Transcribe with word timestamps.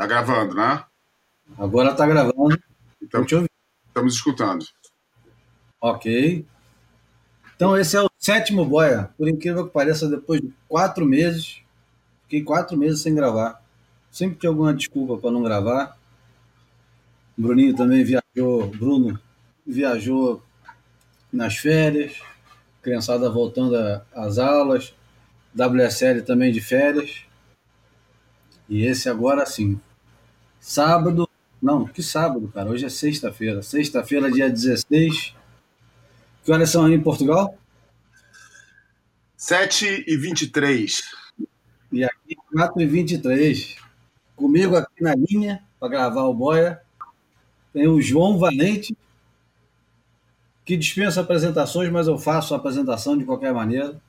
Tá 0.00 0.06
gravando, 0.06 0.54
né? 0.54 0.82
Agora 1.58 1.94
tá 1.94 2.06
gravando. 2.06 2.58
Então, 3.02 3.22
estamos 3.22 4.14
escutando. 4.14 4.64
Ok. 5.78 6.46
Então, 7.54 7.76
esse 7.76 7.98
é 7.98 8.00
o 8.00 8.08
sétimo 8.16 8.64
boia. 8.64 9.10
Por 9.18 9.28
incrível 9.28 9.66
que 9.66 9.74
pareça, 9.74 10.08
depois 10.08 10.40
de 10.40 10.50
quatro 10.66 11.04
meses, 11.04 11.60
fiquei 12.22 12.42
quatro 12.42 12.78
meses 12.78 13.02
sem 13.02 13.14
gravar. 13.14 13.62
Sempre 14.10 14.38
tinha 14.38 14.48
alguma 14.48 14.72
desculpa 14.72 15.18
para 15.18 15.30
não 15.30 15.42
gravar. 15.42 15.98
O 17.36 17.42
Bruninho 17.42 17.76
também 17.76 18.02
viajou, 18.02 18.68
Bruno 18.68 19.20
viajou 19.66 20.42
nas 21.30 21.58
férias, 21.58 22.22
criançada 22.80 23.28
voltando 23.28 23.76
às 24.14 24.38
aulas, 24.38 24.94
WSL 25.54 26.22
também 26.22 26.50
de 26.50 26.62
férias. 26.62 27.22
E 28.66 28.86
esse 28.86 29.06
agora 29.06 29.44
sim. 29.44 29.78
Sábado, 30.60 31.28
não, 31.60 31.86
que 31.86 32.02
sábado, 32.02 32.48
cara? 32.48 32.70
Hoje 32.70 32.84
é 32.84 32.90
sexta-feira. 32.90 33.62
Sexta-feira, 33.62 34.30
dia 34.30 34.48
16. 34.48 35.34
Que 36.44 36.52
horas 36.52 36.70
são 36.70 36.84
aí 36.84 36.94
em 36.94 37.02
Portugal? 37.02 37.56
7 39.36 40.04
e 40.06 40.16
23. 40.16 41.02
E 41.90 42.04
aqui 42.04 42.36
4 42.52 42.80
e 42.82 42.86
23. 42.86 43.76
Comigo 44.36 44.76
aqui 44.76 45.02
na 45.02 45.14
linha, 45.14 45.62
para 45.78 45.88
gravar 45.88 46.24
o 46.24 46.34
Boia, 46.34 46.80
tem 47.72 47.88
o 47.88 48.00
João 48.00 48.38
Valente, 48.38 48.96
que 50.64 50.76
dispensa 50.76 51.20
apresentações, 51.20 51.90
mas 51.90 52.06
eu 52.06 52.18
faço 52.18 52.54
a 52.54 52.58
apresentação 52.58 53.16
de 53.16 53.24
qualquer 53.24 53.52
maneira. 53.52 54.00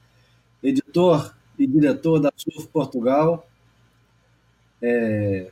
Editor 0.62 1.34
e 1.58 1.66
diretor 1.66 2.20
da 2.20 2.32
Surf 2.36 2.68
Portugal. 2.68 3.48
É... 4.82 5.52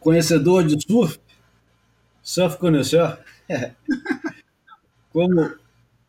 Conhecedor 0.00 0.64
de 0.64 0.80
surf, 0.80 1.18
surf 2.22 2.56
conhecedor. 2.58 3.18
como, 5.12 5.52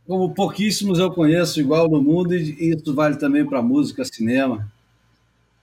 como 0.07 0.33
pouquíssimos 0.33 0.99
eu 0.99 1.11
conheço 1.11 1.59
igual 1.59 1.89
no 1.89 2.01
mundo, 2.01 2.35
e 2.35 2.73
isso 2.73 2.93
vale 2.93 3.17
também 3.17 3.45
para 3.45 3.61
música, 3.61 4.05
cinema. 4.05 4.71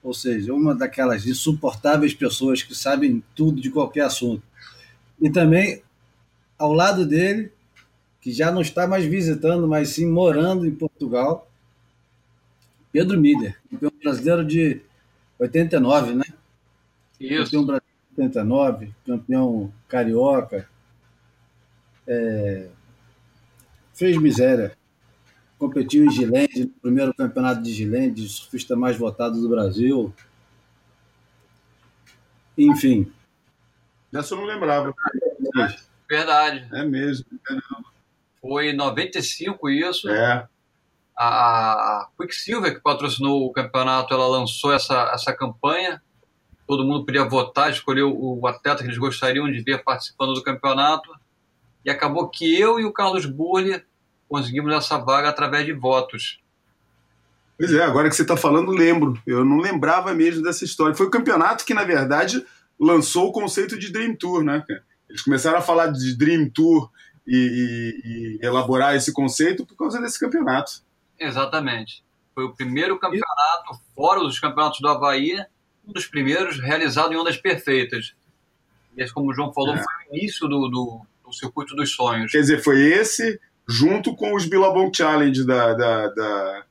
Ou 0.03 0.13
seja, 0.13 0.53
uma 0.53 0.75
daquelas 0.75 1.25
insuportáveis 1.25 2.13
pessoas 2.13 2.63
que 2.63 2.75
sabem 2.75 3.23
tudo 3.35 3.61
de 3.61 3.69
qualquer 3.69 4.01
assunto. 4.01 4.43
E 5.21 5.29
também, 5.29 5.81
ao 6.57 6.73
lado 6.73 7.05
dele, 7.05 7.51
que 8.21 8.31
já 8.31 8.51
não 8.51 8.61
está 8.61 8.87
mais 8.87 9.05
visitando, 9.05 9.67
mas 9.67 9.89
sim 9.89 10.05
morando 10.05 10.65
em 10.65 10.75
Portugal, 10.75 11.49
Pedro 12.91 13.19
Miller, 13.19 13.57
campeão 13.69 13.91
brasileiro 14.01 14.45
de 14.45 14.81
89, 15.39 16.13
né? 16.13 16.23
Isso. 17.19 17.45
Campeão 17.45 17.65
brasileiro 17.65 17.86
de 18.17 18.23
89, 18.23 18.93
campeão 19.05 19.71
carioca. 19.87 20.67
É... 22.07 22.67
Fez 23.93 24.17
miséria. 24.17 24.77
Competiu 25.57 26.05
em 26.05 26.11
Gilende, 26.11 26.65
no 26.65 26.81
primeiro 26.81 27.13
campeonato 27.13 27.61
de 27.61 27.73
Gilende, 27.73 28.27
surfista 28.27 28.75
mais 28.75 28.97
votado 28.97 29.41
do 29.41 29.49
Brasil. 29.49 30.13
Enfim, 32.57 33.11
Dessa 34.11 34.33
eu 34.33 34.39
não 34.39 34.45
lembrava. 34.45 34.93
Verdade. 36.09 36.67
É 36.73 36.83
mesmo. 36.83 37.25
Foi 38.41 38.69
em 38.69 38.75
95 38.75 39.69
isso. 39.69 40.09
É. 40.09 40.47
A 41.17 42.09
Quicksilver, 42.17 42.75
que 42.75 42.81
patrocinou 42.81 43.45
o 43.45 43.51
campeonato, 43.51 44.13
ela 44.13 44.27
lançou 44.27 44.73
essa, 44.73 45.11
essa 45.13 45.33
campanha. 45.33 46.01
Todo 46.67 46.83
mundo 46.83 47.05
podia 47.05 47.23
votar, 47.23 47.71
escolher 47.71 48.03
o 48.03 48.45
atleta 48.45 48.83
que 48.83 48.89
eles 48.89 48.97
gostariam 48.97 49.49
de 49.49 49.61
ver 49.61 49.83
participando 49.83 50.33
do 50.33 50.43
campeonato. 50.43 51.09
E 51.85 51.89
acabou 51.89 52.27
que 52.27 52.59
eu 52.59 52.77
e 52.79 52.85
o 52.85 52.91
Carlos 52.91 53.25
Burli 53.25 53.81
conseguimos 54.27 54.73
essa 54.73 54.97
vaga 54.97 55.29
através 55.29 55.65
de 55.65 55.71
votos. 55.71 56.41
Pois 57.57 57.73
é, 57.73 57.81
agora 57.81 58.09
que 58.09 58.15
você 58.15 58.21
está 58.21 58.35
falando, 58.35 58.71
lembro. 58.71 59.19
Eu 59.25 59.45
não 59.45 59.57
lembrava 59.57 60.13
mesmo 60.13 60.43
dessa 60.43 60.65
história. 60.65 60.93
Foi 60.93 61.07
o 61.07 61.11
campeonato 61.11 61.65
que, 61.65 61.73
na 61.73 61.85
verdade, 61.85 62.45
lançou 62.79 63.29
o 63.29 63.31
conceito 63.31 63.79
de 63.79 63.91
Dream 63.91 64.15
Tour, 64.15 64.43
né? 64.43 64.63
Eles 65.09 65.21
começaram 65.21 65.57
a 65.57 65.61
falar 65.61 65.87
de 65.87 66.15
Dream 66.15 66.49
Tour 66.49 66.91
e, 67.25 67.35
e, 67.35 68.39
e 68.43 68.45
elaborar 68.45 68.95
esse 68.95 69.11
conceito 69.13 69.65
por 69.65 69.75
causa 69.75 69.99
desse 70.01 70.19
campeonato. 70.19 70.83
Exatamente. 71.17 72.03
Foi 72.35 72.43
o 72.43 72.53
primeiro 72.53 72.99
campeonato, 72.99 73.79
fora 73.95 74.19
dos 74.19 74.39
campeonatos 74.39 74.79
do 74.79 74.87
Havaí, 74.87 75.43
um 75.87 75.93
dos 75.93 76.05
primeiros 76.05 76.59
realizado 76.59 77.13
em 77.13 77.17
ondas 77.17 77.37
perfeitas. 77.37 78.13
E 78.95 79.01
esse, 79.01 79.13
como 79.13 79.31
o 79.31 79.33
João 79.33 79.53
falou, 79.53 79.73
É. 79.75 79.77
foi 79.77 79.93
o 80.11 80.15
início 80.15 80.47
do, 80.47 80.67
do, 80.67 81.01
do 81.25 81.33
circuito 81.33 81.75
dos 81.75 81.91
sonhos. 81.91 82.31
Quer 82.31 82.41
dizer, 82.41 82.61
foi 82.63 82.81
esse, 82.81 83.39
junto 83.67 84.15
com 84.15 84.35
os 84.35 84.45
Billabong 84.45 84.91
Challenge 84.95 85.45
da, 85.45 85.73
da, 85.73 86.07
da- 86.09 86.63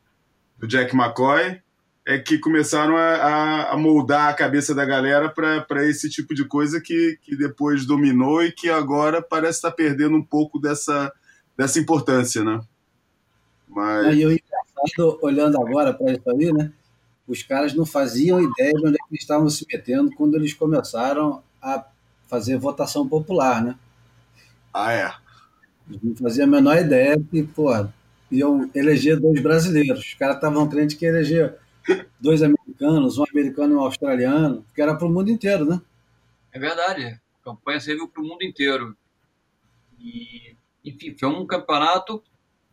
do 0.58 0.66
Jack 0.66 0.94
McCoy, 0.94 1.60
é 2.08 2.18
que 2.18 2.38
começaram 2.38 2.96
a, 2.96 3.02
a- 3.14 3.72
a 3.72 3.76
moldar 3.76 4.28
a 4.28 4.34
cabeça 4.34 4.74
da 4.74 4.84
galera 4.84 5.28
para 5.28 5.84
esse 5.88 6.08
tipo 6.08 6.34
de 6.34 6.44
coisa 6.44 6.80
que, 6.80 7.18
que 7.22 7.36
depois 7.36 7.84
dominou 7.86 8.42
e 8.44 8.52
que 8.52 8.68
agora 8.70 9.20
parece 9.22 9.58
estar 9.58 9.72
perdendo 9.72 10.16
um 10.16 10.22
pouco 10.22 10.58
dessa, 10.60 11.12
dessa 11.56 11.78
importância, 11.80 12.44
né? 12.44 12.60
Mas 13.68 14.06
Aí 14.06 14.22
eu 14.22 14.30
engraçado, 14.30 15.18
olhando 15.20 15.60
agora 15.60 15.92
para 15.92 16.12
isso 16.12 16.30
aí, 16.30 16.52
né? 16.52 16.72
Os 17.26 17.42
caras 17.42 17.74
não 17.74 17.84
faziam 17.84 18.40
ideia 18.40 18.72
de 18.72 18.86
onde 18.86 18.94
é 18.94 18.98
que 18.98 19.12
eles 19.14 19.22
estavam 19.22 19.48
se 19.50 19.66
metendo 19.70 20.12
quando 20.14 20.34
eles 20.36 20.54
começaram 20.54 21.42
a 21.60 21.84
fazer 22.28 22.56
votação 22.56 23.08
popular, 23.08 23.62
né? 23.62 23.76
Ah, 24.72 24.92
é. 24.92 25.14
Eles 25.88 26.02
não 26.02 26.16
faziam 26.16 26.46
a 26.46 26.50
menor 26.50 26.76
ideia 26.76 27.16
que, 27.30 27.42
porra, 27.42 27.92
iam 28.30 28.70
eleger 28.74 29.18
dois 29.18 29.40
brasileiros. 29.40 30.00
Os 30.00 30.14
caras 30.14 30.36
estavam 30.36 30.68
crentes 30.68 30.96
que 30.96 31.04
ia 31.04 31.10
eleger 31.10 31.56
dois 32.20 32.42
americanos, 32.42 33.18
um 33.18 33.24
americano 33.30 33.74
e 33.74 33.76
um 33.76 33.80
australiano, 33.80 34.64
que 34.74 34.82
era 34.82 34.94
para 34.94 35.06
o 35.06 35.10
mundo 35.10 35.30
inteiro, 35.30 35.64
né? 35.64 35.80
É 36.52 36.58
verdade. 36.58 37.04
A 37.40 37.44
campanha 37.44 37.80
serviu 37.80 38.08
para 38.08 38.22
o 38.22 38.26
mundo 38.26 38.42
inteiro. 38.42 38.96
E, 39.98 40.56
enfim, 40.84 41.14
foi 41.18 41.28
um 41.28 41.46
campeonato 41.46 42.22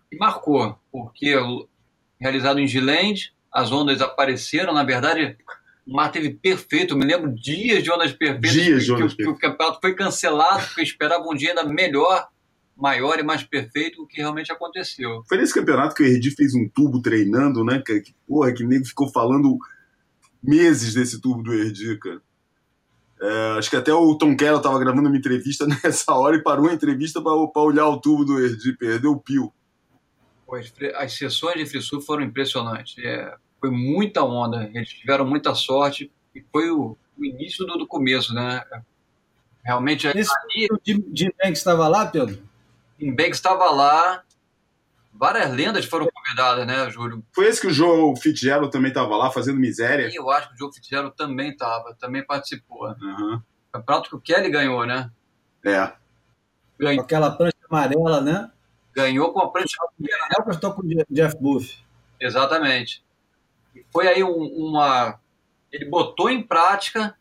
que 0.09 0.17
marcou, 0.17 0.77
porque 0.91 1.35
realizado 2.19 2.59
em 2.59 2.67
Gilende, 2.67 3.33
as 3.53 3.71
ondas 3.71 4.01
apareceram, 4.01 4.73
na 4.73 4.83
verdade, 4.83 5.37
o 5.85 5.93
mar 5.95 6.11
teve 6.11 6.31
perfeito. 6.31 6.93
Eu 6.93 6.97
me 6.97 7.05
lembro 7.05 7.33
dias 7.33 7.83
de 7.83 7.91
ondas 7.91 8.11
perfeitas. 8.11 8.51
Dias 8.51 8.83
de 8.83 8.87
que, 8.87 8.93
ondas 8.93 9.13
que, 9.13 9.23
que 9.23 9.29
o 9.29 9.37
campeonato 9.37 9.79
foi 9.79 9.93
cancelado, 9.93 10.65
porque 10.65 10.81
esperava 10.81 11.23
um 11.29 11.35
dia 11.35 11.49
ainda 11.49 11.63
melhor, 11.63 12.27
maior 12.75 13.19
e 13.19 13.23
mais 13.23 13.43
perfeito 13.43 14.01
do 14.01 14.07
que 14.07 14.21
realmente 14.21 14.51
aconteceu. 14.51 15.23
Foi 15.29 15.37
nesse 15.37 15.53
campeonato 15.53 15.93
que 15.93 16.01
o 16.01 16.05
Erdi 16.05 16.31
fez 16.31 16.55
um 16.55 16.67
tubo 16.67 17.01
treinando, 17.01 17.63
né, 17.63 17.81
cara? 17.85 17.99
Que, 18.01 18.15
porra, 18.27 18.51
que 18.51 18.63
nego 18.63 18.85
ficou 18.85 19.11
falando 19.11 19.57
meses 20.41 20.93
desse 20.95 21.21
tubo 21.21 21.43
do 21.43 21.53
Erdi, 21.53 21.97
cara. 21.99 22.21
É, 23.21 23.57
acho 23.57 23.69
que 23.69 23.75
até 23.77 23.93
o 23.93 24.15
Tom 24.15 24.35
Keller 24.35 24.59
tava 24.59 24.79
gravando 24.79 25.07
uma 25.07 25.17
entrevista 25.17 25.65
nessa 25.83 26.13
hora 26.13 26.35
e 26.35 26.43
parou 26.43 26.69
a 26.69 26.73
entrevista 26.73 27.21
para 27.21 27.61
olhar 27.61 27.87
o 27.87 28.01
tubo 28.01 28.25
do 28.25 28.39
Erdi, 28.39 28.73
perdeu 28.73 29.11
o 29.11 29.19
pio. 29.19 29.53
As, 30.95 31.13
sessões 31.13 31.55
de 31.55 31.65
free 31.65 31.81
surf 31.81 32.05
foram 32.05 32.23
impressionantes. 32.23 32.95
É, 33.03 33.35
foi 33.59 33.69
muita 33.71 34.23
onda, 34.23 34.69
eles 34.73 34.89
tiveram 34.89 35.25
muita 35.25 35.55
sorte 35.55 36.11
e 36.35 36.43
foi 36.51 36.69
o, 36.69 36.97
o 37.17 37.25
início 37.25 37.65
do, 37.65 37.77
do 37.77 37.87
começo, 37.87 38.33
né? 38.33 38.63
Realmente, 39.63 40.07
Esse 40.07 40.31
ali, 40.31 40.67
o 40.71 40.79
Jim, 40.85 41.05
Jim 41.13 41.31
Banks 41.41 41.59
estava 41.59 41.87
lá, 41.87 42.05
Pedro? 42.05 42.43
em 42.99 43.13
Banks 43.13 43.37
estava 43.37 43.69
lá, 43.71 44.23
várias 45.13 45.51
lendas 45.51 45.85
foram 45.85 46.07
convidadas, 46.11 46.65
né, 46.65 46.89
Júlio? 46.89 47.23
Foi 47.33 47.47
esse 47.47 47.61
que 47.61 47.67
o 47.67 47.73
Joe 47.73 48.19
Fitzgerald 48.19 48.71
também 48.71 48.93
tava 48.93 49.15
lá 49.15 49.29
fazendo 49.31 49.59
miséria? 49.59 50.09
E 50.09 50.15
eu 50.15 50.29
acho 50.29 50.49
que 50.49 50.55
o 50.55 50.57
Joe 50.57 50.73
Fitzgerald 50.73 51.15
também 51.15 51.51
estava, 51.51 51.95
também 51.99 52.25
participou. 52.25 52.87
Aham. 52.87 53.43
Campeonato 53.71 54.09
que 54.09 54.15
o 54.15 54.21
Kelly 54.21 54.49
ganhou, 54.49 54.85
né? 54.85 55.09
É. 55.65 55.87
Com 55.87 55.95
Ganhou, 56.85 57.03
aquela 57.03 57.31
prancha 57.31 57.57
amarela, 57.69 58.21
né? 58.21 58.51
Ganhou 58.93 59.31
com 59.33 59.39
a 59.39 59.49
prancha 59.49 59.75
o 59.81 60.03
que 60.03 60.09
eu 60.49 60.51
estou 60.53 60.73
com 60.73 60.81
o 60.85 60.89
Je- 60.89 61.05
Jeff 61.09 61.35
Buff. 61.39 61.77
Exatamente. 62.19 63.03
E 63.75 63.83
foi 63.91 64.07
aí 64.07 64.23
um- 64.23 64.29
uma. 64.67 65.19
Ele 65.71 65.85
botou 65.85 66.29
em 66.29 66.41
prática 66.43 67.15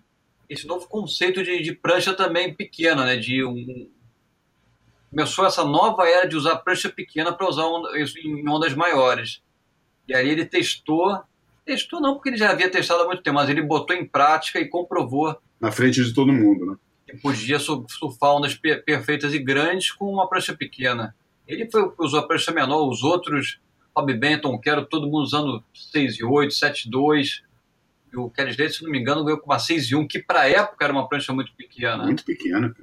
esse 0.48 0.66
novo 0.66 0.86
conceito 0.86 1.42
de, 1.42 1.62
de 1.62 1.72
prancha 1.74 2.12
também 2.14 2.52
pequena, 2.54 3.04
né? 3.06 3.16
De 3.16 3.42
um, 3.44 3.88
começou 5.10 5.46
essa 5.46 5.64
nova 5.64 6.06
era 6.08 6.26
de 6.26 6.36
usar 6.36 6.56
prancha 6.56 6.88
pequena 6.90 7.32
para 7.32 7.48
usar 7.48 7.64
onda- 7.66 7.98
isso 7.98 8.19
em 8.19 8.46
ondas 8.48 8.74
maiores. 8.74 9.42
E 10.08 10.14
aí 10.14 10.28
ele 10.28 10.44
testou, 10.44 11.22
testou 11.64 12.00
não 12.00 12.14
porque 12.14 12.28
ele 12.30 12.36
já 12.36 12.50
havia 12.50 12.70
testado 12.70 13.02
há 13.02 13.06
muito 13.06 13.22
tempo, 13.22 13.36
mas 13.36 13.48
ele 13.48 13.62
botou 13.62 13.94
em 13.96 14.06
prática 14.06 14.58
e 14.60 14.69
comprovou 14.69 15.36
Na 15.60 15.70
frente 15.72 16.02
de 16.04 16.12
todo 16.12 16.32
mundo, 16.32 16.66
né? 16.66 16.76
que 17.06 17.16
podia 17.19 17.58
su- 17.58 17.84
surfar 17.88 18.34
ondas 18.34 18.54
pe- 18.54 18.76
perfeitas 18.78 19.32
e 19.34 19.38
grandes 19.38 19.90
com 19.90 20.06
uma 20.12 20.28
prancha 20.28 20.54
pequena. 20.54 21.14
Ele 21.47 21.71
foi 21.71 21.83
o 21.83 21.91
que 21.91 22.03
usou 22.03 22.21
a 22.21 22.27
prancha 22.27 22.53
menor, 22.53 22.89
os 22.89 23.03
outros, 23.03 23.59
Bob 23.94 24.12
Benton, 24.15 24.59
quero 24.59 24.87
todo 24.87 25.06
mundo 25.06 25.23
usando 25.23 25.62
6 25.75 26.19
e 26.21 26.25
8, 26.25 26.55
7 26.55 26.87
e 26.87 26.91
2. 26.91 27.43
e 28.12 28.17
o 28.17 28.29
Kelly 28.31 28.50
Slater, 28.50 28.75
se 28.75 28.83
não 28.85 28.91
me 28.91 28.99
engano, 28.99 29.25
ganhou 29.25 29.39
com 29.41 29.50
uma 29.50 29.59
6 29.59 29.91
e 29.91 29.97
1, 29.97 30.06
que 30.06 30.19
para 30.23 30.49
época 30.49 30.85
era 30.85 30.93
uma 30.93 31.09
prancha 31.09 31.33
muito 31.33 31.53
pequena. 31.56 32.03
Muito 32.05 32.25
pequena. 32.25 32.75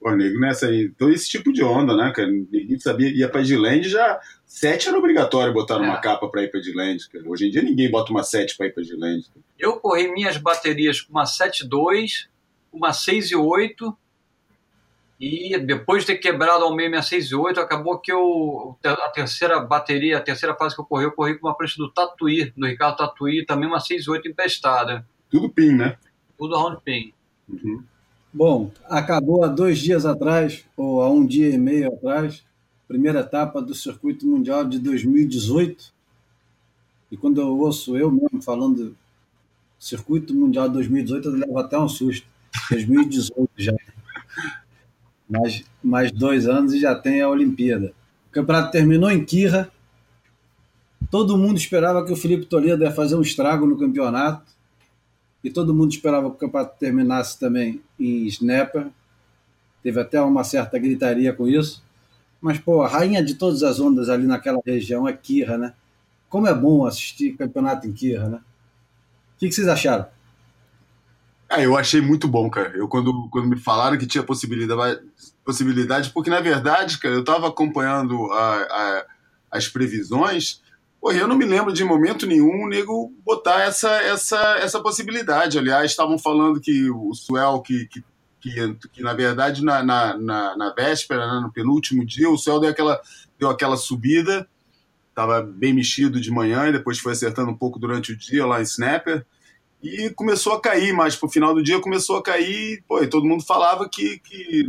Pô, 0.00 0.12
nego 0.14 0.38
nessa 0.38 0.66
aí. 0.68 0.84
Então, 0.94 1.10
esse 1.10 1.28
tipo 1.28 1.52
de 1.52 1.64
onda, 1.64 1.96
né, 1.96 2.12
cara? 2.14 2.28
Ninguém 2.30 2.78
sabia. 2.78 3.10
Ia 3.10 3.28
pra 3.28 3.42
Gilend 3.42 3.88
já. 3.88 4.20
7 4.44 4.88
era 4.88 4.96
obrigatório 4.98 5.52
botar 5.52 5.78
numa 5.80 5.94
É. 5.96 6.00
capa 6.00 6.28
pra 6.28 6.42
ir 6.44 6.50
pra 6.52 6.60
Gilend, 6.60 7.08
cara. 7.08 7.24
Hoje 7.28 7.48
em 7.48 7.50
dia 7.50 7.62
ninguém 7.62 7.90
bota 7.90 8.12
uma 8.12 8.22
7 8.22 8.56
pra 8.56 8.66
ir 8.66 8.72
pra 8.74 8.84
Gilend. 8.84 9.26
Eu 9.58 9.80
corri 9.80 10.12
minhas 10.12 10.36
baterias 10.36 11.00
com 11.00 11.10
uma 11.12 11.24
7,2, 11.24 12.28
uma 12.72 12.92
6,8 12.92 13.72
e 13.82 13.94
depois 15.18 16.04
de 16.04 16.12
ter 16.12 16.18
quebrado 16.18 16.64
ao 16.64 16.74
meio 16.74 16.90
minha 16.90 17.00
6,8, 17.00 17.58
acabou 17.58 17.98
que 17.98 18.12
eu 18.12 18.76
a 18.84 19.08
terceira 19.08 19.58
bateria, 19.60 20.18
a 20.18 20.20
terceira 20.20 20.54
fase 20.54 20.74
que 20.74 20.80
eu 20.80 20.84
corri, 20.84 21.04
eu 21.04 21.12
corri 21.12 21.38
com 21.38 21.46
uma 21.46 21.56
prancha 21.56 21.76
do 21.78 21.90
Tatuí, 21.90 22.52
do 22.56 22.66
Ricardo 22.66 22.98
Tatuí, 22.98 23.44
também 23.46 23.68
uma 23.68 23.78
6,8 23.78 24.26
emprestada. 24.26 25.06
Tudo 25.30 25.48
pin, 25.48 25.72
né? 25.72 25.96
Tudo 26.36 26.56
round 26.56 26.78
pin. 26.84 27.12
Uhum. 27.48 27.82
Bom, 28.32 28.70
acabou 28.84 29.42
há 29.42 29.48
dois 29.48 29.78
dias 29.78 30.04
atrás, 30.04 30.66
ou 30.76 31.00
há 31.00 31.10
um 31.10 31.24
dia 31.24 31.48
e 31.48 31.56
meio 31.56 31.88
atrás, 31.88 32.44
primeira 32.86 33.20
etapa 33.20 33.62
do 33.62 33.74
Circuito 33.74 34.26
Mundial 34.26 34.64
de 34.64 34.78
2018. 34.78 35.94
E 37.10 37.16
quando 37.16 37.40
eu 37.40 37.58
ouço 37.58 37.96
eu 37.96 38.10
mesmo 38.10 38.42
falando 38.42 38.94
Circuito 39.78 40.34
Mundial 40.34 40.68
2018, 40.68 41.28
eu 41.28 41.32
levo 41.32 41.58
até 41.58 41.78
um 41.78 41.88
susto. 41.88 42.26
2018 42.70 43.50
já. 43.56 43.72
Mais, 45.28 45.64
mais 45.82 46.12
dois 46.12 46.46
anos 46.46 46.72
e 46.72 46.80
já 46.80 46.94
tem 46.94 47.20
a 47.20 47.28
Olimpíada. 47.28 47.92
O 48.28 48.32
campeonato 48.32 48.70
terminou 48.70 49.10
em 49.10 49.24
Quirra. 49.24 49.70
Todo 51.10 51.36
mundo 51.36 51.58
esperava 51.58 52.04
que 52.04 52.12
o 52.12 52.16
Felipe 52.16 52.46
Toledo 52.46 52.82
ia 52.82 52.92
fazer 52.92 53.16
um 53.16 53.22
estrago 53.22 53.66
no 53.66 53.78
campeonato. 53.78 54.54
E 55.42 55.50
todo 55.50 55.74
mundo 55.74 55.92
esperava 55.92 56.28
que 56.28 56.36
o 56.36 56.38
campeonato 56.38 56.78
terminasse 56.78 57.38
também 57.38 57.80
em 57.98 58.26
Snapper. 58.26 58.88
Teve 59.82 60.00
até 60.00 60.20
uma 60.20 60.44
certa 60.44 60.78
gritaria 60.78 61.32
com 61.32 61.46
isso. 61.46 61.82
Mas, 62.40 62.58
pô, 62.58 62.82
a 62.82 62.88
rainha 62.88 63.24
de 63.24 63.34
todas 63.34 63.62
as 63.62 63.80
ondas 63.80 64.08
ali 64.08 64.26
naquela 64.26 64.60
região 64.64 65.08
é 65.08 65.12
Quirra, 65.12 65.56
né? 65.56 65.74
Como 66.28 66.46
é 66.46 66.54
bom 66.54 66.84
assistir 66.84 67.36
campeonato 67.36 67.86
em 67.86 67.92
Quirra, 67.92 68.28
né? 68.28 68.36
O 69.36 69.38
que, 69.38 69.48
que 69.48 69.54
vocês 69.54 69.68
acharam? 69.68 70.06
Ah, 71.48 71.62
eu 71.62 71.76
achei 71.76 72.00
muito 72.00 72.26
bom, 72.26 72.50
cara. 72.50 72.72
Eu, 72.76 72.88
quando, 72.88 73.28
quando 73.30 73.48
me 73.48 73.56
falaram 73.58 73.96
que 73.96 74.06
tinha 74.06 74.22
possibilidade, 74.22 75.00
possibilidade, 75.44 76.10
porque 76.10 76.28
na 76.30 76.40
verdade, 76.40 76.98
cara, 76.98 77.14
eu 77.14 77.24
tava 77.24 77.48
acompanhando 77.48 78.30
a, 78.32 78.56
a- 78.62 79.06
as 79.52 79.68
previsões, 79.68 80.60
eu 81.02 81.28
não 81.28 81.36
me 81.36 81.44
lembro 81.44 81.72
de 81.72 81.84
momento 81.84 82.26
nenhum 82.26 82.64
o 82.64 82.68
nego 82.68 83.12
botar 83.24 83.60
essa, 83.60 83.88
essa, 84.02 84.38
essa 84.58 84.80
possibilidade. 84.82 85.56
Aliás, 85.56 85.90
estavam 85.92 86.18
falando 86.18 86.60
que 86.60 86.90
o 86.90 87.14
Suel, 87.14 87.60
que, 87.62 87.86
que, 87.86 88.04
que, 88.40 88.74
que, 88.92 89.02
na 89.02 89.14
verdade, 89.14 89.62
na, 89.64 89.84
na, 89.84 90.18
na, 90.18 90.56
na 90.56 90.74
véspera, 90.74 91.32
né, 91.32 91.40
no 91.40 91.52
penúltimo 91.52 92.04
dia, 92.04 92.28
o 92.28 92.36
Suel 92.36 92.58
deu 92.58 92.70
aquela, 92.70 93.00
deu 93.38 93.48
aquela 93.48 93.76
subida, 93.76 94.48
tava 95.14 95.42
bem 95.42 95.72
mexido 95.72 96.20
de 96.20 96.30
manhã 96.30 96.68
e 96.68 96.72
depois 96.72 96.98
foi 96.98 97.12
acertando 97.12 97.50
um 97.50 97.56
pouco 97.56 97.78
durante 97.78 98.12
o 98.12 98.16
dia 98.16 98.44
lá 98.46 98.60
em 98.60 98.64
Snapper 98.64 99.24
e 99.86 100.10
começou 100.10 100.54
a 100.54 100.60
cair, 100.60 100.92
mas 100.92 101.16
pro 101.16 101.28
final 101.28 101.54
do 101.54 101.62
dia 101.62 101.80
começou 101.80 102.16
a 102.16 102.22
cair, 102.22 102.82
pô, 102.86 103.02
e 103.02 103.08
todo 103.08 103.26
mundo 103.26 103.44
falava 103.44 103.88
que, 103.88 104.18
que 104.18 104.64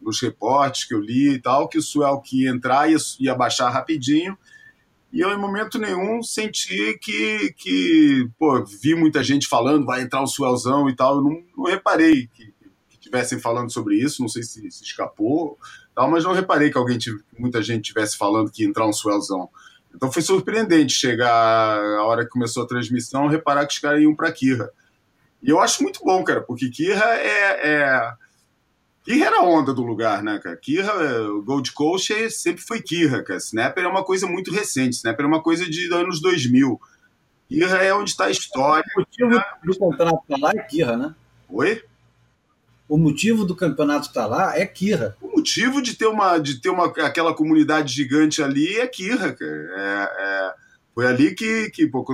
nos 0.00 0.20
reportes 0.20 0.84
que 0.84 0.94
eu 0.94 1.00
li 1.00 1.34
e 1.34 1.38
tal, 1.40 1.68
que 1.68 1.78
o 1.78 1.82
Suel 1.82 2.20
que 2.20 2.44
ia 2.44 2.50
entrar 2.50 2.90
ia, 2.90 2.96
ia 3.18 3.34
baixar 3.34 3.70
rapidinho, 3.70 4.36
e 5.12 5.20
eu 5.20 5.30
em 5.30 5.38
momento 5.38 5.78
nenhum 5.78 6.22
senti 6.22 6.96
que, 7.00 7.52
que 7.56 8.28
pô, 8.38 8.64
vi 8.64 8.94
muita 8.94 9.24
gente 9.24 9.48
falando, 9.48 9.84
vai 9.84 10.02
entrar 10.02 10.22
o 10.22 10.26
Suelzão 10.26 10.88
e 10.88 10.94
tal, 10.94 11.16
eu 11.16 11.22
não, 11.22 11.42
não 11.56 11.64
reparei 11.64 12.28
que 12.28 12.52
estivessem 13.10 13.40
falando 13.40 13.72
sobre 13.72 13.96
isso, 13.96 14.22
não 14.22 14.28
sei 14.28 14.42
se, 14.42 14.70
se 14.70 14.84
escapou, 14.84 15.58
tal, 15.94 16.08
mas 16.08 16.24
não 16.24 16.32
reparei 16.32 16.70
que 16.70 16.78
alguém, 16.78 16.96
muita 17.36 17.60
gente 17.60 17.82
tivesse 17.82 18.16
falando 18.16 18.50
que 18.50 18.62
ia 18.62 18.68
entrar 18.68 18.86
um 18.86 18.92
Suelzão. 18.92 19.48
Então 19.94 20.10
foi 20.10 20.22
surpreendente 20.22 20.92
chegar 20.92 21.78
a 21.78 22.04
hora 22.04 22.24
que 22.24 22.30
começou 22.30 22.62
a 22.62 22.66
transmissão, 22.66 23.26
reparar 23.26 23.66
que 23.66 23.74
os 23.74 23.78
caras 23.78 24.00
iam 24.00 24.14
para 24.14 24.32
Kirra. 24.32 24.70
E 25.42 25.50
eu 25.50 25.60
acho 25.60 25.82
muito 25.82 26.00
bom, 26.04 26.22
cara, 26.22 26.40
porque 26.40 26.70
Kirra 26.70 27.14
é, 27.14 27.68
é... 27.68 28.12
Kirra 29.02 29.26
era 29.26 29.38
a 29.38 29.44
onda 29.44 29.72
do 29.72 29.82
lugar, 29.82 30.22
né, 30.22 30.38
cara? 30.38 30.56
Kirra, 30.56 30.92
o 31.30 31.42
Gold 31.42 31.72
Coast 31.72 32.12
é- 32.12 32.28
sempre 32.28 32.62
foi 32.62 32.80
Kirra, 32.80 33.22
cara. 33.22 33.38
Snapper 33.38 33.84
é 33.84 33.88
uma 33.88 34.04
coisa 34.04 34.26
muito 34.26 34.52
recente, 34.52 34.96
Snapper 34.96 35.24
é 35.24 35.28
uma 35.28 35.42
coisa 35.42 35.68
de 35.68 35.92
anos 35.92 36.20
2000. 36.20 36.80
Kirra 37.48 37.78
é 37.78 37.92
onde 37.92 38.10
está 38.10 38.26
a 38.26 38.30
história. 38.30 38.84
O 38.96 39.00
motivo 39.00 39.42
do 39.64 39.78
campeonato 39.78 40.22
estar 40.22 40.38
lá 40.38 40.52
é 40.54 40.62
Quirra, 40.62 40.96
né? 40.96 41.14
Oi? 41.48 41.82
O 42.90 42.98
motivo 42.98 43.44
do 43.44 43.54
campeonato 43.54 44.08
estar 44.08 44.26
lá 44.26 44.58
é 44.58 44.66
Quirra. 44.66 45.16
O 45.22 45.28
motivo 45.36 45.80
de 45.80 45.94
ter 45.94 46.08
uma 46.08 46.38
de 46.38 46.60
ter 46.60 46.70
uma 46.70 46.86
aquela 46.86 47.32
comunidade 47.32 47.94
gigante 47.94 48.42
ali 48.42 48.78
é 48.78 48.86
Kirra, 48.88 49.32
cara. 49.32 49.70
É, 49.76 50.22
é- 50.24 50.54
foi 50.92 51.06
ali 51.06 51.32
que, 51.32 51.70
que 51.70 51.86
pô, 51.86 52.04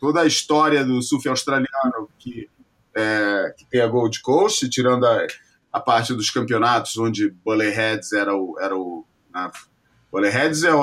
toda 0.00 0.22
a 0.22 0.26
história 0.26 0.82
do 0.82 1.02
surf 1.02 1.28
australiano 1.28 2.08
que, 2.18 2.48
é, 2.94 3.54
que 3.58 3.66
tem 3.66 3.82
a 3.82 3.86
Gold 3.86 4.22
Coast, 4.22 4.66
tirando 4.70 5.04
a, 5.04 5.26
a 5.70 5.80
parte 5.80 6.14
dos 6.14 6.30
campeonatos 6.30 6.96
onde 6.96 7.28
Bullerheads 7.44 8.14
era 8.14 8.34
o 8.34 8.58
era 8.58 8.74
o 8.74 9.04
né, 9.30 9.50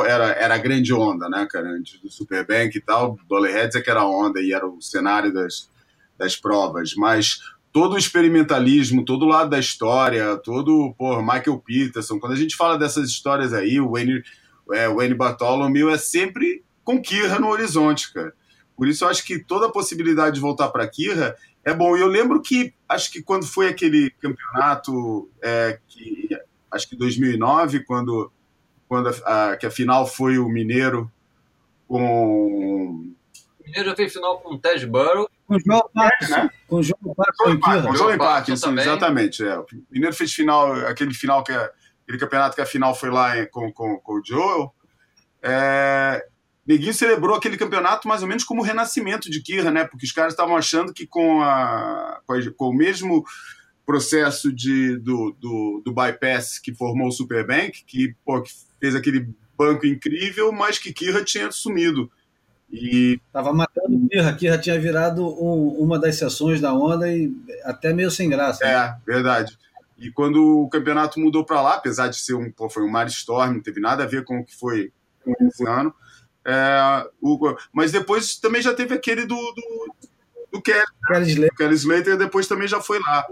era, 0.05 0.25
era 0.33 0.53
a 0.53 0.59
grande 0.59 0.93
onda, 0.93 1.27
né, 1.27 1.47
cara? 1.49 1.69
Antes 1.69 1.99
do 1.99 2.11
Superbank 2.11 2.77
e 2.77 2.81
tal, 2.81 3.17
Bullerheads 3.27 3.75
é 3.75 3.81
que 3.81 3.89
era 3.89 4.01
a 4.01 4.07
onda 4.07 4.39
e 4.39 4.53
era 4.53 4.67
o 4.67 4.79
cenário 4.79 5.33
das, 5.33 5.71
das 6.19 6.35
provas. 6.35 6.93
Mas 6.95 7.39
todo 7.73 7.93
o 7.95 7.97
experimentalismo, 7.97 9.03
todo 9.03 9.25
o 9.25 9.27
lado 9.27 9.49
da 9.49 9.59
história, 9.59 10.37
todo, 10.37 10.93
por 10.97 11.21
Michael 11.23 11.57
Peterson, 11.65 12.19
quando 12.19 12.33
a 12.33 12.37
gente 12.37 12.55
fala 12.55 12.77
dessas 12.77 13.09
histórias 13.09 13.51
aí, 13.51 13.79
o 13.79 13.91
Wayne, 13.91 14.23
é, 14.71 14.87
Wayne 14.87 15.15
Bartholomew 15.15 15.89
é 15.89 15.97
sempre 15.97 16.63
com 16.83 17.01
Kirra 17.01 17.39
no 17.39 17.47
horizonte, 17.49 18.13
cara. 18.13 18.31
Por 18.77 18.87
isso 18.87 19.03
eu 19.03 19.09
acho 19.09 19.25
que 19.25 19.39
toda 19.39 19.65
a 19.67 19.71
possibilidade 19.71 20.35
de 20.35 20.41
voltar 20.41 20.69
para 20.69 20.87
Kirra 20.87 21.35
é 21.63 21.73
bom. 21.73 21.97
E 21.97 22.01
eu 22.01 22.07
lembro 22.07 22.41
que, 22.41 22.73
acho 22.87 23.11
que 23.11 23.21
quando 23.23 23.45
foi 23.45 23.67
aquele 23.67 24.11
campeonato, 24.21 25.29
é, 25.41 25.79
que, 25.87 26.29
acho 26.71 26.87
que 26.87 26.95
2009, 26.95 27.85
quando, 27.85 28.31
quando 28.87 29.09
a, 29.09 29.51
a- 29.51 29.57
que 29.57 29.65
a 29.65 29.71
final 29.71 30.05
foi 30.05 30.37
o 30.37 30.47
Mineiro 30.47 31.11
com 31.87 33.13
O 33.59 33.63
Mineiro 33.65 33.89
já 33.89 33.95
fez 33.95 34.13
final 34.13 34.39
com 34.39 34.55
o 34.55 34.57
Ted 34.59 34.85
Burrow. 34.87 35.27
Com 35.47 35.55
o 35.55 35.59
João 35.59 35.89
Parkinson. 35.93 36.35
né? 36.35 36.49
Com 36.67 36.75
o 36.77 36.83
João 36.83 37.15
Parkinson. 37.15 37.83
Com 37.83 37.91
o 37.91 37.95
Joey 37.95 38.17
Parkinson, 38.17 38.67
também. 38.69 38.83
exatamente. 38.85 39.43
É. 39.43 39.57
O 39.59 39.65
Mineiro 39.91 40.15
fez 40.15 40.33
final, 40.33 40.73
aquele 40.87 41.13
final 41.13 41.43
que 41.43 41.51
é, 41.51 41.71
aquele 42.03 42.17
campeonato 42.17 42.55
que 42.55 42.61
a 42.61 42.65
final 42.65 42.95
foi 42.95 43.09
lá 43.09 43.37
em- 43.37 43.45
com, 43.49 43.71
com, 43.71 43.97
com 43.99 44.13
o 44.13 44.21
Joel. 44.25 44.73
É, 45.41 46.25
Neguinho 46.65 46.93
celebrou 46.93 47.35
aquele 47.35 47.57
campeonato 47.57 48.07
mais 48.07 48.21
ou 48.21 48.27
menos 48.27 48.43
como 48.45 48.61
o 48.61 48.63
renascimento 48.63 49.29
de 49.29 49.41
Kirra, 49.41 49.69
né? 49.69 49.83
Porque 49.83 50.05
os 50.05 50.11
caras 50.11 50.33
estavam 50.33 50.55
achando 50.55 50.93
que 50.93 51.05
com, 51.05 51.41
a, 51.41 52.21
com, 52.25 52.33
a- 52.33 52.51
com 52.55 52.69
o 52.69 52.73
mesmo 52.73 53.23
processo 53.85 54.51
de, 54.53 54.97
do, 54.99 55.35
do, 55.39 55.81
do 55.83 55.93
bypass 55.93 56.57
que 56.57 56.73
formou 56.73 57.09
o 57.09 57.11
Superbank, 57.11 57.83
que, 57.85 58.15
pô, 58.23 58.41
que 58.41 58.51
fez 58.79 58.95
aquele 58.95 59.27
banco 59.57 59.85
incrível, 59.85 60.53
mas 60.53 60.79
que 60.79 60.93
Kirra 60.93 61.21
tinha 61.23 61.51
sumido. 61.51 62.09
E 62.75 63.19
Tava 63.31 63.53
matando 63.53 63.95
o 63.95 64.09
Quirra. 64.09 64.33
Quirra 64.35 64.57
tinha 64.57 64.79
virado 64.79 65.23
um- 65.23 65.77
uma 65.79 65.99
das 65.99 66.15
sessões 66.15 66.59
da 66.59 66.73
onda 66.73 67.07
e 67.15 67.31
até 67.63 67.93
meio 67.93 68.09
sem 68.09 68.27
graça. 68.27 68.65
né? 68.65 68.71
É, 68.73 68.95
verdade. 69.05 69.55
E 69.97 70.09
quando 70.11 70.63
o 70.63 70.67
campeonato 70.69 71.19
mudou 71.19 71.45
para 71.45 71.61
lá, 71.61 71.75
apesar 71.75 72.07
de 72.07 72.17
ser 72.17 72.33
um, 72.33 72.51
pô, 72.51 72.67
foi 72.69 72.81
um 72.83 72.89
mar 72.89 73.05
storm, 73.07 73.53
não 73.53 73.61
teve 73.61 73.79
nada 73.79 74.03
a 74.03 74.07
ver 74.07 74.23
com 74.25 74.39
o 74.39 74.43
que 74.43 74.55
foi 74.55 74.91
esse 75.39 75.65
ano. 75.67 75.93
É, 76.43 77.07
o- 77.21 77.55
mas 77.71 77.91
depois 77.91 78.35
também 78.37 78.61
já 78.61 78.73
teve 78.73 78.93
aquele 78.95 79.25
do, 79.27 79.35
do, 79.35 79.93
do 80.53 80.61
Kelly, 80.61 80.81
Kelly 81.07 81.27
Slater. 81.27 81.53
o 81.53 81.55
Kelly 81.57 81.75
Slater 81.75 82.17
depois 82.17 82.47
também 82.47 82.67
já 82.67 82.81
foi 82.81 82.99
lá. 82.99 83.25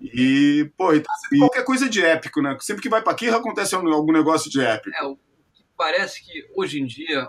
E, 0.00 0.70
pô, 0.76 0.92
e 0.94 1.00
tá 1.00 1.12
sempre 1.22 1.38
qualquer 1.40 1.64
coisa 1.64 1.88
de 1.88 2.02
épico, 2.04 2.40
né? 2.40 2.56
Sempre 2.60 2.82
que 2.82 2.88
vai 2.88 3.02
pra 3.02 3.14
Kirra 3.14 3.36
acontece 3.36 3.74
algum 3.74 4.12
negócio 4.12 4.50
de 4.50 4.60
épico. 4.60 4.96
É, 4.96 5.04
o 5.04 5.14
que 5.16 5.62
parece 5.76 6.24
que 6.24 6.48
hoje 6.56 6.80
em 6.80 6.86
dia, 6.86 7.28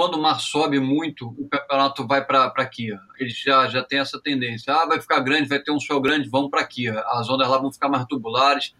quando 0.00 0.14
o 0.14 0.22
mar 0.22 0.40
sobe 0.40 0.80
muito, 0.80 1.28
o 1.28 1.46
campeonato 1.46 2.06
vai 2.06 2.24
para 2.24 2.46
aqui. 2.56 2.88
Eles 3.18 3.38
já, 3.38 3.68
já 3.68 3.84
tem 3.84 3.98
essa 3.98 4.18
tendência. 4.18 4.72
Ah, 4.72 4.86
vai 4.86 4.98
ficar 4.98 5.20
grande, 5.20 5.46
vai 5.46 5.58
ter 5.58 5.70
um 5.72 5.78
sol 5.78 6.00
grande, 6.00 6.26
vamos 6.26 6.50
para 6.50 6.62
aqui. 6.62 6.88
As 6.88 7.28
ondas 7.28 7.46
lá 7.46 7.58
vão 7.58 7.70
ficar 7.70 7.90
mais 7.90 8.06
tubulares. 8.06 8.74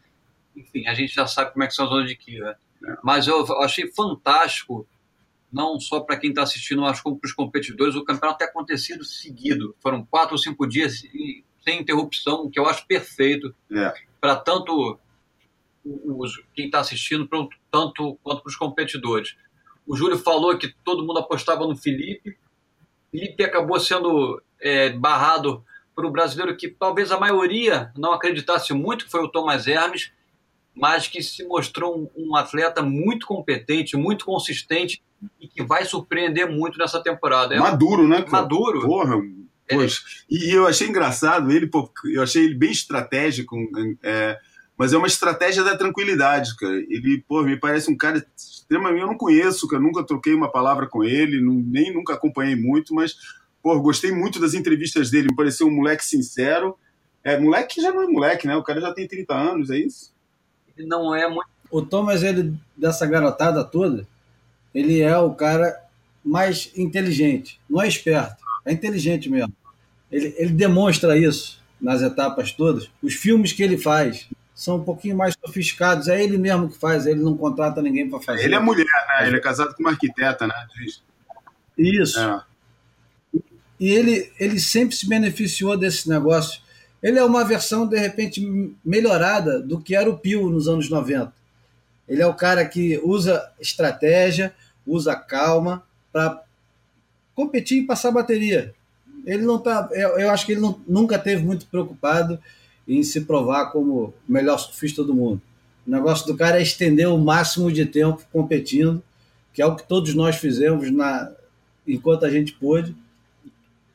Enfim, 0.57 0.87
a 0.87 0.95
gente 0.95 1.15
já 1.15 1.27
sabe 1.27 1.53
como 1.53 1.63
é 1.63 1.67
que 1.67 1.75
são 1.75 1.85
as 1.85 1.93
ondas 1.93 2.09
de 2.09 2.17
Kira. 2.17 2.59
Mas 3.05 3.27
eu 3.27 3.45
achei 3.61 3.93
fantástico, 3.93 4.89
não 5.53 5.79
só 5.79 6.01
para 6.01 6.17
quem 6.17 6.31
está 6.31 6.43
assistindo, 6.43 6.81
mas 6.81 7.03
como 7.03 7.19
para 7.19 7.29
os 7.29 7.35
competidores, 7.35 7.95
o 7.97 8.03
campeonato 8.03 8.39
ter 8.39 8.47
acontecido 8.47 9.05
seguido. 9.05 9.77
Foram 9.83 10.03
quatro 10.03 10.33
ou 10.33 10.39
cinco 10.39 10.67
dias 10.67 11.03
sem 11.63 11.81
interrupção, 11.83 12.45
o 12.45 12.51
que 12.51 12.59
eu 12.59 12.67
acho 12.67 12.87
perfeito 12.87 13.55
É. 13.71 13.93
para 14.19 14.37
tanto 14.37 14.99
os, 15.85 16.43
quem 16.55 16.65
está 16.65 16.81
assistindo, 16.81 17.29
tanto 17.71 18.19
quanto 18.23 18.41
para 18.43 18.49
os 18.49 18.57
competidores. 18.57 19.37
O 19.87 19.97
Júlio 19.97 20.19
falou 20.19 20.57
que 20.57 20.75
todo 20.85 21.05
mundo 21.05 21.19
apostava 21.19 21.67
no 21.67 21.77
Felipe. 21.77 22.37
Felipe 23.11 23.43
acabou 23.43 23.79
sendo 23.81 24.41
é, 24.61 24.91
barrado 24.91 25.65
por 25.95 26.07
um 26.07 26.13
brasileiro 26.13 26.57
que 26.57 26.69
talvez 26.69 27.11
a 27.11 27.19
maioria 27.19 27.93
não 27.97 28.13
acreditasse 28.13 28.73
muito, 28.73 29.05
que 29.05 29.11
foi 29.11 29.23
o 29.23 29.29
Thomas 29.29 29.67
Hermes, 29.67 30.13
mas 30.75 31.09
que 31.09 31.23
se 31.23 31.45
mostrou 31.45 31.99
um, 32.17 32.29
um 32.29 32.37
atleta 32.37 32.83
muito 32.83 33.27
competente, 33.27 33.97
muito 33.97 34.25
consistente 34.25 35.03
e 35.41 35.49
que 35.49 35.63
vai 35.63 35.85
surpreender 35.85 36.51
muito 36.51 36.79
nessa 36.79 37.03
temporada. 37.03 37.55
É 37.55 37.59
Maduro, 37.59 38.07
né? 38.07 38.23
Cara? 38.23 38.43
Maduro. 38.43 38.81
Porra, 38.83 39.21
poxa. 39.69 40.01
E 40.31 40.55
eu 40.55 40.67
achei 40.67 40.89
engraçado 40.89 41.51
ele, 41.51 41.69
eu 42.07 42.23
achei 42.23 42.45
ele 42.45 42.55
bem 42.55 42.71
estratégico, 42.71 43.57
é, 44.03 44.39
mas 44.81 44.95
é 44.95 44.97
uma 44.97 45.07
estratégia 45.07 45.63
da 45.63 45.77
tranquilidade, 45.77 46.57
cara. 46.57 46.75
Ele, 46.89 47.23
pô, 47.29 47.43
me 47.43 47.55
parece 47.55 47.91
um 47.91 47.97
cara 47.99 48.27
extremamente. 48.35 49.03
Eu 49.03 49.09
não 49.09 49.15
conheço, 49.15 49.69
cara, 49.69 49.83
nunca 49.83 50.03
troquei 50.03 50.33
uma 50.33 50.51
palavra 50.51 50.87
com 50.87 51.05
ele, 51.05 51.39
não, 51.39 51.53
nem 51.53 51.93
nunca 51.93 52.15
acompanhei 52.15 52.57
muito, 52.57 52.95
mas, 52.95 53.15
pô, 53.63 53.79
gostei 53.79 54.11
muito 54.11 54.41
das 54.41 54.55
entrevistas 54.55 55.11
dele, 55.11 55.29
me 55.29 55.37
pareceu 55.37 55.67
um 55.67 55.71
moleque 55.71 56.03
sincero. 56.03 56.79
É, 57.23 57.39
moleque 57.39 57.79
já 57.79 57.93
não 57.93 58.05
é 58.05 58.07
moleque, 58.07 58.47
né? 58.47 58.57
O 58.57 58.63
cara 58.63 58.81
já 58.81 58.91
tem 58.91 59.07
30 59.07 59.35
anos, 59.35 59.69
é 59.69 59.77
isso? 59.77 60.15
Ele 60.75 60.89
não 60.89 61.15
é 61.15 61.29
muito. 61.29 61.51
O 61.71 61.83
Thomas, 61.83 62.23
ele, 62.23 62.55
dessa 62.75 63.05
garotada 63.05 63.63
toda, 63.63 64.09
ele 64.75 65.03
é 65.03 65.19
o 65.19 65.35
cara 65.35 65.77
mais 66.25 66.73
inteligente. 66.75 67.61
Não 67.69 67.83
é 67.83 67.87
esperto, 67.87 68.43
é 68.65 68.73
inteligente 68.73 69.29
mesmo. 69.29 69.53
Ele, 70.11 70.35
ele 70.39 70.55
demonstra 70.55 71.19
isso 71.19 71.61
nas 71.79 72.01
etapas 72.01 72.51
todas. 72.51 72.91
Os 73.03 73.13
filmes 73.13 73.53
que 73.53 73.63
ele 73.63 73.77
faz 73.77 74.27
são 74.61 74.77
um 74.77 74.85
pouquinho 74.85 75.17
mais 75.17 75.35
sofisticados. 75.43 76.07
É 76.07 76.23
ele 76.23 76.37
mesmo 76.37 76.69
que 76.69 76.77
faz, 76.77 77.07
ele 77.07 77.21
não 77.21 77.35
contrata 77.35 77.81
ninguém 77.81 78.11
para 78.11 78.21
fazer. 78.21 78.45
Ele 78.45 78.55
é 78.55 78.61
mulher, 78.61 78.85
né? 79.09 79.27
Ele 79.27 79.39
é 79.39 79.41
casado 79.41 79.75
com 79.75 79.83
uma 79.83 79.93
arquiteta, 79.93 80.47
né? 80.47 80.55
Isso. 81.79 82.21
É. 82.21 82.43
E 83.81 83.89
ele, 83.89 84.31
ele 84.39 84.61
sempre 84.61 84.95
se 84.95 85.09
beneficiou 85.09 85.79
desse 85.79 86.11
negócio. 86.11 86.61
Ele 87.03 87.19
é 87.19 87.25
uma 87.25 87.43
versão, 87.43 87.87
de 87.87 87.99
repente, 87.99 88.77
melhorada 88.85 89.63
do 89.63 89.81
que 89.81 89.97
era 89.97 90.11
o 90.11 90.19
Pio 90.19 90.51
nos 90.51 90.69
anos 90.69 90.91
90. 90.91 91.33
Ele 92.07 92.21
é 92.21 92.27
o 92.27 92.35
cara 92.35 92.63
que 92.67 93.01
usa 93.03 93.51
estratégia, 93.59 94.55
usa 94.87 95.17
calma 95.17 95.83
para 96.13 96.43
competir 97.35 97.79
e 97.79 97.87
passar 97.87 98.11
bateria. 98.11 98.75
Ele 99.25 99.43
não 99.43 99.59
tá, 99.59 99.89
eu, 99.93 100.19
eu 100.19 100.31
acho 100.31 100.45
que 100.45 100.53
ele 100.53 100.61
não, 100.61 100.79
nunca 100.87 101.19
teve 101.19 101.43
muito 101.43 101.65
preocupado 101.65 102.39
em 102.87 103.03
se 103.03 103.23
provar 103.23 103.67
como 103.67 104.15
o 104.29 104.33
melhor 104.33 104.59
surfista 104.59 105.05
do 105.05 105.15
mundo. 105.15 105.41
O 105.87 105.91
negócio 105.91 106.27
do 106.27 106.37
cara 106.37 106.59
é 106.59 106.63
estender 106.63 107.09
o 107.09 107.19
máximo 107.19 107.71
de 107.71 107.87
tempo 107.87 108.23
competindo, 108.33 109.03
que 109.53 109.63
é 109.63 109.67
o 109.67 109.75
que 109.75 109.87
todos 109.87 110.15
nós 110.15 110.37
fizemos 110.37 110.91
na 110.91 111.31
enquanto 111.87 112.25
a 112.25 112.31
gente 112.31 112.53
pôde. 112.53 112.95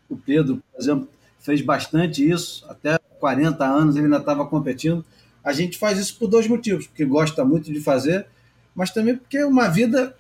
O 0.10 0.18
Pedro, 0.18 0.62
por 0.72 0.82
exemplo, 0.82 1.10
fez 1.40 1.62
bastante 1.62 2.28
isso, 2.28 2.66
até 2.68 2.98
40 3.20 3.64
anos 3.66 3.96
ele 3.96 4.06
ainda 4.06 4.18
estava 4.18 4.46
competindo. 4.46 5.06
A 5.44 5.54
gente 5.54 5.78
faz 5.78 6.00
isso 6.00 6.18
por 6.18 6.28
dois 6.28 6.48
motivos, 6.48 6.88
porque 6.88 7.06
gosta 7.06 7.46
muito 7.46 7.72
de 7.72 7.80
fazer, 7.80 8.26
mas 8.74 8.92
também 8.92 9.16
porque 9.16 9.44
uma 9.44 9.68
vida 9.68 10.16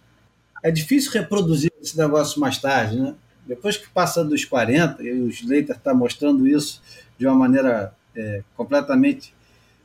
é 0.64 0.72
difícil 0.72 1.12
reproduzir 1.12 1.72
esse 1.82 1.98
negócio 1.98 2.40
mais 2.40 2.58
tarde, 2.58 3.00
né? 3.00 3.16
Depois 3.46 3.78
que 3.78 3.88
passa 3.90 4.24
dos 4.24 4.44
40, 4.46 5.04
e 5.04 5.12
o 5.22 5.30
Slater 5.30 5.76
está 5.76 5.94
mostrando 5.94 6.48
isso 6.48 6.82
de 7.18 7.28
uma 7.28 7.36
maneira 7.36 7.94
é, 8.16 8.44
completamente 8.56 9.34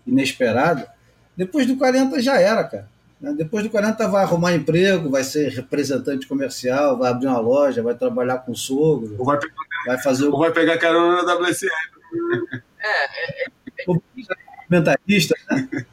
inesperada, 0.06 0.88
depois 1.37 1.66
do 1.66 1.76
40 1.76 2.20
já 2.20 2.40
era, 2.40 2.64
cara. 2.64 2.88
Né? 3.20 3.34
Depois 3.37 3.64
do 3.64 3.70
40 3.70 4.08
vai 4.08 4.25
arrumar 4.25 4.54
emprego, 4.54 5.10
vai 5.10 5.22
ser 5.22 5.50
representante 5.50 6.26
comercial, 6.26 6.99
vai 6.99 7.10
abrir 7.10 7.26
uma 7.26 7.40
loja, 7.40 7.82
vai 7.82 7.94
trabalhar 7.94 8.38
com 8.38 8.52
o 8.52 8.56
sogro, 8.56 9.14
ou 9.18 9.25
vai, 9.25 9.38
pegar, 9.38 9.54
vai 9.87 9.99
fazer 10.02 10.26
o... 10.26 10.32
ou 10.32 10.38
vai 10.38 10.52
pegar 10.52 10.78
carona 10.78 11.22
na 11.22 11.34
WCR. 11.34 11.70
É, 12.82 13.04
é, 13.04 13.44
é, 13.44 13.84
mentalista, 14.68 15.34
né? 15.50 15.87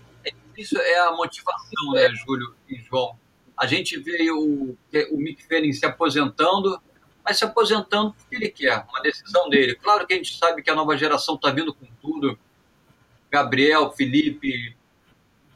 Isso 0.58 0.78
é 0.78 1.00
a 1.00 1.12
motivação, 1.12 1.92
né, 1.94 2.10
Júlio 2.16 2.56
e 2.68 2.78
João? 2.78 3.16
A 3.56 3.68
gente 3.68 4.00
vê 4.00 4.32
o, 4.32 4.76
o 5.12 5.18
Mick 5.18 5.44
Fanning 5.48 5.72
se 5.72 5.86
aposentando, 5.86 6.82
mas 7.28 7.38
se 7.38 7.44
aposentando 7.44 8.14
porque 8.14 8.36
ele 8.36 8.50
quer, 8.50 8.86
uma 8.88 9.02
decisão 9.02 9.50
dele. 9.50 9.76
Claro 9.76 10.08
que 10.08 10.14
a 10.14 10.18
gente 10.18 10.38
sabe 10.38 10.62
que 10.62 10.70
a 10.70 10.76
nova 10.76 10.96
geração 10.96 11.36
está 11.36 11.52
vindo 11.52 11.74
com 11.74 11.86
tudo. 12.02 12.40
Gabriel, 13.30 13.92
Felipe, 13.92 14.74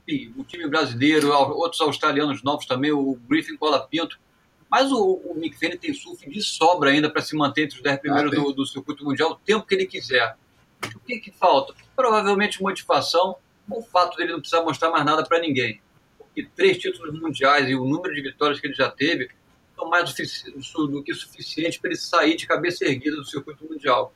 enfim, 0.05 0.33
o 0.35 0.43
time 0.43 0.67
brasileiro, 0.67 1.31
outros 1.31 1.79
australianos 1.79 2.43
novos 2.43 2.65
também, 2.65 2.91
o 2.91 3.15
Griffin 3.29 3.55
Colapinto. 3.55 4.19
Mas 4.69 4.91
o, 4.91 5.21
o 5.25 5.33
Mick 5.35 5.57
Fanning 5.57 5.77
tem 5.77 5.93
surf 5.93 6.29
de 6.29 6.41
sobra 6.41 6.89
ainda 6.89 7.09
para 7.09 7.21
se 7.21 7.35
manter 7.35 7.63
entre 7.63 7.77
os 7.77 7.83
10 7.83 7.99
primeiros 7.99 8.33
ah, 8.33 8.35
do, 8.35 8.51
do 8.51 8.65
circuito 8.65 9.03
mundial 9.03 9.31
o 9.31 9.35
tempo 9.35 9.65
que 9.65 9.75
ele 9.75 9.85
quiser. 9.85 10.35
O 10.95 10.99
que, 10.99 11.19
que 11.19 11.31
falta? 11.31 11.73
Provavelmente 11.95 12.61
motivação, 12.61 13.37
o 13.69 13.81
fato 13.81 14.17
dele 14.17 14.33
não 14.33 14.39
precisar 14.39 14.63
mostrar 14.63 14.89
mais 14.89 15.05
nada 15.05 15.23
para 15.23 15.39
ninguém 15.39 15.79
que 16.33 16.43
três 16.43 16.77
títulos 16.77 17.19
mundiais 17.19 17.69
e 17.69 17.75
o 17.75 17.85
número 17.85 18.13
de 18.13 18.21
vitórias 18.21 18.59
que 18.59 18.67
ele 18.67 18.73
já 18.73 18.89
teve 18.89 19.29
mais 19.89 20.13
do 20.13 21.03
que 21.03 21.13
suficiente 21.13 21.79
para 21.79 21.89
ele 21.89 21.99
sair 21.99 22.35
de 22.35 22.47
cabeça 22.47 22.85
erguida 22.85 23.15
do 23.15 23.25
circuito 23.25 23.65
mundial. 23.65 24.13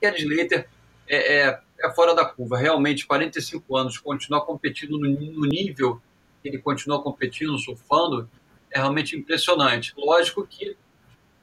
Kelly 0.00 0.22
Slater 0.22 0.68
é, 1.08 1.38
é, 1.38 1.60
é, 1.80 1.90
fora 1.92 2.14
da 2.14 2.24
curva. 2.24 2.58
Realmente, 2.58 3.06
45 3.06 3.76
anos, 3.76 3.98
continuar 3.98 4.42
competindo 4.42 4.98
no, 4.98 5.08
no 5.08 5.46
nível 5.46 6.00
que 6.42 6.48
ele 6.48 6.58
continua 6.58 7.02
competindo, 7.02 7.56
surfando, 7.58 8.28
é 8.70 8.78
realmente 8.78 9.16
impressionante. 9.16 9.94
Lógico 9.96 10.46
que 10.46 10.76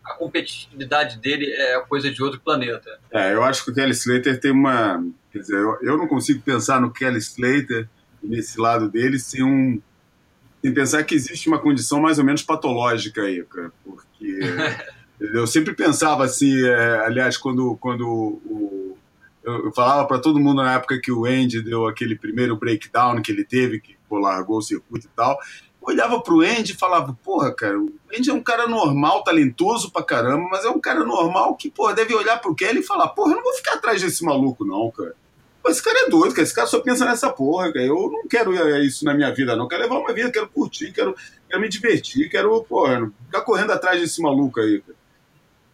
a 0.04 0.14
competitividade 0.14 1.20
dele 1.20 1.52
é 1.52 1.80
coisa 1.82 2.12
de 2.12 2.22
outro 2.22 2.40
planeta. 2.40 3.00
É, 3.12 3.34
eu 3.34 3.44
acho 3.44 3.64
que 3.64 3.72
o 3.72 3.74
Kelly 3.74 3.92
Slater 3.92 4.40
tem 4.40 4.52
uma. 4.52 5.04
Quer 5.32 5.40
dizer, 5.40 5.56
eu, 5.56 5.78
eu 5.82 5.98
não 5.98 6.08
consigo 6.08 6.42
pensar 6.42 6.82
no 6.82 6.92
Kelly 6.92 7.20
Slater, 7.20 7.88
nesse 8.22 8.60
lado 8.60 8.90
dele, 8.90 9.18
sem 9.18 9.44
um 9.44 9.82
em 10.64 10.74
pensar 10.74 11.04
que 11.04 11.16
existe 11.16 11.48
uma 11.48 11.60
condição 11.60 12.00
mais 12.00 12.20
ou 12.20 12.26
menos 12.26 12.44
patológica 12.44 13.22
aí, 13.24 13.44
cara, 13.44 13.72
porque 13.84 14.40
eu 15.20 15.48
sempre 15.48 15.74
pensava 15.74 16.24
assim, 16.24 16.64
é, 16.66 17.00
aliás, 17.06 17.38
quando, 17.38 17.76
quando 17.78 18.08
o, 18.08 18.98
eu, 19.44 19.66
eu 19.66 19.72
falava 19.72 20.08
para 20.08 20.20
todo 20.20 20.40
mundo 20.40 20.62
na 20.62 20.76
época 20.76 21.00
que 21.00 21.12
o 21.12 21.26
Andy 21.26 21.62
deu 21.62 21.88
aquele 21.88 22.16
primeiro 22.16 22.56
breakdown 22.56 23.22
que 23.22 23.32
ele 23.32 23.44
teve, 23.44 23.80
que 23.80 23.98
pô, 24.08 24.20
largou 24.20 24.58
o 24.58 24.62
circuito 24.62 25.08
e 25.08 25.16
tal, 25.16 25.38
eu 25.82 25.88
olhava 25.88 26.22
pro 26.22 26.42
Andy 26.42 26.74
e 26.74 26.78
falava, 26.78 27.18
porra, 27.24 27.54
cara, 27.54 27.80
o 27.80 27.92
Andy 28.16 28.30
é 28.30 28.34
um 28.34 28.44
cara 28.44 28.68
normal, 28.68 29.24
talentoso 29.24 29.92
pra 29.92 30.04
caramba, 30.04 30.48
mas 30.50 30.64
é 30.64 30.70
um 30.70 30.80
cara 30.80 31.04
normal 31.04 31.56
que, 31.56 31.72
pô, 31.72 31.92
deve 31.92 32.14
olhar 32.14 32.40
pro 32.40 32.54
Kelly 32.56 32.80
e 32.80 32.84
falar, 32.84 33.10
porra, 33.10 33.32
eu 33.32 33.38
não 33.38 33.44
vou 33.44 33.54
ficar 33.54 33.74
atrás 33.74 34.02
desse 34.02 34.24
maluco 34.24 34.64
não, 34.64 34.92
cara. 34.92 35.16
Esse 35.68 35.84
cara 35.84 36.06
é 36.06 36.10
doido, 36.10 36.34
cara. 36.34 36.44
Esse 36.44 36.56
cara 36.56 36.68
só 36.68 36.80
pensa 36.80 37.06
nessa 37.06 37.30
porra, 37.30 37.72
cara. 37.72 37.86
Eu 37.86 38.10
não 38.12 38.28
quero 38.28 38.54
isso 38.80 39.06
na 39.06 39.14
minha 39.14 39.34
vida, 39.34 39.56
não. 39.56 39.68
Quero 39.68 39.84
levar 39.84 40.00
uma 40.00 40.14
vida, 40.14 40.32
quero 40.32 40.50
curtir, 40.50 40.92
quero, 40.92 41.16
quero 41.48 41.62
me 41.62 41.70
divertir, 41.70 42.30
quero, 42.30 42.64
porra, 42.64 43.12
ficar 43.26 43.42
correndo 43.42 43.72
atrás 43.72 44.00
desse 44.00 44.22
maluco 44.22 44.60
aí, 44.60 44.82
cara. 44.82 45.02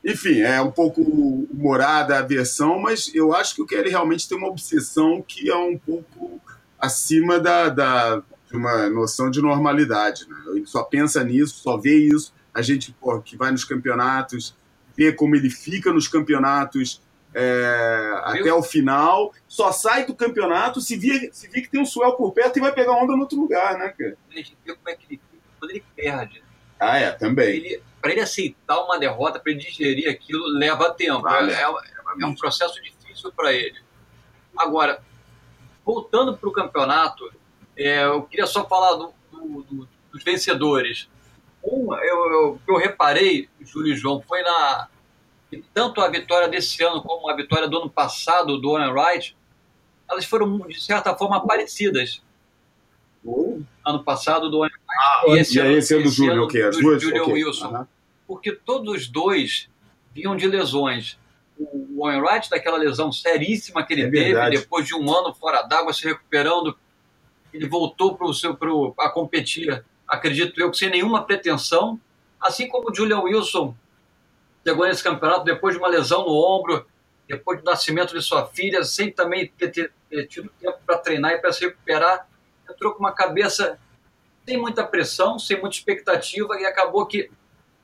Enfim, 0.04 0.40
é 0.40 0.62
um 0.62 0.72
pouco 0.72 1.02
humorada 1.02 2.18
a 2.18 2.22
versão, 2.22 2.80
mas 2.80 3.14
eu 3.14 3.34
acho 3.34 3.56
que 3.56 3.62
o 3.62 3.66
Kelly 3.66 3.90
realmente 3.90 4.28
tem 4.28 4.38
uma 4.38 4.48
obsessão 4.48 5.22
que 5.22 5.50
é 5.50 5.56
um 5.56 5.78
pouco 5.78 6.40
acima 6.80 7.40
da, 7.40 7.68
da 7.68 8.24
de 8.50 8.56
uma 8.56 8.90
noção 8.90 9.30
de 9.30 9.42
normalidade. 9.42 10.26
Né? 10.30 10.38
Ele 10.56 10.66
só 10.66 10.84
pensa 10.84 11.24
nisso, 11.24 11.60
só 11.62 11.78
vê 11.78 11.98
isso. 11.98 12.34
A 12.54 12.62
gente 12.62 12.92
porra, 12.94 13.22
que 13.22 13.36
vai 13.36 13.52
nos 13.52 13.66
campeonatos, 13.66 14.56
vê 14.96 15.12
como 15.12 15.36
ele 15.36 15.50
fica 15.50 15.92
nos 15.92 16.08
campeonatos, 16.08 17.02
é, 17.40 18.22
até 18.24 18.52
o 18.52 18.64
final, 18.64 19.32
só 19.48 19.72
sai 19.72 20.06
do 20.06 20.16
campeonato 20.16 20.82
se 20.82 20.98
vir, 20.98 21.30
se 21.32 21.48
vir 21.48 21.62
que 21.62 21.70
tem 21.70 21.80
um 21.80 21.86
swell 21.86 22.14
por 22.14 22.34
perto 22.34 22.58
e 22.58 22.62
vai 22.62 22.72
pegar 22.72 22.94
onda 22.94 23.14
no 23.14 23.22
outro 23.22 23.40
lugar, 23.40 23.78
né, 23.78 23.90
cara? 23.90 24.18
A 24.32 24.34
gente 24.34 24.58
vê 24.66 24.74
como 24.74 24.90
é 24.90 24.96
que 24.96 25.06
ele 25.08 25.22
quando 25.60 25.72
ele 25.72 25.84
perde. 25.96 26.44
Ah, 26.80 26.98
é, 26.98 27.12
também. 27.12 27.58
Ele, 27.58 27.84
para 28.02 28.12
ele 28.12 28.22
aceitar 28.22 28.80
uma 28.84 28.98
derrota, 28.98 29.40
para 29.40 29.52
ele 29.52 29.62
digerir 29.62 30.10
aquilo, 30.10 30.48
leva 30.48 30.92
tempo. 30.94 31.28
é, 31.28 31.54
é, 31.54 31.62
é, 31.62 32.26
um 32.26 32.36
processo 32.36 32.82
difícil 32.82 33.32
para 33.34 33.54
ele. 33.54 33.80
Agora, 34.56 35.04
voltando 35.86 36.38
para 36.38 36.50
o 36.50 36.52
campeonato, 36.52 37.32
é, 37.76 38.06
eu 38.06 38.24
queria 38.24 38.48
só 38.48 38.68
falar 38.68 38.96
do, 38.96 39.14
do, 39.32 39.64
do, 39.64 39.90
dos 40.12 40.24
vencedores. 40.24 41.08
Um, 41.64 41.94
eu, 41.96 42.32
eu, 42.32 42.62
eu 42.68 42.78
reparei, 42.78 43.50
Júlio 43.62 43.94
e 43.94 43.98
João, 43.98 44.24
foi 44.28 44.42
na, 44.42 44.88
e 45.52 45.64
tanto 45.74 46.02
a 46.02 46.10
vitória 46.10 46.48
desse 46.48 46.84
ano 46.84 47.02
como 47.02 47.30
a 47.30 47.36
vitória 47.36 47.68
do 47.68 47.78
ano 47.78 47.90
passado 47.90 48.58
do 48.60 48.72
Owen 48.72 48.92
Wright, 48.92 49.36
elas 50.10 50.26
foram, 50.26 50.60
de 50.60 50.82
certa 50.82 51.16
forma, 51.16 51.46
parecidas. 51.46 52.22
Ano 53.86 54.04
passado 54.04 54.50
do 54.50 54.58
Owen 54.60 54.72
Wright 54.72 54.88
ah, 54.90 55.24
e 55.28 55.40
esse, 55.40 55.58
e 55.58 55.60
ano, 55.60 55.72
esse 55.72 55.94
ano 55.94 56.04
do 56.04 56.10
Júlio, 56.10 56.44
o 56.44 56.48
que? 56.48 56.62
As 56.62 56.78
duas? 56.78 57.02
Julian 57.02 57.24
okay. 57.24 57.34
Wilson. 57.34 57.68
Uh 57.68 57.74
-huh. 57.74 57.88
Porque 58.28 58.52
todos 58.52 58.96
os 58.96 59.08
dois 59.08 59.70
vinham 60.14 60.36
de 60.36 60.48
lesões. 60.48 61.18
O 61.58 62.04
Owen 62.04 62.22
Wright, 62.22 62.50
daquela 62.50 62.78
lesão 62.78 63.12
seríssima 63.12 63.84
que 63.86 63.94
ele 63.94 64.04
é 64.04 64.12
teve, 64.12 64.50
depois 64.50 64.86
de 64.86 64.96
um 64.96 65.12
ano 65.12 65.34
fora 65.34 65.62
d'água, 65.64 65.94
se 65.94 66.04
recuperando, 66.04 66.78
ele 67.54 67.68
voltou 67.68 68.16
pro 68.16 68.34
seu, 68.34 68.56
pro, 68.56 68.94
a 69.00 69.10
competir, 69.10 69.84
acredito 70.08 70.60
eu, 70.60 70.74
sem 70.74 70.90
nenhuma 70.90 71.24
pretensão. 71.24 72.00
Assim 72.40 72.68
como 72.68 72.92
o 72.92 72.96
Julian 72.96 73.22
Wilson 73.22 73.76
chegou 74.68 74.86
nesse 74.86 75.02
campeonato 75.02 75.46
depois 75.46 75.76
de 75.76 75.80
uma 75.80 75.88
lesão 75.88 76.26
no 76.26 76.34
ombro, 76.34 76.86
depois 77.26 77.60
do 77.60 77.64
nascimento 77.64 78.14
de 78.14 78.22
sua 78.22 78.48
filha, 78.48 78.84
sem 78.84 79.10
também 79.10 79.50
ter, 79.58 79.72
ter, 79.72 79.94
ter 80.10 80.28
tido 80.28 80.50
tempo 80.60 80.78
para 80.86 80.98
treinar 80.98 81.32
e 81.32 81.38
para 81.38 81.54
se 81.54 81.66
recuperar. 81.66 82.28
Entrou 82.70 82.94
com 82.94 83.00
uma 83.00 83.14
cabeça 83.14 83.80
sem 84.46 84.58
muita 84.58 84.84
pressão, 84.84 85.40
sem 85.40 85.60
muita 85.60 85.78
expectativa 85.78 86.60
e 86.60 86.66
acabou 86.66 87.06
que 87.06 87.30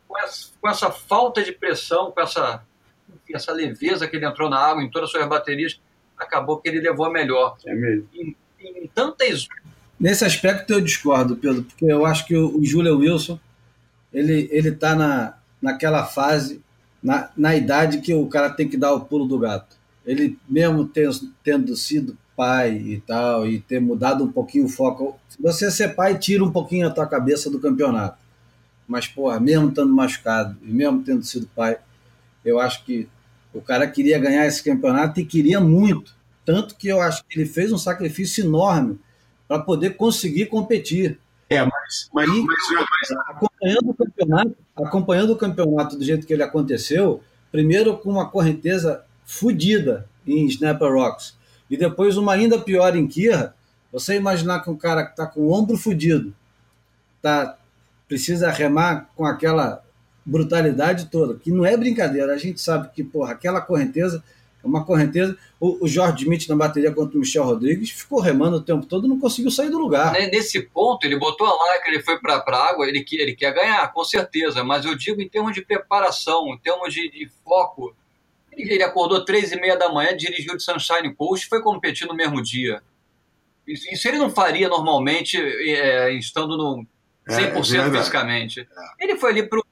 com 0.06 0.20
essa, 0.20 0.50
com 0.60 0.70
essa 0.70 0.92
falta 0.92 1.42
de 1.42 1.54
pressão, 1.54 2.12
com 2.12 2.20
essa, 2.20 2.66
enfim, 3.08 3.34
essa 3.34 3.54
leveza 3.54 4.06
que 4.06 4.18
ele 4.18 4.25
entrou 4.25 4.50
na 4.50 4.60
água 4.60 4.84
em 4.84 4.92
todas 4.92 5.08
as 5.08 5.12
suas 5.12 5.28
baterias, 5.28 5.80
acabou 6.18 6.58
que 6.58 6.68
ele 6.68 6.82
levou 6.82 7.06
a 7.06 7.10
melhor. 7.10 7.56
É 7.66 7.74
mesmo. 7.74 8.10
Em, 8.13 8.36
em 8.60 8.88
tantas. 8.94 9.48
Nesse 9.98 10.25
aspecto 10.25 10.74
eu 10.74 10.82
discordo, 10.82 11.38
Pedro, 11.38 11.63
porque 11.63 11.86
eu 11.86 12.06
acho 12.06 12.28
que 12.28 12.36
o, 12.36 12.58
o 12.58 12.66
Julian 12.66 12.98
Wilson 12.98 13.40
ele 14.13 14.50
ele 14.52 14.70
está 14.70 14.96
na, 14.96 15.38
naquela 15.62 16.06
fase, 16.06 16.62
na, 17.03 17.29
na 17.36 17.55
idade 17.55 18.00
que 18.00 18.13
o 18.13 18.27
cara 18.27 18.50
tem 18.50 18.67
que 18.67 18.77
dar 18.77 18.93
o 18.93 19.01
pulo 19.01 19.25
do 19.25 19.38
gato. 19.38 19.75
Ele 20.05 20.38
mesmo 20.48 20.86
tendo, 20.86 21.31
tendo 21.43 21.75
sido 21.75 22.17
pai 22.36 22.75
e 22.75 23.00
tal, 23.01 23.48
e 23.48 23.60
ter 23.60 23.79
mudado 23.79 24.24
um 24.24 24.31
pouquinho 24.31 24.65
o 24.65 24.69
foco. 24.69 25.19
Se 25.29 25.41
você 25.41 25.69
ser 25.69 25.95
pai, 25.95 26.17
tira 26.17 26.43
um 26.43 26.51
pouquinho 26.51 26.88
a 26.88 26.91
tua 26.91 27.05
cabeça 27.05 27.50
do 27.50 27.60
campeonato. 27.60 28.17
Mas, 28.88 29.07
porra, 29.07 29.39
mesmo 29.39 29.69
estando 29.69 29.93
machucado 29.93 30.57
e 30.63 30.72
mesmo 30.72 31.03
tendo 31.03 31.24
sido 31.24 31.48
pai, 31.55 31.77
eu 32.43 32.60
acho 32.60 32.83
que 32.83 33.07
o 33.53 33.62
cara 33.62 33.88
queria 33.88 34.17
ganhar 34.17 34.45
esse 34.45 34.63
campeonato 34.63 35.19
e 35.19 35.25
queria 35.25 35.60
muito. 35.60 36.15
Tanto 36.45 36.75
que 36.75 36.88
eu 36.88 37.01
acho 37.01 37.24
que 37.25 37.39
ele 37.39 37.48
fez 37.48 37.72
um 37.72 37.77
sacrifício 37.77 38.43
enorme 38.43 39.00
para 39.48 39.60
poder 39.60 39.91
conseguir 39.91 40.48
competir. 40.48 41.19
É, 41.55 41.63
mas, 41.65 42.10
mas, 42.13 42.29
E- 42.29 42.41
mas, 42.43 42.57
mas- 42.69 43.19
acompanhando 43.29 43.89
o 43.89 43.93
campeonato, 43.93 44.55
acompanhando 44.75 45.33
o 45.33 45.36
campeonato 45.38 45.98
do 45.98 46.03
jeito 46.03 46.25
que 46.27 46.33
ele 46.33 46.43
aconteceu, 46.43 47.22
primeiro 47.51 47.98
com 47.98 48.10
uma 48.10 48.29
correnteza 48.29 49.03
fodida 49.25 50.07
em 50.25 50.45
Snapper 50.48 50.91
Rocks 50.91 51.36
e 51.69 51.77
depois 51.77 52.17
uma 52.17 52.33
ainda 52.33 52.60
pior 52.60 52.95
em 52.95 53.07
Kirra, 53.07 53.55
você 53.91 54.15
imaginar 54.15 54.62
que 54.62 54.69
um 54.69 54.75
cara 54.75 55.03
que 55.03 55.12
está 55.12 55.25
com 55.25 55.41
o 55.41 55.51
ombro 55.53 55.77
fudido 55.77 56.33
tá, 57.22 57.57
precisa 58.07 58.50
remar 58.51 59.10
com 59.15 59.25
aquela 59.25 59.83
brutalidade 60.25 61.07
toda, 61.07 61.36
que 61.36 61.51
não 61.51 61.65
é 61.65 61.75
brincadeira, 61.75 62.33
a 62.33 62.38
gente 62.38 62.60
sabe 62.62 62.89
que 62.93 63.03
porra, 63.03 63.33
aquela 63.33 63.60
correnteza 63.62 64.24
uma 64.63 64.86
correnteza. 64.86 65.38
O, 65.60 65.86
o 65.86 65.88
Jorge 65.88 66.24
Smith 66.24 66.48
na 66.48 66.55
bateria 66.55 66.91
contra 66.91 67.17
o 67.17 67.20
Michel 67.20 67.43
Rodrigues 67.43 67.89
ficou 67.91 68.20
remando 68.20 68.58
o 68.58 68.62
tempo 68.62 68.86
todo 68.86 69.05
e 69.05 69.10
não 69.10 69.20
conseguiu 69.20 69.51
sair 69.51 69.70
do 69.70 69.77
lugar. 69.77 70.13
Nesse 70.32 70.62
ponto, 70.62 71.05
ele 71.05 71.17
botou 71.17 71.46
a 71.48 71.53
like, 71.53 71.89
ele 71.89 72.01
foi 72.01 72.17
para 72.20 72.36
a 72.38 72.70
água, 72.70 72.88
ele, 72.88 73.03
que- 73.03 73.20
ele 73.22 73.36
quer 73.36 73.53
ganhar, 73.53 73.91
com 73.91 74.03
certeza, 74.03 74.63
mas 74.63 74.86
eu 74.86 74.96
digo 74.96 75.22
em 75.22 75.27
termos 75.29 75.53
de 75.53 75.62
preparação, 75.63 76.48
em 76.53 76.58
termos 76.58 76.93
de, 76.93 77.10
de 77.10 77.29
foco. 77.43 77.96
Ele, 78.51 78.74
ele 78.74 78.84
acordou 78.84 79.25
três 79.25 79.51
e 79.51 79.55
meia 79.60 79.75
da 79.77 79.89
manhã, 79.89 80.15
dirigiu 80.15 80.55
de 80.55 80.63
Sunshine 80.63 81.13
Coast 81.15 81.46
e 81.46 81.50
foi 81.50 81.62
competir 81.62 82.08
no 82.08 82.15
mesmo 82.15 82.41
dia. 82.41 82.82
Isso, 83.67 83.88
isso 83.91 84.08
ele 84.08 84.17
não 84.17 84.29
faria 84.29 84.67
normalmente, 84.67 85.38
é, 85.38 86.12
estando 86.13 86.58
no 86.58 86.86
É, 87.27 87.34
100% 87.51 87.58
é 87.58 87.62
verdade. 87.82 87.98
fisicamente. 87.98 88.67
Ele 89.00 89.15
foi 89.17 89.32
ali 89.32 89.43
pro. 89.43 89.63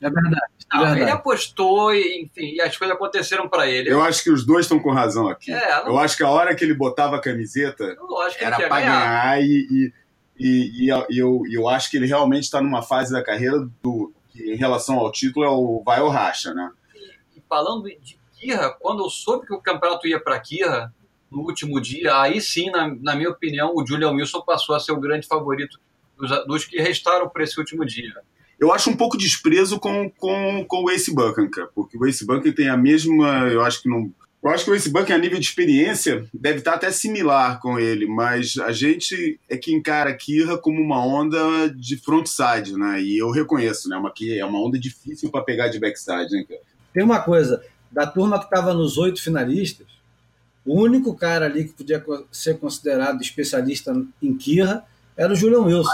É 0.00 0.10
verdade. 0.10 0.52
É 0.72 0.76
Não, 0.76 0.84
ele 0.84 0.94
verdade. 0.96 1.18
apostou 1.18 1.94
e, 1.94 2.22
enfim, 2.22 2.54
e 2.54 2.60
as 2.60 2.76
coisas 2.76 2.94
aconteceram 2.94 3.48
para 3.48 3.66
ele. 3.68 3.90
eu 3.90 4.02
acho 4.02 4.22
que 4.22 4.30
os 4.30 4.44
dois 4.44 4.66
estão 4.66 4.78
com 4.78 4.90
razão 4.92 5.28
aqui. 5.28 5.52
É, 5.52 5.80
não, 5.84 5.88
Eu 5.88 5.98
acho 5.98 6.16
que 6.16 6.22
a 6.22 6.28
hora 6.28 6.54
que 6.54 6.64
ele 6.64 6.74
botava 6.74 7.16
a 7.16 7.20
camiseta 7.20 7.84
ele 7.84 7.96
era 8.38 8.56
para 8.56 8.80
ganhar. 8.80 9.00
ganhar 9.00 9.42
e, 9.42 9.66
e, 9.70 9.92
e, 10.38 10.84
e 10.84 10.88
eu, 10.88 11.06
eu, 11.08 11.42
eu 11.50 11.68
acho 11.68 11.90
que 11.90 11.96
ele 11.96 12.06
realmente 12.06 12.44
está 12.44 12.60
numa 12.60 12.82
fase 12.82 13.12
da 13.12 13.22
carreira 13.22 13.58
do 13.82 14.12
que, 14.28 14.52
em 14.52 14.56
relação 14.56 14.98
ao 14.98 15.10
título, 15.10 15.46
é 15.46 15.48
o 15.48 15.82
vai 15.84 16.00
ou 16.00 16.10
racha, 16.10 16.52
né? 16.52 16.70
E 17.34 17.42
falando 17.48 17.84
de 17.84 18.18
Kirra, 18.38 18.76
quando 18.78 19.02
eu 19.02 19.08
soube 19.08 19.46
que 19.46 19.54
o 19.54 19.60
campeonato 19.62 20.06
ia 20.06 20.20
para 20.20 20.38
Kirra 20.38 20.92
no 21.30 21.40
último 21.42 21.80
dia, 21.80 22.20
aí 22.20 22.40
sim, 22.40 22.70
na, 22.70 22.86
na 23.00 23.16
minha 23.16 23.30
opinião, 23.30 23.72
o 23.74 23.86
Julian 23.86 24.10
Wilson 24.10 24.42
passou 24.42 24.74
a 24.74 24.80
ser 24.80 24.92
o 24.92 25.00
grande 25.00 25.26
favorito 25.26 25.80
dos, 26.18 26.46
dos 26.46 26.64
que 26.66 26.76
restaram 26.80 27.28
para 27.28 27.42
esse 27.44 27.58
último 27.58 27.84
dia. 27.84 28.12
Eu 28.58 28.72
acho 28.72 28.88
um 28.88 28.96
pouco 28.96 29.18
desprezo 29.18 29.78
com, 29.78 30.10
com, 30.10 30.64
com 30.66 30.84
o 30.84 30.90
Ace 30.90 31.14
Bunker, 31.14 31.50
cara, 31.50 31.68
porque 31.74 31.98
o 31.98 32.06
Ace 32.06 32.24
Bunker 32.24 32.54
tem 32.54 32.68
a 32.68 32.76
mesma. 32.76 33.48
Eu 33.48 33.62
acho 33.62 33.82
que 33.82 33.88
não. 33.88 34.10
Eu 34.42 34.50
acho 34.50 34.64
que 34.64 34.70
o 34.70 34.74
Ace 34.74 34.88
Bunker, 34.88 35.14
a 35.14 35.18
nível 35.18 35.38
de 35.38 35.44
experiência, 35.44 36.24
deve 36.32 36.58
estar 36.58 36.74
até 36.74 36.90
similar 36.90 37.58
com 37.60 37.78
ele, 37.78 38.06
mas 38.06 38.56
a 38.58 38.70
gente 38.70 39.40
é 39.48 39.56
que 39.56 39.74
encara 39.74 40.10
a 40.10 40.14
Kira 40.14 40.56
como 40.56 40.80
uma 40.80 41.04
onda 41.04 41.68
de 41.68 41.96
frontside, 41.96 42.76
né? 42.76 43.02
E 43.02 43.18
eu 43.18 43.30
reconheço, 43.30 43.88
né? 43.88 43.96
Uma, 43.96 44.12
é 44.20 44.44
uma 44.44 44.64
onda 44.64 44.78
difícil 44.78 45.30
para 45.30 45.42
pegar 45.42 45.68
de 45.68 45.80
backside, 45.80 46.30
né, 46.30 46.44
cara? 46.48 46.60
Tem 46.94 47.02
uma 47.02 47.20
coisa, 47.20 47.62
da 47.90 48.06
turma 48.06 48.38
que 48.38 48.44
estava 48.44 48.72
nos 48.72 48.98
oito 48.98 49.22
finalistas, 49.22 49.86
o 50.64 50.80
único 50.80 51.14
cara 51.14 51.46
ali 51.46 51.64
que 51.64 51.72
podia 51.72 52.04
ser 52.32 52.58
considerado 52.58 53.22
especialista 53.22 53.92
em 54.20 54.36
Kirra 54.36 54.84
era 55.16 55.32
o 55.32 55.36
Julian 55.36 55.60
Wilson. 55.60 55.90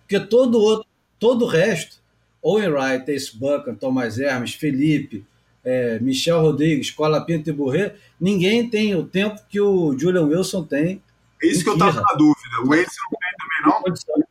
Porque 0.00 0.18
todo 0.18 0.58
outro, 0.58 0.86
todo 1.18 1.44
o 1.44 1.48
resto, 1.48 1.98
Owen 2.44 2.68
Wright, 2.68 3.10
Ace 3.10 3.34
Buchan, 3.34 3.74
Thomas 3.74 4.18
Hermes, 4.18 4.52
Felipe, 4.54 5.24
eh, 5.64 5.98
Michel 6.00 6.42
Rodrigues, 6.42 6.90
Cola 6.90 7.24
Pinto 7.24 7.48
e 7.48 7.52
Burré, 7.54 7.94
ninguém 8.20 8.68
tem 8.68 8.94
o 8.94 9.02
tempo 9.04 9.40
que 9.48 9.58
o 9.58 9.98
Julian 9.98 10.26
Wilson 10.26 10.62
tem 10.62 11.02
É 11.42 11.46
isso 11.46 11.64
que 11.64 11.70
eu 11.70 11.78
tava 11.78 12.02
na 12.02 12.12
dúvida. 12.12 12.62
O 12.66 12.74
Ace 12.74 12.96
não 13.10 13.18
tem 13.18 13.82
também, 13.82 13.86
não? 13.86 14.26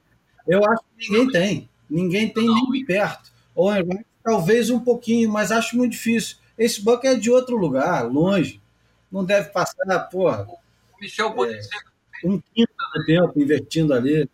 Eu 0.48 0.64
acho 0.64 0.84
que 0.98 1.10
ninguém 1.10 1.32
tem. 1.32 1.70
Ninguém 1.90 2.30
tem 2.30 2.46
nem 2.46 2.72
de 2.72 2.86
perto. 2.86 3.32
Owen 3.56 3.82
Wright, 3.82 4.06
talvez 4.24 4.70
um 4.70 4.80
pouquinho, 4.80 5.32
mas 5.32 5.52
acho 5.52 5.76
muito 5.76 5.94
difícil. 5.94 6.38
Esse 6.56 6.82
banco 6.82 7.08
é 7.08 7.16
de 7.16 7.32
outro 7.32 7.58
lugar, 7.58 8.04
longe. 8.04 8.62
Não 9.12 9.26
deve 9.26 9.50
passar, 9.50 10.00
porra, 10.12 10.48
O 10.48 11.02
Michel 11.02 11.34
Bonet, 11.34 11.68
um 12.24 12.40
quinto 12.54 12.74
do 12.96 13.06
tempo 13.06 13.34
investindo 13.40 13.94
ali. 13.94 14.30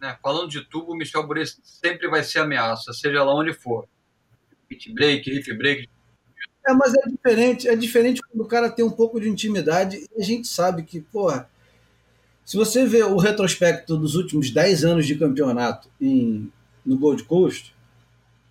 Né, 0.00 0.16
falando 0.22 0.48
de 0.48 0.64
tubo, 0.64 0.92
o 0.92 0.96
Michel 0.96 1.26
Bonet 1.26 1.56
sempre 1.62 2.08
vai 2.08 2.24
ser 2.24 2.40
ameaça, 2.40 2.92
seja 2.92 3.22
lá 3.22 3.34
onde 3.34 3.52
for. 3.52 3.86
Hit 4.70 4.92
break, 4.92 5.30
hit 5.30 5.52
break. 5.54 5.88
É, 6.66 6.72
mas 6.72 6.94
é 6.94 7.08
diferente. 7.08 7.68
É 7.68 7.76
diferente 7.76 8.20
quando 8.22 8.44
o 8.44 8.48
cara 8.48 8.70
tem 8.70 8.84
um 8.84 8.90
pouco 8.90 9.20
de 9.20 9.28
intimidade 9.28 10.06
e 10.16 10.20
a 10.20 10.24
gente 10.24 10.48
sabe 10.48 10.82
que, 10.82 11.00
porra, 11.00 11.48
se 12.44 12.56
você 12.56 12.86
vê 12.86 13.02
o 13.02 13.16
retrospecto 13.16 13.96
dos 13.96 14.14
últimos 14.14 14.50
10 14.50 14.84
anos 14.84 15.06
de 15.06 15.16
campeonato 15.16 15.88
em, 16.00 16.50
no 16.84 16.96
Gold 16.98 17.24
Coast, 17.24 17.74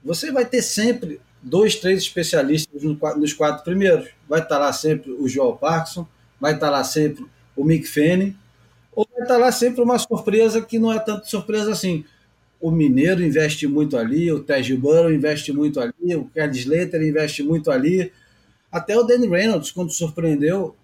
você 0.04 0.32
vai 0.32 0.46
ter 0.46 0.62
sempre 0.62 1.20
dois, 1.42 1.76
três 1.76 2.00
especialistas 2.00 2.82
nos 2.84 3.34
quatro 3.34 3.64
primeiros. 3.64 4.10
Vai 4.28 4.42
estar 4.42 4.58
lá 4.58 4.72
sempre 4.72 5.12
o 5.12 5.28
Joel 5.28 5.58
Parkinson, 5.58 6.08
vai 6.40 6.54
estar 6.54 6.70
lá 6.70 6.84
sempre 6.84 7.26
o 7.56 7.64
Mick 7.64 7.88
Fanning, 7.88 8.38
ou 8.94 9.08
vai 9.12 9.24
estar 9.24 9.38
lá 9.38 9.52
sempre 9.52 9.82
uma 9.82 9.98
surpresa 9.98 10.62
que 10.62 10.80
não 10.80 10.92
é 10.92 11.00
tanto 11.00 11.30
surpresa 11.30 11.72
assim. 11.72 12.06
O 12.60 12.72
Mineiro 12.72 13.24
investe 13.24 13.68
muito 13.68 13.98
ali, 13.98 14.32
o 14.32 14.44
Tej 14.44 14.76
Burrow 14.76 15.12
investe 15.12 15.54
muito 15.54 15.80
ali, 15.80 16.16
o 16.16 16.26
Kelly 16.26 16.60
Slater 16.60 17.02
investe 17.02 17.42
muito 17.42 17.72
ali. 17.72 18.12
Até 18.72 18.98
o 18.98 19.04
Danny 19.04 19.28
Reynolds, 19.28 19.72
quando 19.72 19.92
surpreendeu, 19.92 20.76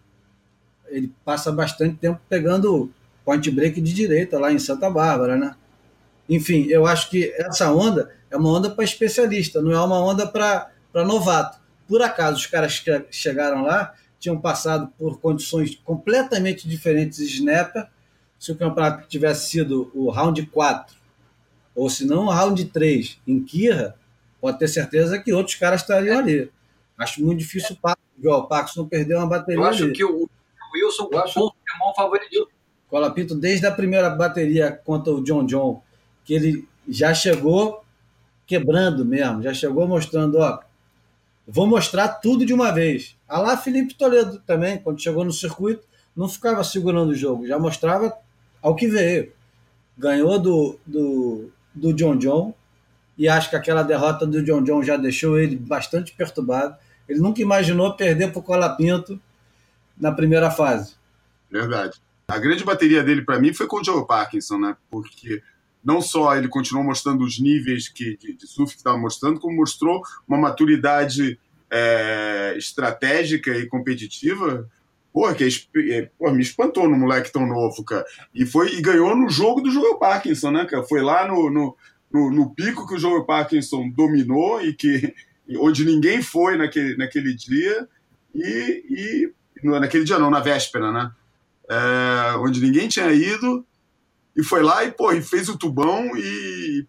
ele 0.88 1.12
passa 1.26 1.52
bastante 1.52 1.98
tempo 1.98 2.20
pegando 2.30 2.92
point 3.26 3.50
break 3.52 3.82
de 3.82 3.94
direita 3.94 4.40
lá 4.40 4.54
em 4.54 4.60
Santa 4.60 4.90
Bárbara, 4.90 5.36
né? 5.36 5.56
Enfim, 6.30 6.66
eu 6.70 6.86
acho 6.86 7.10
que 7.10 7.34
essa 7.38 7.72
onda 7.72 8.12
é 8.32 8.38
uma 8.38 8.50
onda 8.50 8.70
para 8.70 8.84
especialista, 8.84 9.62
não 9.62 9.72
é 9.72 9.80
uma 9.82 10.00
onda 10.00 10.26
para 10.26 10.72
novato. 10.94 11.60
Por 11.88 12.02
acaso, 12.02 12.38
os 12.38 12.46
caras 12.46 12.80
que 12.80 13.06
chegaram 13.12 13.64
lá 13.64 13.94
tinham 14.20 14.40
passado 14.40 14.92
por 14.98 15.20
condições 15.20 15.76
completamente 15.84 16.68
diferentes 16.68 17.20
de 17.20 17.36
snapper. 17.36 17.88
Se 18.40 18.52
o 18.52 18.56
campeonato 18.56 19.08
tivesse 19.08 19.50
sido 19.50 19.92
o 19.94 20.10
round 20.10 20.46
4, 20.48 20.96
ou 21.76 21.90
se 21.90 22.06
não 22.06 22.26
o 22.26 22.30
round 22.30 22.64
3 22.66 23.20
em 23.28 23.44
Kirra, 23.44 23.96
pode 24.40 24.60
ter 24.60 24.68
certeza 24.68 25.18
que 25.20 25.34
outros 25.34 25.56
caras 25.56 25.82
estariam 25.82 26.20
ali. 26.20 26.52
Acho 26.98 27.24
muito 27.24 27.40
difícil 27.40 27.78
o 27.84 28.22
Joel 28.22 28.44
Parkinson 28.44 28.82
não 28.82 28.88
perder 28.88 29.16
uma 29.18 29.28
bateria 29.28 29.60
Eu 29.62 29.66
acho 29.66 29.84
ali. 29.86 29.94
que 29.94 30.04
o 30.06 30.30
Wilson 30.74 31.10
Eu 31.12 31.20
acho- 31.20 31.40
o 31.40 31.52
irmão 31.74 31.94
favorito. 31.96 32.50
Colapinto, 32.88 33.36
desde 33.36 33.66
a 33.66 33.72
primeira 33.72 34.10
bateria 34.10 34.72
contra 34.72 35.12
o 35.12 35.24
John 35.24 35.46
John, 35.46 35.82
que 36.24 36.34
ele 36.34 36.68
já 36.88 37.14
chegou 37.14 37.84
quebrando 38.46 39.04
mesmo, 39.04 39.42
já 39.42 39.54
chegou 39.54 39.88
mostrando, 39.88 40.38
ó, 40.38 40.60
vou 41.48 41.66
mostrar 41.68 42.08
tudo 42.10 42.46
de 42.46 42.54
uma 42.54 42.72
vez. 42.72 43.18
A 43.28 43.40
lá 43.40 43.58
Felipe 43.58 43.96
Toledo 43.96 44.40
também, 44.46 44.78
quando 44.78 45.02
chegou 45.02 45.26
no 45.26 45.34
circuito, 45.34 45.84
não 46.16 46.30
ficava 46.30 46.64
segurando 46.64 47.10
o 47.10 47.16
jogo, 47.16 47.46
já 47.48 47.58
mostrava 47.60 48.16
ao 48.66 48.76
que 48.76 48.88
veio. 48.88 49.32
Ganhou 49.96 50.40
do, 50.40 50.80
do, 50.86 51.52
do 51.74 51.94
John 51.94 52.18
John, 52.18 52.54
e 53.16 53.30
acho 53.30 53.48
que 53.52 53.56
aquela 53.56 53.84
derrota 53.84 54.26
do 54.26 54.44
John 54.44 54.64
John 54.64 54.82
já 54.82 54.98
deixou 54.98 55.38
ele 55.38 55.56
bastante 55.56 56.14
perturbado. 56.14 56.76
Ele 57.08 57.20
nunca 57.20 57.42
imaginou 57.42 57.96
perder 57.96 58.32
para 58.32 58.40
o 58.40 58.44
Colapinto 58.44 59.22
na 59.96 60.12
primeira 60.12 60.50
fase. 60.50 60.96
Verdade. 61.50 62.02
A 62.28 62.40
grande 62.40 62.64
bateria 62.64 63.04
dele 63.04 63.22
para 63.22 63.40
mim 63.40 63.54
foi 63.54 63.68
com 63.68 63.80
o 63.80 63.84
Joe 63.84 64.06
Parkinson, 64.06 64.58
né? 64.58 64.76
Porque 64.90 65.44
não 65.84 66.02
só 66.02 66.36
ele 66.36 66.48
continuou 66.48 66.84
mostrando 66.84 67.24
os 67.24 67.40
níveis 67.40 67.88
que, 67.88 68.18
de, 68.18 68.34
de 68.34 68.48
surf 68.48 68.74
que 68.74 68.80
estava 68.80 68.98
mostrando, 68.98 69.40
como 69.40 69.56
mostrou 69.56 70.02
uma 70.28 70.40
maturidade 70.40 71.40
é, 71.70 72.56
estratégica 72.58 73.52
e 73.52 73.68
competitiva 73.68 74.68
Porra, 75.16 75.34
que 75.34 75.48
é, 75.94 76.10
porra, 76.20 76.34
me 76.34 76.42
espantou 76.42 76.90
no 76.90 76.98
moleque 76.98 77.32
tão 77.32 77.48
novo, 77.48 77.86
cara. 77.86 78.04
E 78.34 78.46
foi 78.46 78.76
e 78.76 78.82
ganhou 78.82 79.16
no 79.16 79.30
jogo 79.30 79.62
do 79.62 79.72
Joel 79.72 79.96
Parkinson, 79.96 80.52
né, 80.52 80.66
cara? 80.66 80.84
Foi 80.84 81.02
lá 81.02 81.26
no, 81.26 81.50
no, 81.50 81.78
no, 82.12 82.32
no 82.32 82.54
pico 82.54 82.86
que 82.86 82.96
o 82.96 83.00
Joel 83.00 83.24
Parkinson 83.24 83.90
dominou 83.92 84.62
e 84.62 84.74
que 84.74 85.16
onde 85.58 85.86
ninguém 85.86 86.22
foi 86.22 86.58
naquele, 86.58 86.98
naquele 86.98 87.34
dia 87.34 87.88
e, 88.36 89.32
e 89.64 89.66
naquele 89.66 90.04
dia 90.04 90.20
não, 90.20 90.30
na 90.30 90.42
véspera, 90.42 90.92
né? 90.92 91.10
É, 91.70 92.36
onde 92.40 92.60
ninguém 92.60 92.90
tinha 92.90 93.10
ido 93.14 93.66
e 94.36 94.44
foi 94.44 94.62
lá 94.62 94.84
e, 94.84 94.92
pô, 94.92 95.14
e 95.14 95.22
fez 95.22 95.48
o 95.48 95.58
tubão 95.58 96.12
e, 96.18 96.86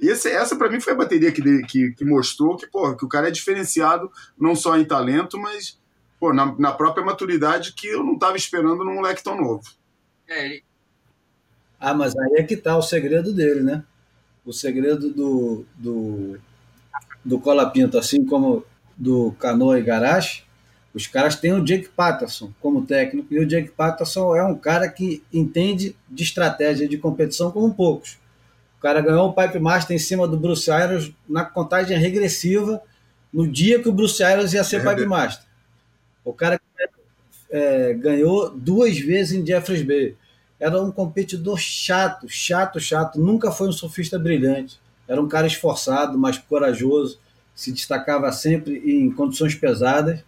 e 0.00 0.08
esse, 0.08 0.28
essa 0.28 0.56
para 0.56 0.68
mim 0.68 0.80
foi 0.80 0.92
a 0.92 0.96
bateria 0.96 1.30
que, 1.30 1.40
que, 1.68 1.92
que 1.92 2.04
mostrou 2.04 2.56
que, 2.56 2.66
pô, 2.66 2.96
que 2.96 3.04
o 3.04 3.08
cara 3.08 3.28
é 3.28 3.30
diferenciado 3.30 4.10
não 4.36 4.56
só 4.56 4.76
em 4.76 4.84
talento, 4.84 5.38
mas 5.38 5.78
pô, 6.20 6.34
na, 6.34 6.54
na 6.58 6.72
própria 6.72 7.04
maturidade 7.04 7.72
que 7.72 7.88
eu 7.88 8.04
não 8.04 8.14
estava 8.14 8.36
esperando 8.36 8.84
num 8.84 8.96
moleque 8.96 9.24
tão 9.24 9.40
novo. 9.40 9.62
É. 10.28 10.60
Ah, 11.80 11.94
mas 11.94 12.14
aí 12.14 12.34
é 12.36 12.42
que 12.42 12.58
tá 12.58 12.76
o 12.76 12.82
segredo 12.82 13.32
dele, 13.32 13.62
né? 13.62 13.82
O 14.44 14.52
segredo 14.52 15.10
do, 15.10 15.64
do, 15.74 16.38
do 17.24 17.40
Cola 17.40 17.70
Pinto, 17.70 17.96
assim 17.96 18.24
como 18.24 18.64
do 18.96 19.32
Canoa 19.38 19.78
e 19.78 19.82
Garage, 19.82 20.44
os 20.92 21.06
caras 21.06 21.36
têm 21.36 21.54
o 21.54 21.64
Jake 21.64 21.88
Patterson 21.88 22.52
como 22.60 22.84
técnico, 22.84 23.32
e 23.32 23.38
o 23.38 23.46
Jake 23.46 23.70
Patterson 23.70 24.36
é 24.36 24.44
um 24.44 24.56
cara 24.56 24.88
que 24.88 25.22
entende 25.32 25.96
de 26.08 26.22
estratégia 26.22 26.86
de 26.86 26.98
competição 26.98 27.50
como 27.50 27.72
poucos. 27.72 28.18
O 28.78 28.82
cara 28.82 29.00
ganhou 29.00 29.28
o 29.28 29.32
Pipe 29.32 29.58
Master 29.58 29.96
em 29.96 29.98
cima 29.98 30.26
do 30.28 30.36
Bruce 30.36 30.70
Irons 30.70 31.12
na 31.28 31.44
contagem 31.44 31.96
regressiva 31.96 32.82
no 33.32 33.46
dia 33.46 33.80
que 33.80 33.88
o 33.88 33.92
Bruce 33.92 34.22
Irons 34.22 34.52
ia 34.52 34.64
ser 34.64 34.84
é 34.84 34.94
Pipe 34.94 35.06
Master. 35.06 35.49
O 36.24 36.32
cara 36.32 36.60
é, 37.50 37.94
ganhou 37.94 38.50
duas 38.50 38.98
vezes 38.98 39.32
em 39.32 39.46
Jeffreys 39.46 39.82
Bay. 39.82 40.16
Era 40.58 40.80
um 40.80 40.92
competidor 40.92 41.58
chato, 41.58 42.28
chato, 42.28 42.78
chato. 42.78 43.18
Nunca 43.18 43.50
foi 43.50 43.68
um 43.68 43.72
surfista 43.72 44.18
brilhante. 44.18 44.78
Era 45.08 45.20
um 45.20 45.28
cara 45.28 45.46
esforçado, 45.46 46.18
mas 46.18 46.38
corajoso. 46.38 47.18
Se 47.54 47.72
destacava 47.72 48.30
sempre 48.32 48.78
em 48.84 49.10
condições 49.10 49.54
pesadas. 49.54 50.22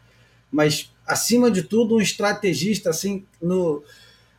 Mas, 0.51 0.93
acima 1.07 1.51
de 1.51 1.63
tudo, 1.63 1.97
um 1.97 2.01
estrategista, 2.01 2.91
assim, 2.91 3.25
no, 3.41 3.83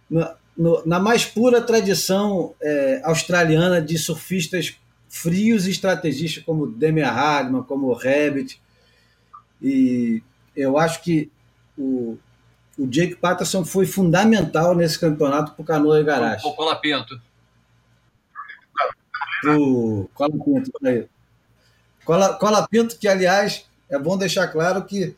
no, 0.10 0.28
no 0.58 0.86
na 0.86 1.00
mais 1.00 1.26
pura 1.26 1.62
tradição 1.62 2.54
é, 2.62 3.02
australiana 3.04 3.82
de 3.82 3.98
surfistas 3.98 4.76
frios 5.08 5.68
e 5.68 5.72
estrategistas, 5.72 6.44
como 6.44 6.66
Demian 6.66 7.08
Hagman, 7.08 7.63
como 7.63 7.94
Rabbit. 7.94 8.60
E 9.62 10.24
eu 10.56 10.78
acho 10.78 11.04
que 11.04 11.32
o, 11.78 12.18
o 12.78 12.88
Jake 12.88 13.16
Patterson 13.16 13.64
foi 13.66 13.86
fundamental 13.86 14.76
nesse 14.76 15.00
campeonato 15.00 15.54
para 15.54 15.62
o 15.62 15.66
Canoa 15.66 16.00
e 16.00 16.04
Garage. 16.04 16.46
O 16.46 16.54
Colapinto. 16.54 17.22
O 19.46 20.10
Colapinto, 20.14 20.72
aí. 20.86 21.08
Cola, 22.06 22.34
Colapinto, 22.36 22.98
que 22.98 23.08
aliás 23.08 23.66
é 23.90 23.98
bom 23.98 24.18
deixar 24.18 24.48
claro 24.48 24.84
que 24.86 25.16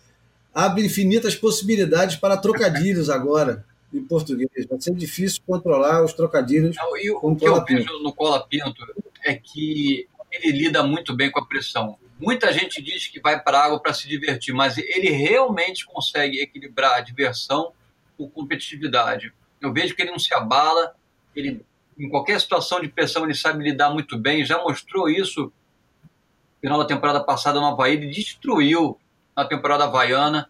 abre 0.53 0.85
infinitas 0.85 1.35
possibilidades 1.35 2.15
para 2.15 2.37
trocadilhos 2.37 3.09
agora 3.09 3.65
em 3.93 4.03
português. 4.03 4.49
Vai 4.69 4.81
ser 4.81 4.93
difícil 4.95 5.41
controlar 5.45 6.03
os 6.03 6.13
trocadilhos. 6.13 6.75
Não, 6.75 6.97
e 6.97 7.11
o, 7.11 7.19
o 7.21 7.35
que 7.35 7.47
eu 7.47 7.63
vejo 7.63 7.99
no 8.01 8.13
Colapinto 8.13 8.75
é 9.23 9.35
que 9.35 10.07
ele 10.31 10.51
lida 10.51 10.83
muito 10.83 11.15
bem 11.15 11.31
com 11.31 11.39
a 11.39 11.45
pressão. 11.45 11.97
Muita 12.19 12.51
gente 12.53 12.81
diz 12.81 13.07
que 13.07 13.19
vai 13.19 13.41
para 13.41 13.59
a 13.59 13.65
água 13.65 13.79
para 13.79 13.93
se 13.93 14.07
divertir, 14.07 14.53
mas 14.53 14.77
ele 14.77 15.09
realmente 15.09 15.85
consegue 15.85 16.39
equilibrar 16.39 16.93
a 16.93 17.01
diversão 17.01 17.73
com 18.17 18.29
competitividade. 18.29 19.33
Eu 19.59 19.73
vejo 19.73 19.93
que 19.95 20.01
ele 20.01 20.11
não 20.11 20.19
se 20.19 20.33
abala, 20.33 20.95
ele 21.35 21.65
em 21.97 22.09
qualquer 22.09 22.39
situação 22.39 22.81
de 22.81 22.89
pressão 22.89 23.23
ele 23.23 23.33
sabe 23.33 23.63
lidar 23.63 23.89
muito 23.89 24.17
bem, 24.17 24.45
já 24.45 24.61
mostrou 24.61 25.09
isso 25.09 25.43
no 25.43 26.59
final 26.61 26.79
da 26.79 26.85
temporada 26.85 27.23
passada 27.23 27.59
no 27.59 27.67
Havaí, 27.67 27.93
ele 27.93 28.09
destruiu 28.09 28.99
na 29.35 29.45
temporada 29.45 29.85
havaiana, 29.85 30.49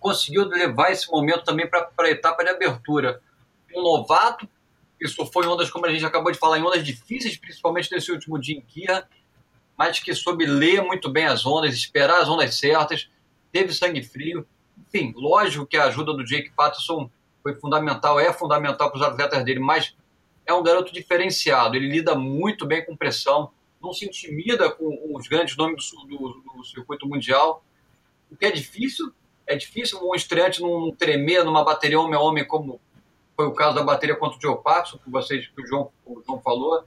conseguiu 0.00 0.46
levar 0.48 0.90
esse 0.90 1.10
momento 1.10 1.44
também 1.44 1.68
para 1.68 1.88
a 1.98 2.10
etapa 2.10 2.42
de 2.42 2.50
abertura. 2.50 3.22
Um 3.74 3.82
novato, 3.82 4.48
isso 5.00 5.24
foi 5.26 5.46
ondas, 5.46 5.70
como 5.70 5.86
a 5.86 5.92
gente 5.92 6.04
acabou 6.04 6.32
de 6.32 6.38
falar, 6.38 6.58
em 6.58 6.62
ondas 6.62 6.84
difíceis, 6.84 7.36
principalmente 7.36 7.90
nesse 7.92 8.10
último 8.10 8.38
dia 8.38 8.56
em 8.56 8.60
Kia, 8.60 9.06
mas 9.76 9.98
que 9.98 10.14
soube 10.14 10.46
ler 10.46 10.82
muito 10.82 11.10
bem 11.10 11.26
as 11.26 11.44
ondas, 11.44 11.74
esperar 11.74 12.20
as 12.20 12.28
ondas 12.28 12.54
certas, 12.56 13.08
teve 13.50 13.72
sangue 13.72 14.02
frio. 14.02 14.46
Enfim, 14.86 15.12
lógico 15.16 15.66
que 15.66 15.76
a 15.76 15.84
ajuda 15.84 16.12
do 16.12 16.24
Jake 16.24 16.50
Patterson 16.50 17.10
foi 17.42 17.54
fundamental, 17.54 18.20
é 18.20 18.32
fundamental 18.32 18.90
para 18.90 18.98
os 18.98 19.04
atletas 19.04 19.44
dele, 19.44 19.60
mas 19.60 19.94
é 20.46 20.52
um 20.52 20.62
garoto 20.62 20.92
diferenciado. 20.92 21.76
Ele 21.76 21.88
lida 21.88 22.14
muito 22.14 22.66
bem 22.66 22.84
com 22.84 22.96
pressão, 22.96 23.50
não 23.80 23.92
se 23.92 24.04
intimida 24.04 24.70
com 24.70 25.16
os 25.16 25.26
grandes 25.26 25.56
nomes 25.56 25.90
do, 25.90 26.06
do, 26.06 26.42
do 26.56 26.64
circuito 26.64 27.08
mundial. 27.08 27.64
O 28.30 28.36
que 28.36 28.46
é 28.46 28.50
difícil, 28.50 29.12
é 29.46 29.56
difícil 29.56 29.98
um 30.02 30.14
estreante 30.14 30.60
não 30.60 30.90
tremer 30.92 31.44
numa 31.44 31.64
bateria 31.64 32.00
homem 32.00 32.14
a 32.14 32.20
homem, 32.20 32.46
como 32.46 32.80
foi 33.36 33.46
o 33.46 33.52
caso 33.52 33.74
da 33.74 33.82
bateria 33.82 34.16
contra 34.16 34.38
o 34.38 34.40
Joe 34.40 34.62
Patterson, 34.62 34.98
que, 34.98 35.10
vocês, 35.10 35.48
que 35.48 35.62
o, 35.62 35.66
João, 35.66 35.90
o 36.06 36.22
João 36.24 36.40
falou. 36.40 36.84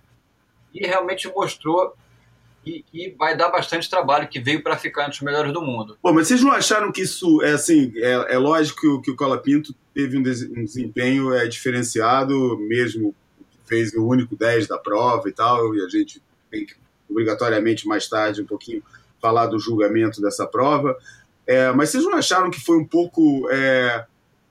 E 0.74 0.86
realmente 0.86 1.28
mostrou 1.28 1.96
e 2.66 2.82
que 2.82 3.16
vai 3.18 3.38
dar 3.38 3.50
bastante 3.50 3.90
trabalho, 3.90 4.28
que 4.28 4.40
veio 4.40 4.64
para 4.64 4.78
ficar 4.78 5.04
entre 5.04 5.18
os 5.18 5.22
melhores 5.22 5.54
do 5.54 5.62
mundo. 5.62 5.98
Bom, 6.02 6.14
mas 6.14 6.28
vocês 6.28 6.42
não 6.42 6.52
acharam 6.52 6.92
que 6.92 7.02
isso 7.02 7.42
é 7.44 7.52
assim? 7.52 7.94
É, 7.98 8.36
é 8.36 8.38
lógico 8.38 8.82
que 8.82 8.88
o, 8.88 9.02
que 9.02 9.16
Cola 9.16 9.38
Pinto 9.38 9.74
teve 9.94 10.18
um, 10.18 10.24
desempenho 10.24 11.34
é, 11.34 11.48
diferenciado, 11.48 12.58
mesmo 12.58 13.14
fez 13.66 13.94
o 13.94 14.06
único 14.06 14.36
10 14.36 14.68
da 14.68 14.78
prova 14.78 15.28
e 15.30 15.32
tal, 15.32 15.76
e 15.76 15.84
a 15.84 15.90
gente 15.90 16.22
tem 16.52 16.66
que 16.66 16.76
obrigatoriamente 17.10 17.88
mais 17.88 18.08
tarde 18.08 18.42
um 18.42 18.46
pouquinho 18.46 18.84
falar 19.22 19.48
do 19.48 19.60
julgamento 19.60 20.22
dessa 20.22 20.46
prova. 20.46 20.98
É, 21.48 21.72
mas 21.72 21.90
vocês 21.90 22.04
não 22.04 22.16
acharam 22.16 22.50
que 22.50 22.60
foi 22.60 22.78
um 22.78 22.86
pouco 22.86 23.48
é, 23.52 24.06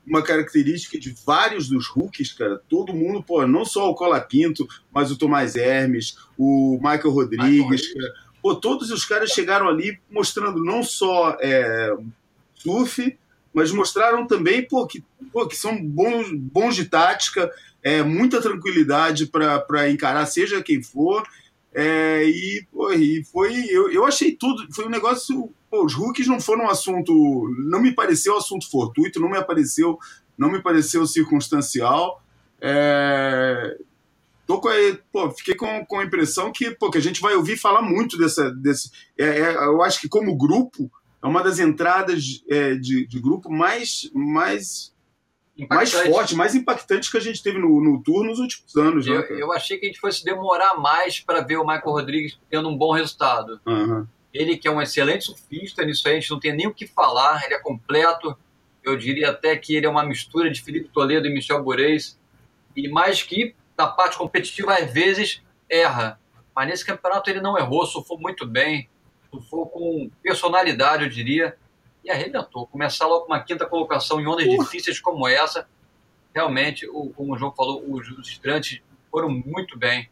uma 0.07 0.23
característica 0.23 0.99
de 0.99 1.15
vários 1.25 1.69
dos 1.69 1.89
rookies, 1.89 2.33
cara. 2.33 2.61
Todo 2.69 2.95
mundo, 2.95 3.23
pô, 3.23 3.47
não 3.47 3.65
só 3.65 3.91
o 3.91 3.95
Cola 3.95 4.21
Pinto, 4.21 4.69
mas 4.93 5.11
o 5.11 5.17
Tomás 5.17 5.57
Hermes, 5.57 6.17
o 6.37 6.79
Michael 6.83 7.11
Rodrigues, 7.11 7.89
Michael 7.95 8.13
pô, 8.43 8.55
todos 8.55 8.91
os 8.91 9.07
caras 9.07 9.31
chegaram 9.31 9.67
ali 9.67 9.99
mostrando 10.11 10.63
não 10.63 10.83
só 10.83 11.37
é, 11.41 11.97
surf, 12.55 13.19
mas 13.55 13.73
mostraram 13.73 14.27
também 14.27 14.67
pô, 14.67 14.87
que, 14.87 15.03
pô, 15.33 15.47
que 15.47 15.57
são 15.57 15.83
bons, 15.83 16.31
bons 16.31 16.77
de 16.77 16.85
tática, 16.85 17.51
é, 17.83 18.03
muita 18.03 18.43
tranquilidade 18.43 19.27
para 19.27 19.91
encarar, 19.91 20.27
seja 20.27 20.63
quem 20.63 20.83
for. 20.83 21.27
É, 21.73 22.25
e, 22.25 22.67
pô, 22.71 22.93
e 22.93 23.25
foi. 23.25 23.65
Eu, 23.69 23.91
eu 23.91 24.05
achei 24.05 24.33
tudo. 24.33 24.73
Foi 24.73 24.87
um 24.87 24.91
negócio 24.91 25.53
Os 25.83 25.95
rookies 25.95 26.27
não 26.27 26.41
foram 26.41 26.65
um 26.65 26.71
assunto. 26.71 27.13
Não 27.67 27.81
me 27.81 27.95
pareceu 27.95 28.37
assunto 28.37 28.71
fortuito, 28.71 29.21
não 29.21 29.31
me 29.31 29.39
apareceu, 29.39 29.99
não 30.37 30.51
me 30.51 30.63
pareceu 30.63 31.07
circunstancial. 31.07 32.23
É, 32.61 33.77
tô 34.47 34.61
com 34.61 34.69
pô, 35.13 35.31
fiquei 35.31 35.55
com, 35.55 35.85
com 35.87 35.99
a 35.99 36.05
impressão 36.05 36.53
que, 36.53 36.71
pô, 36.71 36.91
que 36.91 36.99
a 36.99 37.03
gente 37.03 37.21
vai 37.21 37.35
ouvir 37.35 37.57
falar 37.57 37.83
muito 37.83 38.17
dessa. 38.17 38.51
Desse, 38.51 38.91
é, 39.19 39.25
é, 39.25 39.55
eu 39.57 39.83
acho 39.83 40.01
que, 40.01 40.09
como 40.09 40.37
grupo, 40.37 40.91
é 41.23 41.27
uma 41.27 41.43
das 41.43 41.59
entradas 41.59 42.43
é, 42.49 42.75
de, 42.75 43.07
de 43.07 43.21
grupo 43.21 43.51
mais, 43.51 44.11
mais 44.15 44.95
mais 45.69 45.93
forte, 45.93 46.35
mais 46.35 46.55
impactante 46.55 47.11
que 47.11 47.17
a 47.17 47.21
gente 47.21 47.43
teve 47.43 47.59
no, 47.59 47.81
no 47.81 48.03
tour 48.03 48.25
nos 48.25 48.41
últimos 48.41 48.75
anos. 48.77 49.07
Eu, 49.07 49.21
né, 49.21 49.27
eu 49.31 49.53
achei 49.53 49.79
que 49.79 49.87
a 49.87 49.89
gente 49.89 50.01
fosse 50.01 50.25
demorar 50.25 50.77
mais 50.79 51.21
para 51.21 51.41
ver 51.43 51.59
o 51.59 51.65
Michael 51.65 51.93
Rodrigues 51.93 52.39
tendo 52.51 52.69
um 52.69 52.77
bom 52.77 52.93
resultado. 52.93 53.61
Uhum. 53.65 54.07
Ele 54.35 54.57
que 54.57 54.67
é 54.67 54.71
um 54.71 54.83
excelente 54.83 55.25
surfista, 55.25 55.85
nisso 55.85 56.07
aí 56.09 56.17
a 56.17 56.21
gente 56.21 56.31
não 56.33 56.41
tem 56.41 56.53
nem 56.53 56.67
o 56.67 56.75
que 56.75 56.89
falar, 56.89 57.45
ele 57.45 57.55
é 57.55 57.59
completo. 57.59 58.37
Eu 58.83 58.97
diria 58.97 59.31
até 59.31 59.57
que 59.57 59.77
ele 59.77 59.87
é 59.87 59.89
uma 59.89 60.05
mistura 60.05 60.51
de 60.51 60.61
Felipe 60.61 60.89
Toledo 60.89 61.29
e 61.29 61.33
Michel 61.33 61.63
Boreis. 61.63 62.19
E 62.75 62.89
mais 62.89 63.23
que 63.23 63.55
na 63.79 63.87
parte 63.87 64.19
competitiva, 64.19 64.75
às 64.75 64.93
vezes, 64.93 65.41
erra. 65.71 66.21
Mas 66.55 66.69
nesse 66.69 66.85
campeonato 66.85 67.31
ele 67.31 67.41
não 67.41 67.57
errou, 67.57 67.87
surfou 67.87 68.19
muito 68.19 68.45
bem, 68.45 68.89
surfou 69.31 69.67
com 69.67 70.11
personalidade, 70.23 71.05
eu 71.05 71.09
diria, 71.09 71.57
e 72.05 72.11
arrebentou. 72.11 72.67
Começar 72.67 73.07
logo 73.07 73.27
com 73.27 73.33
uma 73.33 73.41
quinta 73.41 73.67
colocação 73.67 74.21
em 74.21 74.27
ondas 74.27 74.47
uh. 74.47 74.59
difíceis 74.59 75.01
como 75.01 75.27
essa, 75.29 75.69
realmente, 76.35 76.89
o, 76.89 77.11
como 77.11 77.35
o 77.35 77.39
João 77.39 77.53
falou, 77.53 77.85
os, 77.89 78.09
os 78.11 78.29
estrantes 78.29 78.81
foram 79.11 79.31
muito 79.31 79.79
bem. 79.79 80.09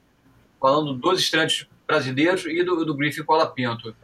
Falando 0.61 0.95
dos 0.95 1.21
estrantes 1.21 1.67
brasileiros 1.87 2.47
e 2.47 2.63
do, 2.63 2.85
do 2.85 2.95
Griffin 2.95 3.25
Colapinto. 3.25 3.95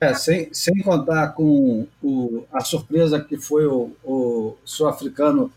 É, 0.00 0.14
sem, 0.14 0.48
sem 0.52 0.78
contar 0.82 1.28
com 1.28 1.86
o, 2.02 2.44
a 2.52 2.60
surpresa 2.60 3.20
que 3.20 3.36
foi 3.36 3.66
o, 3.66 3.90
o 4.04 4.56
sul-africano, 4.64 5.52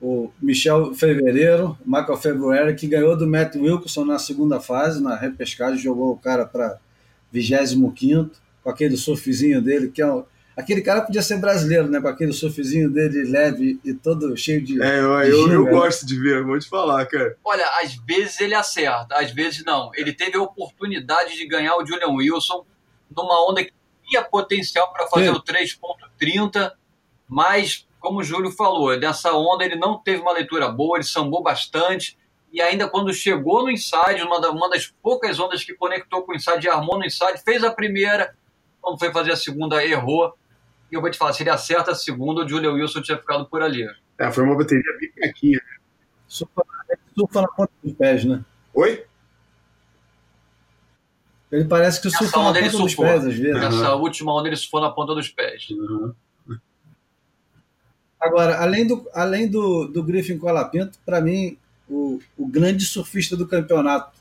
o 0.00 0.30
Michel 0.40 0.94
Fevereiro, 0.94 1.78
Michael 1.84 2.18
February, 2.18 2.74
que 2.74 2.86
ganhou 2.86 3.16
do 3.16 3.26
Matt 3.26 3.56
Wilkinson 3.56 4.04
na 4.04 4.18
segunda 4.18 4.60
fase, 4.60 5.02
na 5.02 5.16
repescagem, 5.16 5.78
jogou 5.78 6.12
o 6.12 6.18
cara 6.18 6.44
para 6.44 6.78
25 7.32 8.30
com 8.62 8.70
aquele 8.70 8.96
surfzinho 8.96 9.62
dele, 9.62 9.88
que 9.88 10.02
é 10.02 10.06
um, 10.06 10.24
Aquele 10.56 10.82
cara 10.82 11.02
podia 11.02 11.20
ser 11.20 11.38
brasileiro, 11.38 11.88
né? 11.88 12.00
Com 12.00 12.06
aquele 12.06 12.32
surfzinho 12.32 12.88
dele 12.88 13.24
leve 13.24 13.80
e 13.84 13.92
todo 13.92 14.36
cheio 14.36 14.62
de. 14.62 14.80
É, 14.80 15.00
eu, 15.00 15.20
de 15.20 15.30
eu, 15.30 15.52
eu, 15.52 15.66
gosto 15.66 16.06
de 16.06 16.18
ver, 16.18 16.44
vou 16.44 16.58
te 16.58 16.68
falar, 16.68 17.04
cara. 17.06 17.36
Olha, 17.44 17.66
às 17.82 17.96
vezes 17.96 18.40
ele 18.40 18.54
acerta, 18.54 19.16
às 19.16 19.32
vezes 19.32 19.64
não. 19.64 19.90
Ele 19.94 20.12
teve 20.12 20.36
a 20.36 20.42
oportunidade 20.42 21.36
de 21.36 21.46
ganhar 21.48 21.76
o 21.76 21.84
Julian 21.84 22.10
Wilson 22.10 22.64
numa 23.16 23.50
onda 23.50 23.64
que 23.64 23.72
tinha 24.06 24.22
potencial 24.22 24.92
para 24.92 25.06
fazer 25.06 25.32
Sim. 25.32 25.38
o 25.38 25.42
3,30, 25.42 26.72
mas, 27.28 27.86
como 27.98 28.20
o 28.20 28.24
Júlio 28.24 28.50
falou, 28.50 28.96
nessa 28.98 29.32
onda 29.32 29.64
ele 29.64 29.76
não 29.76 29.98
teve 29.98 30.20
uma 30.20 30.32
leitura 30.32 30.68
boa, 30.68 30.98
ele 30.98 31.04
sambou 31.04 31.42
bastante. 31.42 32.18
E 32.52 32.60
ainda 32.60 32.88
quando 32.88 33.12
chegou 33.12 33.62
no 33.62 33.70
inside, 33.70 34.22
uma, 34.22 34.38
uma 34.50 34.70
das 34.70 34.86
poucas 35.02 35.40
ondas 35.40 35.64
que 35.64 35.74
conectou 35.74 36.22
com 36.22 36.32
o 36.32 36.34
inside 36.34 36.68
armou 36.68 36.98
no 36.98 37.04
inside, 37.04 37.42
fez 37.44 37.64
a 37.64 37.70
primeira, 37.70 38.36
quando 38.80 38.98
foi 38.98 39.10
fazer 39.10 39.32
a 39.32 39.36
segunda, 39.36 39.84
errou 39.84 40.34
e 40.94 40.96
eu 40.96 41.00
vou 41.00 41.10
te 41.10 41.18
falar, 41.18 41.32
se 41.32 41.42
ele 41.42 41.50
acerta 41.50 41.90
a 41.90 41.94
segunda, 41.94 42.44
o 42.44 42.48
Julian 42.48 42.72
Wilson 42.72 43.02
tinha 43.02 43.18
ficado 43.18 43.46
por 43.46 43.60
ali. 43.60 43.84
É, 44.16 44.30
foi 44.30 44.44
uma 44.44 44.56
bateria 44.56 44.96
bem 45.00 45.10
fraquinha. 45.10 45.60
Surfa, 46.28 46.62
surfa 47.16 47.42
na 47.42 47.48
ponta 47.48 47.72
dos 47.82 47.94
pés, 47.94 48.24
né? 48.24 48.44
Oi? 48.72 49.04
Ele 51.50 51.64
parece 51.64 52.00
que 52.00 52.10
surfa 52.10 52.42
na 52.42 52.52
ponta 52.52 52.70
dos 52.70 52.94
pés, 52.94 53.26
às 53.26 53.34
vezes. 53.34 53.60
Nessa 53.60 53.94
uhum. 53.94 54.02
última 54.02 54.34
onda 54.34 54.48
ele 54.48 54.56
surfou 54.56 54.80
na 54.80 54.90
ponta 54.90 55.14
dos 55.14 55.28
pés. 55.28 55.68
Uhum. 55.70 56.12
Agora, 58.20 58.58
além 58.58 58.86
do, 58.86 59.06
além 59.12 59.48
do, 59.48 59.86
do 59.86 60.02
Griffin 60.02 60.38
Colapinto, 60.38 60.98
para 61.04 61.20
mim, 61.20 61.58
o, 61.88 62.18
o 62.36 62.46
grande 62.46 62.84
surfista 62.84 63.36
do 63.36 63.46
campeonato, 63.46 64.18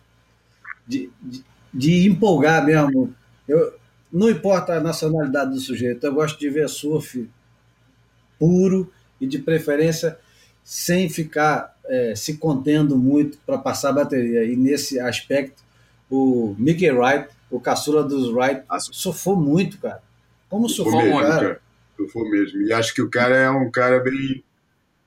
de, 0.86 1.10
de, 1.22 1.44
de 1.74 2.08
empolgar 2.08 2.66
mesmo. 2.66 3.16
Eu, 3.48 3.74
não 4.12 4.30
importa 4.30 4.74
a 4.76 4.80
nacionalidade 4.80 5.52
do 5.52 5.60
sujeito, 5.60 6.06
eu 6.06 6.14
gosto 6.14 6.38
de 6.40 6.50
ver 6.50 6.70
surf 6.70 7.28
puro 8.38 8.92
e 9.20 9.26
de 9.26 9.40
preferência 9.40 10.20
sem 10.64 11.10
ficar 11.10 11.76
é, 11.86 12.14
se 12.16 12.38
contendo 12.38 12.98
muito 12.98 13.38
para 13.46 13.58
passar 13.58 13.90
a 13.90 13.94
bateria. 13.94 14.44
E 14.46 14.56
nesse 14.56 15.00
aspecto, 15.00 15.64
o 16.10 16.56
Mickey 16.58 16.89
Wright, 16.92 17.30
o 17.50 17.60
caçula 17.60 18.04
dos 18.04 18.30
Wright, 18.30 18.63
ah, 18.70 18.80
surfou 18.80 19.36
muito, 19.36 19.78
cara. 19.80 20.02
Como 20.50 20.70
surfou, 20.70 21.02
mesmo, 21.02 21.20
cara? 21.20 21.36
cara? 21.36 21.62
Surfou 21.98 22.30
mesmo. 22.30 22.62
E 22.62 22.74
acho 22.74 22.94
que 22.94 23.02
o 23.02 23.10
cara 23.10 23.36
é 23.36 23.50
um 23.50 23.70
cara 23.72 24.00
bem. 24.00 24.44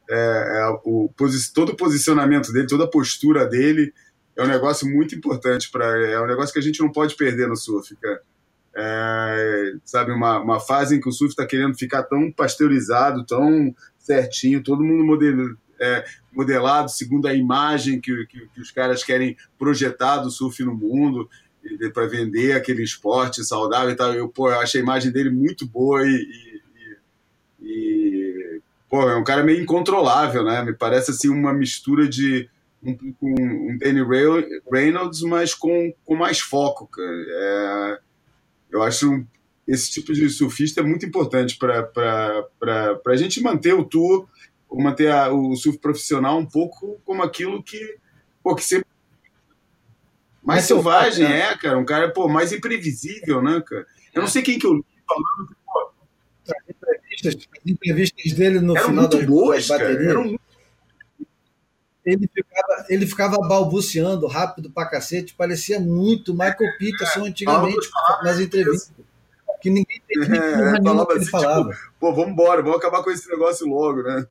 É, 0.08 0.14
é, 0.14 0.80
o, 0.84 1.10
todo 1.52 1.70
o 1.70 1.76
posicionamento 1.76 2.52
dele, 2.52 2.68
toda 2.68 2.84
a 2.84 2.88
postura 2.88 3.44
dele 3.44 3.92
é 4.36 4.42
um 4.44 4.46
negócio 4.46 4.86
muito 4.86 5.16
importante 5.16 5.68
para 5.68 5.84
é 6.08 6.20
um 6.20 6.26
negócio 6.26 6.52
que 6.52 6.60
a 6.60 6.62
gente 6.62 6.80
não 6.80 6.92
pode 6.92 7.16
perder 7.16 7.48
no 7.48 7.56
surf, 7.56 7.96
cara 7.96 8.22
é, 8.76 9.72
sabe, 9.84 10.12
uma, 10.12 10.38
uma 10.38 10.60
fase 10.60 10.94
em 10.94 11.00
que 11.00 11.08
o 11.08 11.12
surf 11.12 11.32
está 11.32 11.46
querendo 11.46 11.76
ficar 11.76 12.02
tão 12.02 12.30
pasteurizado, 12.30 13.24
tão 13.24 13.74
certinho, 13.98 14.62
todo 14.62 14.84
mundo 14.84 15.02
modelo, 15.02 15.56
é, 15.80 16.04
modelado 16.32 16.90
segundo 16.90 17.26
a 17.26 17.34
imagem 17.34 18.00
que, 18.00 18.26
que, 18.26 18.48
que, 18.48 18.60
os 18.60 18.70
caras 18.70 19.04
querem 19.04 19.36
projetar 19.58 20.18
do 20.18 20.30
surf 20.30 20.62
no 20.64 20.74
mundo 20.74 21.28
para 21.92 22.06
vender 22.06 22.52
aquele 22.52 22.82
esporte 22.82 23.44
saudável 23.44 23.90
e 23.90 23.96
tal. 23.96 24.14
Eu, 24.14 24.28
pô, 24.28 24.50
eu 24.50 24.60
a 24.60 24.64
imagem 24.76 25.10
dele 25.10 25.30
muito 25.30 25.66
boa 25.66 26.06
e, 26.06 26.60
e, 27.60 27.66
e 27.66 28.60
pô, 28.88 29.08
é 29.08 29.16
um 29.16 29.24
cara 29.24 29.42
meio 29.42 29.62
incontrolável, 29.62 30.44
né? 30.44 30.62
Me 30.62 30.72
parece 30.72 31.10
assim 31.10 31.28
uma 31.28 31.52
mistura 31.52 32.08
de 32.08 32.48
um, 32.82 32.96
um 33.20 33.78
Danny 33.78 34.02
Reynolds, 34.70 35.22
mas 35.22 35.54
com, 35.54 35.92
com 36.04 36.14
mais 36.14 36.38
foco, 36.38 36.86
cara. 36.86 37.24
É, 37.28 37.98
eu 38.70 38.82
acho 38.82 39.26
esse 39.66 39.90
tipo 39.90 40.12
de 40.12 40.28
surfista 40.30 40.80
é 40.80 40.84
muito 40.84 41.04
importante 41.04 41.58
para 41.58 41.90
a 43.04 43.16
gente 43.16 43.42
manter 43.42 43.74
o 43.74 43.84
tour, 43.84 44.28
manter 44.72 45.10
a, 45.10 45.32
o 45.32 45.54
surf 45.56 45.78
profissional 45.78 46.38
um 46.38 46.46
pouco 46.46 47.00
como 47.04 47.22
aquilo 47.22 47.62
que, 47.62 47.96
pô, 48.42 48.54
que 48.54 48.64
sempre 48.64 48.86
mais 50.42 50.64
é 50.64 50.66
selvagem, 50.66 51.26
é. 51.26 51.40
é, 51.40 51.56
cara, 51.56 51.78
um 51.78 51.84
cara 51.84 52.12
pô, 52.12 52.28
mais 52.28 52.52
imprevisível, 52.52 53.42
né, 53.42 53.62
cara? 53.66 53.86
Eu 54.14 54.22
não 54.22 54.28
sei 54.28 54.42
quem 54.42 54.58
que 54.58 54.66
eu 54.66 54.74
li 54.74 54.84
falando 55.06 55.48
que, 55.48 55.54
pô, 55.64 55.90
as 56.48 56.68
entrevistas, 56.68 57.48
as 57.52 57.70
entrevistas 57.70 58.32
dele 58.32 58.60
no 58.60 58.76
eram 58.76 58.88
final 58.88 59.02
muito 59.02 59.16
das, 59.16 59.26
boas, 59.26 59.66
das 59.66 59.78
baterias, 59.78 60.06
cara, 60.06 60.20
muito 60.20 60.40
ele 62.06 62.30
ficava, 62.32 62.86
ele 62.88 63.06
ficava 63.06 63.36
balbuciando 63.48 64.28
rápido 64.28 64.70
pra 64.70 64.86
cacete, 64.86 65.34
parecia 65.34 65.80
muito 65.80 66.32
Michael 66.32 66.78
Peterson 66.78 67.26
é, 67.26 67.28
antigamente 67.28 67.90
nas 68.22 68.38
entrevistas. 68.38 68.92
Que 69.66 69.70
ninguém 69.70 70.00
é, 70.78 70.80
falava 70.80 71.06
que 71.06 71.12
ele 71.12 71.20
assim, 71.22 71.30
falava. 71.30 71.70
Tipo, 71.70 71.88
pô, 71.98 72.14
vamos 72.14 72.30
embora, 72.30 72.62
vamos 72.62 72.78
acabar 72.78 73.02
com 73.02 73.10
esse 73.10 73.28
negócio 73.28 73.66
logo, 73.66 74.00
né? 74.00 74.24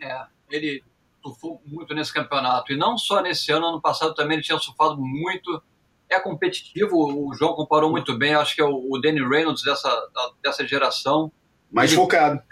É, 0.00 0.22
ele 0.50 0.82
surfou 1.22 1.60
muito 1.66 1.94
nesse 1.94 2.10
campeonato. 2.14 2.72
E 2.72 2.78
não 2.78 2.96
só 2.96 3.20
nesse 3.20 3.52
ano, 3.52 3.66
ano 3.66 3.80
passado 3.80 4.14
também 4.14 4.36
ele 4.36 4.42
tinha 4.42 4.58
surfado 4.58 4.96
muito. 4.96 5.62
É 6.08 6.18
competitivo, 6.18 6.96
o 6.96 7.34
João 7.34 7.52
comparou 7.52 7.90
muito 7.90 8.16
bem, 8.16 8.34
acho 8.34 8.54
que 8.54 8.62
é 8.62 8.64
o, 8.64 8.98
Danny 8.98 9.20
Reynolds 9.20 9.62
dessa, 9.62 10.08
dessa 10.42 10.66
geração. 10.66 11.30
Mais 11.70 11.92
ele, 11.92 12.00
focado. 12.00 12.42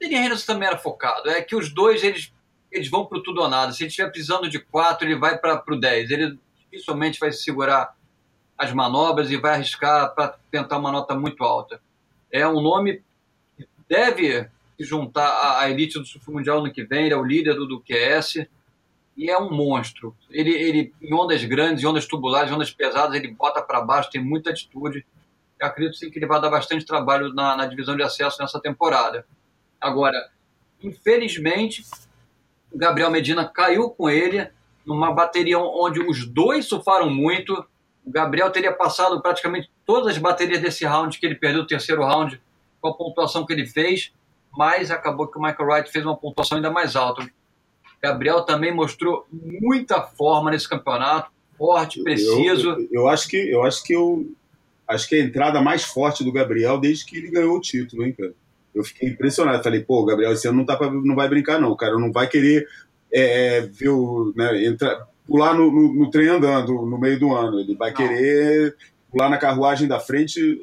Danny 0.00 0.14
Reynolds 0.14 0.46
também 0.46 0.68
era 0.68 0.78
focado. 0.78 1.28
É 1.28 1.42
que 1.42 1.56
os 1.56 1.74
dois, 1.74 2.04
eles 2.04 2.32
eles 2.70 2.88
vão 2.88 3.06
para 3.06 3.18
o 3.18 3.22
tudo 3.22 3.40
ou 3.40 3.48
nada. 3.48 3.72
Se 3.72 3.82
ele 3.82 3.88
estiver 3.88 4.08
precisando 4.08 4.48
de 4.48 4.60
quatro, 4.60 5.04
ele 5.04 5.18
vai 5.18 5.36
para 5.36 5.64
o 5.66 5.80
10. 5.80 6.10
Ele 6.10 6.38
dificilmente 6.70 7.18
vai 7.18 7.32
segurar 7.32 7.95
as 8.56 8.72
manobras 8.72 9.30
e 9.30 9.36
vai 9.36 9.54
arriscar 9.54 10.14
para 10.14 10.36
tentar 10.50 10.78
uma 10.78 10.92
nota 10.92 11.14
muito 11.14 11.44
alta. 11.44 11.80
É 12.30 12.46
um 12.46 12.60
nome 12.60 13.02
que 13.56 13.66
deve 13.88 14.48
se 14.76 14.84
juntar 14.84 15.58
à 15.58 15.70
elite 15.70 15.98
do 15.98 16.06
surf 16.06 16.30
mundial 16.30 16.62
no 16.62 16.72
que 16.72 16.84
vem. 16.84 17.06
Ele 17.06 17.14
é 17.14 17.16
o 17.16 17.24
líder 17.24 17.54
do, 17.54 17.66
do 17.66 17.80
QS 17.80 18.46
e 19.16 19.30
é 19.30 19.38
um 19.38 19.50
monstro. 19.50 20.14
Ele, 20.30 20.50
ele 20.50 20.94
em 21.00 21.14
ondas 21.14 21.42
grandes, 21.44 21.82
em 21.82 21.86
ondas 21.86 22.06
tubulares, 22.06 22.50
em 22.50 22.54
ondas 22.54 22.70
pesadas, 22.70 23.14
ele 23.14 23.28
bota 23.28 23.62
para 23.62 23.80
baixo, 23.80 24.10
tem 24.10 24.22
muita 24.22 24.50
atitude. 24.50 25.06
Eu 25.58 25.66
acredito 25.66 25.96
sim 25.96 26.10
que 26.10 26.18
ele 26.18 26.26
vai 26.26 26.40
dar 26.40 26.50
bastante 26.50 26.84
trabalho 26.84 27.32
na, 27.32 27.56
na 27.56 27.66
divisão 27.66 27.96
de 27.96 28.02
acesso 28.02 28.40
nessa 28.40 28.60
temporada. 28.60 29.26
Agora, 29.80 30.30
infelizmente, 30.82 31.84
o 32.70 32.76
Gabriel 32.76 33.10
Medina 33.10 33.48
caiu 33.48 33.90
com 33.90 34.10
ele 34.10 34.50
numa 34.84 35.12
bateria 35.12 35.58
onde 35.58 36.00
os 36.00 36.26
dois 36.26 36.66
surfaram 36.66 37.08
muito. 37.08 37.66
O 38.06 38.10
Gabriel 38.10 38.50
teria 38.50 38.72
passado 38.72 39.20
praticamente 39.20 39.70
todas 39.84 40.12
as 40.12 40.18
baterias 40.18 40.60
desse 40.60 40.84
round 40.84 41.18
que 41.18 41.26
ele 41.26 41.34
perdeu, 41.34 41.62
o 41.62 41.66
terceiro 41.66 42.04
round, 42.04 42.40
com 42.80 42.88
a 42.88 42.94
pontuação 42.94 43.44
que 43.44 43.52
ele 43.52 43.66
fez, 43.66 44.12
mas 44.56 44.90
acabou 44.90 45.26
que 45.26 45.38
o 45.38 45.42
Michael 45.42 45.68
Wright 45.68 45.90
fez 45.90 46.04
uma 46.04 46.16
pontuação 46.16 46.56
ainda 46.56 46.70
mais 46.70 46.94
alta. 46.94 47.22
O 47.22 47.28
Gabriel 48.00 48.42
também 48.42 48.72
mostrou 48.72 49.26
muita 49.32 50.02
forma 50.02 50.50
nesse 50.50 50.68
campeonato, 50.68 51.30
forte, 51.58 52.02
preciso. 52.02 52.70
Eu, 52.70 52.80
eu, 52.80 52.88
eu, 52.92 53.08
acho 53.08 53.28
que 53.28 53.36
eu 53.36 53.62
acho 53.62 53.82
que 53.82 53.92
eu 53.92 54.30
acho 54.86 55.08
que 55.08 55.16
a 55.16 55.24
entrada 55.24 55.60
mais 55.60 55.82
forte 55.82 56.22
do 56.22 56.32
Gabriel 56.32 56.78
desde 56.78 57.04
que 57.04 57.16
ele 57.16 57.30
ganhou 57.30 57.56
o 57.56 57.60
título, 57.60 58.04
hein, 58.04 58.12
cara? 58.12 58.32
eu 58.76 58.84
fiquei 58.84 59.08
impressionado. 59.08 59.62
Falei, 59.62 59.80
pô, 59.82 60.04
Gabriel, 60.04 60.32
esse 60.32 60.46
ano 60.46 60.58
não, 60.58 60.66
tá 60.66 60.76
pra, 60.76 60.90
não 60.90 61.16
vai 61.16 61.28
brincar, 61.28 61.58
não. 61.58 61.74
Cara 61.74 61.98
não 61.98 62.12
vai 62.12 62.28
querer 62.28 62.68
é, 63.10 63.56
é, 63.56 63.60
ver 63.62 63.88
o, 63.88 64.32
né, 64.36 64.64
entrar, 64.66 65.08
pular 65.26 65.54
no, 65.54 65.70
no, 65.70 65.94
no, 65.94 66.10
trem 66.10 66.28
andando 66.28 66.72
no 66.86 66.98
meio 66.98 67.18
do 67.18 67.34
ano. 67.34 67.60
Ele 67.60 67.74
vai 67.74 67.90
não. 67.90 67.96
querer 67.96 68.76
pular 69.10 69.28
na 69.28 69.38
carruagem 69.38 69.88
da 69.88 70.00
frente 70.00 70.60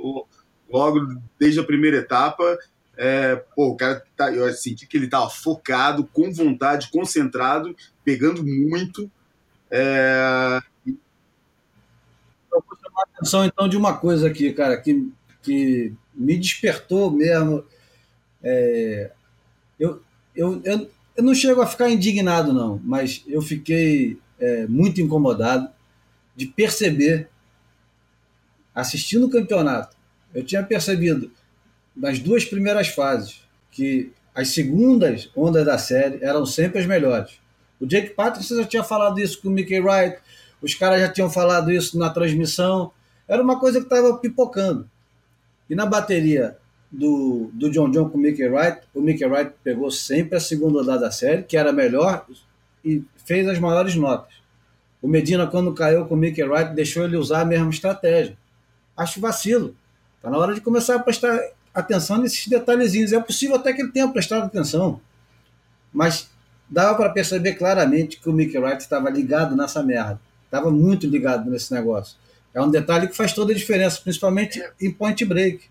logo 0.70 1.00
desde 1.40 1.60
a 1.60 1.64
primeira 1.64 1.98
etapa. 1.98 2.58
É, 2.96 3.36
pô, 3.56 3.70
o 3.70 3.76
cara 3.76 4.04
tá, 4.16 4.32
eu 4.32 4.52
senti 4.54 4.86
que 4.86 4.98
ele 4.98 5.06
estava 5.06 5.30
focado, 5.30 6.06
com 6.14 6.32
vontade, 6.32 6.92
concentrado, 6.92 7.76
pegando 8.04 8.44
muito. 8.44 9.10
É... 9.70 10.60
Eu 10.86 12.64
vou 12.68 12.78
chamar 12.78 13.02
a 13.02 13.18
atenção 13.18 13.46
então 13.46 13.68
de 13.68 13.76
uma 13.76 13.98
coisa 13.98 14.28
aqui, 14.28 14.54
cara, 14.54 14.78
que, 14.78 15.12
que 15.42 15.92
me 16.14 16.38
despertou 16.38 17.10
mesmo 17.10 17.66
é, 18.44 19.10
eu, 19.80 20.02
eu, 20.36 20.62
eu, 20.66 20.90
eu, 21.16 21.24
não 21.24 21.34
chego 21.34 21.62
a 21.62 21.68
ficar 21.68 21.90
indignado, 21.90 22.52
não, 22.52 22.80
mas 22.84 23.24
eu 23.26 23.42
fiquei 23.42 24.18
é, 24.40 24.68
muito 24.68 25.02
incomodado 25.02 25.70
de 26.36 26.46
perceber, 26.46 27.30
assistindo 28.74 29.28
o 29.28 29.30
campeonato, 29.30 29.96
eu 30.34 30.44
tinha 30.44 30.64
percebido 30.64 31.32
nas 31.96 32.20
duas 32.20 32.44
primeiras 32.44 32.88
fases 32.88 33.44
que 33.72 34.12
as 34.34 34.50
segundas 34.50 35.30
ondas 35.36 35.66
da 35.66 35.78
série 35.78 36.24
eram 36.24 36.46
sempre 36.46 36.80
as 36.80 36.88
melhores. 36.88 37.40
O 37.80 37.86
Jake 37.86 38.12
Patrick 38.12 38.48
já 38.48 38.66
tinha 38.66 38.84
falado 38.84 39.20
isso 39.20 39.42
com 39.42 39.50
o 39.50 39.52
Mickey 39.52 39.80
Wright, 39.80 40.18
os 40.62 40.74
caras 40.74 41.02
já 41.02 41.10
tinham 41.10 41.30
falado 41.30 41.72
isso 41.72 42.00
na 42.00 42.10
transmissão. 42.10 42.92
Era 43.28 43.44
uma 43.44 43.60
coisa 43.60 43.80
que 43.80 43.86
estava 43.86 44.18
pipocando. 44.18 44.90
E 45.70 45.76
na 45.76 45.86
bateria 45.86 46.58
do, 46.92 47.50
do 47.54 47.70
John 47.70 47.92
John 47.92 48.10
com 48.10 48.18
o 48.18 48.22
Mickey 48.22 48.48
Wright, 48.48 48.82
o 48.94 49.02
Mickey 49.02 49.26
Wright 49.26 49.52
pegou 49.64 49.92
sempre 49.92 50.38
a 50.38 50.40
segunda 50.40 50.80
rodada 50.80 51.02
da 51.02 51.12
série, 51.12 51.44
que 51.44 51.58
era 51.58 51.74
melhor, 51.74 52.26
e 52.84 53.04
fez 53.26 53.48
as 53.48 53.60
maiores 53.60 53.96
notas. 53.96 54.34
O 55.02 55.08
Medina, 55.08 55.48
quando 55.48 55.74
caiu 55.74 56.06
com 56.06 56.16
o 56.16 56.18
Mickey 56.18 56.44
Wright, 56.44 56.74
deixou 56.74 57.04
ele 57.04 57.18
usar 57.18 57.42
a 57.42 57.46
mesma 57.46 57.70
estratégia. 57.70 58.38
Acho 58.96 59.20
vacilo. 59.20 59.76
Está 60.18 60.30
na 60.30 60.38
hora 60.38 60.54
de 60.54 60.62
começar 60.62 60.96
a 60.96 61.00
prestar 61.00 61.38
atenção 61.74 62.18
nesses 62.18 62.48
detalhezinhos. 62.48 63.12
É 63.12 63.20
possível 63.20 63.56
até 63.56 63.74
que 63.74 63.82
ele 63.82 63.92
tenha 63.92 64.08
prestado 64.08 64.46
atenção, 64.46 65.02
mas 65.92 66.30
dava 66.70 66.96
para 66.96 67.10
perceber 67.10 67.56
claramente 67.56 68.20
que 68.20 68.30
o 68.30 68.34
Mickey 68.34 68.58
Wright 68.58 68.82
estava 68.82 69.10
ligado 69.10 69.56
nessa 69.56 69.84
merda. 69.84 70.20
Estava 70.46 70.72
muito 70.72 71.08
ligado 71.08 71.50
nesse 71.50 71.74
negócio. 71.74 72.16
É 72.54 72.62
um 72.62 72.70
detalhe 72.70 73.08
que 73.08 73.16
faz 73.16 73.34
toda 73.34 73.52
a 73.52 73.56
diferença, 73.56 74.00
principalmente 74.02 74.64
em 74.80 74.92
point 74.92 75.26
break. 75.26 75.66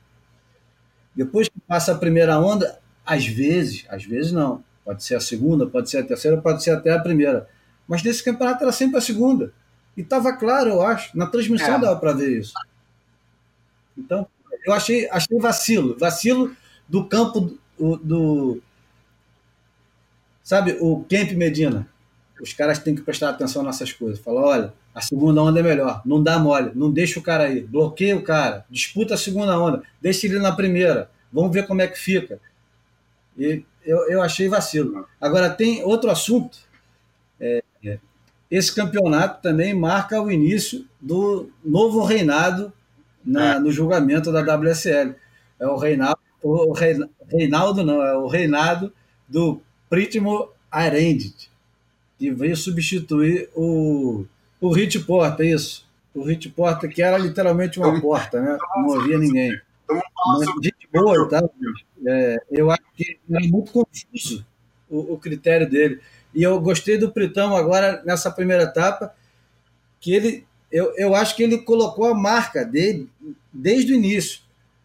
Depois 1.14 1.48
que 1.48 1.60
passa 1.66 1.92
a 1.92 1.98
primeira 1.98 2.38
onda, 2.38 2.78
às 3.06 3.26
vezes, 3.26 3.86
às 3.88 4.04
vezes 4.04 4.32
não. 4.32 4.62
Pode 4.84 5.04
ser 5.04 5.14
a 5.14 5.20
segunda, 5.20 5.66
pode 5.66 5.88
ser 5.90 5.98
a 5.98 6.04
terceira, 6.04 6.36
pode 6.40 6.62
ser 6.62 6.70
até 6.70 6.92
a 6.92 6.98
primeira. 6.98 7.48
Mas 7.86 8.02
nesse 8.02 8.22
campeonato 8.22 8.62
era 8.62 8.72
sempre 8.72 8.98
a 8.98 9.00
segunda. 9.00 9.52
E 9.96 10.00
estava 10.00 10.32
claro, 10.32 10.70
eu 10.70 10.82
acho. 10.82 11.16
Na 11.16 11.26
transmissão 11.26 11.76
é. 11.76 11.80
dava 11.80 11.96
para 11.98 12.12
ver 12.12 12.38
isso. 12.38 12.52
Então, 13.96 14.26
eu 14.64 14.72
achei, 14.72 15.08
achei 15.10 15.38
vacilo. 15.38 15.96
Vacilo 15.98 16.56
do 16.88 17.04
campo 17.04 17.56
do, 17.78 17.96
do. 17.96 18.62
Sabe, 20.42 20.76
o 20.80 21.04
Kemp 21.04 21.32
Medina. 21.32 21.86
Os 22.40 22.52
caras 22.52 22.78
têm 22.78 22.94
que 22.94 23.02
prestar 23.02 23.30
atenção 23.30 23.62
nessas 23.62 23.92
coisas. 23.92 24.18
Falar, 24.18 24.42
olha, 24.42 24.74
a 24.94 25.00
segunda 25.00 25.42
onda 25.42 25.60
é 25.60 25.62
melhor. 25.62 26.02
Não 26.04 26.22
dá 26.22 26.38
mole. 26.38 26.72
Não 26.74 26.90
deixa 26.90 27.20
o 27.20 27.22
cara 27.22 27.44
aí. 27.44 27.60
Bloqueia 27.60 28.16
o 28.16 28.22
cara. 28.22 28.64
Disputa 28.68 29.14
a 29.14 29.18
segunda 29.18 29.58
onda. 29.58 29.82
Deixa 30.00 30.26
ele 30.26 30.38
na 30.38 30.50
primeira. 30.50 31.08
Vamos 31.32 31.52
ver 31.52 31.66
como 31.66 31.82
é 31.82 31.86
que 31.86 31.98
fica. 31.98 32.40
E 33.36 33.64
eu, 33.84 34.08
eu 34.08 34.22
achei 34.22 34.48
vacilo. 34.48 35.06
Agora, 35.20 35.50
tem 35.50 35.82
outro 35.82 36.10
assunto. 36.10 36.58
É, 37.40 37.62
esse 38.50 38.74
campeonato 38.74 39.40
também 39.42 39.72
marca 39.74 40.20
o 40.20 40.30
início 40.30 40.86
do 41.00 41.50
novo 41.64 42.04
reinado 42.04 42.72
na, 43.24 43.54
é. 43.54 43.58
no 43.58 43.72
julgamento 43.72 44.30
da 44.30 44.40
WSL. 44.40 45.14
É 45.58 45.66
o 45.66 45.76
reinado, 45.76 46.18
o 46.42 46.72
Reinaldo 47.30 47.82
não, 47.82 48.02
é 48.02 48.16
o 48.16 48.26
reinado 48.26 48.92
do 49.28 49.60
Prítimo 49.88 50.50
Arendit, 50.70 51.50
que 52.18 52.30
veio 52.30 52.56
substituir 52.56 53.48
o 53.54 54.26
o 54.62 54.70
Hit 54.70 55.00
Porta, 55.00 55.44
isso. 55.44 55.84
O 56.14 56.22
Hit 56.22 56.48
Porta, 56.50 56.86
que 56.86 57.02
era 57.02 57.18
literalmente 57.18 57.80
uma 57.80 58.00
porta, 58.00 58.40
né? 58.40 58.56
Não 58.76 59.00
havia 59.00 59.18
ninguém. 59.18 59.60
Mas, 60.26 60.48
gente 60.62 60.88
boa, 60.92 61.28
tá? 61.28 61.42
É, 62.06 62.36
eu 62.50 62.70
acho 62.70 62.82
que 62.96 63.18
era 63.30 63.46
muito 63.46 63.72
confuso 63.72 64.44
o, 64.88 65.14
o, 65.14 65.18
critério 65.18 65.68
dele. 65.68 66.00
E 66.34 66.42
eu 66.42 66.60
gostei 66.60 66.98
do 66.98 67.10
Pritão 67.10 67.56
agora, 67.56 68.02
nessa 68.04 68.30
primeira 68.30 68.64
etapa, 68.64 69.14
que 70.00 70.12
ele, 70.12 70.46
eu, 70.70 70.94
eu 70.96 71.14
acho 71.14 71.34
que 71.36 71.42
ele 71.42 71.58
colocou 71.58 72.06
a 72.06 72.14
marca 72.14 72.64
dele 72.64 73.08
desde 73.52 73.92
o 73.92 73.96
início. 73.96 74.40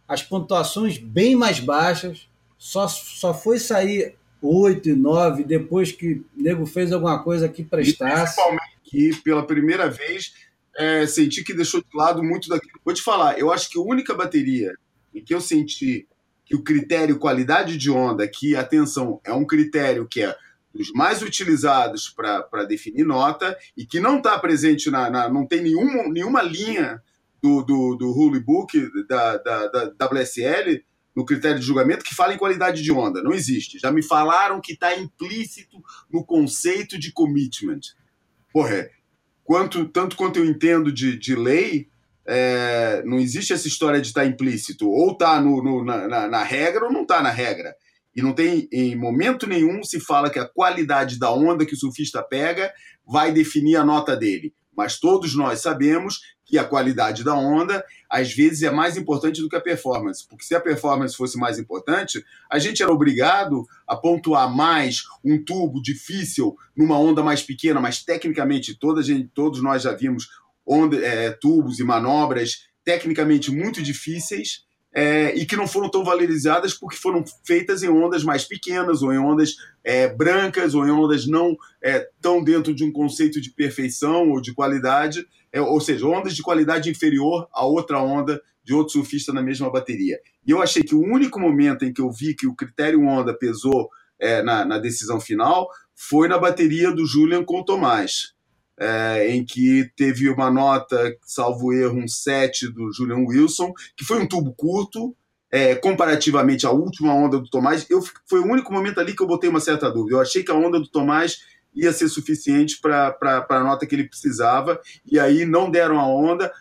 As 0.08 0.23
pontuações 0.23 0.97
bem 0.97 1.36
mais 1.36 1.60
baixas, 1.60 2.28
só, 2.58 2.88
só 2.88 3.34
foi 3.34 3.60
sair 3.60 4.15
8 4.41 4.89
e 4.89 4.93
9 4.93 5.43
depois 5.43 5.91
que 5.91 6.13
o 6.13 6.26
nego 6.36 6.65
fez 6.65 6.91
alguma 6.91 7.21
coisa 7.21 7.50
que 7.50 7.63
prestasse. 7.63 8.39
E 8.39 8.43
principalmente 8.43 8.78
que 8.84 9.15
pela 9.21 9.45
primeira 9.45 9.89
vez 9.89 10.34
é, 10.78 11.06
senti 11.06 11.43
que 11.43 11.54
deixou 11.54 11.82
de 11.82 11.88
lado 11.93 12.23
muito 12.23 12.47
daquilo. 12.47 12.80
Vou 12.86 12.93
te 12.93 13.02
falar, 13.02 13.38
eu 13.38 13.52
acho 13.52 13.69
que 13.69 13.78
a 13.78 13.82
única 13.82 14.13
bateria 14.13 14.73
que 15.22 15.34
eu 15.34 15.42
senti 15.42 16.08
que 16.46 16.56
o 16.56 16.64
critério 16.64 17.20
qualidade 17.20 17.78
de 17.78 17.92
onda, 17.92 18.28
que, 18.28 18.56
atenção, 18.56 19.20
é 19.24 19.34
um 19.34 19.46
critério 19.46 20.08
que 20.08 20.22
é 20.22 20.36
dos 20.74 20.92
mais 20.94 21.22
utilizados 21.22 22.10
para 22.10 22.64
definir 22.66 23.04
nota 23.04 23.58
e 23.76 23.86
que 23.86 24.00
não 24.00 24.18
está 24.18 24.38
presente 24.40 24.90
na, 24.90 25.10
na, 25.10 25.30
não 25.30 25.46
tem 25.46 25.62
nenhuma, 25.62 26.08
nenhuma 26.08 26.42
linha 26.42 27.02
do, 27.42 27.64
do, 27.64 27.96
do 27.96 28.12
rule 28.12 28.40
book 28.40 28.80
da, 29.08 29.38
da, 29.38 29.68
da 29.68 30.06
WSL 30.06 30.84
no 31.16 31.26
critério 31.26 31.60
de 31.60 31.66
julgamento 31.66 32.06
que 32.06 32.14
fala 32.14 32.34
em 32.34 32.38
qualidade 32.38 32.84
de 32.84 32.92
onda. 32.92 33.24
Não 33.24 33.34
existe. 33.34 33.80
Já 33.80 33.92
me 33.92 34.04
falaram 34.04 34.62
que 34.62 34.74
está 34.74 34.96
implícito 34.96 35.82
no 36.12 36.24
conceito 36.24 36.98
de 36.98 37.12
commitment 37.12 37.80
porra, 38.58 38.74
é, 38.74 38.92
quanto, 39.44 39.88
tanto 39.88 40.16
quanto 40.16 40.40
eu 40.40 40.46
entendo 40.46 40.92
de, 40.92 41.16
de 41.16 41.36
lei, 41.36 41.90
é, 42.28 43.02
não 43.06 43.18
existe 43.18 43.54
essa 43.54 43.68
história 43.68 44.02
de 44.02 44.08
estar 44.08 44.22
tá 44.22 44.28
implícito. 44.28 44.90
Ou 44.90 45.12
está 45.12 45.42
no 45.42 45.84
na, 45.84 46.28
na, 46.28 46.44
regra 46.44 46.86
ou 46.86 46.92
não 46.92 47.04
está 47.04 47.22
na 47.22 47.30
regra. 47.30 47.74
E 48.16 48.22
não 48.22 48.34
tem, 48.34 48.68
em 48.72 48.96
momento 48.96 49.48
nenhum, 49.48 49.84
se 49.84 50.00
fala 50.00 50.30
que 50.30 50.40
a 50.40 50.48
qualidade 50.48 51.18
da 51.18 51.32
onda 51.32 51.66
que 51.66 51.74
o 51.74 51.78
surfista 51.78 52.22
pega 52.22 52.72
vai 53.06 53.32
definir 53.32 53.78
a 53.78 53.86
nota 53.86 54.16
dele. 54.16 54.54
Mas 54.76 55.00
todos 55.00 55.36
nós 55.36 55.62
sabemos 55.62 56.20
que 56.46 56.58
a 56.58 56.63
qualidade 56.63 57.24
da 57.24 57.36
onda 57.36 57.84
às 58.10 58.34
vezes 58.34 58.63
é 58.63 58.72
mais 58.72 58.96
importante 58.96 59.42
do 59.42 59.50
que 59.50 59.56
a 59.56 59.62
performance, 59.62 60.26
porque 60.26 60.46
se 60.46 60.56
a 60.56 60.62
performance 60.62 61.16
fosse 61.16 61.38
mais 61.38 61.60
importante, 61.60 62.24
a 62.50 62.58
gente 62.58 62.82
era 62.82 62.92
obrigado 62.92 63.66
a 63.86 63.98
pontuar 63.98 64.50
mais 64.50 65.04
um 65.26 65.44
tubo 65.44 65.82
difícil 65.82 66.56
numa 66.76 66.98
onda 66.98 67.22
mais 67.22 67.44
pequena, 67.44 67.82
mas 67.82 68.02
tecnicamente 68.02 68.76
toda 68.76 69.04
gente, 69.04 69.30
todos 69.34 69.62
nós 69.62 69.82
já 69.82 69.94
vimos 69.94 70.30
onda, 70.68 70.98
é, 70.98 71.32
tubos 71.32 71.80
e 71.80 71.84
manobras 71.84 72.68
tecnicamente 72.84 73.52
muito 73.52 73.82
difíceis 73.82 74.66
é, 74.94 75.36
e 75.36 75.46
que 75.46 75.56
não 75.56 75.68
foram 75.68 75.90
tão 75.90 76.04
valorizadas 76.04 76.74
porque 76.74 76.98
foram 76.98 77.24
feitas 77.46 77.84
em 77.84 77.90
ondas 77.90 78.24
mais 78.24 78.46
pequenas, 78.46 79.02
ou 79.02 79.14
em 79.14 79.18
ondas 79.18 79.56
é, 79.84 80.08
brancas, 80.08 80.74
ou 80.74 80.88
em 80.88 80.92
ondas 80.92 81.28
não 81.28 81.56
é, 81.84 82.08
tão 82.22 82.44
dentro 82.44 82.74
de 82.74 82.84
um 82.84 82.92
conceito 82.92 83.40
de 83.40 83.52
perfeição 83.52 84.32
ou 84.32 84.42
de 84.42 84.54
qualidade, 84.54 85.26
é, 85.52 85.62
ou 85.62 85.80
seja, 85.80 86.08
ondas 86.08 86.36
de 86.36 86.42
qualidade 86.42 86.90
inferior 86.90 87.48
a 87.54 87.66
outra 87.66 88.02
onda 88.02 88.42
de 88.64 88.74
outro 88.74 88.94
surfista 88.94 89.32
na 89.32 89.42
mesma 89.42 89.72
bateria. 89.72 90.20
E 90.46 90.52
eu 90.52 90.62
achei 90.62 90.84
que 90.84 90.96
o 90.96 91.02
único 91.02 91.40
momento 91.40 91.86
em 91.86 91.94
que 91.94 92.02
eu 92.02 92.12
vi 92.12 92.34
que 92.34 92.48
o 92.48 92.56
critério 92.56 93.06
onda 93.06 93.38
pesou 93.38 93.90
é, 94.20 94.42
na, 94.42 94.66
na 94.66 94.78
decisão 94.80 95.22
final 95.22 95.70
foi 95.96 96.28
na 96.28 96.38
bateria 96.38 96.92
do 96.92 97.06
Julian 97.06 97.44
com 97.44 97.60
o 97.60 97.66
Tomás 97.66 98.37
é, 98.80 99.30
em 99.30 99.44
que 99.44 99.90
teve 99.96 100.30
uma 100.30 100.52
nota, 100.52 101.16
salvo 101.24 101.74
erro, 101.74 102.00
um 102.00 102.08
7 102.08 102.72
do 102.72 102.92
Julian 102.94 103.26
Wilson, 103.28 103.74
que 103.96 104.06
foi 104.06 104.20
um 104.20 104.28
tubo 104.28 104.54
curto, 104.54 105.16
é, 105.52 105.76
comparativamente 105.76 106.66
à 106.66 106.72
última 106.72 107.13
onda 107.13 107.40
do 107.40 107.50
Tomás. 107.50 107.86
Eu, 107.90 108.02
foi 108.28 108.40
o 108.40 108.46
único 108.46 108.72
momento 108.72 109.00
ali 109.00 109.16
que 109.16 109.24
eu 109.24 109.28
botei 109.28 109.50
uma 109.50 109.60
certa 109.60 109.90
dúvida. 109.90 110.18
Eu 110.18 110.22
achei 110.22 110.44
que 110.44 110.52
a 110.52 110.56
onda 110.56 110.80
do 110.80 110.88
Tomás 110.88 111.40
ia 111.74 111.92
ser 111.92 112.10
suficiente 112.10 112.80
para 112.80 113.46
a 113.50 113.63
nota 113.63 113.86
que 113.86 113.96
ele 113.96 114.08
precisava, 114.08 114.80
e 115.06 115.20
aí 115.20 115.46
não 115.46 115.70
deram 115.70 116.00
a 116.00 116.08
onda, 116.08 116.52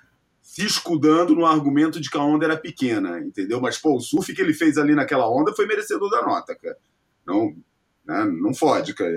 se 0.42 0.64
escudando 0.64 1.34
no 1.34 1.46
argumento 1.46 2.00
de 2.00 2.10
que 2.10 2.16
a 2.16 2.22
onda 2.22 2.44
era 2.44 2.56
pequena, 2.56 3.20
entendeu? 3.20 3.60
Mas, 3.60 3.78
pô, 3.78 3.96
o 3.96 4.00
surf 4.00 4.32
que 4.34 4.40
ele 4.40 4.54
fez 4.54 4.78
ali 4.78 4.94
naquela 4.94 5.28
onda 5.28 5.54
foi 5.54 5.66
merecedor 5.66 6.10
da 6.10 6.22
nota, 6.22 6.54
cara. 6.54 6.76
Não, 7.26 7.54
né, 8.06 8.24
não 8.24 8.54
fode, 8.54 8.94
cara. 8.94 9.12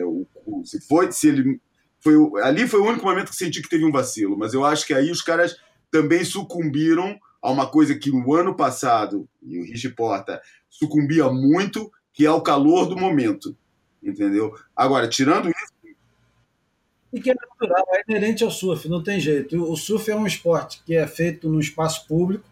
Se, 0.63 0.81
foi, 0.87 1.11
se 1.11 1.27
ele 1.27 1.61
foi, 1.99 2.15
ali 2.43 2.67
foi 2.67 2.79
o 2.79 2.85
único 2.85 3.05
momento 3.05 3.29
que 3.29 3.35
senti 3.35 3.61
que 3.61 3.69
teve 3.69 3.85
um 3.85 3.91
vacilo, 3.91 4.37
mas 4.37 4.53
eu 4.53 4.65
acho 4.65 4.85
que 4.85 4.93
aí 4.93 5.11
os 5.11 5.21
caras 5.21 5.57
também 5.91 6.23
sucumbiram 6.23 7.17
a 7.41 7.51
uma 7.51 7.67
coisa 7.67 7.95
que 7.95 8.11
no 8.11 8.33
ano 8.33 8.55
passado, 8.55 9.27
e 9.41 9.59
o 9.59 9.63
Rich 9.63 9.89
Porta 9.89 10.41
sucumbia 10.69 11.29
muito, 11.29 11.91
que 12.13 12.25
é 12.25 12.31
o 12.31 12.41
calor 12.41 12.85
do 12.85 12.97
momento. 12.97 13.55
Entendeu? 14.01 14.55
Agora, 14.75 15.07
tirando 15.07 15.49
isso. 15.49 15.95
E 17.11 17.19
que 17.19 17.31
é 17.31 17.33
natural, 17.33 17.85
é 17.93 18.03
inerente 18.07 18.43
ao 18.43 18.51
surf, 18.51 18.87
não 18.87 19.01
tem 19.01 19.19
jeito. 19.19 19.61
O 19.61 19.75
surf 19.75 20.09
é 20.11 20.15
um 20.15 20.27
esporte 20.27 20.81
que 20.85 20.95
é 20.95 21.07
feito 21.07 21.49
no 21.49 21.59
espaço 21.59 22.07
público 22.07 22.45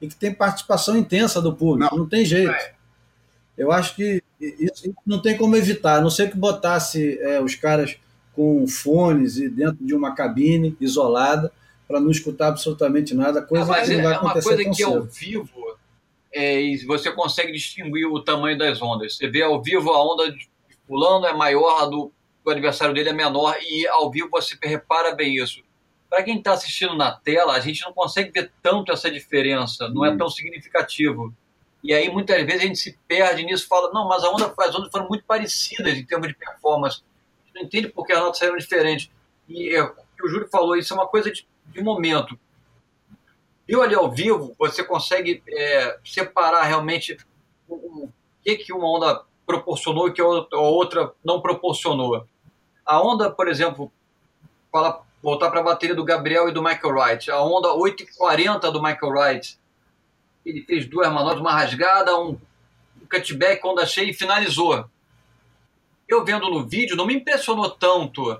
e 0.00 0.06
que 0.06 0.14
tem 0.14 0.32
participação 0.32 0.96
intensa 0.96 1.42
do 1.42 1.54
público, 1.54 1.90
não, 1.90 2.04
não 2.04 2.08
tem 2.08 2.24
jeito. 2.24 2.52
É. 2.52 2.74
Eu 3.56 3.72
acho 3.72 3.96
que 3.96 4.22
isso 4.40 4.94
não 5.06 5.20
tem 5.20 5.36
como 5.36 5.56
evitar, 5.56 5.98
a 5.98 6.00
não 6.00 6.10
ser 6.10 6.30
que 6.30 6.36
botasse 6.36 7.18
é, 7.20 7.40
os 7.40 7.54
caras 7.54 7.98
com 8.34 8.66
fones 8.66 9.36
e 9.36 9.48
dentro 9.48 9.84
de 9.84 9.94
uma 9.94 10.14
cabine 10.14 10.76
isolada 10.80 11.52
para 11.86 12.00
não 12.00 12.10
escutar 12.10 12.48
absolutamente 12.48 13.14
nada, 13.14 13.42
coisa 13.42 13.76
é, 13.76 13.84
que 13.84 13.94
não 13.94 14.02
vai 14.02 14.12
é 14.12 14.16
acontecer 14.16 14.48
uma 14.48 14.56
coisa 14.56 14.70
que 14.70 14.74
cedo. 14.74 14.94
ao 14.94 15.02
vivo 15.02 15.78
é, 16.32 16.76
você 16.86 17.12
consegue 17.12 17.52
distinguir 17.52 18.06
o 18.06 18.20
tamanho 18.20 18.58
das 18.58 18.82
ondas. 18.82 19.16
Você 19.16 19.28
vê 19.28 19.42
ao 19.42 19.62
vivo 19.62 19.90
a 19.90 20.12
onda 20.12 20.32
de 20.32 20.48
fulano 20.86 21.26
é 21.26 21.32
maior, 21.32 21.82
a 21.82 21.86
do, 21.86 22.10
do 22.44 22.50
adversário 22.50 22.92
dele 22.92 23.10
é 23.10 23.12
menor 23.12 23.56
e 23.62 23.86
ao 23.86 24.10
vivo 24.10 24.28
você 24.30 24.56
repara 24.62 25.14
bem 25.14 25.36
isso. 25.36 25.62
Para 26.10 26.22
quem 26.22 26.38
está 26.38 26.52
assistindo 26.52 26.96
na 26.96 27.12
tela, 27.12 27.54
a 27.54 27.60
gente 27.60 27.82
não 27.84 27.92
consegue 27.92 28.30
ver 28.32 28.50
tanto 28.62 28.92
essa 28.92 29.10
diferença, 29.10 29.88
não 29.88 30.04
é 30.04 30.10
hum. 30.10 30.14
é 30.14 30.16
tão 30.16 30.28
significativo. 30.28 31.32
E 31.82 31.92
aí 31.92 32.10
muitas 32.10 32.44
vezes 32.44 32.62
a 32.62 32.66
gente 32.66 32.78
se 32.78 32.98
perde 33.06 33.44
nisso, 33.44 33.68
fala, 33.68 33.92
não, 33.92 34.08
mas 34.08 34.24
a 34.24 34.30
onda, 34.30 34.52
as 34.58 34.74
ondas 34.74 34.90
foram 34.90 35.06
muito 35.08 35.24
parecidas 35.24 35.96
em 35.96 36.04
termos 36.04 36.28
de 36.28 36.34
performance 36.34 37.02
não 37.54 37.62
entende 37.62 37.88
porque 37.88 38.12
as 38.12 38.20
notas 38.20 38.38
saíram 38.38 38.56
diferentes. 38.56 39.10
E 39.48 39.74
é, 39.74 39.82
o 39.82 40.28
Júlio 40.28 40.48
falou, 40.48 40.76
isso 40.76 40.92
é 40.92 40.96
uma 40.96 41.06
coisa 41.06 41.30
de, 41.30 41.46
de 41.66 41.82
momento. 41.82 42.38
Viu 43.66 43.82
ali 43.82 43.94
ao 43.94 44.10
vivo, 44.10 44.54
você 44.58 44.82
consegue 44.82 45.42
é, 45.48 45.98
separar 46.04 46.64
realmente 46.64 47.16
o 47.68 48.10
que, 48.42 48.56
que 48.56 48.72
uma 48.72 48.90
onda 48.90 49.22
proporcionou 49.46 50.08
e 50.08 50.12
que 50.12 50.20
a 50.20 50.26
outra 50.58 51.12
não 51.24 51.40
proporcionou. 51.40 52.26
A 52.84 53.00
onda, 53.00 53.30
por 53.30 53.48
exemplo, 53.48 53.90
fala, 54.70 55.02
voltar 55.22 55.50
para 55.50 55.60
a 55.60 55.64
bateria 55.64 55.94
do 55.94 56.04
Gabriel 56.04 56.48
e 56.48 56.52
do 56.52 56.62
Michael 56.62 56.94
Wright. 56.94 57.30
A 57.30 57.40
onda 57.42 57.72
840 57.72 58.70
do 58.70 58.82
Michael 58.82 59.12
Wright. 59.12 59.58
Ele 60.44 60.62
fez 60.62 60.86
duas 60.86 61.10
manobras, 61.10 61.40
uma 61.40 61.52
rasgada, 61.52 62.14
um 62.18 62.38
cutback, 63.10 63.66
onda 63.66 63.86
cheia 63.86 64.10
e 64.10 64.14
finalizou. 64.14 64.84
Eu 66.08 66.24
vendo 66.24 66.50
no 66.50 66.66
vídeo, 66.66 66.96
não 66.96 67.06
me 67.06 67.14
impressionou 67.14 67.70
tanto 67.70 68.30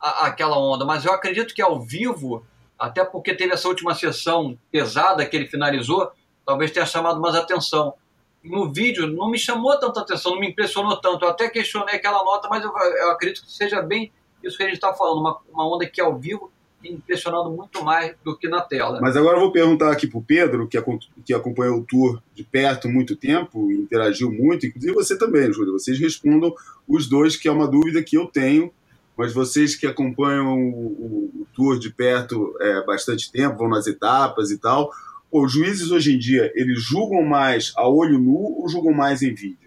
a, 0.00 0.26
aquela 0.26 0.58
onda, 0.58 0.84
mas 0.84 1.04
eu 1.04 1.12
acredito 1.12 1.54
que 1.54 1.62
ao 1.62 1.80
vivo, 1.80 2.44
até 2.78 3.04
porque 3.04 3.34
teve 3.34 3.54
essa 3.54 3.68
última 3.68 3.94
sessão 3.94 4.58
pesada 4.70 5.24
que 5.24 5.36
ele 5.36 5.46
finalizou, 5.46 6.10
talvez 6.44 6.70
tenha 6.70 6.86
chamado 6.86 7.20
mais 7.20 7.34
atenção. 7.34 7.94
No 8.42 8.70
vídeo 8.70 9.06
não 9.06 9.30
me 9.30 9.38
chamou 9.38 9.78
tanta 9.78 10.00
atenção, 10.00 10.32
não 10.32 10.40
me 10.40 10.50
impressionou 10.50 10.96
tanto. 11.00 11.24
Eu 11.24 11.30
até 11.30 11.48
questionei 11.48 11.94
aquela 11.94 12.22
nota, 12.22 12.48
mas 12.48 12.62
eu, 12.62 12.70
eu 12.70 13.10
acredito 13.10 13.44
que 13.44 13.52
seja 13.52 13.80
bem 13.80 14.12
isso 14.42 14.58
que 14.58 14.62
a 14.62 14.66
gente 14.66 14.76
está 14.76 14.92
falando, 14.92 15.20
uma, 15.20 15.40
uma 15.50 15.74
onda 15.74 15.86
que 15.86 16.00
ao 16.00 16.18
vivo 16.18 16.52
impressionando 16.84 17.50
muito 17.50 17.84
mais 17.84 18.14
do 18.24 18.36
que 18.36 18.48
na 18.48 18.60
tela. 18.60 19.00
Mas 19.00 19.16
agora 19.16 19.36
eu 19.36 19.40
vou 19.40 19.52
perguntar 19.52 19.90
aqui 19.90 20.06
para 20.06 20.18
o 20.18 20.22
Pedro, 20.22 20.68
que, 20.68 21.34
acompanhou 21.34 21.78
o 21.78 21.84
tour 21.84 22.22
de 22.34 22.44
perto 22.44 22.88
muito 22.88 23.16
tempo, 23.16 23.70
interagiu 23.70 24.30
muito, 24.30 24.66
inclusive 24.66 24.92
você 24.92 25.16
também, 25.16 25.52
Júlia. 25.52 25.72
Vocês 25.72 25.98
respondam 25.98 26.54
os 26.86 27.08
dois, 27.08 27.36
que 27.36 27.48
é 27.48 27.52
uma 27.52 27.66
dúvida 27.66 28.02
que 28.02 28.16
eu 28.16 28.26
tenho, 28.26 28.72
mas 29.16 29.32
vocês 29.32 29.76
que 29.76 29.86
acompanham 29.86 30.58
o, 30.58 30.86
o, 30.86 31.42
o 31.42 31.46
tour 31.54 31.78
de 31.78 31.90
perto 31.90 32.54
é, 32.60 32.84
bastante 32.84 33.30
tempo, 33.30 33.58
vão 33.58 33.68
nas 33.68 33.86
etapas 33.86 34.50
e 34.50 34.58
tal, 34.58 34.90
os 35.30 35.52
juízes 35.52 35.90
hoje 35.90 36.14
em 36.14 36.18
dia, 36.18 36.52
eles 36.54 36.82
julgam 36.82 37.22
mais 37.22 37.72
a 37.76 37.88
olho 37.88 38.18
nu 38.18 38.60
ou 38.60 38.68
julgam 38.68 38.92
mais 38.92 39.22
em 39.22 39.34
vídeo? 39.34 39.63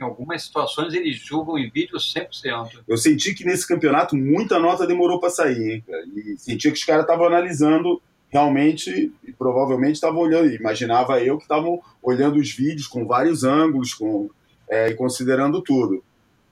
Em 0.00 0.04
algumas 0.04 0.42
situações 0.44 0.94
eles 0.94 1.16
julgam 1.16 1.58
em 1.58 1.68
vídeo 1.68 1.98
100%. 1.98 2.82
Eu 2.88 2.96
senti 2.96 3.34
que 3.34 3.44
nesse 3.44 3.68
campeonato 3.68 4.16
muita 4.16 4.58
nota 4.58 4.86
demorou 4.86 5.20
para 5.20 5.28
sair, 5.28 5.74
hein, 5.74 5.84
cara? 5.86 6.02
E 6.16 6.38
sentia 6.38 6.70
que 6.70 6.78
os 6.78 6.84
caras 6.84 7.02
estavam 7.02 7.26
analisando 7.26 8.00
realmente 8.30 9.12
e 9.24 9.32
provavelmente 9.32 9.96
estavam 9.96 10.20
olhando, 10.20 10.54
imaginava 10.54 11.20
eu 11.20 11.36
que 11.36 11.42
estavam 11.42 11.82
olhando 12.02 12.38
os 12.38 12.50
vídeos 12.52 12.86
com 12.86 13.04
vários 13.04 13.44
ângulos 13.44 13.92
com, 13.92 14.30
é, 14.68 14.94
considerando 14.94 15.60
tudo. 15.60 16.02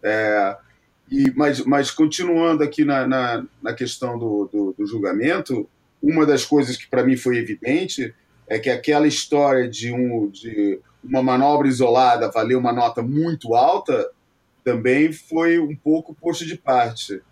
É, 0.03 0.57
e, 1.11 1.32
mas, 1.34 1.64
mas 1.64 1.90
continuando 1.90 2.62
aqui 2.62 2.84
na, 2.84 3.07
na, 3.07 3.46
na 3.62 3.72
questão 3.72 4.18
do, 4.18 4.49
do, 4.53 4.74
do 4.76 4.86
julgamento, 4.86 5.68
uma 6.03 6.26
das 6.26 6.44
coisas 6.44 6.76
que 6.76 6.88
para 6.88 7.05
mim 7.05 7.16
foi 7.16 7.38
evidente 7.38 8.14
é 8.46 8.59
que 8.59 8.68
aquela 8.68 9.07
história 9.07 9.68
de 9.68 9.92
um 9.92 10.28
de 10.28 10.80
uma 11.03 11.22
manobra 11.22 11.68
isolada 11.68 12.30
valer 12.30 12.57
uma 12.57 12.72
nota 12.72 13.03
muito 13.03 13.55
alta 13.55 14.11
também 14.64 15.12
foi 15.12 15.59
um 15.59 15.74
pouco 15.74 16.14
posto 16.14 16.44
de 16.44 16.57
parte. 16.57 17.22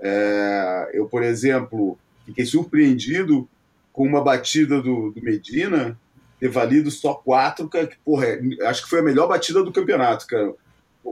É, 0.00 0.90
eu, 0.94 1.06
por 1.06 1.22
exemplo, 1.22 1.98
fiquei 2.24 2.46
surpreendido 2.46 3.48
com 3.92 4.06
uma 4.06 4.22
batida 4.22 4.80
do, 4.80 5.10
do 5.10 5.22
Medina 5.22 5.98
ter 6.38 6.48
valido 6.48 6.90
só 6.90 7.14
quatro, 7.14 7.68
cara, 7.68 7.88
que, 7.88 7.96
porra, 8.04 8.26
é, 8.26 8.40
acho 8.62 8.84
que 8.84 8.88
foi 8.88 9.00
a 9.00 9.02
melhor 9.02 9.26
batida 9.26 9.62
do 9.62 9.72
campeonato, 9.72 10.26
cara. 10.26 10.54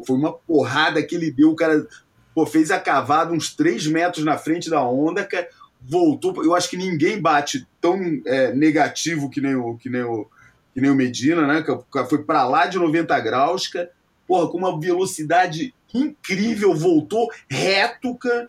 Foi 0.07 0.17
uma 0.17 0.33
porrada 0.33 1.03
que 1.03 1.15
ele 1.15 1.31
deu, 1.31 1.51
o 1.51 1.57
cara 1.57 1.87
pô, 2.35 2.47
fez 2.47 2.71
a 2.71 2.79
cavada 2.79 3.33
uns 3.33 3.55
três 3.55 3.87
metros 3.87 4.25
na 4.25 4.39
frente 4.39 4.71
da 4.71 4.87
onda, 4.87 5.25
cara, 5.25 5.49
voltou. 5.81 6.45
Eu 6.45 6.55
acho 6.55 6.71
que 6.71 6.77
ninguém 6.77 7.21
bate 7.21 7.67
tão 7.81 7.99
é, 8.25 8.53
negativo 8.55 9.29
que 9.29 9.41
nem 9.41 9.57
o, 9.57 9.77
que 9.77 9.91
nem 9.91 10.03
o, 10.03 10.29
que 10.77 10.81
nem 10.83 10.91
o 10.91 10.95
Medina, 10.95 11.47
né? 11.47 11.63
Que 11.63 12.05
foi 12.05 12.23
para 12.23 12.47
lá 12.47 12.67
de 12.67 12.79
90 12.79 13.19
graus, 13.21 13.67
cara. 13.67 13.91
Porra, 14.29 14.47
com 14.51 14.59
uma 14.59 14.79
velocidade 14.79 15.75
incrível, 15.95 16.75
voltou 16.75 17.31
reto, 17.49 18.15
cara. 18.17 18.47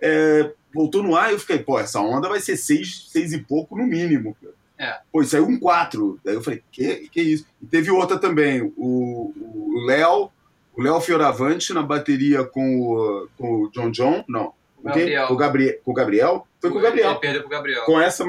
É, 0.00 0.50
voltou 0.74 1.00
no 1.00 1.14
ar 1.14 1.30
eu 1.30 1.38
fiquei, 1.38 1.60
pô, 1.60 1.78
essa 1.78 2.00
onda 2.00 2.28
vai 2.28 2.40
ser 2.40 2.56
seis, 2.56 3.06
seis 3.08 3.32
e 3.32 3.38
pouco 3.38 3.76
no 3.76 3.86
mínimo. 3.86 4.36
Cara. 4.42 4.54
É. 4.80 5.00
Pô, 5.12 5.22
saiu 5.22 5.46
um 5.46 5.60
quatro. 5.60 6.18
Daí 6.24 6.34
eu 6.34 6.42
falei, 6.42 6.60
que, 6.72 7.08
que 7.08 7.22
isso? 7.22 7.46
E 7.62 7.66
teve 7.66 7.88
outra 7.92 8.18
também, 8.18 8.72
o 8.76 9.32
Léo, 9.86 10.28
o 10.76 10.82
Léo 10.82 11.00
Fioravante 11.00 11.72
na 11.72 11.84
bateria 11.84 12.42
com 12.42 12.80
o, 12.80 13.28
com 13.38 13.62
o 13.62 13.70
John 13.70 13.92
John, 13.92 14.24
não, 14.28 14.52
Gabriel. 14.82 15.28
Com, 15.28 15.34
o 15.34 15.36
Gabriel, 15.36 15.78
com 15.84 15.90
o 15.92 15.94
Gabriel? 15.94 16.48
Foi 16.60 16.70
com 16.70 16.78
o 16.78 16.82
Gabriel. 16.82 17.10
Ele 17.10 17.20
perdeu 17.20 17.42
pro 17.42 17.50
Gabriel. 17.50 17.84
Com 17.84 18.00
essa. 18.00 18.24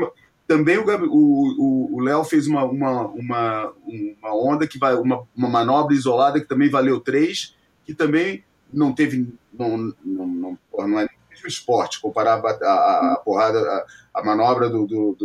Também 0.51 0.77
o 0.77 1.99
Léo 2.01 2.25
fez 2.25 2.45
uma, 2.45 2.65
uma, 2.65 3.07
uma, 3.07 3.73
uma 3.85 4.35
onda 4.35 4.67
que 4.67 4.77
vai. 4.77 4.95
Uma, 4.95 5.25
uma 5.33 5.47
manobra 5.47 5.95
isolada 5.95 6.41
que 6.41 6.45
também 6.45 6.69
valeu 6.69 6.99
três, 6.99 7.55
que 7.85 7.93
também 7.93 8.43
não 8.71 8.91
teve. 8.91 9.33
Não, 9.57 9.77
não, 10.03 10.27
não, 10.27 10.59
não 10.77 10.99
é 10.99 11.07
mesmo 11.29 11.47
esporte, 11.47 12.01
comparar 12.01 12.45
a, 12.45 12.49
a, 12.49 13.13
a 13.13 13.15
porrada, 13.23 13.61
a, 13.61 14.19
a, 14.19 14.25
manobra 14.25 14.69
do 14.69 15.15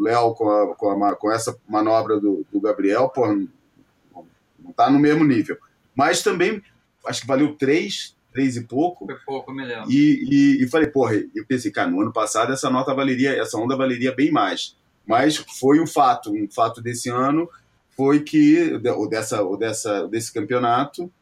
Léo 0.00 0.34
com, 0.34 0.50
a, 0.50 0.74
com, 0.74 1.04
a, 1.04 1.14
com 1.14 1.30
essa 1.30 1.56
manobra 1.68 2.18
do, 2.18 2.44
do 2.52 2.60
Gabriel, 2.60 3.08
porra, 3.08 3.36
não, 3.36 4.26
não 4.58 4.72
tá 4.72 4.90
no 4.90 4.98
mesmo 4.98 5.22
nível. 5.22 5.56
Mas 5.94 6.24
também 6.24 6.60
acho 7.06 7.20
que 7.20 7.28
valeu 7.28 7.54
três, 7.54 8.16
três 8.32 8.56
e 8.56 8.62
pouco. 8.62 9.06
Foi 9.06 9.16
pouco, 9.24 9.52
me 9.52 9.64
lembro. 9.64 9.90
E, 9.90 10.24
e, 10.30 10.64
e, 10.64 10.68
falei, 10.68 10.88
porra, 10.88 11.14
eu 11.34 11.46
pensei, 11.46 11.70
cara, 11.70 11.90
no 11.90 12.00
ano 12.00 12.12
passado 12.12 12.52
essa 12.52 12.70
nota 12.70 12.94
valeria, 12.94 13.36
essa 13.40 13.58
onda 13.58 13.76
valeria 13.76 14.14
bem 14.14 14.30
mais. 14.30 14.76
Mas 15.06 15.36
foi 15.36 15.80
um 15.80 15.86
fato, 15.86 16.32
um 16.32 16.48
fato 16.50 16.80
desse 16.80 17.08
ano 17.08 17.48
foi 17.96 18.20
que, 18.20 18.80
ou 18.96 19.08
dessa, 19.08 19.42
ou 19.42 19.56
dessa, 19.56 20.08
desse 20.08 20.32
campeonato, 20.32 21.12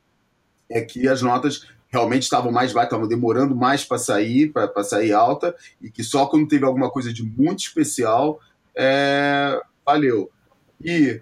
é 0.68 0.80
que 0.80 1.08
as 1.08 1.20
notas 1.20 1.66
realmente 1.88 2.22
estavam 2.22 2.52
mais 2.52 2.72
baixas, 2.72 2.92
estavam 2.92 3.08
demorando 3.08 3.54
mais 3.54 3.84
para 3.84 3.98
sair, 3.98 4.52
para 4.52 4.84
sair 4.84 5.12
alta, 5.12 5.54
e 5.82 5.90
que 5.90 6.04
só 6.04 6.26
quando 6.26 6.46
teve 6.46 6.64
alguma 6.64 6.90
coisa 6.90 7.12
de 7.12 7.24
muito 7.24 7.61
especial, 7.61 8.40
é, 8.76 9.61
valeu. 9.84 10.30
E 10.80 11.20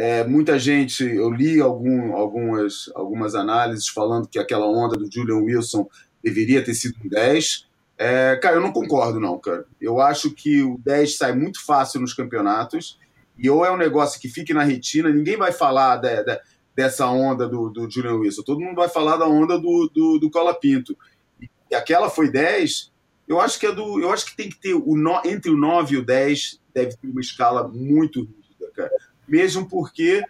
é, 0.00 0.24
muita 0.24 0.58
gente, 0.58 1.04
eu 1.04 1.30
li 1.30 1.60
algum, 1.60 2.14
algumas, 2.14 2.90
algumas 2.94 3.34
análises 3.34 3.86
falando 3.86 4.26
que 4.26 4.38
aquela 4.38 4.66
onda 4.66 4.96
do 4.96 5.12
Julian 5.12 5.42
Wilson 5.42 5.86
deveria 6.24 6.64
ter 6.64 6.72
sido 6.72 6.96
um 7.04 7.06
10. 7.06 7.68
É, 7.98 8.34
cara, 8.36 8.56
eu 8.56 8.62
não 8.62 8.72
concordo, 8.72 9.20
não, 9.20 9.38
cara. 9.38 9.66
Eu 9.78 10.00
acho 10.00 10.30
que 10.30 10.62
o 10.62 10.80
10 10.82 11.18
sai 11.18 11.34
muito 11.34 11.62
fácil 11.62 12.00
nos 12.00 12.14
campeonatos 12.14 12.98
e 13.38 13.50
ou 13.50 13.62
é 13.62 13.70
um 13.70 13.76
negócio 13.76 14.18
que 14.18 14.26
fique 14.26 14.54
na 14.54 14.62
retina, 14.62 15.10
ninguém 15.10 15.36
vai 15.36 15.52
falar 15.52 15.98
de, 15.98 16.24
de, 16.24 16.40
dessa 16.74 17.06
onda 17.06 17.46
do, 17.46 17.68
do 17.68 17.90
Julian 17.90 18.14
Wilson, 18.14 18.42
todo 18.42 18.60
mundo 18.60 18.76
vai 18.76 18.88
falar 18.88 19.18
da 19.18 19.26
onda 19.26 19.58
do, 19.58 19.90
do, 19.94 20.18
do 20.18 20.30
Cola 20.30 20.54
Pinto. 20.54 20.96
E 21.70 21.74
aquela 21.74 22.08
foi 22.08 22.32
10, 22.32 22.90
eu 23.28 23.38
acho 23.38 23.60
que 23.60 23.66
é 23.66 23.72
do. 23.72 24.00
Eu 24.00 24.10
acho 24.10 24.24
que 24.24 24.34
tem 24.34 24.48
que 24.48 24.58
ter 24.58 24.72
o 24.72 24.96
no, 24.96 25.20
entre 25.26 25.50
o 25.50 25.58
9 25.58 25.94
e 25.94 25.98
o 25.98 26.04
10 26.04 26.58
deve 26.74 26.96
ter 26.96 27.06
uma 27.06 27.20
escala 27.20 27.68
muito 27.68 28.20
rígida, 28.20 28.72
cara 28.74 28.90
mesmo 29.30 29.68
porque 29.68 30.22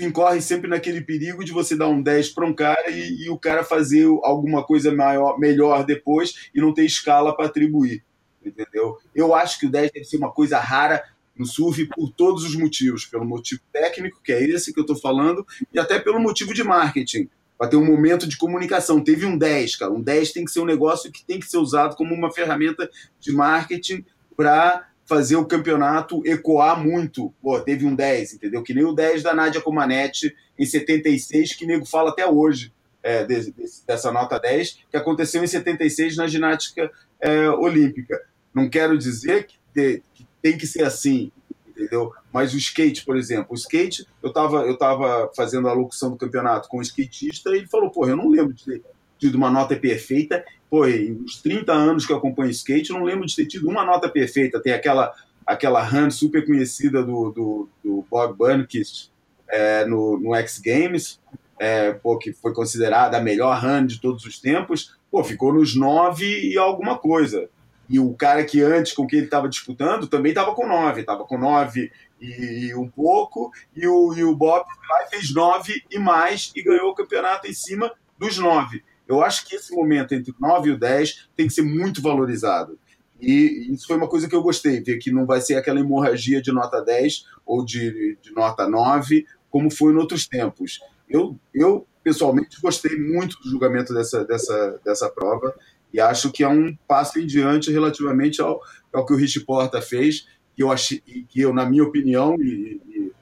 incorre 0.00 0.40
sempre 0.40 0.68
naquele 0.68 1.02
perigo 1.02 1.44
de 1.44 1.52
você 1.52 1.76
dar 1.76 1.88
um 1.88 2.02
10 2.02 2.30
para 2.30 2.46
um 2.46 2.54
cara 2.54 2.90
e, 2.90 3.24
e, 3.24 3.30
o 3.30 3.38
cara 3.38 3.62
fazer 3.62 4.06
alguma 4.22 4.64
coisa 4.64 4.90
maior, 4.90 5.38
melhor 5.38 5.84
depois 5.84 6.50
e 6.54 6.60
não 6.60 6.72
ter 6.72 6.84
escala 6.84 7.36
para 7.36 7.46
atribuir. 7.46 8.02
Entendeu? 8.44 8.98
Eu 9.14 9.34
acho 9.34 9.60
que 9.60 9.66
o 9.66 9.70
10 9.70 9.92
deve 9.92 10.04
ser 10.04 10.16
uma 10.16 10.32
coisa 10.32 10.58
rara 10.58 11.04
no 11.36 11.46
surf 11.46 11.86
por 11.86 12.10
todos 12.10 12.44
os 12.44 12.56
motivos. 12.56 13.04
Pelo 13.04 13.24
motivo 13.24 13.60
técnico, 13.72 14.20
que 14.24 14.32
é 14.32 14.42
esse 14.42 14.72
que 14.72 14.80
eu 14.80 14.82
estou 14.82 14.96
falando, 14.96 15.46
e 15.72 15.78
até 15.78 15.98
pelo 15.98 16.18
motivo 16.18 16.52
de 16.54 16.64
marketing. 16.64 17.28
Para 17.56 17.68
ter 17.68 17.76
um 17.76 17.84
momento 17.84 18.26
de 18.26 18.36
comunicação. 18.36 19.04
Teve 19.04 19.24
um 19.24 19.38
10, 19.38 19.76
cara. 19.76 19.92
Um 19.92 20.00
10 20.00 20.32
tem 20.32 20.44
que 20.44 20.50
ser 20.50 20.60
um 20.60 20.64
negócio 20.64 21.12
que 21.12 21.24
tem 21.24 21.38
que 21.38 21.46
ser 21.46 21.58
usado 21.58 21.94
como 21.94 22.12
uma 22.12 22.32
ferramenta 22.32 22.90
de 23.20 23.30
marketing 23.30 24.04
para 24.36 24.88
fazer 25.12 25.36
o 25.36 25.44
campeonato 25.44 26.22
ecoar 26.24 26.82
muito. 26.82 27.34
Pô, 27.42 27.60
teve 27.60 27.84
um 27.84 27.94
10, 27.94 28.32
entendeu? 28.32 28.62
Que 28.62 28.72
nem 28.72 28.82
o 28.82 28.94
10 28.94 29.22
da 29.22 29.34
Nádia 29.34 29.60
Comaneci 29.60 30.34
em 30.58 30.64
76, 30.64 31.52
que 31.54 31.66
nego 31.66 31.84
fala 31.84 32.08
até 32.08 32.26
hoje, 32.26 32.72
é, 33.02 33.22
de, 33.22 33.52
de, 33.52 33.64
dessa 33.86 34.10
nota 34.10 34.38
10, 34.38 34.78
que 34.90 34.96
aconteceu 34.96 35.44
em 35.44 35.46
76 35.46 36.16
na 36.16 36.26
ginástica 36.26 36.90
é, 37.20 37.50
olímpica. 37.50 38.22
Não 38.54 38.70
quero 38.70 38.96
dizer 38.96 39.46
que, 39.46 39.56
te, 39.74 40.02
que, 40.14 40.26
tem 40.40 40.56
que 40.56 40.66
ser 40.66 40.84
assim, 40.84 41.30
entendeu? 41.68 42.10
Mas 42.32 42.54
o 42.54 42.56
skate, 42.56 43.04
por 43.04 43.18
exemplo, 43.18 43.48
o 43.50 43.54
skate, 43.54 44.06
eu 44.22 44.30
estava 44.30 44.62
eu 44.62 44.78
tava 44.78 45.30
fazendo 45.36 45.68
a 45.68 45.74
locução 45.74 46.10
do 46.10 46.16
campeonato 46.16 46.70
com 46.70 46.78
um 46.78 46.82
skatista 46.82 47.50
e 47.50 47.58
ele 47.58 47.66
falou, 47.66 47.90
pô, 47.90 48.08
eu 48.08 48.16
não 48.16 48.30
lembro 48.30 48.54
de 48.54 48.64
ter 48.64 48.82
tido 49.18 49.34
uma 49.34 49.50
nota 49.50 49.76
perfeita 49.76 50.42
pô, 50.72 50.86
uns 50.86 51.36
30 51.42 51.70
anos 51.70 52.06
que 52.06 52.12
eu 52.14 52.16
acompanho 52.16 52.50
skate, 52.50 52.94
não 52.94 53.04
lembro 53.04 53.26
de 53.26 53.36
ter 53.36 53.44
tido 53.44 53.68
uma 53.68 53.84
nota 53.84 54.08
perfeita. 54.08 54.58
Tem 54.58 54.72
aquela 54.72 55.12
aquela 55.46 55.82
run 55.82 56.10
super 56.10 56.46
conhecida 56.46 57.02
do, 57.02 57.30
do, 57.30 57.68
do 57.84 58.06
Bob 58.10 58.38
Burnquist 58.38 59.10
é, 59.48 59.84
no, 59.84 60.18
no 60.18 60.34
X 60.36 60.58
Games, 60.64 61.20
é, 61.58 61.92
pô, 61.92 62.16
que 62.16 62.32
foi 62.32 62.54
considerada 62.54 63.18
a 63.18 63.20
melhor 63.20 63.60
run 63.60 63.84
de 63.84 64.00
todos 64.00 64.24
os 64.24 64.40
tempos, 64.40 64.96
pô, 65.10 65.22
ficou 65.22 65.52
nos 65.52 65.76
9 65.76 66.24
e 66.24 66.56
alguma 66.56 66.96
coisa. 66.96 67.50
E 67.86 67.98
o 67.98 68.14
cara 68.14 68.42
que 68.42 68.62
antes 68.62 68.94
com 68.94 69.06
quem 69.06 69.18
ele 69.18 69.26
estava 69.26 69.50
disputando 69.50 70.06
também 70.06 70.30
estava 70.30 70.54
com 70.54 70.66
9, 70.66 71.02
estava 71.02 71.24
com 71.24 71.36
9 71.36 71.92
e 72.18 72.74
um 72.74 72.88
pouco, 72.88 73.52
e 73.76 73.86
o, 73.86 74.14
e 74.14 74.24
o 74.24 74.34
Bob 74.34 74.64
fez 75.10 75.34
9 75.34 75.82
e 75.90 75.98
mais 75.98 76.50
e 76.56 76.62
ganhou 76.62 76.92
o 76.92 76.94
campeonato 76.94 77.46
em 77.46 77.52
cima 77.52 77.92
dos 78.18 78.38
9. 78.38 78.82
Eu 79.06 79.22
acho 79.22 79.46
que 79.46 79.56
esse 79.56 79.74
momento 79.74 80.14
entre 80.14 80.30
o 80.30 80.34
9 80.38 80.70
e 80.70 80.72
o 80.72 80.78
10 80.78 81.28
tem 81.36 81.46
que 81.46 81.52
ser 81.52 81.62
muito 81.62 82.00
valorizado. 82.00 82.78
E 83.20 83.68
isso 83.72 83.86
foi 83.86 83.96
uma 83.96 84.08
coisa 84.08 84.28
que 84.28 84.34
eu 84.34 84.42
gostei, 84.42 84.80
ver 84.80 84.98
que 84.98 85.12
não 85.12 85.24
vai 85.24 85.40
ser 85.40 85.54
aquela 85.54 85.78
hemorragia 85.78 86.42
de 86.42 86.50
nota 86.50 86.80
10 86.80 87.26
ou 87.46 87.64
de, 87.64 88.18
de 88.20 88.32
nota 88.32 88.68
9, 88.68 89.24
como 89.48 89.70
foi 89.70 89.92
em 89.92 89.96
outros 89.96 90.26
tempos. 90.26 90.80
Eu, 91.08 91.38
eu 91.54 91.86
pessoalmente, 92.02 92.60
gostei 92.60 92.98
muito 92.98 93.38
do 93.40 93.48
julgamento 93.48 93.94
dessa, 93.94 94.24
dessa, 94.24 94.80
dessa 94.84 95.08
prova 95.08 95.54
e 95.92 96.00
acho 96.00 96.32
que 96.32 96.42
é 96.42 96.48
um 96.48 96.76
passo 96.88 97.18
em 97.20 97.26
diante 97.26 97.70
relativamente 97.70 98.40
ao, 98.40 98.60
ao 98.92 99.06
que 99.06 99.12
o 99.12 99.16
Rich 99.16 99.40
Porta 99.40 99.80
fez, 99.80 100.26
que 100.56 100.62
eu, 100.62 100.72
achei, 100.72 101.00
que 101.00 101.40
eu 101.40 101.52
na 101.52 101.66
minha 101.66 101.84
opinião, 101.84 102.34
e, 102.40 102.80
e 102.88 103.12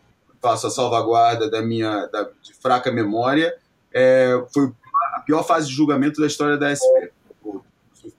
faço 0.40 0.66
a 0.66 0.70
salvaguarda 0.70 1.50
da 1.50 1.60
minha 1.60 2.06
da, 2.06 2.30
de 2.42 2.54
fraca 2.54 2.90
memória, 2.90 3.54
é, 3.92 4.42
foi 4.52 4.72
a 5.20 5.22
pior 5.22 5.42
fase 5.42 5.68
de 5.68 5.74
julgamento 5.74 6.20
da 6.20 6.26
história 6.26 6.56
da 6.56 6.74
SP, 6.74 7.12
o 7.44 7.62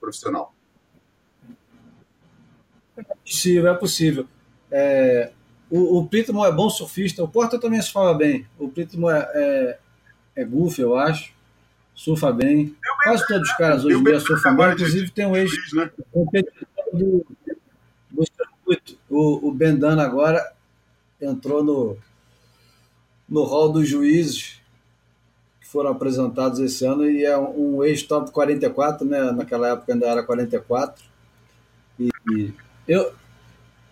profissional. 0.00 0.54
É 2.96 3.02
possível, 3.02 3.72
é 3.72 3.74
possível. 3.74 4.26
É, 4.70 5.32
o, 5.68 6.00
o 6.00 6.08
é 6.46 6.52
bom 6.52 6.70
surfista, 6.70 7.22
o 7.22 7.28
Porta 7.28 7.58
também 7.58 7.82
se 7.82 7.92
fala 7.92 8.14
bem. 8.14 8.46
O 8.58 8.68
Pritmo 8.68 9.10
é, 9.10 9.28
é, 9.34 9.78
é 10.36 10.44
goofy, 10.44 10.82
eu 10.82 10.94
acho. 10.94 11.32
Surfa 11.94 12.32
bem. 12.32 12.76
Quase 13.02 13.26
todos 13.26 13.50
os 13.50 13.56
caras 13.56 13.84
hoje 13.84 13.96
em 13.96 14.04
dia 14.04 14.20
surfam 14.20 14.56
bem. 14.56 14.72
Inclusive 14.72 15.10
tem 15.10 15.26
um 15.26 15.36
ex-competidor 15.36 16.66
do, 16.92 17.26
do 18.10 18.24
circuito. 18.24 18.96
O, 19.10 19.48
o 19.48 19.52
Bendana 19.52 20.04
agora 20.04 20.52
entrou 21.20 21.64
no, 21.64 21.98
no 23.28 23.44
hall 23.44 23.72
dos 23.72 23.88
juízes 23.88 24.61
foram 25.72 25.90
apresentados 25.90 26.60
esse 26.60 26.84
ano 26.84 27.10
e 27.10 27.24
é 27.24 27.36
um 27.38 27.82
ex-top 27.82 28.30
44, 28.30 29.06
né? 29.06 29.32
Naquela 29.32 29.70
época 29.70 29.94
ainda 29.94 30.06
era 30.06 30.22
44. 30.22 31.02
E, 31.98 32.10
e 32.30 32.52
eu, 32.86 33.10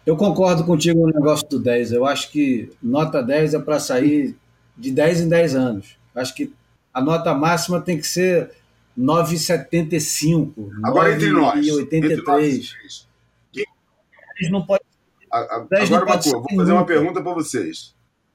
eu 0.04 0.14
concordo 0.14 0.62
contigo 0.64 1.06
no 1.06 1.12
negócio 1.12 1.48
do 1.48 1.58
10. 1.58 1.92
Eu 1.92 2.04
acho 2.04 2.30
que 2.30 2.70
nota 2.82 3.22
10 3.22 3.54
é 3.54 3.58
para 3.58 3.80
sair 3.80 4.36
de 4.76 4.90
10 4.90 5.22
em 5.22 5.28
10 5.30 5.54
anos. 5.56 5.96
Acho 6.14 6.34
que 6.34 6.52
a 6.92 7.00
nota 7.00 7.32
máxima 7.32 7.80
tem 7.80 7.96
que 7.96 8.06
ser 8.06 8.50
9,75. 8.98 10.52
Agora 10.84 11.14
entre 11.14 11.30
nós. 11.30 11.66
E 11.66 11.72
83. 11.72 13.06
Eles 13.54 14.52
não 14.52 14.66
podem. 14.66 14.84
Agora, 15.30 16.04
Macu, 16.04 16.30
vou 16.30 16.56
fazer 16.56 16.72
uma 16.72 16.84
pergunta 16.84 17.22
para 17.22 17.32
vocês. 17.32 17.94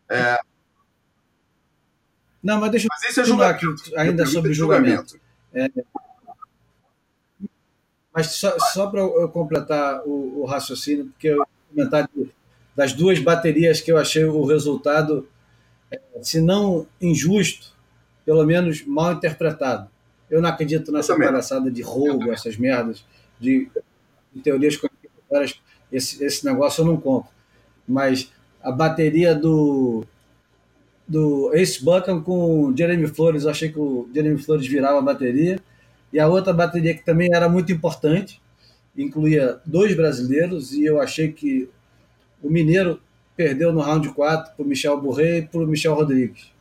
É... 0.09 0.39
Não, 2.45 2.59
mas 2.59 2.69
deixa 2.69 2.87
mas 2.87 3.17
eu 3.17 3.25
falar 3.25 3.49
aqui 3.49 3.65
ainda 3.97 4.23
sobre 4.27 4.51
o 4.51 4.53
julgamento. 4.53 5.17
julgamento. 5.51 5.81
É... 5.81 5.83
Mas 8.13 8.27
só, 8.27 8.55
só 8.71 8.85
para 8.85 9.01
eu 9.01 9.27
completar 9.29 10.03
o, 10.05 10.41
o, 10.41 10.45
raciocínio, 10.45 11.07
porque 11.07 11.29
eu 11.29 11.43
comentar 11.67 12.07
das 12.75 12.93
duas 12.93 13.17
baterias 13.17 13.81
que 13.81 13.91
eu 13.91 13.97
achei 13.97 14.23
o 14.23 14.45
resultado 14.45 15.27
se 16.21 16.39
não 16.39 16.85
injusto, 17.01 17.73
pelo 18.23 18.45
menos 18.45 18.85
mal 18.85 19.13
interpretado. 19.13 19.89
Eu 20.29 20.39
não 20.39 20.49
acredito 20.49 20.91
nessa 20.91 21.17
palhaçada 21.17 21.71
de 21.71 21.81
roubo, 21.81 22.31
essas 22.31 22.57
merdas, 22.57 23.03
de, 23.39 23.67
de 24.31 24.41
teorias 24.41 24.77
conspiratórias. 24.77 25.59
Esse, 25.91 26.23
esse 26.23 26.45
negócio 26.45 26.81
eu 26.81 26.85
não 26.85 26.97
compro. 26.97 27.31
Mas 27.87 28.31
a 28.61 28.71
bateria 28.71 29.33
do, 29.33 30.05
do 31.07 31.51
Ace 31.53 31.83
Buckham 31.83 32.21
com 32.21 32.65
o 32.65 32.77
Jeremy 32.77 33.07
Flores, 33.07 33.43
eu 33.43 33.51
achei 33.51 33.69
que 33.71 33.79
o 33.79 34.09
Jeremy 34.13 34.41
Flores 34.41 34.67
virava 34.67 34.99
a 34.99 35.01
bateria. 35.01 35.59
E 36.11 36.19
a 36.19 36.27
outra 36.27 36.53
bateria 36.53 36.93
que 36.95 37.03
também 37.03 37.29
era 37.33 37.49
muito 37.49 37.71
importante, 37.71 38.41
incluía 38.97 39.59
dois 39.65 39.95
brasileiros, 39.95 40.71
e 40.71 40.85
eu 40.85 41.01
achei 41.01 41.31
que 41.31 41.69
o 42.41 42.49
Mineiro 42.49 43.01
perdeu 43.35 43.73
no 43.73 43.81
round 43.81 44.07
4 44.09 44.55
para 44.55 44.63
o 44.63 44.67
Michel 44.67 44.99
Bourret 44.99 45.39
e 45.39 45.41
para 45.41 45.59
o 45.59 45.67
Michel 45.67 45.93
Rodrigues. 45.93 46.51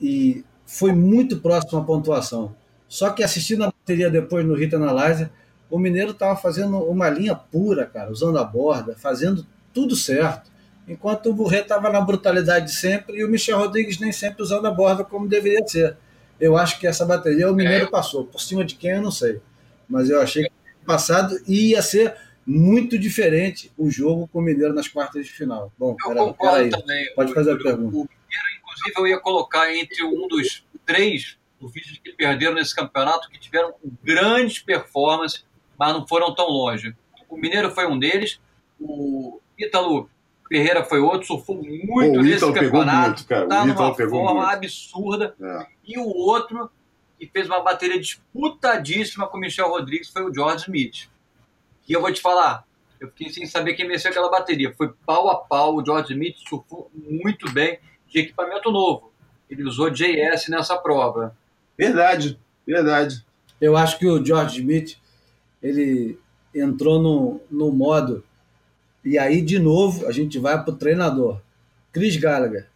E 0.00 0.44
foi 0.66 0.92
muito 0.92 1.38
próximo 1.40 1.78
à 1.78 1.84
pontuação. 1.84 2.54
Só 2.88 3.10
que 3.10 3.22
assistindo 3.22 3.62
a 3.62 3.66
bateria 3.66 4.10
depois 4.10 4.44
no 4.44 4.54
Hit 4.54 4.74
Analyzer, 4.74 5.30
o 5.70 5.78
Mineiro 5.78 6.10
estava 6.10 6.36
fazendo 6.36 6.78
uma 6.78 7.08
linha 7.08 7.36
pura, 7.36 7.86
cara, 7.86 8.10
usando 8.10 8.38
a 8.38 8.44
borda, 8.44 8.96
fazendo 8.96 9.46
tudo 9.72 9.94
certo. 9.94 10.49
Enquanto 10.90 11.30
o 11.30 11.32
Bourret 11.32 11.62
estava 11.62 11.88
na 11.88 12.00
brutalidade 12.00 12.66
de 12.66 12.72
sempre 12.72 13.18
e 13.18 13.24
o 13.24 13.28
Michel 13.30 13.58
Rodrigues 13.58 14.00
nem 14.00 14.10
sempre 14.10 14.42
usando 14.42 14.66
a 14.66 14.72
borda 14.72 15.04
como 15.04 15.28
deveria 15.28 15.64
ser. 15.64 15.96
Eu 16.40 16.56
acho 16.56 16.80
que 16.80 16.86
essa 16.86 17.06
bateria 17.06 17.48
o 17.48 17.54
Mineiro 17.54 17.84
é. 17.84 17.88
passou. 17.88 18.24
Por 18.24 18.40
cima 18.40 18.64
de 18.64 18.74
quem 18.74 18.90
eu 18.90 19.00
não 19.00 19.12
sei. 19.12 19.40
Mas 19.88 20.10
eu 20.10 20.20
achei 20.20 20.42
que 20.44 20.52
passado 20.84 21.40
ia 21.46 21.80
ser 21.80 22.16
muito 22.44 22.98
diferente 22.98 23.70
o 23.78 23.88
jogo 23.88 24.26
com 24.32 24.40
o 24.40 24.42
Mineiro 24.42 24.74
nas 24.74 24.88
quartas 24.88 25.24
de 25.26 25.30
final. 25.30 25.72
Bom, 25.78 25.90
eu 25.92 26.08
pera, 26.08 26.24
concordo 26.24 26.70
pera 26.70 26.82
também. 26.82 27.14
Pode 27.14 27.34
fazer 27.34 27.52
a 27.52 27.56
pergunta. 27.56 27.96
O 27.96 28.00
Mineiro, 28.00 28.48
inclusive, 28.58 28.94
eu 28.98 29.06
ia 29.06 29.20
colocar 29.20 29.72
entre 29.72 30.02
um 30.02 30.26
dos 30.26 30.66
três 30.84 31.38
vídeos 31.72 32.00
que 32.02 32.12
perderam 32.14 32.54
nesse 32.54 32.74
campeonato, 32.74 33.30
que 33.30 33.38
tiveram 33.38 33.74
grandes 34.02 34.58
performances, 34.58 35.44
mas 35.78 35.92
não 35.92 36.04
foram 36.04 36.34
tão 36.34 36.48
longe. 36.48 36.96
O 37.28 37.36
Mineiro 37.36 37.70
foi 37.70 37.86
um 37.86 37.96
deles, 37.96 38.40
o 38.80 39.40
Ítalo 39.56 40.10
Ferreira 40.50 40.84
foi 40.84 40.98
outro, 40.98 41.28
surfou 41.28 41.62
muito 41.62 41.86
Pô, 41.86 42.22
nesse 42.22 42.52
campeonato, 42.52 43.20
está 43.22 43.64
numa 43.64 43.94
forma 43.94 44.34
muito. 44.34 44.40
absurda. 44.40 45.32
É. 45.40 45.66
E 45.86 45.96
o 45.96 46.08
outro, 46.08 46.68
que 47.16 47.26
fez 47.28 47.46
uma 47.46 47.60
bateria 47.60 48.00
disputadíssima 48.00 49.28
com 49.28 49.36
o 49.36 49.40
Michel 49.40 49.68
Rodrigues, 49.68 50.08
foi 50.08 50.28
o 50.28 50.34
George 50.34 50.64
Smith. 50.64 51.08
E 51.88 51.92
eu 51.92 52.00
vou 52.00 52.12
te 52.12 52.20
falar, 52.20 52.64
eu 52.98 53.06
fiquei 53.10 53.32
sem 53.32 53.46
saber 53.46 53.74
quem 53.74 53.86
venceu 53.86 54.10
aquela 54.10 54.28
bateria. 54.28 54.74
Foi 54.76 54.92
pau 55.06 55.30
a 55.30 55.36
pau, 55.36 55.76
o 55.76 55.84
George 55.84 56.12
Smith 56.12 56.38
surfou 56.48 56.90
muito 56.92 57.48
bem, 57.52 57.78
de 58.08 58.18
equipamento 58.18 58.72
novo. 58.72 59.12
Ele 59.48 59.62
usou 59.62 59.88
JS 59.88 60.48
nessa 60.48 60.76
prova. 60.76 61.36
Verdade, 61.78 62.40
verdade. 62.66 63.24
Eu 63.60 63.76
acho 63.76 64.00
que 64.00 64.06
o 64.06 64.24
George 64.24 64.58
Smith, 64.58 64.96
ele 65.62 66.18
entrou 66.52 67.00
no, 67.00 67.40
no 67.48 67.70
modo, 67.70 68.24
e 69.04 69.18
aí 69.18 69.40
de 69.40 69.58
novo 69.58 70.06
a 70.06 70.12
gente 70.12 70.38
vai 70.38 70.62
para 70.62 70.72
o 70.72 70.76
treinador. 70.76 71.40
Chris 71.92 72.16
Gallagher, 72.16 72.66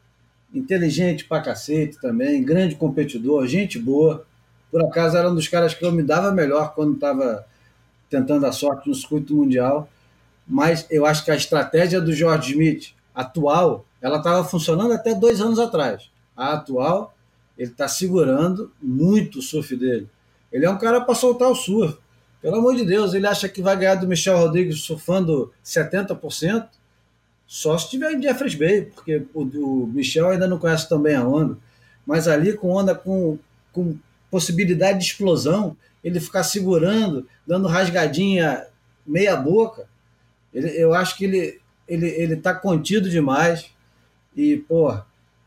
inteligente 0.52 1.24
pra 1.24 1.40
cacete 1.40 1.98
também, 2.00 2.42
grande 2.42 2.74
competidor, 2.76 3.46
gente 3.46 3.78
boa. 3.78 4.26
Por 4.70 4.84
acaso 4.84 5.16
era 5.16 5.30
um 5.30 5.34
dos 5.34 5.48
caras 5.48 5.74
que 5.74 5.84
eu 5.84 5.92
me 5.92 6.02
dava 6.02 6.32
melhor 6.32 6.74
quando 6.74 6.94
estava 6.94 7.46
tentando 8.10 8.46
a 8.46 8.52
sorte 8.52 8.88
no 8.88 8.94
circuito 8.94 9.34
mundial, 9.34 9.88
mas 10.46 10.86
eu 10.90 11.06
acho 11.06 11.24
que 11.24 11.30
a 11.30 11.36
estratégia 11.36 12.00
do 12.00 12.12
George 12.12 12.52
Smith 12.52 12.94
atual, 13.14 13.84
ela 14.00 14.18
estava 14.18 14.44
funcionando 14.44 14.92
até 14.92 15.14
dois 15.14 15.40
anos 15.40 15.58
atrás. 15.58 16.10
A 16.36 16.54
atual, 16.54 17.14
ele 17.56 17.70
está 17.70 17.86
segurando 17.86 18.70
muito 18.82 19.38
o 19.38 19.42
surf 19.42 19.76
dele. 19.76 20.08
Ele 20.52 20.66
é 20.66 20.70
um 20.70 20.78
cara 20.78 21.00
para 21.00 21.14
soltar 21.14 21.48
o 21.48 21.54
surf. 21.54 21.96
Pelo 22.44 22.56
amor 22.56 22.76
de 22.76 22.84
Deus, 22.84 23.14
ele 23.14 23.26
acha 23.26 23.48
que 23.48 23.62
vai 23.62 23.74
ganhar 23.74 23.94
do 23.94 24.06
Michel 24.06 24.36
Rodrigues 24.36 24.82
surfando 24.82 25.50
70%, 25.64 26.68
só 27.46 27.78
se 27.78 27.88
tiver 27.88 28.12
em 28.12 28.22
Jeffreys 28.22 28.54
Bay, 28.54 28.82
porque 28.82 29.22
o, 29.32 29.44
o 29.44 29.86
Michel 29.86 30.28
ainda 30.28 30.46
não 30.46 30.58
conhece 30.58 30.86
tão 30.86 31.00
bem 31.00 31.16
a 31.16 31.26
onda. 31.26 31.56
Mas 32.06 32.28
ali 32.28 32.52
com 32.52 32.68
onda 32.68 32.94
com, 32.94 33.38
com 33.72 33.96
possibilidade 34.30 34.98
de 34.98 35.06
explosão, 35.06 35.74
ele 36.04 36.20
ficar 36.20 36.44
segurando, 36.44 37.26
dando 37.46 37.66
rasgadinha 37.66 38.66
meia 39.06 39.36
boca. 39.36 39.88
Ele, 40.52 40.68
eu 40.68 40.92
acho 40.92 41.16
que 41.16 41.24
ele 41.24 41.60
ele 41.88 42.08
ele 42.08 42.34
está 42.34 42.52
contido 42.52 43.08
demais 43.08 43.70
e 44.36 44.58
pô, 44.58 44.94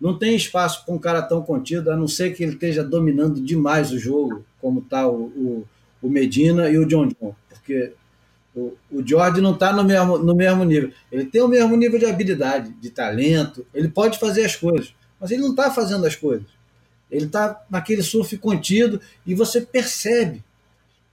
não 0.01 0.17
tem 0.17 0.35
espaço 0.35 0.83
para 0.83 0.95
um 0.95 0.99
cara 0.99 1.21
tão 1.21 1.43
contido, 1.43 1.91
a 1.91 1.95
não 1.95 2.07
ser 2.07 2.33
que 2.33 2.41
ele 2.41 2.53
esteja 2.53 2.83
dominando 2.83 3.39
demais 3.39 3.91
o 3.91 3.99
jogo, 3.99 4.43
como 4.59 4.79
está 4.79 5.07
o, 5.07 5.25
o, 5.25 5.67
o, 6.01 6.09
Medina 6.09 6.69
e 6.69 6.77
o 6.77 6.85
John 6.85 7.07
John, 7.07 7.35
porque 7.49 7.93
o, 8.55 8.73
o 8.91 9.05
George 9.05 9.41
não 9.41 9.53
está 9.53 9.71
no 9.73 9.83
mesmo, 9.83 10.17
no 10.17 10.35
mesmo 10.35 10.63
nível. 10.63 10.91
Ele 11.11 11.25
tem 11.25 11.41
o 11.41 11.47
mesmo 11.47 11.75
nível 11.75 11.99
de 11.99 12.05
habilidade, 12.05 12.71
de 12.73 12.89
talento, 12.89 13.65
ele 13.73 13.87
pode 13.87 14.19
fazer 14.19 14.45
as 14.45 14.55
coisas, 14.55 14.93
mas 15.19 15.31
ele 15.31 15.41
não 15.41 15.51
está 15.51 15.71
fazendo 15.71 16.05
as 16.05 16.15
coisas. 16.15 16.47
Ele 17.09 17.25
está 17.25 17.63
naquele 17.69 18.03
surf 18.03 18.37
contido 18.37 18.99
e 19.25 19.33
você 19.33 19.61
percebe 19.61 20.43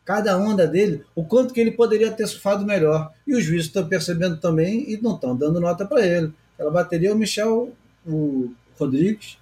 cada 0.05 0.37
onda 0.37 0.67
dele, 0.67 1.03
o 1.15 1.25
quanto 1.25 1.55
que 1.55 1.61
ele 1.61 1.71
poderia 1.71 2.11
ter 2.11 2.27
surfado 2.27 2.67
melhor. 2.67 3.11
E 3.27 3.35
os 3.35 3.43
juízes 3.43 3.67
estão 3.67 3.89
percebendo 3.89 4.37
também 4.37 4.91
e 4.91 5.01
não 5.01 5.15
estão 5.15 5.35
dando 5.35 5.61
nota 5.61 5.87
para 5.87 6.05
ele. 6.07 6.33
Aquela 6.55 6.71
bateria, 6.71 7.13
o 7.13 7.17
Michel 7.17 7.73
o 8.07 8.53
Rodrigues, 8.79 9.39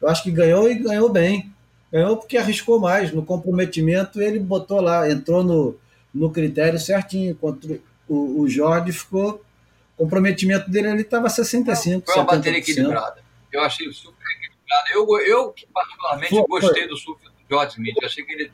eu 0.00 0.08
acho 0.08 0.22
que 0.22 0.30
ganhou 0.30 0.70
e 0.70 0.74
ganhou 0.74 1.10
bem. 1.10 1.52
Ganhou 1.96 2.18
porque 2.18 2.36
arriscou 2.36 2.78
mais. 2.78 3.10
No 3.10 3.24
comprometimento, 3.24 4.20
ele 4.20 4.38
botou 4.38 4.82
lá, 4.82 5.10
entrou 5.10 5.42
no, 5.42 5.80
no 6.12 6.30
critério 6.30 6.78
certinho, 6.78 7.30
enquanto 7.30 7.80
o, 8.06 8.42
o 8.42 8.48
Jorge 8.50 8.92
ficou. 8.92 9.42
O 9.96 10.04
comprometimento 10.04 10.70
dele 10.70 10.88
ali 10.88 11.00
estava 11.00 11.28
65%. 11.28 12.02
Foi 12.04 12.14
uma 12.16 12.24
bateria 12.24 12.58
equilibrada. 12.58 13.24
Eu 13.50 13.62
achei 13.62 13.90
super 13.94 14.26
equilibrado. 14.36 14.90
Eu, 14.92 15.26
eu 15.26 15.54
particularmente, 15.72 16.34
foi, 16.34 16.44
gostei 16.46 16.82
foi. 16.82 16.88
do 16.88 16.96
surf 16.98 17.24
do 17.24 17.32
George 17.48 17.72
Smith. 17.72 17.96
Eu 17.98 18.06
achei 18.06 18.24
que 18.26 18.32
ele, 18.34 18.52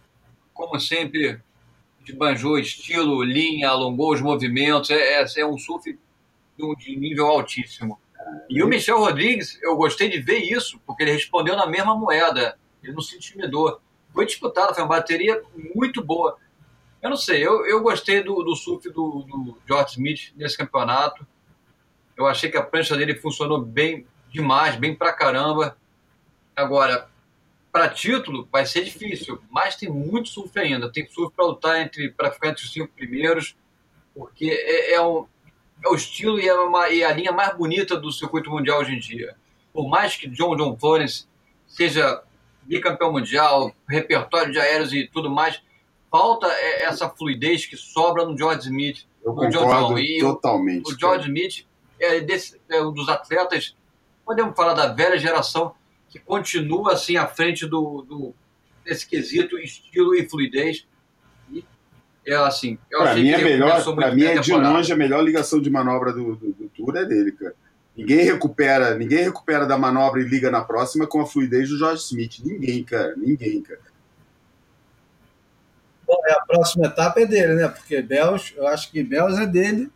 como 0.54 0.78
sempre, 0.78 1.40
banjou 2.14 2.60
estilo, 2.60 3.24
linha, 3.24 3.70
alongou 3.70 4.12
os 4.12 4.20
movimentos. 4.20 4.88
É, 4.90 5.20
é, 5.20 5.26
é 5.38 5.44
um 5.44 5.58
surf 5.58 5.98
de 6.78 6.96
nível 6.96 7.26
altíssimo. 7.26 7.98
E 8.48 8.62
o 8.62 8.68
Michel 8.68 9.00
Rodrigues, 9.00 9.58
eu 9.60 9.74
gostei 9.74 10.08
de 10.08 10.20
ver 10.20 10.38
isso, 10.38 10.80
porque 10.86 11.02
ele 11.02 11.10
respondeu 11.10 11.56
na 11.56 11.66
mesma 11.66 11.96
moeda. 11.96 12.56
Ele 12.82 12.92
não 12.92 13.00
se 13.00 13.16
intimidou. 13.16 13.80
Foi 14.12 14.26
disputado, 14.26 14.74
foi 14.74 14.82
uma 14.82 14.88
bateria 14.88 15.42
muito 15.74 16.02
boa. 16.02 16.36
Eu 17.02 17.10
não 17.10 17.16
sei, 17.16 17.44
eu, 17.44 17.66
eu 17.66 17.82
gostei 17.82 18.22
do, 18.22 18.42
do 18.42 18.54
surf 18.54 18.88
do, 18.90 19.24
do 19.26 19.58
George 19.66 19.92
Smith 19.92 20.32
nesse 20.36 20.56
campeonato. 20.56 21.26
Eu 22.16 22.26
achei 22.26 22.50
que 22.50 22.56
a 22.56 22.62
prancha 22.62 22.96
dele 22.96 23.16
funcionou 23.16 23.60
bem 23.60 24.06
demais, 24.30 24.76
bem 24.76 24.94
pra 24.94 25.12
caramba. 25.12 25.76
Agora, 26.54 27.08
para 27.72 27.88
título 27.88 28.46
vai 28.52 28.66
ser 28.66 28.84
difícil, 28.84 29.42
mas 29.50 29.74
tem 29.74 29.88
muito 29.88 30.28
surf 30.28 30.56
ainda. 30.58 30.92
Tem 30.92 31.08
surf 31.08 31.34
para 31.34 31.46
lutar 31.46 31.80
entre 31.80 32.10
para 32.10 32.30
ficar 32.30 32.48
entre 32.48 32.62
os 32.62 32.72
cinco 32.72 32.92
primeiros, 32.94 33.56
porque 34.14 34.50
é, 34.50 34.94
é, 34.94 35.00
um, 35.00 35.26
é 35.84 35.88
o 35.88 35.94
estilo 35.94 36.38
e, 36.38 36.46
é 36.46 36.54
uma, 36.54 36.88
e 36.90 37.02
a 37.02 37.12
linha 37.12 37.32
mais 37.32 37.56
bonita 37.56 37.96
do 37.96 38.12
circuito 38.12 38.50
mundial 38.50 38.80
hoje 38.80 38.92
em 38.92 38.98
dia. 38.98 39.34
Por 39.72 39.88
mais 39.88 40.14
que 40.16 40.28
John 40.28 40.54
John 40.54 40.76
Florence 40.78 41.26
seja 41.66 42.22
bicampeão 42.62 43.12
mundial, 43.12 43.74
repertório 43.88 44.52
de 44.52 44.58
aéreos 44.58 44.92
e 44.92 45.06
tudo 45.06 45.30
mais, 45.30 45.62
falta 46.10 46.46
essa 46.46 47.08
fluidez 47.08 47.66
que 47.66 47.76
sobra 47.76 48.24
no 48.24 48.36
George 48.36 48.66
Smith. 48.68 49.06
Eu 49.24 49.34
concordo 49.34 49.94
totalmente. 50.20 50.90
O, 50.90 50.94
o 50.94 50.98
George 50.98 51.26
Smith 51.26 51.66
é, 51.98 52.20
desse, 52.20 52.60
é 52.68 52.82
um 52.82 52.92
dos 52.92 53.08
atletas, 53.08 53.76
podemos 54.24 54.54
falar 54.56 54.74
da 54.74 54.88
velha 54.88 55.16
geração, 55.16 55.74
que 56.10 56.18
continua 56.18 56.92
assim 56.92 57.16
à 57.16 57.26
frente 57.26 57.66
do, 57.66 58.02
do 58.02 58.34
desse 58.84 59.06
quesito 59.06 59.58
estilo 59.58 60.14
e 60.14 60.28
fluidez. 60.28 60.86
E 61.50 61.64
é 62.26 62.34
assim. 62.34 62.78
Para 62.90 63.14
mim 63.14 63.30
é 63.30 63.38
melhor, 63.38 63.94
para 63.94 64.14
mim 64.14 64.24
é 64.24 64.38
de 64.38 64.52
longe 64.52 64.92
a 64.92 64.96
melhor 64.96 65.22
ligação 65.22 65.60
de 65.60 65.70
manobra 65.70 66.12
do, 66.12 66.36
do, 66.36 66.52
do 66.52 66.68
tour 66.68 66.96
é 66.96 67.04
dele, 67.04 67.32
cara. 67.32 67.54
Ninguém 67.96 68.24
recupera, 68.24 68.94
ninguém 68.94 69.24
recupera 69.24 69.66
da 69.66 69.76
manobra 69.76 70.20
e 70.20 70.24
liga 70.24 70.50
na 70.50 70.62
próxima 70.62 71.06
com 71.06 71.20
a 71.20 71.26
fluidez 71.26 71.68
do 71.68 71.78
George 71.78 72.02
Smith. 72.02 72.40
Ninguém, 72.42 72.82
cara, 72.82 73.14
ninguém, 73.16 73.60
cara. 73.60 73.80
Bom, 76.06 76.18
é, 76.26 76.32
a 76.32 76.40
próxima 76.40 76.86
etapa 76.86 77.20
é 77.20 77.26
dele, 77.26 77.54
né? 77.54 77.68
Porque 77.68 78.00
Bells, 78.00 78.54
eu 78.56 78.66
acho 78.66 78.90
que 78.90 79.02
Bells 79.02 79.40
é 79.40 79.46
dele. 79.46 79.90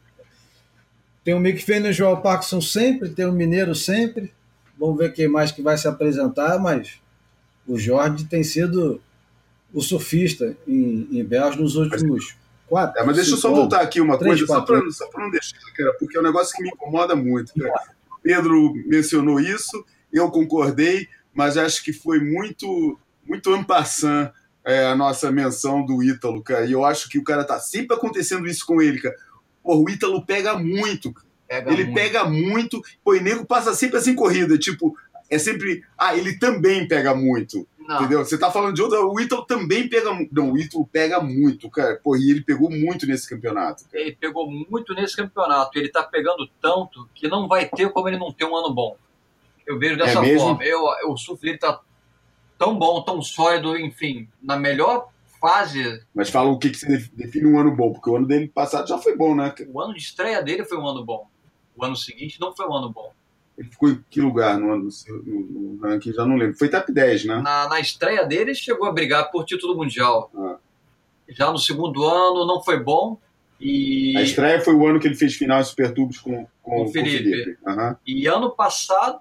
Tem 1.25 1.35
o 1.35 1.41
Mick 1.41 1.63
Fenner 1.63 1.87
e 1.87 1.91
o 1.91 1.93
João 1.93 2.21
Parkinson 2.21 2.61
sempre, 2.61 3.09
tem 3.09 3.25
o 3.25 3.33
Mineiro 3.33 3.75
sempre. 3.75 4.33
Vamos 4.79 4.99
ver 4.99 5.13
quem 5.13 5.27
mais 5.27 5.51
que 5.51 5.63
vai 5.63 5.77
se 5.79 5.89
apresentar, 5.89 6.59
mas 6.59 7.01
o 7.67 7.79
Jorge 7.79 8.25
tem 8.27 8.45
sido 8.45 9.01
o 9.73 9.81
surfista 9.81 10.57
em, 10.69 11.09
em 11.11 11.25
Bells 11.25 11.59
nos 11.59 11.77
últimos 11.77 12.37
quatro. 12.69 13.01
É, 13.01 13.05
mas 13.05 13.17
deixa 13.17 13.33
eu 13.33 13.37
só 13.37 13.51
voltar 13.51 13.81
aqui 13.81 14.01
uma 14.01 14.19
três, 14.19 14.39
coisa, 14.39 14.47
quatro. 14.47 14.93
só 14.93 15.07
para 15.09 15.25
não 15.25 15.31
deixar, 15.31 15.59
cara, 15.77 15.95
porque 15.99 16.17
é 16.17 16.21
um 16.21 16.25
negócio 16.25 16.55
que 16.57 16.63
me 16.63 16.69
incomoda 16.69 17.15
muito. 17.15 17.53
Cara. 17.55 17.97
Pedro 18.23 18.75
mencionou 18.87 19.41
isso, 19.41 19.85
eu 20.13 20.31
concordei, 20.31 21.09
mas 21.33 21.57
acho 21.57 21.83
que 21.85 21.93
foi 21.93 22.19
muito, 22.21 22.99
muito 23.25 23.53
ampassant 23.53 24.33
é, 24.65 24.87
a 24.87 24.97
nossa 24.97 25.31
menção 25.31 25.85
do 25.85 26.03
Ítalo, 26.03 26.43
cara. 26.43 26.67
E 26.67 26.73
eu 26.73 26.85
acho 26.85 27.09
que 27.09 27.19
o 27.19 27.25
cara 27.25 27.45
tá 27.45 27.61
sempre 27.61 27.97
acontecendo 27.97 28.49
isso 28.49 28.67
com 28.67 28.83
ele, 28.83 29.01
cara. 29.01 29.15
Porra, 29.63 29.81
o 29.81 29.91
Ítalo 29.91 30.27
pega 30.27 30.59
muito, 30.59 31.13
cara. 31.13 31.27
Pega 31.49 31.73
ele 31.73 31.85
muito. 31.85 31.95
pega 31.95 32.25
muito, 32.25 32.83
pô, 33.05 33.15
e 33.15 33.21
nego 33.21 33.47
passa 33.47 33.73
sempre 33.73 33.99
assim 33.99 34.15
corrida, 34.17 34.59
tipo, 34.59 34.97
é 35.31 35.39
sempre. 35.39 35.85
Ah, 35.97 36.17
ele 36.17 36.39
também 36.39 36.89
pega 36.89 37.15
muito. 37.15 37.67
Não. 37.87 37.97
Entendeu? 37.97 38.25
Você 38.25 38.37
tá 38.37 38.51
falando 38.51 38.75
de 38.75 38.83
outro. 38.83 39.13
O 39.13 39.21
Ítalo 39.21 39.45
também 39.45 39.89
pega. 39.89 40.11
Não, 40.33 40.53
o 40.53 40.59
Ítalo 40.59 40.87
pega 40.87 41.21
muito, 41.21 41.71
cara. 41.71 42.01
Pô, 42.03 42.17
e 42.17 42.31
ele 42.31 42.43
pegou 42.43 42.71
muito 42.71 43.07
nesse 43.07 43.29
campeonato. 43.29 43.85
Cara. 43.85 44.03
Ele 44.03 44.17
pegou 44.17 44.51
muito 44.51 44.95
nesse 44.95 45.17
campeonato. 45.17 45.79
Ele 45.79 45.89
tá 45.89 46.03
pegando 46.03 46.49
tanto 46.61 47.09
que 47.15 47.29
não 47.29 47.47
vai 47.47 47.69
ter 47.69 47.91
como 47.91 48.09
ele 48.09 48.19
não 48.19 48.33
ter 48.33 48.45
um 48.45 48.57
ano 48.57 48.75
bom. 48.75 48.97
Eu 49.67 49.79
vejo 49.79 49.97
dessa 49.97 50.25
é 50.25 50.39
forma. 50.39 50.65
Eu, 50.65 50.83
o 51.09 51.17
surf 51.17 51.41
dele 51.41 51.59
tá 51.59 51.81
tão 52.59 52.79
bom, 52.79 53.03
tão 53.03 53.23
sólido, 53.23 53.77
enfim, 53.77 54.29
na 54.43 54.57
melhor 54.57 55.09
fase. 55.41 56.03
Mas 56.15 56.31
fala 56.31 56.51
o 56.51 56.59
que, 56.59 56.71
que 56.71 56.79
você 56.79 57.09
define 57.13 57.47
um 57.47 57.59
ano 57.59 57.75
bom, 57.75 57.93
porque 57.93 58.11
o 58.11 58.17
ano 58.17 58.27
dele 58.27 58.49
passado 58.49 58.89
já 58.89 58.99
foi 58.99 59.17
bom, 59.17 59.35
né? 59.35 59.55
O 59.73 59.81
ano 59.81 59.95
de 59.95 60.01
estreia 60.01 60.43
dele 60.43 60.65
foi 60.65 60.79
um 60.79 60.87
ano 60.87 61.05
bom. 61.05 61.29
O 61.77 61.85
ano 61.85 61.97
seguinte 61.97 62.41
não 62.41 62.55
foi 62.55 62.67
um 62.67 62.75
ano 62.75 62.91
bom. 62.91 63.13
Ele 63.57 63.69
ficou 63.69 63.89
em 63.89 64.05
que 64.11 64.21
lugar 64.21 64.59
no, 64.59 64.77
no, 64.77 64.89
no, 65.25 65.81
ranking? 65.81 66.13
Já 66.13 66.27
não 66.27 66.37
lembro. 66.37 66.59
Foi 66.59 66.69
top 66.69 66.93
10, 66.93 67.25
né? 67.25 67.41
Na, 67.41 67.69
na 67.69 67.81
estreia 67.81 68.25
dele, 68.25 68.55
chegou 68.55 68.87
a 68.87 68.93
brigar 68.93 69.31
por 69.31 69.45
título 69.45 69.75
mundial. 69.77 70.31
Ah. 70.37 70.57
Já 71.29 71.51
no 71.51 71.59
segundo 71.59 72.05
ano, 72.05 72.47
não 72.47 72.63
foi 72.63 72.79
bom. 72.79 73.19
E... 73.59 74.17
A 74.17 74.23
estreia 74.23 74.61
foi 74.61 74.75
o 74.75 74.87
ano 74.87 75.01
que 75.01 75.09
ele 75.09 75.15
fez 75.15 75.35
final 75.35 75.61
em 75.61 75.65
Super 75.65 75.93
Tubos 75.93 76.19
com, 76.19 76.47
com, 76.63 76.71
com 76.71 76.85
o 76.85 76.89
Felipe. 76.89 77.25
Felipe. 77.25 77.59
Uhum. 77.67 77.97
E 78.07 78.27
ano 78.27 78.51
passado, 78.51 79.21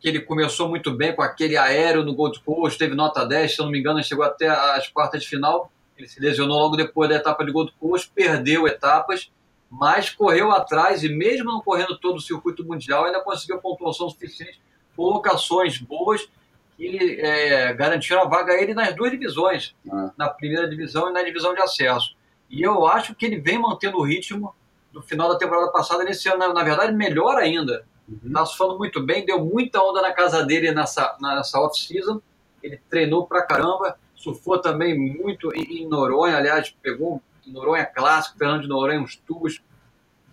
que 0.00 0.08
ele 0.08 0.20
começou 0.20 0.68
muito 0.68 0.90
bem 0.90 1.14
com 1.14 1.22
aquele 1.22 1.56
aéreo 1.56 2.02
no 2.02 2.14
Gold 2.14 2.40
Coast, 2.40 2.78
teve 2.78 2.94
nota 2.94 3.26
10, 3.26 3.54
se 3.54 3.60
eu 3.60 3.66
não 3.66 3.72
me 3.72 3.78
engano, 3.78 4.02
chegou 4.02 4.24
até 4.24 4.48
as 4.48 4.88
quartas 4.88 5.22
de 5.22 5.28
final. 5.28 5.70
Ele 5.96 6.08
se 6.08 6.18
lesionou 6.18 6.58
logo 6.58 6.76
depois 6.76 7.10
da 7.10 7.16
etapa 7.16 7.44
de 7.44 7.52
Gold 7.52 7.72
Coast, 7.78 8.10
perdeu 8.14 8.66
etapas 8.66 9.30
mas 9.74 10.08
correu 10.08 10.52
atrás 10.52 11.02
e 11.02 11.08
mesmo 11.08 11.50
não 11.50 11.60
correndo 11.60 11.98
todo 11.98 12.16
o 12.16 12.20
circuito 12.20 12.64
mundial, 12.64 13.04
ainda 13.04 13.20
conseguiu 13.20 13.58
pontuação 13.58 14.08
suficiente, 14.08 14.60
colocações 14.96 15.78
boas 15.78 16.28
que 16.76 17.18
é, 17.20 17.72
garantiram 17.74 18.22
a 18.22 18.24
vaga 18.24 18.52
a 18.52 18.62
ele 18.62 18.72
nas 18.72 18.94
duas 18.94 19.10
divisões, 19.10 19.74
ah. 19.90 20.12
na 20.16 20.28
primeira 20.28 20.68
divisão 20.68 21.10
e 21.10 21.12
na 21.12 21.22
divisão 21.22 21.54
de 21.54 21.60
acesso. 21.60 22.16
E 22.48 22.62
eu 22.62 22.86
acho 22.86 23.16
que 23.16 23.26
ele 23.26 23.40
vem 23.40 23.58
mantendo 23.58 23.98
o 23.98 24.04
ritmo 24.04 24.54
do 24.92 25.02
final 25.02 25.28
da 25.28 25.38
temporada 25.38 25.72
passada 25.72 26.04
nesse 26.04 26.28
ano, 26.28 26.38
na, 26.38 26.52
na 26.52 26.62
verdade, 26.62 26.92
melhor 26.92 27.36
ainda. 27.36 27.84
Está 28.24 28.40
uhum. 28.40 28.46
surfando 28.46 28.78
muito 28.78 29.02
bem, 29.02 29.26
deu 29.26 29.44
muita 29.44 29.82
onda 29.82 30.00
na 30.00 30.12
casa 30.12 30.44
dele 30.44 30.70
nessa, 30.70 31.16
nessa 31.20 31.60
off-season. 31.60 32.20
Ele 32.62 32.80
treinou 32.88 33.26
pra 33.26 33.42
caramba, 33.42 33.98
surfou 34.14 34.60
também 34.60 34.96
muito 34.96 35.52
em, 35.52 35.82
em 35.82 35.88
Noronha, 35.88 36.36
aliás, 36.36 36.72
pegou 36.80 37.20
Noronha 37.46 37.84
Clássico, 37.84 38.38
Fernando 38.38 38.62
de 38.62 38.68
Noronha, 38.68 39.00
uns 39.00 39.16
tubos, 39.16 39.62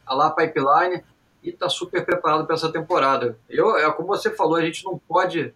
a 0.06 0.14
lá 0.14 0.32
Pipeline, 0.32 1.04
e 1.44 1.50
está 1.50 1.70
super 1.70 2.06
preparado 2.06 2.46
para 2.46 2.56
essa 2.56 2.72
temporada. 2.72 3.38
Eu, 3.50 3.78
é 3.78 3.92
como 3.92 4.08
você 4.08 4.30
falou, 4.30 4.56
a 4.56 4.66
gente 4.66 4.84
não 4.86 4.98
pode 4.98 5.54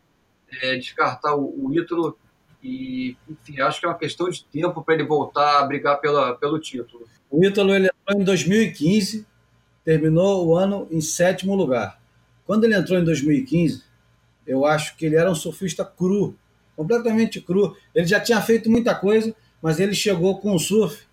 é, 0.62 0.76
descartar 0.76 1.36
o, 1.36 1.68
o 1.68 1.74
Ítalo 1.74 2.18
e, 2.64 3.16
enfim, 3.30 3.62
acho 3.62 3.80
que 3.80 3.86
é 3.86 3.90
uma 3.90 3.98
questão 3.98 4.28
de 4.30 4.44
tempo 4.46 4.84
para 4.84 4.96
ele 4.96 5.04
voltar 5.04 5.60
a 5.60 5.66
brigar 5.66 6.00
pela, 6.02 6.36
pelo 6.36 6.60
título. 6.60 7.08
O 7.30 7.44
Ítalo 7.46 7.74
ele 7.74 7.88
entrou 7.88 8.22
em 8.22 8.24
2015, 8.24 9.26
terminou 9.84 10.48
o 10.48 10.56
ano 10.56 10.88
em 10.90 11.02
sétimo 11.02 11.56
lugar. 11.56 12.00
Quando 12.46 12.64
ele 12.64 12.76
entrou 12.76 12.98
em 12.98 13.04
2015, 13.04 13.84
eu 14.48 14.66
acho 14.66 14.96
que 14.96 15.06
ele 15.06 15.16
era 15.16 15.30
um 15.30 15.36
surfista 15.36 15.86
cru, 15.86 16.36
completamente 16.76 17.40
cru. 17.40 17.76
Ele 17.94 18.08
já 18.08 18.20
tinha 18.20 18.42
feito 18.42 18.70
muita 18.70 18.96
coisa, 18.96 19.36
mas 19.62 19.80
ele 19.80 19.94
chegou 19.94 20.40
com 20.40 20.54
um 20.54 20.60
surf 20.60 21.06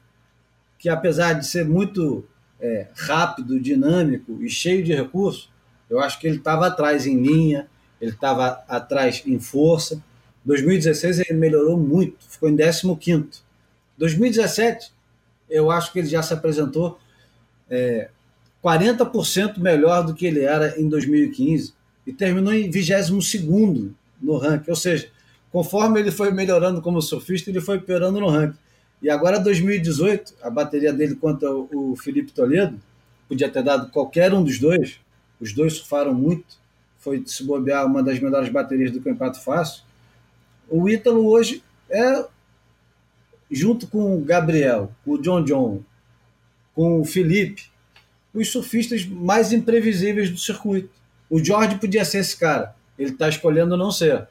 que 0.82 0.88
apesar 0.88 1.34
de 1.34 1.46
ser 1.46 1.64
muito 1.64 2.24
é, 2.60 2.88
rápido, 2.96 3.60
dinâmico 3.60 4.42
e 4.42 4.50
cheio 4.50 4.82
de 4.82 4.92
recursos, 4.92 5.48
eu 5.88 6.00
acho 6.00 6.18
que 6.18 6.26
ele 6.26 6.38
estava 6.38 6.66
atrás 6.66 7.06
em 7.06 7.22
linha, 7.22 7.68
ele 8.00 8.10
estava 8.10 8.64
atrás 8.66 9.22
em 9.24 9.38
força. 9.38 10.02
2016 10.44 11.20
ele 11.20 11.38
melhorou 11.38 11.78
muito, 11.78 12.16
ficou 12.28 12.48
em 12.48 12.56
15 12.56 13.40
2017, 13.96 14.92
eu 15.48 15.70
acho 15.70 15.92
que 15.92 16.00
ele 16.00 16.08
já 16.08 16.20
se 16.20 16.34
apresentou 16.34 16.98
é, 17.70 18.08
40% 18.64 19.58
melhor 19.58 20.04
do 20.04 20.14
que 20.14 20.26
ele 20.26 20.40
era 20.40 20.80
em 20.80 20.88
2015 20.88 21.74
e 22.04 22.12
terminou 22.12 22.52
em 22.52 22.68
22 22.68 23.92
no 24.20 24.36
ranking. 24.36 24.70
Ou 24.70 24.76
seja, 24.76 25.08
conforme 25.52 26.00
ele 26.00 26.10
foi 26.10 26.32
melhorando 26.32 26.82
como 26.82 27.00
surfista, 27.00 27.50
ele 27.50 27.60
foi 27.60 27.78
piorando 27.78 28.18
no 28.18 28.28
ranking. 28.28 28.58
E 29.02 29.10
agora, 29.10 29.40
2018, 29.40 30.34
a 30.40 30.48
bateria 30.48 30.92
dele 30.92 31.16
contra 31.16 31.50
o 31.52 31.96
Felipe 31.96 32.30
Toledo, 32.30 32.80
podia 33.28 33.48
ter 33.48 33.62
dado 33.62 33.90
qualquer 33.90 34.32
um 34.32 34.44
dos 34.44 34.58
dois, 34.58 35.00
os 35.40 35.52
dois 35.52 35.74
surfaram 35.74 36.14
muito, 36.14 36.56
foi 36.98 37.22
se 37.26 37.42
bobear 37.42 37.84
uma 37.84 38.02
das 38.02 38.20
melhores 38.20 38.48
baterias 38.48 38.92
do 38.92 39.00
campeonato 39.00 39.40
fácil. 39.40 39.82
O 40.68 40.88
Ítalo 40.88 41.26
hoje 41.26 41.64
é, 41.90 42.24
junto 43.50 43.88
com 43.88 44.16
o 44.16 44.20
Gabriel, 44.20 44.92
o 45.04 45.18
John 45.18 45.42
John, 45.44 45.82
com 46.74 47.00
o 47.00 47.04
Felipe, 47.04 47.64
os 48.32 48.50
surfistas 48.50 49.04
mais 49.04 49.52
imprevisíveis 49.52 50.30
do 50.30 50.38
circuito. 50.38 50.90
O 51.28 51.42
Jorge 51.44 51.76
podia 51.76 52.04
ser 52.04 52.18
esse 52.18 52.36
cara, 52.36 52.74
ele 52.98 53.10
está 53.10 53.28
escolhendo 53.28 53.76
não 53.76 53.90
ser. 53.90 54.28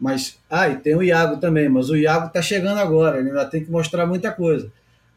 Mas, 0.00 0.38
ah, 0.48 0.68
e 0.68 0.76
tem 0.76 0.96
o 0.96 1.02
Iago 1.02 1.36
também, 1.36 1.68
mas 1.68 1.90
o 1.90 1.96
Iago 1.96 2.28
está 2.28 2.40
chegando 2.40 2.78
agora, 2.78 3.18
ele 3.18 3.28
ainda 3.28 3.44
tem 3.44 3.62
que 3.62 3.70
mostrar 3.70 4.06
muita 4.06 4.32
coisa. 4.32 4.72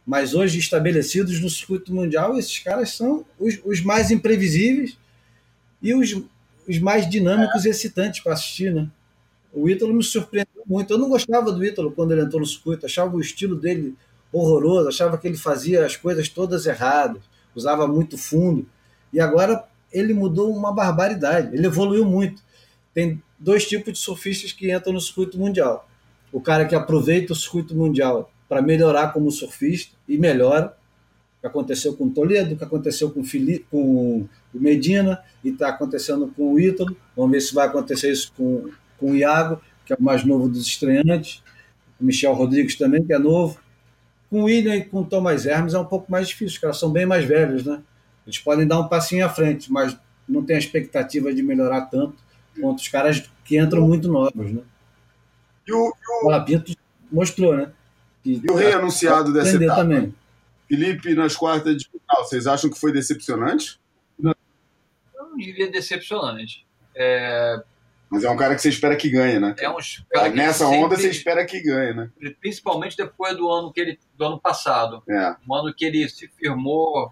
mas 0.05 0.33
hoje 0.33 0.59
estabelecidos 0.59 1.39
no 1.39 1.49
circuito 1.49 1.93
mundial, 1.93 2.37
esses 2.37 2.59
caras 2.59 2.91
são 2.91 3.25
os, 3.39 3.59
os 3.63 3.81
mais 3.81 4.11
imprevisíveis 4.11 4.97
e 5.81 5.95
os, 5.95 6.21
os 6.67 6.79
mais 6.79 7.09
dinâmicos 7.09 7.63
e 7.65 7.69
excitantes 7.69 8.21
para 8.21 8.33
assistir, 8.33 8.73
né? 8.73 8.89
O 9.53 9.69
Ítalo 9.69 9.93
me 9.93 10.03
surpreendeu 10.03 10.63
muito. 10.67 10.91
Eu 10.91 10.97
não 10.97 11.07
gostava 11.07 11.51
do 11.51 11.63
Ítalo 11.63 11.91
quando 11.91 12.11
ele 12.11 12.21
entrou 12.21 12.41
no 12.41 12.47
circuito, 12.47 12.85
achava 12.85 13.15
o 13.15 13.21
estilo 13.21 13.55
dele 13.55 13.95
horroroso, 14.31 14.89
achava 14.89 15.17
que 15.17 15.27
ele 15.27 15.37
fazia 15.37 15.85
as 15.85 15.95
coisas 15.95 16.27
todas 16.27 16.65
erradas, 16.65 17.21
usava 17.55 17.87
muito 17.87 18.17
fundo. 18.17 18.65
E 19.13 19.19
agora 19.21 19.63
ele 19.91 20.13
mudou 20.13 20.51
uma 20.51 20.73
barbaridade, 20.73 21.55
ele 21.55 21.67
evoluiu 21.67 22.03
muito. 22.03 22.41
Tem 22.93 23.21
dois 23.43 23.67
tipos 23.67 23.93
de 23.93 23.99
surfistas 23.99 24.53
que 24.53 24.73
entram 24.73 24.93
no 24.93 25.01
circuito 25.01 25.37
mundial. 25.37 25.87
O 26.31 26.39
cara 26.39 26.65
que 26.65 26.73
aproveita 26.73 27.33
o 27.33 27.35
circuito 27.35 27.75
mundial 27.75 28.31
para 28.47 28.61
melhorar 28.61 29.09
como 29.09 29.29
surfista 29.29 29.95
e 30.07 30.17
melhora. 30.17 30.75
O 31.37 31.41
que 31.41 31.47
aconteceu 31.47 31.93
com 31.95 32.05
o 32.05 32.09
Toledo, 32.09 32.53
o 32.53 32.57
que 32.57 32.63
aconteceu 32.63 33.11
com, 33.11 33.21
Felipe, 33.23 33.65
com 33.69 34.27
o 34.53 34.59
Medina 34.59 35.21
e 35.43 35.49
está 35.49 35.69
acontecendo 35.69 36.33
com 36.35 36.53
o 36.53 36.59
Ítalo. 36.59 36.95
Vamos 37.15 37.31
ver 37.31 37.41
se 37.41 37.53
vai 37.53 37.67
acontecer 37.67 38.11
isso 38.11 38.31
com, 38.37 38.69
com 38.97 39.11
o 39.11 39.15
Iago, 39.15 39.61
que 39.85 39.91
é 39.91 39.95
o 39.99 40.01
mais 40.01 40.23
novo 40.23 40.47
dos 40.47 40.65
estreantes. 40.65 41.43
O 41.99 42.05
Michel 42.05 42.33
Rodrigues 42.33 42.77
também, 42.77 43.03
que 43.03 43.11
é 43.11 43.19
novo. 43.19 43.59
Com 44.29 44.41
o 44.41 44.43
William 44.45 44.75
e 44.75 44.85
com 44.85 45.01
o 45.01 45.05
Thomas 45.05 45.45
Hermes 45.45 45.73
é 45.73 45.79
um 45.79 45.85
pouco 45.85 46.09
mais 46.09 46.29
difícil, 46.29 46.55
os 46.55 46.57
caras 46.57 46.79
são 46.79 46.89
bem 46.89 47.05
mais 47.05 47.25
velhos, 47.25 47.65
né? 47.65 47.81
Eles 48.25 48.39
podem 48.39 48.65
dar 48.65 48.79
um 48.79 48.87
passinho 48.87 49.25
à 49.25 49.29
frente, 49.29 49.71
mas 49.71 49.95
não 50.27 50.41
tem 50.43 50.55
a 50.55 50.59
expectativa 50.59 51.31
de 51.33 51.43
melhorar 51.43 51.81
tanto 51.81 52.15
quanto 52.59 52.79
os 52.79 52.87
caras 52.87 53.29
que 53.43 53.59
entram 53.59 53.87
muito 53.87 54.07
novos, 54.07 54.51
né? 54.51 54.61
E 55.67 55.73
o, 55.73 55.87
e 55.87 56.25
o... 56.25 56.35
o 56.35 56.45
Pinto 56.45 56.75
mostrou, 57.11 57.55
né? 57.55 57.71
Que 58.23 58.41
e 58.43 58.51
o 58.51 58.55
rei 58.55 58.73
anunciado 58.73 59.33
dessa 59.33 59.55
etapa? 59.55 59.81
também. 59.81 60.13
Felipe 60.67 61.13
nas 61.13 61.35
quartas 61.35 61.77
de 61.77 61.89
final, 61.89 62.23
vocês 62.23 62.47
acham 62.47 62.69
que 62.69 62.79
foi 62.79 62.91
decepcionante? 62.91 63.79
Não, 64.17 64.33
Eu 65.15 65.29
não 65.29 65.37
diria 65.37 65.69
decepcionante. 65.69 66.65
É... 66.95 67.61
Mas 68.09 68.23
é 68.23 68.29
um 68.29 68.37
cara 68.37 68.55
que 68.55 68.61
você 68.61 68.69
espera 68.69 68.95
que 68.95 69.09
ganhe, 69.09 69.39
né? 69.39 69.55
É 69.57 69.69
um 69.69 69.77
cara 70.11 70.29
que 70.29 70.35
Nessa 70.35 70.65
sempre... 70.65 70.77
onda 70.77 70.95
você 70.95 71.09
espera 71.09 71.45
que 71.45 71.59
ganhe, 71.61 71.93
né? 71.93 72.09
Principalmente 72.39 72.95
depois 72.95 73.35
do 73.35 73.49
ano 73.49 73.73
que 73.73 73.81
ele 73.81 73.99
do 74.15 74.25
ano 74.25 74.39
passado. 74.39 75.01
É. 75.09 75.35
Um 75.47 75.55
ano 75.55 75.73
que 75.73 75.83
ele 75.83 76.07
se 76.07 76.27
firmou 76.27 77.11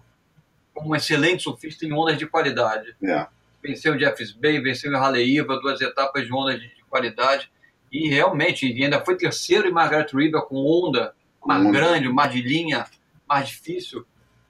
como 0.72 0.90
um 0.90 0.96
excelente 0.96 1.42
surfista 1.42 1.84
em 1.84 1.92
ondas 1.92 2.16
de 2.16 2.26
qualidade. 2.26 2.94
É. 3.02 3.26
Venceu 3.62 3.94
o 3.94 3.98
Jeffs 3.98 4.32
Bay, 4.32 4.60
venceu 4.60 4.92
o 4.92 4.96
Haleiva, 4.96 5.60
duas 5.60 5.80
etapas 5.80 6.26
de 6.26 6.32
ondas 6.32 6.60
de 6.60 6.70
qualidade. 6.88 7.50
E 7.90 8.08
realmente, 8.08 8.66
ainda 8.66 9.04
foi 9.04 9.16
terceiro 9.16 9.68
em 9.68 9.72
Margaret 9.72 10.06
River 10.12 10.42
com 10.42 10.56
onda 10.56 11.14
mais 11.44 11.62
onda. 11.62 11.72
grande, 11.72 12.08
mais 12.08 12.32
de 12.32 12.42
linha, 12.42 12.86
mais 13.28 13.48
difícil. 13.48 14.04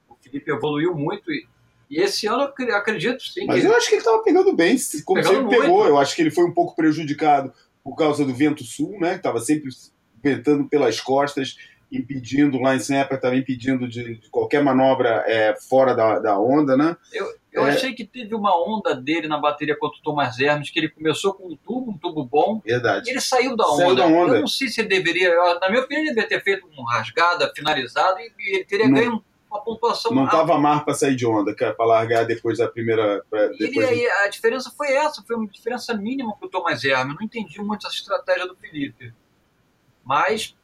O 0.09 0.15
Felipe 0.21 0.51
evoluiu 0.51 0.95
muito 0.95 1.31
e, 1.31 1.47
e 1.91 2.01
esse 2.01 2.27
ano 2.27 2.53
eu 2.59 2.77
acredito 2.77 3.23
sim. 3.23 3.47
Mas 3.47 3.65
eu 3.65 3.75
acho 3.75 3.89
que 3.89 3.95
ele 3.95 4.01
estava 4.01 4.23
pegando 4.23 4.55
bem, 4.55 4.77
como 5.05 5.21
pegando 5.21 5.43
sempre 5.43 5.59
pegou. 5.59 5.77
Muito. 5.79 5.89
Eu 5.89 5.99
acho 5.99 6.15
que 6.15 6.23
ele 6.23 6.31
foi 6.31 6.45
um 6.45 6.53
pouco 6.53 6.77
prejudicado 6.77 7.53
por 7.83 7.97
causa 7.97 8.25
do 8.25 8.35
vento 8.35 8.63
sul, 8.65 8.99
né? 9.01 9.13
Que 9.13 9.17
estava 9.17 9.41
sempre 9.41 9.71
ventando 10.23 10.69
pelas 10.69 11.01
costas 11.01 11.57
impedindo, 11.91 12.59
lá 12.59 12.75
em 12.75 12.79
Snapper 12.79 13.17
estava 13.17 13.37
impedindo 13.37 13.87
de, 13.87 14.17
de, 14.17 14.31
qualquer 14.31 14.63
manobra 14.63 15.25
é, 15.27 15.55
fora 15.57 15.95
da, 15.95 16.19
da 16.19 16.39
onda, 16.39 16.75
né? 16.75 16.97
Eu, 17.13 17.27
eu 17.53 17.67
é... 17.67 17.71
achei 17.71 17.93
que 17.93 18.05
teve 18.05 18.35
uma 18.35 18.57
onda 18.57 18.95
dele 18.95 19.29
na 19.29 19.39
bateria 19.39 19.77
contra 19.77 19.99
o 19.99 20.03
Thomas 20.03 20.41
Hermes, 20.41 20.71
que 20.71 20.79
ele 20.79 20.89
começou 20.89 21.35
com 21.35 21.49
um 21.49 21.57
tubo, 21.57 21.91
um 21.91 21.99
tubo 21.99 22.25
bom. 22.25 22.61
Verdade. 22.65 23.11
Ele 23.11 23.21
saiu 23.21 23.55
da 23.55 23.67
onda. 23.67 23.77
Saiu 23.77 23.95
da 23.95 24.07
onda. 24.07 24.35
Eu 24.37 24.41
não 24.41 24.47
sei 24.47 24.69
se 24.69 24.81
ele 24.81 24.89
deveria, 24.89 25.35
na 25.61 25.69
minha 25.69 25.83
opinião, 25.83 26.03
ele 26.03 26.15
deveria 26.15 26.29
ter 26.29 26.43
feito 26.43 26.67
um 26.77 26.85
rasgada, 26.85 27.53
finalizado, 27.55 28.19
e 28.21 28.57
ele 28.57 28.65
teria 28.65 28.89
não, 28.89 28.95
ganho 28.95 29.25
uma 29.51 29.61
pontuação 29.63 30.13
Não 30.13 30.25
estava 30.25 30.59
mar 30.59 30.83
para 30.83 30.95
sair 30.95 31.15
de 31.15 31.27
onda, 31.27 31.55
para 31.55 31.85
largar 31.85 32.25
depois 32.25 32.57
da 32.57 32.69
primeira. 32.69 33.23
Pra, 33.29 33.49
depois 33.49 33.91
ele, 33.91 34.01
de... 34.01 34.07
A 34.09 34.29
diferença 34.29 34.73
foi 34.75 34.93
essa, 34.93 35.23
foi 35.23 35.37
uma 35.37 35.47
diferença 35.47 35.93
mínima 35.95 36.35
para 36.35 36.47
o 36.47 36.51
Thomas 36.51 36.83
Hermes. 36.83 37.15
Eu 37.15 37.19
não 37.21 37.27
entendi 37.27 37.61
muito 37.61 37.87
essa 37.87 37.95
estratégia 37.95 38.47
do 38.47 38.57
Felipe. 38.57 39.13
Mas 40.03 40.57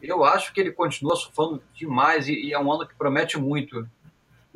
eu 0.00 0.24
acho 0.24 0.52
que 0.52 0.60
ele 0.60 0.70
continua 0.70 1.16
surfando 1.16 1.60
demais 1.74 2.28
e, 2.28 2.32
e 2.32 2.52
é 2.52 2.58
um 2.58 2.72
ano 2.72 2.86
que 2.86 2.94
promete 2.94 3.36
muito. 3.36 3.88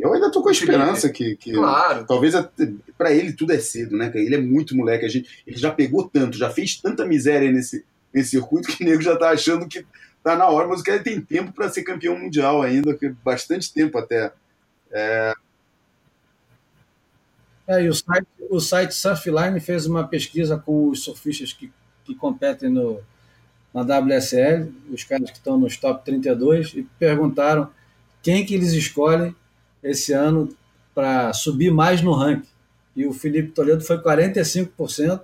Eu 0.03 0.13
ainda 0.13 0.33
tô 0.33 0.43
com 0.43 0.49
a 0.49 0.53
esperança 0.53 1.09
que, 1.09 1.37
que 1.37 1.53
claro. 1.53 2.05
talvez 2.05 2.35
para 2.99 3.13
ele 3.13 3.33
tudo 3.33 3.53
é 3.53 3.59
cedo, 3.61 3.97
né? 3.97 4.11
Ele 4.17 4.35
é 4.35 4.41
muito 4.41 4.77
moleque, 4.77 5.05
a 5.05 5.09
gente, 5.09 5.45
ele 5.47 5.57
já 5.57 5.71
pegou 5.71 6.09
tanto, 6.09 6.37
já 6.37 6.51
fez 6.51 6.75
tanta 6.75 7.07
miséria 7.07 7.53
nesse, 7.53 7.85
nesse 8.13 8.31
circuito 8.31 8.67
que 8.67 8.83
o 8.83 8.87
nego 8.87 9.01
já 9.01 9.17
tá 9.17 9.31
achando 9.31 9.69
que 9.69 9.87
tá 10.21 10.35
na 10.35 10.49
hora, 10.49 10.67
mas 10.67 10.81
o 10.81 10.83
cara 10.83 10.99
tem 10.99 11.21
tempo 11.21 11.53
para 11.53 11.69
ser 11.69 11.85
campeão 11.85 12.19
mundial 12.19 12.63
ainda, 12.63 12.99
bastante 13.25 13.73
tempo 13.73 13.97
até. 13.97 14.33
É... 14.91 15.35
É, 17.69 17.85
e 17.85 17.89
o 17.89 17.95
site, 17.95 18.27
o 18.51 18.59
site 18.59 18.95
Surfline 18.97 19.61
fez 19.61 19.87
uma 19.87 20.09
pesquisa 20.09 20.59
com 20.59 20.89
os 20.89 21.05
surfistas 21.05 21.53
que, 21.53 21.73
que 22.05 22.13
competem 22.13 22.69
no, 22.69 23.01
na 23.73 23.83
WSL, 23.83 24.69
os 24.91 25.05
caras 25.05 25.31
que 25.31 25.37
estão 25.37 25.57
nos 25.57 25.77
top 25.77 26.05
32, 26.05 26.73
e 26.75 26.83
perguntaram 26.99 27.71
quem 28.21 28.45
que 28.45 28.53
eles 28.53 28.73
escolhem 28.73 29.33
esse 29.83 30.13
ano 30.13 30.49
para 30.95 31.33
subir 31.33 31.73
mais 31.73 32.03
no 32.03 32.13
ranking. 32.13 32.49
E 32.95 33.07
o 33.07 33.13
Felipe 33.13 33.53
Toledo 33.53 33.83
foi 33.83 33.99
45% 33.99 35.23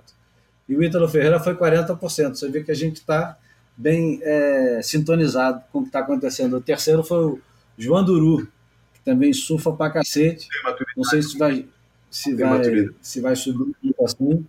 e 0.67 0.75
o 0.75 0.83
Ítalo 0.83 1.07
Ferreira 1.07 1.39
foi 1.39 1.55
40%. 1.55 2.35
Você 2.35 2.49
vê 2.49 2.63
que 2.63 2.71
a 2.71 2.75
gente 2.75 2.97
está 2.97 3.37
bem 3.75 4.19
é, 4.21 4.81
sintonizado 4.83 5.63
com 5.71 5.79
o 5.79 5.81
que 5.83 5.89
está 5.89 5.99
acontecendo. 5.99 6.57
O 6.57 6.61
terceiro 6.61 7.03
foi 7.03 7.25
o 7.25 7.41
João 7.77 8.03
Duru, 8.03 8.47
que 8.93 8.99
também 9.05 9.31
surfa 9.31 9.71
para 9.71 9.91
cacete. 9.91 10.47
Não 10.97 11.03
sei 11.03 11.21
se 11.21 11.37
vai, 11.37 11.65
se 12.11 12.35
vai, 12.35 12.89
se 13.01 13.21
vai 13.21 13.35
subir 13.35 13.73
assim. 14.03 14.45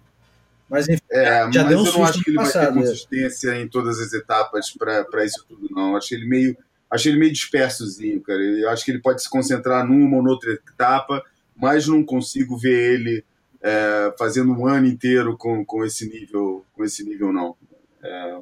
Mas 0.68 0.88
enfim, 0.88 1.02
é, 1.10 1.50
já 1.52 1.62
mas 1.62 1.68
deu 1.68 1.78
um 1.80 1.86
eu 1.86 1.92
não 1.92 2.04
acho 2.04 2.22
que 2.22 2.30
ele 2.30 2.36
passado, 2.36 2.64
vai 2.64 2.72
ter 2.72 2.78
é. 2.78 2.82
consistência 2.82 3.60
em 3.60 3.68
todas 3.68 3.98
as 3.98 4.12
etapas 4.12 4.72
para 4.72 5.24
isso 5.24 5.44
tudo, 5.48 5.68
não. 5.70 5.96
Acho 5.96 6.14
ele 6.14 6.26
meio, 6.26 6.56
acho 6.90 7.08
ele 7.08 7.18
meio 7.18 7.32
dispersozinho, 7.32 8.20
cara. 8.20 8.40
Eu 8.40 8.68
acho 8.70 8.84
que 8.84 8.90
ele 8.90 9.00
pode 9.00 9.22
se 9.22 9.30
concentrar 9.30 9.86
numa 9.86 10.16
ou 10.16 10.22
noutra 10.22 10.52
etapa, 10.52 11.24
mas 11.56 11.86
não 11.86 12.02
consigo 12.04 12.56
ver 12.56 12.94
ele 12.94 13.24
é, 13.62 14.14
fazendo 14.18 14.52
um 14.52 14.66
ano 14.66 14.86
inteiro 14.86 15.36
com, 15.36 15.64
com 15.64 15.84
esse 15.84 16.08
nível, 16.08 16.64
com 16.72 16.84
esse 16.84 17.04
nível 17.04 17.32
não. 17.32 17.56
É, 18.02 18.38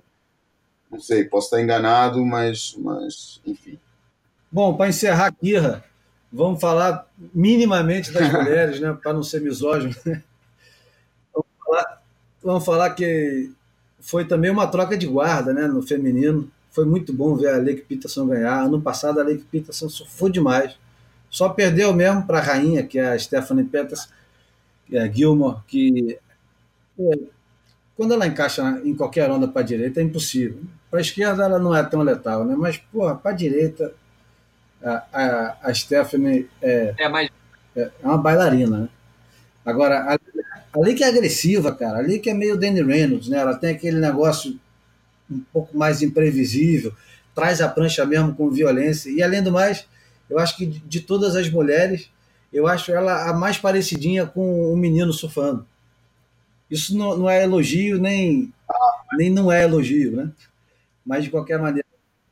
não 0.90 1.00
sei, 1.00 1.24
posso 1.24 1.48
estar 1.48 1.60
enganado, 1.60 2.24
mas, 2.24 2.74
mas 2.78 3.40
enfim. 3.46 3.78
Bom, 4.50 4.74
para 4.74 4.88
encerrar 4.88 5.26
aqui, 5.26 5.54
vamos 6.32 6.60
falar 6.60 7.06
minimamente 7.34 8.10
das 8.10 8.30
mulheres, 8.32 8.80
né, 8.80 8.96
para 9.02 9.12
não 9.12 9.22
ser 9.22 9.40
misógino. 9.40 9.94
Vamos 11.34 11.48
falar, 11.64 12.02
vamos 12.42 12.64
falar 12.64 12.94
que 12.94 13.52
foi 14.00 14.24
também 14.24 14.50
uma 14.50 14.66
troca 14.66 14.96
de 14.96 15.06
guarda 15.06 15.52
né, 15.52 15.66
no 15.66 15.82
feminino. 15.82 16.50
Foi 16.78 16.86
muito 16.86 17.12
bom 17.12 17.34
ver 17.34 17.48
a 17.48 17.56
Lake 17.56 17.82
Peterson 17.82 18.24
ganhar. 18.28 18.62
Ano 18.62 18.80
passado 18.80 19.18
a 19.18 19.24
Lake 19.24 19.42
Peterson 19.50 19.88
surfou 19.88 20.28
demais. 20.28 20.78
Só 21.28 21.48
perdeu 21.48 21.92
mesmo 21.92 22.24
para 22.24 22.38
a 22.38 22.40
rainha, 22.40 22.86
que 22.86 23.00
é 23.00 23.08
a 23.08 23.18
Stephanie 23.18 23.64
Peters 23.64 24.08
é, 24.92 25.12
Gilmore, 25.12 25.58
que 25.66 26.16
é, 27.00 27.18
quando 27.96 28.14
ela 28.14 28.28
encaixa 28.28 28.80
em 28.84 28.94
qualquer 28.94 29.28
onda 29.28 29.48
para 29.48 29.62
a 29.62 29.64
direita 29.64 29.98
é 29.98 30.04
impossível. 30.04 30.60
Para 30.88 31.00
a 31.00 31.02
esquerda 31.02 31.42
ela 31.42 31.58
não 31.58 31.74
é 31.74 31.82
tão 31.82 32.00
letal, 32.00 32.44
né? 32.44 32.54
mas 32.56 32.80
para 33.20 33.32
a 33.32 33.34
direita 33.34 33.92
a, 34.80 35.04
a, 35.12 35.56
a 35.64 35.74
Stephanie 35.74 36.48
é, 36.62 36.94
é, 36.96 37.08
mais... 37.08 37.28
é, 37.74 37.90
uma 38.04 38.18
bailarina. 38.18 38.82
Né? 38.82 38.88
Agora, 39.66 40.14
a 40.14 40.18
Ali 40.80 40.94
que 40.94 41.02
é 41.02 41.08
agressiva, 41.08 41.74
cara. 41.74 41.98
Ali 41.98 42.20
que 42.20 42.30
é 42.30 42.34
meio 42.34 42.56
Danny 42.56 42.82
Reynolds, 42.82 43.28
né? 43.28 43.38
Ela 43.38 43.56
tem 43.56 43.70
aquele 43.70 43.98
negócio 43.98 44.56
um 45.30 45.40
pouco 45.52 45.76
mais 45.76 46.02
imprevisível, 46.02 46.92
traz 47.34 47.60
a 47.60 47.68
prancha 47.68 48.04
mesmo 48.04 48.34
com 48.34 48.50
violência. 48.50 49.10
E 49.10 49.22
além 49.22 49.42
do 49.42 49.52
mais, 49.52 49.86
eu 50.28 50.38
acho 50.38 50.56
que 50.56 50.66
de 50.66 51.00
todas 51.00 51.36
as 51.36 51.48
mulheres, 51.48 52.10
eu 52.52 52.66
acho 52.66 52.92
ela 52.92 53.28
a 53.28 53.32
mais 53.32 53.58
parecidinha 53.58 54.26
com 54.26 54.72
um 54.72 54.76
menino 54.76 55.12
surfando. 55.12 55.66
Isso 56.70 56.96
não, 56.96 57.16
não 57.16 57.30
é 57.30 57.44
elogio, 57.44 57.98
nem, 57.98 58.52
nem 59.16 59.30
não 59.30 59.50
é 59.50 59.64
elogio, 59.64 60.16
né? 60.16 60.30
Mas 61.04 61.24
de 61.24 61.30
qualquer 61.30 61.58
maneira. 61.58 61.86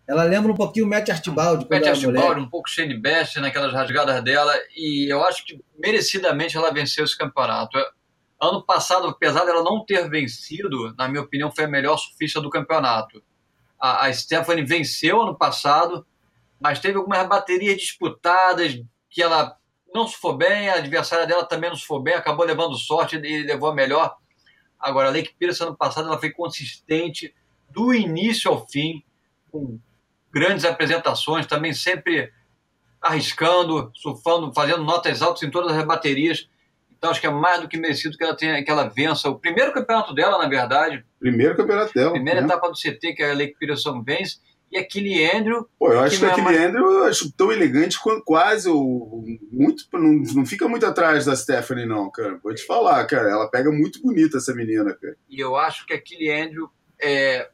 Ela 0.07 0.23
lembra 0.23 0.53
um 0.53 0.55
pouquinho 0.55 0.87
o 0.87 0.89
Matt 0.89 1.09
Archibald. 1.09 1.67
Matt 1.69 1.87
Archibald, 1.87 2.41
um 2.41 2.49
pouco 2.49 2.69
Shane 2.69 2.97
Best 2.97 3.41
naquelas 3.41 3.73
rasgadas 3.73 4.23
dela. 4.23 4.53
E 4.77 5.11
eu 5.11 5.23
acho 5.25 5.45
que 5.45 5.61
merecidamente 5.79 6.57
ela 6.57 6.73
venceu 6.73 7.05
esse 7.05 7.17
campeonato. 7.17 7.77
Ano 8.41 8.63
passado, 8.63 9.09
apesar 9.09 9.45
dela 9.45 9.63
não 9.63 9.85
ter 9.85 10.09
vencido, 10.11 10.95
na 10.97 11.09
minha 11.09 11.23
opinião, 11.23 11.51
foi 11.51 11.65
a 11.65 11.69
melhor 11.69 11.97
surfista 11.97 12.41
do 12.41 12.51
campeonato. 12.51 13.23
A, 13.81 14.07
a 14.07 14.13
Stephanie 14.13 14.65
venceu 14.65 15.23
ano 15.23 15.37
passado, 15.37 16.07
mas 16.61 16.79
teve 16.79 16.99
algumas 16.99 17.27
baterias 17.27 17.77
disputadas 17.77 18.81
que 19.11 19.23
ela 19.23 19.57
não 19.95 20.07
se 20.07 20.17
for 20.17 20.37
bem, 20.37 20.69
a 20.69 20.75
adversária 20.75 21.27
dela 21.27 21.47
também 21.47 21.71
não 21.71 21.77
se 21.77 21.87
for 21.87 22.01
bem, 22.01 22.15
acabou 22.15 22.45
levando 22.45 22.77
sorte 22.77 23.17
e 23.17 23.43
levou 23.43 23.71
a 23.71 23.75
melhor. 23.75 24.17
Agora, 24.79 25.09
a 25.09 25.11
Lake 25.11 25.35
Pierce 25.39 25.63
ano 25.63 25.77
passado 25.77 26.09
ela 26.09 26.19
foi 26.19 26.31
consistente 26.31 27.35
do 27.71 27.95
início 27.95 28.51
ao 28.51 28.67
fim, 28.69 29.03
com 29.51 29.79
grandes 30.31 30.67
apresentações, 30.67 31.47
também 31.47 31.73
sempre 31.73 32.31
arriscando, 33.01 33.91
surfando, 33.95 34.53
fazendo 34.53 34.85
notas 34.85 35.23
altas 35.23 35.43
em 35.43 35.51
todas 35.51 35.75
as 35.77 35.85
baterias. 35.85 36.49
Então 36.99 37.11
acho 37.11 37.21
que 37.21 37.27
é 37.27 37.31
mais 37.31 37.61
do 37.61 37.69
que 37.69 37.77
merecido 37.77 38.17
que 38.17 38.25
ela 38.25 38.35
tenha, 38.35 38.65
que 38.65 38.71
ela 38.71 38.89
vença 38.89 39.29
o 39.29 39.39
primeiro 39.39 39.73
campeonato 39.73 40.15
dela, 40.15 40.39
na 40.39 40.49
verdade. 40.49 41.05
Primeiro 41.19 41.57
campeonato 41.57 41.93
dela. 41.93 42.13
Primeira 42.13 42.41
né? 42.41 42.47
etapa 42.47 42.69
do 42.69 42.75
CT 42.75 43.15
que 43.15 43.23
a 43.23 43.35
Lake 43.35 43.57
Pearson 43.59 44.03
vence. 44.03 44.39
E 44.71 44.77
aquele 44.77 45.25
Andrew. 45.31 45.69
Pô, 45.79 45.93
eu 45.93 46.01
acho 46.01 46.19
que, 46.19 46.25
que 46.25 46.31
aquele 46.31 46.45
mais... 46.45 46.61
Andrew 46.61 46.91
eu 46.91 47.05
acho 47.05 47.33
tão 47.33 47.53
elegante 47.53 48.01
quanto 48.01 48.25
quase 48.25 48.69
o. 48.69 49.25
Muito, 49.53 49.85
não, 49.93 50.23
não 50.35 50.47
fica 50.47 50.69
muito 50.69 50.85
atrás 50.85 51.25
da 51.27 51.37
Stephanie, 51.37 51.87
não, 51.87 52.11
cara. 52.11 52.41
Vou 52.43 52.53
te 52.53 52.67
falar, 52.67 53.05
cara. 53.07 53.31
Ela 53.31 53.49
pega 53.49 53.71
muito 53.71 54.03
bonita 54.03 54.39
essa 54.39 54.55
menina, 54.55 54.93
cara. 54.95 55.17
E 55.29 55.39
eu 55.39 55.55
acho 55.55 55.87
que 55.87 55.95
aquele 55.95 56.31
Andrew 56.31 56.69
é, 57.01 57.49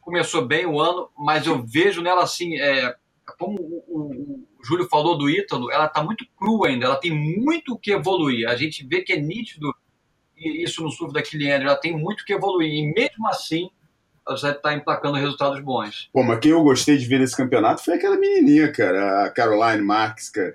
começou 0.00 0.46
bem 0.46 0.64
o 0.64 0.80
ano, 0.80 1.10
mas 1.18 1.46
eu 1.46 1.62
vejo 1.62 2.00
nela 2.00 2.22
assim. 2.22 2.58
É, 2.58 2.94
como 3.38 3.60
o, 3.60 3.84
o, 3.86 4.47
o 4.58 4.64
Júlio 4.64 4.88
falou 4.88 5.16
do 5.16 5.30
Ítalo, 5.30 5.70
ela 5.70 5.86
está 5.86 6.02
muito 6.02 6.26
crua 6.36 6.68
ainda, 6.68 6.86
ela 6.86 6.96
tem 6.96 7.12
muito 7.12 7.74
o 7.74 7.78
que 7.78 7.92
evoluir. 7.92 8.48
A 8.48 8.56
gente 8.56 8.86
vê 8.86 9.02
que 9.02 9.12
é 9.12 9.20
nítido 9.20 9.74
isso 10.36 10.82
no 10.82 10.90
surf 10.90 11.12
da 11.12 11.22
Kiliandre, 11.22 11.66
ela 11.66 11.76
tem 11.76 11.96
muito 11.96 12.24
que 12.24 12.32
evoluir. 12.32 12.72
E 12.72 12.92
mesmo 12.92 13.26
assim, 13.28 13.70
ela 14.26 14.36
já 14.36 14.50
está 14.50 14.74
emplacando 14.74 15.16
resultados 15.16 15.60
bons. 15.60 16.08
Pô, 16.12 16.22
mas 16.22 16.38
quem 16.40 16.50
eu 16.50 16.62
gostei 16.62 16.96
de 16.96 17.06
ver 17.06 17.18
nesse 17.18 17.36
campeonato 17.36 17.84
foi 17.84 17.94
aquela 17.94 18.16
menininha, 18.16 18.70
cara, 18.70 19.24
a 19.24 19.30
Caroline 19.30 19.82
Marques, 19.82 20.28
cara. 20.28 20.54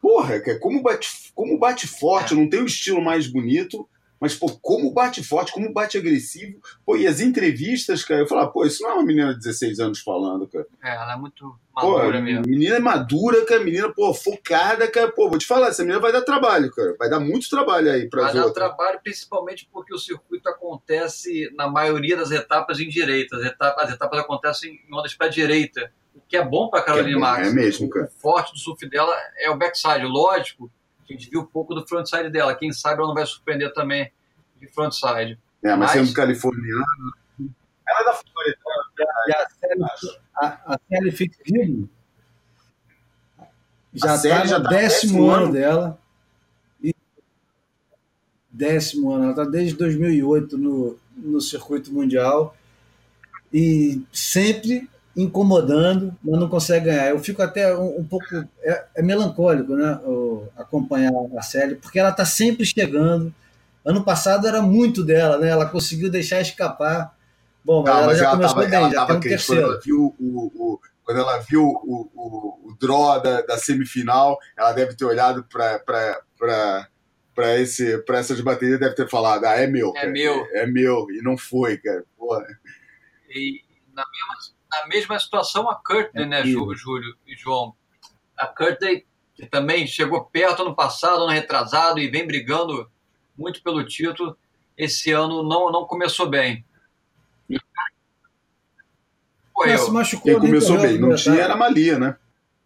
Porra, 0.00 0.40
cara, 0.40 0.58
como 0.58 0.82
bate, 0.82 1.08
como 1.34 1.58
bate 1.58 1.86
forte, 1.86 2.32
é. 2.32 2.36
não 2.36 2.48
tem 2.48 2.62
o 2.62 2.66
estilo 2.66 3.02
mais 3.02 3.26
bonito, 3.26 3.88
mas, 4.20 4.34
pô, 4.34 4.48
como 4.60 4.92
bate 4.92 5.22
forte, 5.22 5.52
como 5.52 5.72
bate 5.72 5.96
agressivo. 5.96 6.60
Pô, 6.84 6.96
e 6.96 7.06
as 7.06 7.20
entrevistas, 7.20 8.04
cara, 8.04 8.22
eu 8.22 8.26
falava, 8.26 8.50
pô, 8.50 8.64
isso 8.64 8.82
não 8.82 8.90
é 8.90 8.94
uma 8.94 9.04
menina 9.04 9.32
de 9.32 9.38
16 9.38 9.78
anos 9.78 10.00
falando, 10.00 10.48
cara. 10.48 10.66
É, 10.82 10.94
ela 10.94 11.14
é 11.14 11.16
muito 11.16 11.56
madura 11.74 12.18
pô, 12.18 12.24
mesmo. 12.24 12.42
Menina 12.46 12.76
é 12.76 12.80
madura, 12.80 13.44
cara, 13.44 13.62
menina, 13.62 13.92
pô, 13.92 14.12
focada, 14.12 14.90
cara. 14.90 15.12
Pô, 15.12 15.28
vou 15.28 15.38
te 15.38 15.46
falar, 15.46 15.68
essa 15.68 15.82
menina 15.82 16.00
vai 16.00 16.10
dar 16.12 16.22
trabalho, 16.22 16.70
cara. 16.72 16.96
Vai 16.98 17.08
dar 17.08 17.20
muito 17.20 17.48
trabalho 17.48 17.90
aí 17.90 18.08
pra 18.08 18.22
Vai 18.22 18.34
dar 18.34 18.46
outras. 18.46 18.66
trabalho, 18.66 19.00
principalmente 19.02 19.68
porque 19.72 19.94
o 19.94 19.98
circuito 19.98 20.48
acontece, 20.48 21.50
na 21.54 21.68
maioria 21.68 22.16
das 22.16 22.30
etapas, 22.30 22.80
em 22.80 22.88
direita. 22.88 23.36
As 23.36 23.44
etapas, 23.44 23.84
as 23.84 23.94
etapas 23.94 24.18
acontecem 24.20 24.80
em 24.88 24.94
ondas 24.94 25.14
para 25.14 25.28
direita. 25.28 25.92
O 26.14 26.20
que 26.28 26.36
é 26.36 26.44
bom 26.44 26.68
pra 26.68 26.82
Carolina 26.82 27.16
é 27.16 27.20
Max. 27.20 27.48
É 27.48 27.52
mesmo, 27.52 27.88
cara. 27.88 28.06
O 28.06 28.20
forte 28.20 28.52
do 28.52 28.58
surf 28.58 28.88
dela 28.88 29.14
é 29.40 29.48
o 29.50 29.56
backside. 29.56 30.04
Lógico, 30.04 30.70
a 31.14 31.16
gente 31.16 31.30
viu 31.30 31.40
um 31.40 31.46
pouco 31.46 31.74
do 31.74 31.86
frontside 31.86 32.30
dela. 32.30 32.54
Quem 32.54 32.72
sabe 32.72 32.98
ela 32.98 33.08
não 33.08 33.14
vai 33.14 33.26
surpreender 33.26 33.72
também 33.72 34.10
de 34.60 34.66
frontside. 34.68 35.38
É, 35.62 35.70
mas, 35.70 35.78
mas 35.78 35.90
sendo 35.92 36.12
californiana. 36.12 36.84
Ela 37.88 38.00
é 38.00 38.04
da 38.04 38.12
Flórida. 38.12 38.58
E 39.26 39.32
a 39.32 39.48
série, 39.50 39.82
a, 40.36 40.74
a 40.74 40.78
série 40.88 41.10
já 43.94 44.16
está 44.16 44.58
no 44.58 44.64
tá 44.64 44.70
décimo 44.70 45.30
ano, 45.30 45.44
ano 45.44 45.52
dela. 45.52 45.98
E 46.82 46.94
décimo 48.50 49.12
ano. 49.12 49.24
Ela 49.24 49.32
está 49.32 49.44
desde 49.44 49.76
2008 49.76 50.58
no, 50.58 50.98
no 51.16 51.40
circuito 51.40 51.92
mundial 51.92 52.54
e 53.52 54.02
sempre 54.12 54.88
incomodando, 55.18 56.16
mas 56.22 56.38
não 56.38 56.48
consegue 56.48 56.86
ganhar. 56.86 57.08
Eu 57.08 57.18
fico 57.18 57.42
até 57.42 57.76
um, 57.76 57.98
um 57.98 58.04
pouco. 58.04 58.26
É, 58.62 58.84
é, 58.94 59.02
melancólico 59.02 59.74
né, 59.74 59.98
acompanhar 60.56 61.12
a 61.36 61.42
série, 61.42 61.74
porque 61.74 61.98
ela 61.98 62.10
está 62.10 62.24
sempre 62.24 62.64
chegando. 62.64 63.34
Ano 63.84 64.04
passado 64.04 64.46
era 64.46 64.62
muito 64.62 65.04
dela, 65.04 65.36
né? 65.38 65.48
Ela 65.48 65.66
conseguiu 65.66 66.08
deixar 66.08 66.40
escapar. 66.40 67.16
Bom, 67.64 67.82
mas, 67.82 67.92
ah, 67.92 67.98
ela 67.98 68.06
mas 68.06 68.18
já 68.18 68.24
ela 68.26 68.36
começou 68.36 68.54
tava, 68.54 68.66
bem, 68.68 68.76
ela 68.76 68.90
já 68.90 69.06
tem 69.06 69.16
um 69.16 69.20
terceiro. 69.20 69.62
Quando 69.62 69.72
ela 69.72 69.80
viu 69.80 70.14
o, 70.20 70.52
o, 70.54 70.80
quando 71.02 71.20
ela 71.20 71.38
viu 71.38 71.62
o, 71.64 72.10
o, 72.14 72.70
o 72.70 72.76
draw 72.80 73.20
da, 73.20 73.42
da 73.42 73.58
semifinal, 73.58 74.38
ela 74.56 74.72
deve 74.72 74.94
ter 74.94 75.04
olhado 75.04 75.44
para 75.44 75.80
para 77.34 77.58
esse 77.58 77.98
para 77.98 78.18
essas 78.18 78.40
baterias 78.40 78.80
deve 78.80 78.94
ter 78.96 79.08
falado 79.08 79.44
ah 79.44 79.54
é 79.54 79.66
meu 79.66 79.90
é 79.90 80.00
cara. 80.00 80.10
meu 80.10 80.46
é, 80.52 80.62
é, 80.62 80.66
meu 80.66 81.06
e 81.10 81.22
não 81.22 81.38
foi 81.38 81.76
cara 81.76 82.04
Porra. 82.16 82.44
e 83.30 83.62
na 83.94 84.04
mesma 84.10 84.57
na 84.70 84.86
mesma 84.86 85.18
situação 85.18 85.68
a 85.68 85.74
Courtney, 85.74 86.24
é 86.24 86.26
né, 86.26 86.44
Júlio 86.44 87.16
e 87.26 87.34
João? 87.36 87.74
A 88.36 88.46
Courtney, 88.46 89.06
que 89.34 89.46
também 89.46 89.86
chegou 89.86 90.24
perto 90.24 90.62
ano 90.62 90.74
passado, 90.74 91.22
ano 91.22 91.32
retrasado, 91.32 91.98
e 91.98 92.08
vem 92.08 92.26
brigando 92.26 92.90
muito 93.36 93.62
pelo 93.62 93.84
título, 93.84 94.36
esse 94.76 95.10
ano 95.12 95.42
não, 95.42 95.70
não 95.70 95.84
começou 95.86 96.28
bem. 96.28 96.64
Correu. 99.52 99.78
Se 99.78 99.90
machucou, 99.90 100.30
Quem 100.30 100.40
começou 100.40 100.78
bem, 100.80 100.98
não 100.98 101.16
tinha 101.16 101.40
era 101.40 101.54
a 101.54 101.56
Malia, 101.56 101.98
né? 101.98 102.16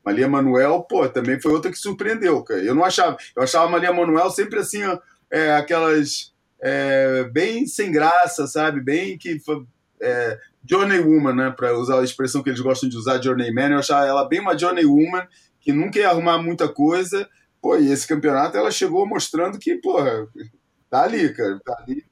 Malia 0.04 0.28
Manuel, 0.28 0.82
pô, 0.82 1.08
também 1.08 1.40
foi 1.40 1.52
outra 1.52 1.70
que 1.70 1.78
surpreendeu, 1.78 2.42
cara. 2.42 2.60
Eu 2.60 2.74
não 2.74 2.84
achava, 2.84 3.16
eu 3.34 3.42
achava 3.42 3.66
a 3.66 3.70
Malia 3.70 3.92
Manuel 3.92 4.30
sempre 4.30 4.58
assim, 4.58 4.82
ó, 4.84 4.98
é, 5.30 5.52
aquelas 5.54 6.34
é, 6.60 7.24
bem 7.24 7.66
sem 7.66 7.90
graça, 7.90 8.46
sabe? 8.46 8.80
Bem 8.80 9.16
que 9.16 9.40
é, 10.02 10.38
Journey 10.68 10.98
Woman, 10.98 11.34
né? 11.34 11.50
Para 11.56 11.78
usar 11.78 12.00
a 12.00 12.04
expressão 12.04 12.42
que 12.42 12.50
eles 12.50 12.60
gostam 12.60 12.88
de 12.88 12.96
usar, 12.96 13.22
Journeyman, 13.22 13.72
eu 13.72 13.78
achava 13.78 14.04
ela 14.04 14.28
bem 14.28 14.40
uma 14.40 14.58
Journey 14.58 14.84
Woman, 14.84 15.26
que 15.60 15.72
nunca 15.72 15.98
ia 15.98 16.10
arrumar 16.10 16.38
muita 16.38 16.68
coisa. 16.68 17.28
Pô, 17.60 17.76
e 17.76 17.90
esse 17.90 18.06
campeonato 18.06 18.56
ela 18.56 18.70
chegou 18.70 19.06
mostrando 19.06 19.58
que, 19.58 19.76
porra, 19.76 20.26
tá 20.90 21.04
ali, 21.04 21.32
cara, 21.32 21.60
tá 21.64 21.76
ali. 21.80 22.04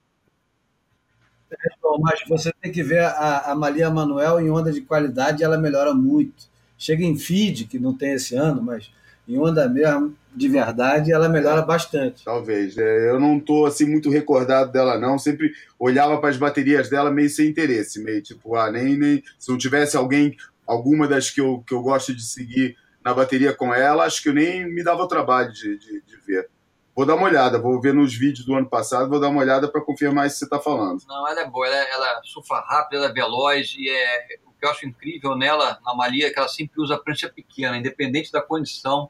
É, 1.50 1.56
mas 2.00 2.20
você 2.28 2.52
tem 2.60 2.70
que 2.70 2.82
ver 2.82 3.00
a, 3.00 3.50
a 3.50 3.54
Maria 3.56 3.90
Manuel 3.90 4.40
em 4.40 4.48
onda 4.48 4.70
de 4.70 4.80
qualidade, 4.80 5.42
ela 5.42 5.58
melhora 5.58 5.92
muito. 5.92 6.48
Chega 6.78 7.04
em 7.04 7.18
feed, 7.18 7.66
que 7.66 7.78
não 7.78 7.92
tem 7.92 8.12
esse 8.12 8.36
ano, 8.36 8.62
mas 8.62 8.92
em 9.30 9.38
onda 9.38 9.68
mesmo, 9.68 10.16
de 10.34 10.48
verdade, 10.48 11.12
ela 11.12 11.28
melhora 11.28 11.62
bastante. 11.62 12.24
Talvez. 12.24 12.76
É, 12.76 13.10
eu 13.10 13.20
não 13.20 13.38
estou 13.38 13.66
assim 13.66 13.84
muito 13.84 14.10
recordado 14.10 14.72
dela, 14.72 14.98
não. 14.98 15.18
Sempre 15.18 15.52
olhava 15.78 16.18
para 16.18 16.30
as 16.30 16.36
baterias 16.36 16.88
dela 16.88 17.10
meio 17.10 17.30
sem 17.30 17.48
interesse, 17.48 18.02
meio 18.02 18.22
tipo, 18.22 18.56
ah, 18.56 18.70
nem, 18.70 18.96
nem 18.96 19.22
se 19.38 19.50
não 19.50 19.58
tivesse 19.58 19.96
alguém, 19.96 20.36
alguma 20.66 21.06
das 21.06 21.30
que 21.30 21.40
eu, 21.40 21.62
que 21.66 21.74
eu 21.74 21.82
gosto 21.82 22.14
de 22.14 22.24
seguir 22.24 22.76
na 23.04 23.14
bateria 23.14 23.54
com 23.54 23.72
ela, 23.72 24.04
acho 24.04 24.22
que 24.22 24.28
eu 24.28 24.34
nem 24.34 24.66
me 24.66 24.82
dava 24.84 25.02
o 25.02 25.08
trabalho 25.08 25.52
de, 25.52 25.78
de, 25.78 26.02
de 26.02 26.16
ver. 26.26 26.48
Vou 26.94 27.06
dar 27.06 27.14
uma 27.14 27.26
olhada, 27.26 27.58
vou 27.58 27.80
ver 27.80 27.94
nos 27.94 28.14
vídeos 28.14 28.44
do 28.44 28.54
ano 28.54 28.68
passado, 28.68 29.08
vou 29.08 29.20
dar 29.20 29.28
uma 29.28 29.40
olhada 29.40 29.68
para 29.68 29.80
confirmar 29.80 30.26
isso 30.26 30.34
que 30.34 30.38
você 30.40 30.44
está 30.44 30.58
falando. 30.58 31.02
Não, 31.08 31.26
ela 31.26 31.40
é 31.40 31.48
boa, 31.48 31.66
ela, 31.66 31.88
ela 31.88 32.20
surfa 32.24 32.60
rápido, 32.60 32.98
ela 32.98 33.06
é 33.06 33.12
veloz 33.12 33.74
e 33.78 33.88
é, 33.88 34.26
o 34.44 34.52
que 34.52 34.66
eu 34.66 34.70
acho 34.70 34.86
incrível 34.86 35.34
nela, 35.34 35.78
na 35.84 35.94
Maria, 35.94 36.26
é 36.26 36.30
que 36.30 36.38
ela 36.38 36.48
sempre 36.48 36.80
usa 36.80 36.98
prancha 36.98 37.28
pequena, 37.28 37.78
independente 37.78 38.30
da 38.30 38.42
condição 38.42 39.08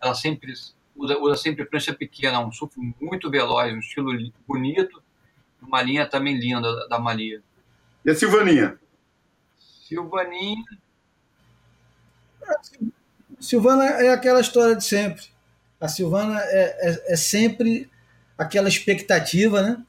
ela 0.00 0.14
sempre 0.14 0.52
usa, 0.96 1.18
usa 1.18 1.36
sempre 1.36 1.64
prancha 1.64 1.92
pequena, 1.92 2.40
um 2.40 2.52
surf 2.52 2.74
muito 3.00 3.30
veloz, 3.30 3.72
um 3.72 3.78
estilo 3.78 4.12
bonito, 4.46 5.02
uma 5.60 5.82
linha 5.82 6.06
também 6.06 6.38
linda 6.38 6.60
da, 6.60 6.86
da 6.86 6.98
Maria. 6.98 7.42
E 8.04 8.10
a 8.10 8.14
Silvaninha? 8.14 8.78
Silvaninha. 9.58 10.64
Silvana 13.38 13.84
é 13.84 14.10
aquela 14.10 14.40
história 14.40 14.76
de 14.76 14.84
sempre. 14.84 15.24
A 15.80 15.88
Silvana 15.88 16.38
é, 16.40 16.90
é, 16.90 17.12
é 17.12 17.16
sempre 17.16 17.90
aquela 18.36 18.68
expectativa, 18.68 19.62
né? 19.62 19.82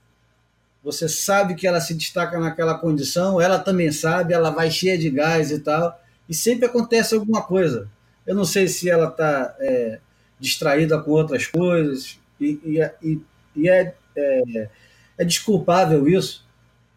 Você 0.83 1.07
sabe 1.07 1.53
que 1.53 1.67
ela 1.67 1.79
se 1.79 1.93
destaca 1.93 2.39
naquela 2.39 2.77
condição, 2.77 3.39
ela 3.39 3.59
também 3.59 3.91
sabe, 3.91 4.33
ela 4.33 4.49
vai 4.49 4.71
cheia 4.71 4.97
de 4.97 5.09
gás 5.09 5.51
e 5.51 5.59
tal, 5.59 6.01
e 6.27 6.33
sempre 6.33 6.65
acontece 6.65 7.13
alguma 7.13 7.43
coisa. 7.43 7.87
Eu 8.25 8.35
não 8.35 8.45
sei 8.45 8.67
se 8.67 8.89
ela 8.89 9.07
está 9.07 9.55
é, 9.59 9.99
distraída 10.39 10.99
com 10.99 11.11
outras 11.11 11.47
coisas, 11.47 12.19
e, 12.39 12.59
e, 13.03 13.21
e 13.55 13.69
é, 13.69 13.93
é, 14.15 14.69
é, 15.17 15.25
desculpável 15.25 16.07
isso, 16.07 16.45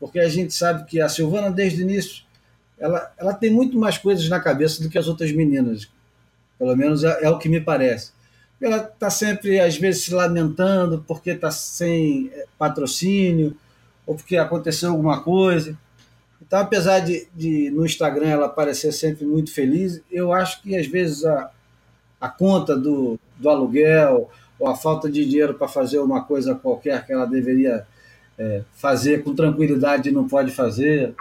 porque 0.01 0.18
a 0.18 0.29
gente 0.29 0.55
sabe 0.55 0.85
que 0.87 1.01
a 1.01 1.09
Silvana, 1.09 1.51
desde 1.51 1.83
o 1.83 1.85
início, 1.85 2.25
ela, 2.79 3.12
ela 3.16 3.35
tem 3.35 3.51
muito 3.51 3.79
mais 3.79 3.99
coisas 3.99 4.29
na 4.29 4.41
cabeça 4.41 4.83
do 4.83 4.89
que 4.89 4.99
as 4.99 5.09
outras 5.09 5.33
meninas, 5.33 5.89
pelo 6.59 6.75
menos 6.77 7.05
é, 7.05 7.25
é 7.25 7.31
o 7.31 7.39
que 7.39 7.49
me 7.49 7.61
parece. 7.61 8.12
Ela 8.61 8.79
está 8.79 9.11
sempre, 9.11 9.61
às 9.61 9.77
vezes, 9.77 10.05
se 10.05 10.14
lamentando 10.14 11.05
porque 11.07 11.31
está 11.31 11.51
sem 11.51 12.31
é, 12.33 12.47
patrocínio, 12.59 13.57
ou 14.07 14.14
porque 14.14 14.37
aconteceu 14.37 14.91
alguma 14.91 15.22
coisa. 15.22 15.77
Então, 16.41 16.59
apesar 16.59 17.01
de, 17.01 17.26
de, 17.35 17.70
no 17.70 17.85
Instagram 17.85 18.28
ela 18.28 18.49
parecer 18.49 18.93
sempre 18.93 19.24
muito 19.24 19.53
feliz, 19.53 20.01
eu 20.11 20.32
acho 20.32 20.62
que 20.62 20.76
às 20.76 20.87
vezes 20.87 21.24
a, 21.24 21.51
a 22.20 22.28
conta 22.28 22.76
do, 22.76 23.18
do 23.39 23.49
aluguel 23.49 24.30
ou 24.59 24.68
a 24.68 24.76
falta 24.76 25.11
de 25.11 25.24
dinheiro 25.24 25.55
para 25.55 25.68
fazer 25.68 25.99
uma 25.99 26.22
coisa 26.22 26.55
qualquer 26.55 27.05
que 27.05 27.12
ela 27.12 27.26
deveria 27.26 27.87
é, 28.39 28.62
fazer 28.74 29.22
com 29.22 29.35
tranquilidade 29.35 30.09
e 30.09 30.12
não 30.12 30.28
pode 30.28 30.53
fazer, 30.53 31.14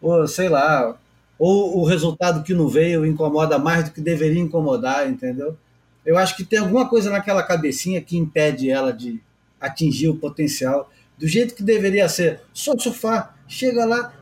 ou 0.00 0.26
sei 0.26 0.48
lá, 0.48 0.96
ou 1.38 1.78
o 1.78 1.84
resultado 1.84 2.42
que 2.42 2.54
não 2.54 2.68
veio 2.68 3.04
incomoda 3.04 3.58
mais 3.58 3.84
do 3.84 3.90
que 3.90 4.00
deveria 4.00 4.40
incomodar, 4.40 5.08
entendeu? 5.08 5.56
Eu 6.04 6.18
acho 6.18 6.36
que 6.36 6.44
tem 6.44 6.58
alguma 6.58 6.88
coisa 6.88 7.10
naquela 7.10 7.42
cabecinha 7.42 8.00
que 8.00 8.16
impede 8.16 8.70
ela 8.70 8.92
de 8.92 9.20
atingir 9.60 10.08
o 10.08 10.16
potencial 10.16 10.90
do 11.16 11.26
jeito 11.26 11.54
que 11.54 11.62
deveria 11.62 12.08
ser. 12.08 12.40
Só 12.52 12.76
surfar, 12.76 13.36
chega 13.46 13.84
lá, 13.84 14.12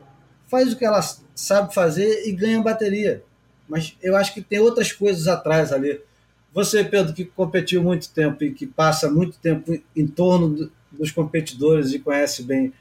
faz 0.51 0.73
o 0.73 0.75
que 0.75 0.83
ela 0.83 1.01
sabe 1.33 1.73
fazer 1.73 2.27
e 2.27 2.33
ganha 2.33 2.61
bateria. 2.61 3.23
mas 3.69 3.97
eu 4.03 4.17
acho 4.17 4.33
que 4.33 4.41
tem 4.41 4.59
outras 4.59 4.91
coisas 4.91 5.29
atrás 5.29 5.71
ali. 5.71 6.01
Você, 6.53 6.83
Pedro, 6.83 7.13
que 7.13 7.23
competiu 7.23 7.81
muito 7.81 8.09
tempo 8.09 8.43
e 8.43 8.53
que 8.53 8.67
passa 8.67 9.09
muito 9.09 9.39
tempo 9.39 9.81
em 9.95 10.05
torno 10.05 10.49
do, 10.49 10.71
dos 10.91 11.09
competidores 11.09 11.93
e 11.93 11.99
conhece 11.99 12.43
bem 12.43 12.73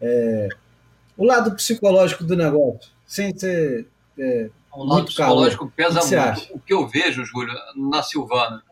é, 0.00 0.48
o 1.16 1.24
lado 1.24 1.52
psicológico 1.56 2.22
do 2.22 2.36
negócio, 2.36 2.92
sem 3.04 3.36
ser. 3.36 3.88
É, 4.16 4.48
o 4.72 4.84
lado 4.84 5.06
psicológico 5.06 5.68
calor. 5.68 5.72
pesa 5.74 6.00
o 6.00 6.24
muito. 6.24 6.54
O 6.54 6.60
que 6.60 6.72
eu 6.72 6.86
vejo, 6.86 7.24
Júlio, 7.24 7.52
na 7.74 8.02
Silvana, 8.04 8.62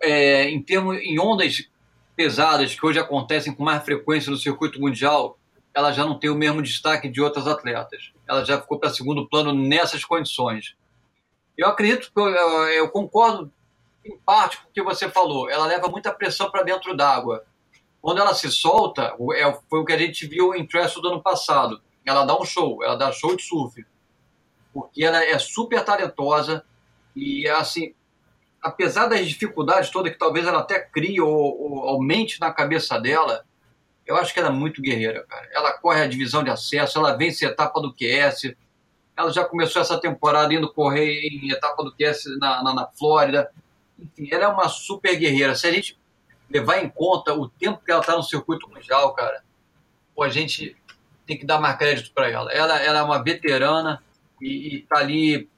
é, 0.00 0.48
em 0.48 0.62
termos 0.62 0.98
em 0.98 1.18
ondas 1.18 1.68
pesadas 2.14 2.74
que 2.74 2.86
hoje 2.86 2.98
acontecem 2.98 3.52
com 3.52 3.64
mais 3.64 3.82
frequência 3.82 4.30
no 4.30 4.36
circuito 4.36 4.80
mundial, 4.80 5.39
ela 5.74 5.92
já 5.92 6.04
não 6.04 6.18
tem 6.18 6.30
o 6.30 6.34
mesmo 6.34 6.62
destaque 6.62 7.08
de 7.08 7.20
outras 7.20 7.46
atletas. 7.46 8.12
Ela 8.26 8.44
já 8.44 8.60
ficou 8.60 8.78
para 8.78 8.90
segundo 8.90 9.28
plano 9.28 9.52
nessas 9.52 10.04
condições. 10.04 10.74
Eu 11.56 11.68
acredito, 11.68 12.10
eu, 12.16 12.68
eu 12.68 12.88
concordo 12.88 13.52
em 14.04 14.16
parte 14.18 14.58
com 14.58 14.68
o 14.68 14.72
que 14.72 14.82
você 14.82 15.08
falou. 15.08 15.48
Ela 15.48 15.66
leva 15.66 15.88
muita 15.88 16.12
pressão 16.12 16.50
para 16.50 16.62
dentro 16.62 16.96
d'água. 16.96 17.44
Quando 18.00 18.20
ela 18.20 18.34
se 18.34 18.50
solta, 18.50 19.14
é, 19.34 19.58
foi 19.68 19.80
o 19.80 19.84
que 19.84 19.92
a 19.92 19.98
gente 19.98 20.26
viu 20.26 20.54
em 20.54 20.66
Trestle 20.66 21.02
do 21.02 21.08
ano 21.08 21.22
passado. 21.22 21.80
Ela 22.04 22.24
dá 22.24 22.38
um 22.38 22.44
show, 22.44 22.82
ela 22.82 22.96
dá 22.96 23.12
show 23.12 23.36
de 23.36 23.42
surf. 23.42 23.84
Porque 24.72 25.04
ela 25.04 25.22
é 25.22 25.38
super 25.38 25.84
talentosa 25.84 26.64
e, 27.14 27.46
assim, 27.48 27.94
apesar 28.62 29.06
das 29.06 29.28
dificuldades 29.28 29.90
todas 29.90 30.12
que 30.12 30.18
talvez 30.18 30.46
ela 30.46 30.60
até 30.60 30.80
crie 30.80 31.20
ou, 31.20 31.30
ou 31.30 31.88
aumente 31.88 32.40
na 32.40 32.52
cabeça 32.52 32.98
dela, 32.98 33.44
eu 34.10 34.16
acho 34.16 34.34
que 34.34 34.40
ela 34.40 34.48
é 34.48 34.52
muito 34.52 34.82
guerreira, 34.82 35.24
cara. 35.28 35.48
Ela 35.52 35.72
corre 35.72 36.02
a 36.02 36.08
divisão 36.08 36.42
de 36.42 36.50
acesso, 36.50 36.98
ela 36.98 37.16
vence 37.16 37.46
a 37.46 37.50
etapa 37.50 37.80
do 37.80 37.94
QS. 37.94 38.54
Ela 39.16 39.30
já 39.30 39.44
começou 39.44 39.80
essa 39.80 40.00
temporada 40.00 40.52
indo 40.52 40.72
correr 40.72 41.28
em 41.28 41.50
etapa 41.50 41.84
do 41.84 41.94
QS 41.94 42.24
na, 42.38 42.62
na, 42.62 42.74
na 42.74 42.86
Flórida. 42.88 43.50
Enfim, 43.98 44.28
ela 44.32 44.44
é 44.44 44.48
uma 44.48 44.68
super 44.68 45.16
guerreira. 45.16 45.54
Se 45.54 45.66
a 45.68 45.72
gente 45.72 45.96
levar 46.50 46.82
em 46.82 46.88
conta 46.88 47.32
o 47.32 47.48
tempo 47.48 47.84
que 47.84 47.90
ela 47.92 48.00
está 48.00 48.16
no 48.16 48.22
circuito 48.24 48.68
mundial, 48.68 49.14
cara, 49.14 49.44
pô, 50.14 50.24
a 50.24 50.28
gente 50.28 50.76
tem 51.24 51.38
que 51.38 51.46
dar 51.46 51.60
mais 51.60 51.78
crédito 51.78 52.12
para 52.12 52.28
ela. 52.28 52.50
ela. 52.52 52.80
Ela 52.80 52.98
é 52.98 53.02
uma 53.02 53.22
veterana 53.22 54.02
e 54.42 54.78
está 54.78 54.98
ali 54.98 55.48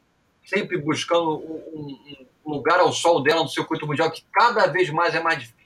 sempre 0.44 0.76
buscando 0.76 1.38
um, 1.38 1.98
um, 2.44 2.52
lugar 2.52 2.80
ao 2.80 2.92
sol 2.92 3.22
dela 3.22 3.42
no 3.42 3.48
circuito 3.48 3.86
mundial 3.86 4.10
que 4.10 4.22
cada 4.30 4.66
vez 4.66 4.90
mais 4.90 5.14
é 5.14 5.20
mais 5.20 5.38
difícil. 5.38 5.61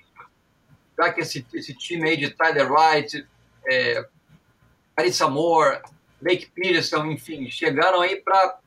Já 0.98 1.12
que 1.12 1.20
esse, 1.20 1.46
esse 1.52 1.74
time 1.74 2.08
aí 2.08 2.16
de 2.16 2.30
Tyler 2.30 2.70
Wright, 2.72 3.26
é, 3.66 4.06
Carissa 4.96 5.28
Moore, 5.28 5.80
Blake 6.20 6.50
Peterson, 6.54 7.06
enfim, 7.06 7.50
chegaram 7.50 8.00
aí 8.00 8.16
para 8.16 8.58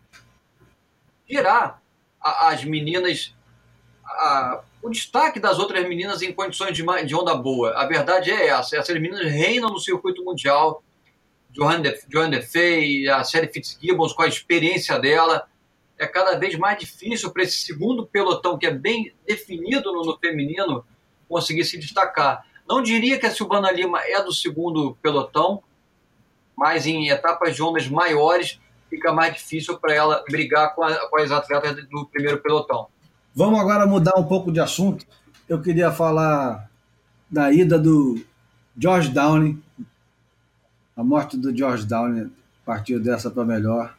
tirar 1.28 1.82
a, 2.22 2.50
as 2.50 2.64
meninas 2.64 3.34
a, 4.06 4.62
o 4.82 4.90
destaque 4.90 5.40
das 5.40 5.60
outras 5.60 5.88
meninas 5.88 6.22
em 6.22 6.34
condições 6.34 6.76
de, 6.76 6.84
de, 7.06 7.16
onda 7.16 7.36
boa. 7.36 7.74
A 7.74 7.86
verdade 7.86 8.32
é 8.32 8.48
essa: 8.48 8.78
essas 8.78 8.96
meninas 8.96 9.32
reinam 9.32 9.70
no 9.70 9.80
circuito 9.80 10.24
mundial. 10.24 10.84
Johanna 11.52 12.30
Defey, 12.30 13.10
a 13.10 13.24
série 13.24 13.48
Fitzgibbons, 13.48 14.14
com 14.14 14.22
a 14.22 14.28
experiência 14.28 15.00
dela, 15.00 15.48
é 15.98 16.06
cada 16.06 16.38
vez 16.38 16.56
mais 16.56 16.78
difícil 16.78 17.32
para 17.32 17.44
esse 17.44 17.58
segundo 17.58 18.06
pelotão, 18.06 18.58
que 18.58 18.68
é 18.68 18.72
bem 18.72 19.14
definido 19.28 19.92
no, 19.92 20.06
no, 20.06 20.18
feminino, 20.18 20.86
conseguir 21.30 21.64
se 21.64 21.78
destacar. 21.78 22.44
Não 22.68 22.82
diria 22.82 23.20
que 23.20 23.26
a 23.26 23.32
Silvana 23.32 23.72
Lima 23.72 24.00
é 24.02 24.22
do 24.22 24.34
segundo 24.34 24.98
pelotão, 25.02 25.62
mas 26.58 26.86
em 26.86 27.10
etapas 27.10 27.56
de 27.56 27.64
ondas 27.64 27.88
maiores 27.88 28.60
fica 28.90 29.14
mais 29.14 29.34
difícil 29.34 29.78
para 29.78 29.94
ela 29.94 30.24
brigar 30.30 30.76
com, 30.76 30.84
a, 30.84 31.10
com 31.10 31.18
as 31.18 31.32
atletas 31.32 31.76
do 31.88 32.06
primeiro 32.08 32.40
pelotão. 32.40 32.88
Vamos 33.34 33.60
agora 33.60 33.86
mudar 33.86 34.18
um 34.18 34.24
pouco 34.24 34.52
de 34.52 34.60
assunto. 34.60 35.06
Eu 35.48 35.62
queria 35.62 35.92
falar 35.92 36.70
da 37.30 37.52
ida 37.52 37.78
do 37.78 38.20
George 38.78 39.10
Downey. 39.10 39.58
A 40.98 41.04
morte 41.04 41.38
do 41.38 41.56
George 41.56 41.86
Downey 41.86 42.30
partiu 42.66 43.00
dessa 43.00 43.30
para 43.30 43.46
melhor. 43.46 43.96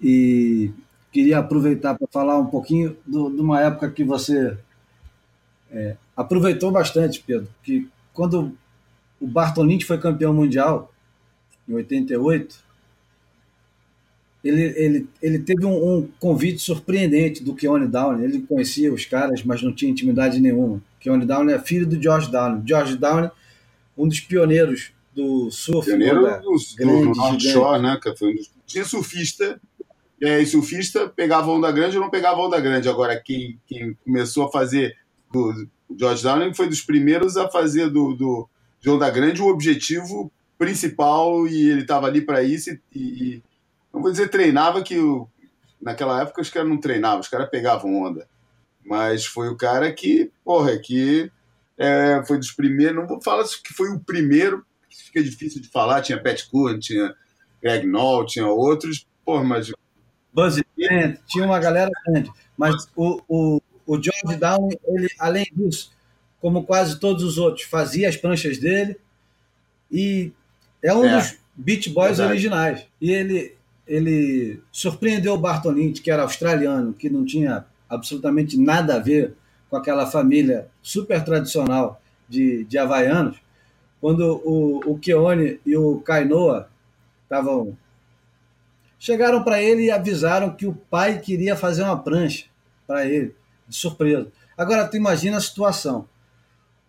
E 0.00 0.72
queria 1.12 1.38
aproveitar 1.38 1.94
para 1.96 2.08
falar 2.10 2.38
um 2.38 2.46
pouquinho 2.46 2.96
do, 3.06 3.30
de 3.30 3.40
uma 3.40 3.60
época 3.60 3.90
que 3.90 4.02
você 4.02 4.56
é, 5.72 5.96
aproveitou 6.16 6.70
bastante, 6.70 7.22
Pedro. 7.26 7.48
Que 7.62 7.88
quando 8.12 8.52
o 9.20 9.26
Barton 9.26 9.64
Lynch 9.64 9.84
foi 9.84 9.98
campeão 9.98 10.34
mundial, 10.34 10.92
em 11.68 11.74
88, 11.74 12.56
ele, 14.44 14.62
ele, 14.76 15.08
ele 15.22 15.38
teve 15.38 15.64
um, 15.64 15.98
um, 15.98 16.08
convite 16.18 16.60
surpreendente 16.60 17.42
do 17.42 17.54
Keone 17.54 17.86
Downey. 17.86 18.24
Ele 18.24 18.40
conhecia 18.42 18.92
os 18.92 19.06
caras, 19.06 19.42
mas 19.44 19.62
não 19.62 19.72
tinha 19.72 19.90
intimidade 19.90 20.40
nenhuma. 20.40 20.82
Keone 21.00 21.24
Downey 21.24 21.54
é 21.54 21.58
filho 21.58 21.86
do 21.86 22.00
George 22.00 22.30
Downey. 22.30 22.62
George 22.66 22.96
Downey, 22.96 23.30
um 23.96 24.08
dos 24.08 24.20
pioneiros 24.20 24.92
do 25.14 25.50
surf. 25.50 25.88
Pioneiro 25.88 26.20
do, 26.20 26.56
grande, 26.76 27.04
do 27.04 27.14
North 27.14 27.40
Shore, 27.40 27.82
né? 27.82 27.98
Que 28.02 28.14
foi 28.16 28.32
um 28.32 28.34
dos... 28.34 28.50
Tinha 28.66 28.84
surfista, 28.84 29.60
e 30.20 30.46
surfista 30.46 31.08
pegava 31.08 31.50
onda 31.50 31.70
grande 31.70 31.96
ou 31.96 32.02
não 32.02 32.10
pegava 32.10 32.40
onda 32.40 32.60
grande. 32.60 32.88
Agora, 32.88 33.20
quem, 33.20 33.60
quem 33.66 33.94
começou 34.04 34.46
a 34.46 34.50
fazer 34.50 34.96
do, 35.32 35.68
George 35.98 36.22
Downey 36.22 36.54
foi 36.54 36.68
dos 36.68 36.80
primeiros 36.80 37.36
a 37.36 37.48
fazer 37.48 37.88
do, 37.88 38.14
do, 38.14 38.48
de 38.80 38.90
onda 38.90 39.10
grande 39.10 39.42
o 39.42 39.48
objetivo 39.48 40.32
principal 40.58 41.46
e 41.46 41.70
ele 41.70 41.82
estava 41.82 42.06
ali 42.06 42.20
para 42.20 42.42
isso 42.42 42.70
e, 42.70 42.78
e 42.94 43.42
não 43.92 44.00
vou 44.00 44.10
dizer 44.10 44.28
treinava, 44.28 44.82
que 44.82 44.98
o, 44.98 45.28
naquela 45.80 46.22
época 46.22 46.40
os 46.40 46.50
caras 46.50 46.68
não 46.68 46.78
treinavam, 46.78 47.20
os 47.20 47.28
caras 47.28 47.50
pegavam 47.50 48.02
onda. 48.02 48.26
Mas 48.84 49.24
foi 49.24 49.48
o 49.48 49.56
cara 49.56 49.92
que, 49.92 50.30
porra, 50.44 50.78
que 50.78 51.30
é, 51.76 52.22
foi 52.26 52.38
dos 52.38 52.52
primeiros, 52.52 52.96
não 52.96 53.06
vou 53.06 53.20
falar 53.22 53.44
que 53.44 53.74
foi 53.74 53.90
o 53.90 54.00
primeiro, 54.00 54.64
fica 54.90 55.22
difícil 55.22 55.60
de 55.60 55.68
falar, 55.68 56.02
tinha 56.02 56.22
Pat 56.22 56.48
Curran, 56.48 56.78
tinha 56.78 57.14
Greg 57.62 57.86
Knoll, 57.86 58.26
tinha 58.26 58.46
outros, 58.46 59.06
porra, 59.24 59.44
mas... 59.44 59.72
Buzz 60.32 60.60
tinha 61.26 61.44
uma 61.44 61.58
galera 61.58 61.90
grande, 62.06 62.30
mas 62.56 62.88
o, 62.96 63.20
o, 63.28 63.62
o 63.92 64.02
George 64.02 64.40
Downey, 64.40 64.78
ele, 64.86 65.08
além 65.18 65.46
disso, 65.54 65.92
como 66.40 66.64
quase 66.64 66.98
todos 66.98 67.22
os 67.22 67.36
outros, 67.36 67.66
fazia 67.66 68.08
as 68.08 68.16
pranchas 68.16 68.56
dele 68.56 68.96
e 69.90 70.32
é 70.82 70.94
um 70.94 71.04
é, 71.04 71.14
dos 71.14 71.36
Beach 71.54 71.90
Boys 71.90 72.16
verdade. 72.16 72.30
originais. 72.30 72.86
E 72.98 73.10
ele, 73.10 73.54
ele 73.86 74.62
surpreendeu 74.72 75.34
o 75.34 75.38
Bartolini, 75.38 75.92
que 75.92 76.10
era 76.10 76.22
australiano, 76.22 76.94
que 76.94 77.10
não 77.10 77.22
tinha 77.22 77.66
absolutamente 77.86 78.58
nada 78.58 78.96
a 78.96 78.98
ver 78.98 79.34
com 79.68 79.76
aquela 79.76 80.06
família 80.06 80.68
super 80.82 81.22
tradicional 81.22 82.00
de, 82.26 82.64
de 82.64 82.78
havaianos, 82.78 83.36
quando 84.00 84.40
o, 84.42 84.80
o 84.90 84.98
Keone 84.98 85.60
e 85.66 85.76
o 85.76 86.00
Kainoa 86.00 86.70
estavam. 87.24 87.76
Chegaram 88.98 89.42
para 89.42 89.60
ele 89.60 89.84
e 89.84 89.90
avisaram 89.90 90.54
que 90.54 90.64
o 90.64 90.72
pai 90.72 91.18
queria 91.18 91.56
fazer 91.56 91.82
uma 91.82 92.02
prancha 92.02 92.46
para 92.86 93.04
ele, 93.04 93.34
de 93.68 93.76
surpresa. 93.76 94.28
Agora, 94.56 94.86
tu 94.86 94.96
imagina 94.96 95.36
a 95.36 95.40
situação. 95.40 96.06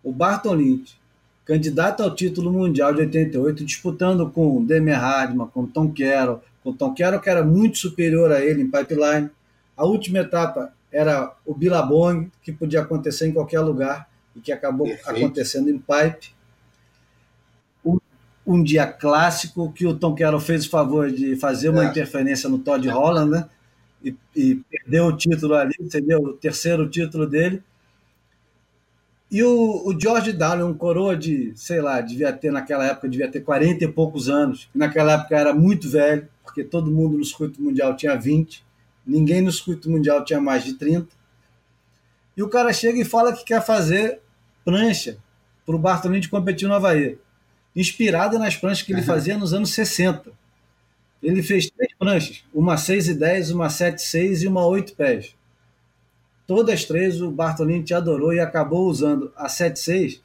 O 0.03 0.11
Barton 0.11 0.55
Lynch, 0.55 0.99
candidato 1.45 2.03
ao 2.03 2.13
título 2.13 2.51
mundial 2.51 2.93
de 2.93 3.01
88, 3.01 3.65
disputando 3.65 4.29
com 4.29 4.63
Demi 4.63 4.91
Hardman, 4.91 5.47
com 5.47 5.65
Tom 5.65 5.93
Carroll, 5.93 6.41
com 6.63 6.73
Tom 6.73 6.93
Carroll, 6.93 7.19
que 7.19 7.29
era 7.29 7.43
muito 7.43 7.77
superior 7.77 8.31
a 8.31 8.43
ele 8.43 8.61
em 8.61 8.69
pipeline. 8.69 9.29
A 9.75 9.85
última 9.85 10.19
etapa 10.19 10.73
era 10.91 11.33
o 11.45 11.53
Billabong, 11.53 12.29
que 12.41 12.51
podia 12.51 12.81
acontecer 12.81 13.27
em 13.27 13.33
qualquer 13.33 13.59
lugar 13.59 14.07
e 14.35 14.39
que 14.39 14.51
acabou 14.51 14.87
Perfeito. 14.87 15.09
acontecendo 15.09 15.69
em 15.69 15.77
pipe. 15.77 16.33
Um, 17.83 17.97
um, 18.45 18.63
dia 18.63 18.85
clássico 18.85 19.71
que 19.73 19.85
o 19.85 19.95
Tom 19.95 20.15
Carroll 20.15 20.39
fez 20.39 20.65
o 20.65 20.69
favor 20.69 21.11
de 21.11 21.35
fazer 21.35 21.69
uma 21.69 21.85
é. 21.85 21.87
interferência 21.87 22.47
no 22.47 22.59
Todd 22.59 22.87
Holland, 22.87 23.31
né? 23.31 23.49
E, 24.03 24.15
e 24.35 24.55
perdeu 24.69 25.05
o 25.07 25.15
título 25.15 25.55
ali, 25.55 25.73
entendeu? 25.79 26.21
O 26.21 26.33
terceiro 26.33 26.89
título 26.89 27.25
dele. 27.25 27.63
E 29.31 29.41
o, 29.41 29.87
o 29.87 29.99
George 29.99 30.31
Downey, 30.31 30.63
um 30.63 30.75
coroa 30.75 31.17
de, 31.17 31.53
sei 31.55 31.81
lá, 31.81 31.99
devia 32.01 32.31
ter 32.31 32.51
naquela 32.51 32.85
época, 32.85 33.09
devia 33.09 33.27
ter 33.27 33.41
40 33.41 33.83
e 33.83 33.87
poucos 33.87 34.29
anos. 34.29 34.69
Naquela 34.75 35.13
época 35.13 35.35
era 35.35 35.53
muito 35.53 35.89
velho, 35.89 36.27
porque 36.43 36.63
todo 36.63 36.91
mundo 36.91 37.17
no 37.17 37.25
circuito 37.25 37.61
mundial 37.61 37.95
tinha 37.95 38.15
20, 38.15 38.63
ninguém 39.05 39.41
no 39.41 39.51
circuito 39.51 39.89
mundial 39.89 40.23
tinha 40.23 40.39
mais 40.39 40.63
de 40.63 40.73
30. 40.73 41.07
E 42.37 42.43
o 42.43 42.49
cara 42.49 42.71
chega 42.73 42.99
e 42.99 43.05
fala 43.05 43.33
que 43.33 43.43
quer 43.43 43.65
fazer 43.65 44.19
prancha 44.63 45.17
para 45.65 45.75
o 45.75 45.79
Bartolini 45.79 46.19
de 46.19 46.29
competir 46.29 46.67
no 46.67 46.73
Havaí, 46.75 47.17
inspirada 47.75 48.37
nas 48.37 48.55
pranchas 48.55 48.85
que 48.85 48.93
ele 48.93 49.01
fazia 49.01 49.37
nos 49.37 49.53
anos 49.53 49.71
60. 49.71 50.31
Ele 51.23 51.41
fez 51.41 51.69
três 51.69 51.93
pranchas, 51.97 52.43
uma 52.53 52.77
6 52.77 53.07
e 53.07 53.13
10, 53.13 53.51
uma 53.51 53.69
7 53.69 54.01
6 54.01 54.43
e 54.43 54.47
uma 54.47 54.65
8 54.65 54.93
pés. 54.93 55.35
Todas 56.45 56.83
três 56.83 57.21
o 57.21 57.31
Bartolini 57.31 57.83
te 57.83 57.93
adorou 57.93 58.33
e 58.33 58.39
acabou 58.39 58.87
usando 58.87 59.31
a 59.35 59.47
7.6 59.47 60.19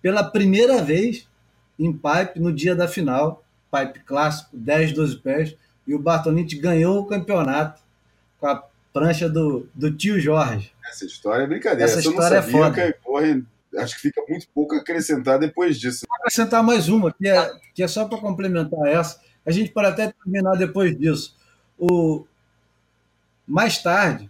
pela 0.00 0.22
primeira 0.22 0.80
vez 0.80 1.26
em 1.78 1.92
pipe 1.92 2.38
no 2.38 2.52
dia 2.52 2.74
da 2.74 2.86
final, 2.86 3.44
pipe 3.70 4.00
clássico, 4.00 4.50
10, 4.56 4.92
12 4.92 5.16
pés, 5.18 5.56
e 5.86 5.94
o 5.94 5.98
Bartolini 5.98 6.46
ganhou 6.54 7.00
o 7.00 7.06
campeonato 7.06 7.82
com 8.38 8.46
a 8.46 8.62
prancha 8.92 9.28
do, 9.28 9.68
do 9.74 9.94
tio 9.94 10.20
Jorge. 10.20 10.72
Essa 10.88 11.04
história 11.04 11.42
é 11.42 11.46
brincadeira. 11.46 11.84
Essa, 11.84 11.98
Essa 11.98 12.08
história 12.08 12.36
é 12.36 12.42
foda. 12.42 12.74
Que, 12.74 12.98
porra, 13.04 13.42
acho 13.78 13.96
que 13.96 14.02
fica 14.02 14.22
muito 14.28 14.46
pouco 14.54 14.74
a 14.74 14.78
acrescentar 14.78 15.38
depois 15.38 15.78
disso. 15.78 16.06
Vou 16.08 16.16
acrescentar 16.16 16.62
mais 16.62 16.88
uma, 16.88 17.12
que 17.12 17.28
é, 17.28 17.52
que 17.74 17.82
é 17.82 17.88
só 17.88 18.06
para 18.06 18.18
complementar 18.18 18.86
essa. 18.86 19.20
A 19.48 19.50
gente 19.50 19.70
pode 19.70 19.86
até 19.86 20.12
terminar 20.12 20.56
depois 20.56 20.94
disso. 20.94 21.34
O, 21.78 22.26
mais 23.46 23.82
tarde, 23.82 24.28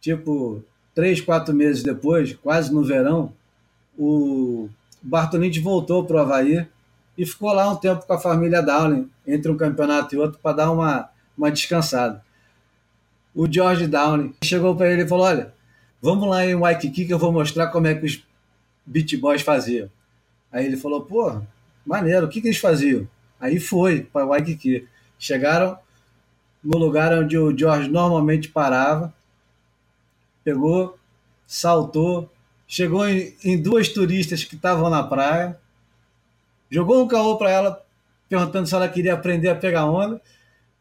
tipo 0.00 0.62
três, 0.94 1.20
quatro 1.20 1.52
meses 1.52 1.82
depois, 1.82 2.34
quase 2.34 2.72
no 2.72 2.84
verão, 2.84 3.32
o 3.98 4.68
Bartolini 5.02 5.58
voltou 5.58 6.04
para 6.04 6.18
o 6.18 6.18
Havaí 6.20 6.68
e 7.18 7.26
ficou 7.26 7.52
lá 7.52 7.68
um 7.68 7.74
tempo 7.74 8.06
com 8.06 8.12
a 8.12 8.20
família 8.20 8.62
Downing, 8.62 9.10
entre 9.26 9.50
um 9.50 9.56
campeonato 9.56 10.14
e 10.14 10.18
outro, 10.18 10.38
para 10.40 10.58
dar 10.58 10.70
uma, 10.70 11.10
uma 11.36 11.50
descansada. 11.50 12.24
O 13.34 13.52
George 13.52 13.88
Downing 13.88 14.36
chegou 14.44 14.76
para 14.76 14.92
ele 14.92 15.02
e 15.02 15.08
falou: 15.08 15.26
Olha, 15.26 15.52
vamos 16.00 16.28
lá 16.28 16.46
em 16.46 16.54
Waikiki 16.54 17.06
que 17.06 17.12
eu 17.12 17.18
vou 17.18 17.32
mostrar 17.32 17.66
como 17.72 17.88
é 17.88 17.94
que 17.96 18.06
os 18.06 18.24
Beat 18.86 19.16
Boys 19.16 19.42
faziam. 19.42 19.90
Aí 20.52 20.64
ele 20.64 20.76
falou: 20.76 21.00
Pô, 21.00 21.42
maneiro, 21.84 22.26
o 22.26 22.28
que, 22.28 22.40
que 22.40 22.46
eles 22.46 22.58
faziam? 22.58 23.08
Aí 23.40 23.58
foi 23.58 24.02
para 24.02 24.26
Waikiki. 24.26 24.86
Chegaram 25.18 25.78
no 26.62 26.78
lugar 26.78 27.12
onde 27.14 27.38
o 27.38 27.56
George 27.56 27.88
normalmente 27.88 28.48
parava, 28.48 29.12
pegou, 30.44 30.98
saltou, 31.46 32.30
chegou 32.66 33.08
em, 33.08 33.34
em 33.42 33.60
duas 33.60 33.88
turistas 33.88 34.44
que 34.44 34.54
estavam 34.54 34.90
na 34.90 35.02
praia, 35.02 35.58
jogou 36.70 37.02
um 37.02 37.08
caô 37.08 37.36
para 37.36 37.50
ela, 37.50 37.82
perguntando 38.28 38.66
se 38.66 38.74
ela 38.74 38.88
queria 38.88 39.14
aprender 39.14 39.48
a 39.48 39.54
pegar 39.54 39.86
onda, 39.86 40.20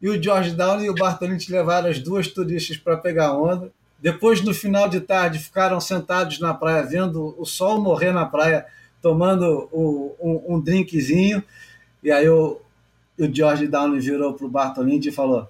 e 0.01 0.09
o 0.09 0.21
George 0.21 0.51
Downey 0.51 0.85
e 0.85 0.89
o 0.89 0.95
Bartolini 0.95 1.43
levaram 1.49 1.89
as 1.89 1.99
duas 1.99 2.27
turistas 2.27 2.77
para 2.77 2.95
pegar 2.97 3.33
onda. 3.33 3.71
Depois, 4.01 4.41
no 4.41 4.53
final 4.53 4.87
de 4.87 5.01
tarde, 5.01 5.39
ficaram 5.39 5.81
sentados 5.81 6.39
na 6.39 6.53
praia, 6.53 6.83
vendo 6.83 7.35
o 7.37 7.45
sol 7.45 7.81
morrer 7.81 8.13
na 8.13 8.25
praia, 8.25 8.65
tomando 9.01 9.67
um, 9.73 10.55
um 10.55 10.61
drinkzinho. 10.61 11.43
E 12.03 12.11
aí 12.11 12.27
o, 12.29 12.59
o 13.17 13.33
George 13.33 13.67
Downey 13.67 13.99
virou 13.99 14.33
para 14.33 14.45
o 14.45 14.49
Bartolini 14.49 15.07
e 15.07 15.11
falou: 15.11 15.47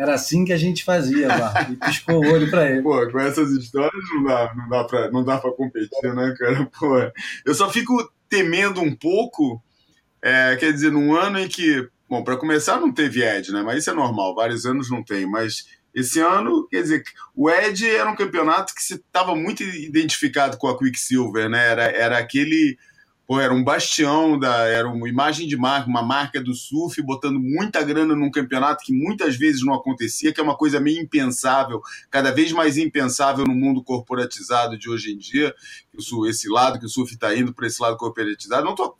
era 0.00 0.14
assim 0.14 0.44
que 0.44 0.52
a 0.52 0.56
gente 0.56 0.82
fazia, 0.82 1.28
Bart. 1.28 1.70
E 1.70 1.76
piscou 1.76 2.24
o 2.24 2.32
olho 2.32 2.50
para 2.50 2.70
ele. 2.70 2.82
Pô, 2.82 3.06
com 3.10 3.20
essas 3.20 3.50
histórias 3.50 4.02
não 4.14 4.24
dá, 4.24 4.54
não 4.54 4.68
dá 4.68 4.84
para 4.84 5.10
não 5.10 5.24
dá 5.24 5.38
para 5.38 5.52
competir, 5.52 6.14
né, 6.14 6.34
cara? 6.38 6.66
Pô, 6.78 6.96
eu 7.44 7.54
só 7.54 7.70
fico 7.70 8.10
temendo 8.28 8.80
um 8.80 8.94
pouco, 8.94 9.62
é, 10.22 10.56
quer 10.56 10.72
dizer, 10.72 10.90
num 10.90 11.14
ano 11.14 11.38
em 11.38 11.48
que, 11.48 11.86
bom, 12.08 12.22
para 12.22 12.36
começar 12.36 12.80
não 12.80 12.92
teve 12.92 13.22
Ed, 13.22 13.52
né? 13.52 13.62
Mas 13.62 13.80
isso 13.80 13.90
é 13.90 13.92
normal, 13.92 14.34
vários 14.34 14.64
anos 14.64 14.88
não 14.88 15.02
tem, 15.02 15.26
mas 15.26 15.66
esse 15.94 16.20
ano, 16.20 16.66
quer 16.68 16.82
dizer, 16.82 17.02
o 17.34 17.50
Ed 17.50 17.86
era 17.86 18.08
um 18.08 18.16
campeonato 18.16 18.72
que 18.74 18.80
estava 18.80 19.34
muito 19.34 19.62
identificado 19.62 20.56
com 20.56 20.68
a 20.68 20.78
Quicksilver, 20.78 21.48
né? 21.48 21.68
Era, 21.68 21.82
era 21.90 22.18
aquele 22.18 22.78
pô, 23.30 23.38
era 23.38 23.54
um 23.54 23.62
bastião, 23.62 24.36
da, 24.36 24.66
era 24.66 24.88
uma 24.88 25.08
imagem 25.08 25.46
de 25.46 25.56
marca, 25.56 25.88
uma 25.88 26.02
marca 26.02 26.42
do 26.42 26.52
surf, 26.52 27.00
botando 27.00 27.38
muita 27.38 27.80
grana 27.80 28.12
num 28.12 28.28
campeonato 28.28 28.82
que 28.84 28.92
muitas 28.92 29.36
vezes 29.36 29.64
não 29.64 29.72
acontecia, 29.72 30.32
que 30.32 30.40
é 30.40 30.42
uma 30.42 30.56
coisa 30.56 30.80
meio 30.80 31.00
impensável, 31.00 31.80
cada 32.10 32.32
vez 32.32 32.50
mais 32.50 32.76
impensável 32.76 33.44
no 33.44 33.54
mundo 33.54 33.84
corporatizado 33.84 34.76
de 34.76 34.90
hoje 34.90 35.12
em 35.12 35.16
dia, 35.16 35.54
esse 36.28 36.48
lado 36.48 36.80
que 36.80 36.86
o 36.86 36.88
surf 36.88 37.14
está 37.14 37.32
indo 37.32 37.54
para 37.54 37.68
esse 37.68 37.80
lado 37.80 37.96
corporatizado. 37.96 38.64
Não 38.64 38.72
estou 38.72 38.98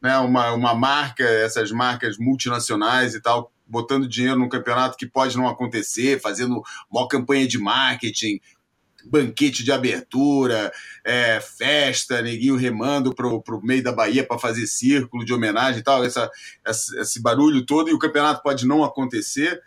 né, 0.00 0.16
uma, 0.18 0.52
uma 0.52 0.72
marca, 0.72 1.24
essas 1.24 1.72
marcas 1.72 2.18
multinacionais 2.18 3.16
e 3.16 3.20
tal, 3.20 3.50
botando 3.66 4.06
dinheiro 4.06 4.38
num 4.38 4.48
campeonato 4.48 4.96
que 4.96 5.08
pode 5.08 5.36
não 5.36 5.48
acontecer, 5.48 6.20
fazendo 6.20 6.62
uma 6.88 7.08
campanha 7.08 7.48
de 7.48 7.58
marketing, 7.58 8.38
banquete 9.04 9.64
de 9.64 9.72
abertura, 9.72 10.72
é, 11.04 11.40
festa, 11.40 12.22
neguinho 12.22 12.56
remando 12.56 13.14
pro, 13.14 13.42
pro 13.42 13.62
meio 13.62 13.82
da 13.82 13.92
Bahia 13.92 14.26
para 14.26 14.38
fazer 14.38 14.66
círculo 14.66 15.24
de 15.24 15.32
homenagem 15.32 15.80
e 15.80 15.84
tal, 15.84 16.04
essa, 16.04 16.30
esse 16.66 17.20
barulho 17.20 17.64
todo, 17.64 17.88
e 17.88 17.94
o 17.94 17.98
campeonato 17.98 18.42
pode 18.42 18.66
não 18.66 18.82
acontecer. 18.82 19.60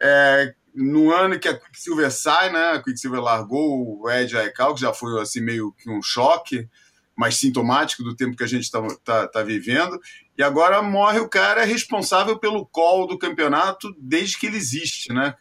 É, 0.00 0.54
no 0.74 1.10
ano 1.10 1.38
que 1.38 1.48
a 1.48 1.58
Quicksilver 1.58 2.10
sai, 2.10 2.52
né, 2.52 2.72
a 2.72 2.82
Quicksilver 2.82 3.20
largou 3.20 4.02
o 4.02 4.10
Ed 4.10 4.36
Aikau, 4.36 4.74
que 4.74 4.82
já 4.82 4.92
foi 4.92 5.20
assim 5.20 5.40
meio 5.40 5.72
que 5.72 5.90
um 5.90 6.02
choque, 6.02 6.68
mais 7.16 7.36
sintomático 7.36 8.02
do 8.02 8.14
tempo 8.14 8.36
que 8.36 8.44
a 8.44 8.46
gente 8.46 8.64
está 8.64 8.86
tá, 9.02 9.26
tá 9.26 9.42
vivendo, 9.42 9.98
e 10.36 10.42
agora 10.42 10.82
morre 10.82 11.18
o 11.18 11.28
cara 11.28 11.64
responsável 11.64 12.38
pelo 12.38 12.66
call 12.66 13.06
do 13.06 13.18
campeonato 13.18 13.94
desde 13.98 14.38
que 14.38 14.46
ele 14.46 14.58
existe, 14.58 15.12
né, 15.14 15.34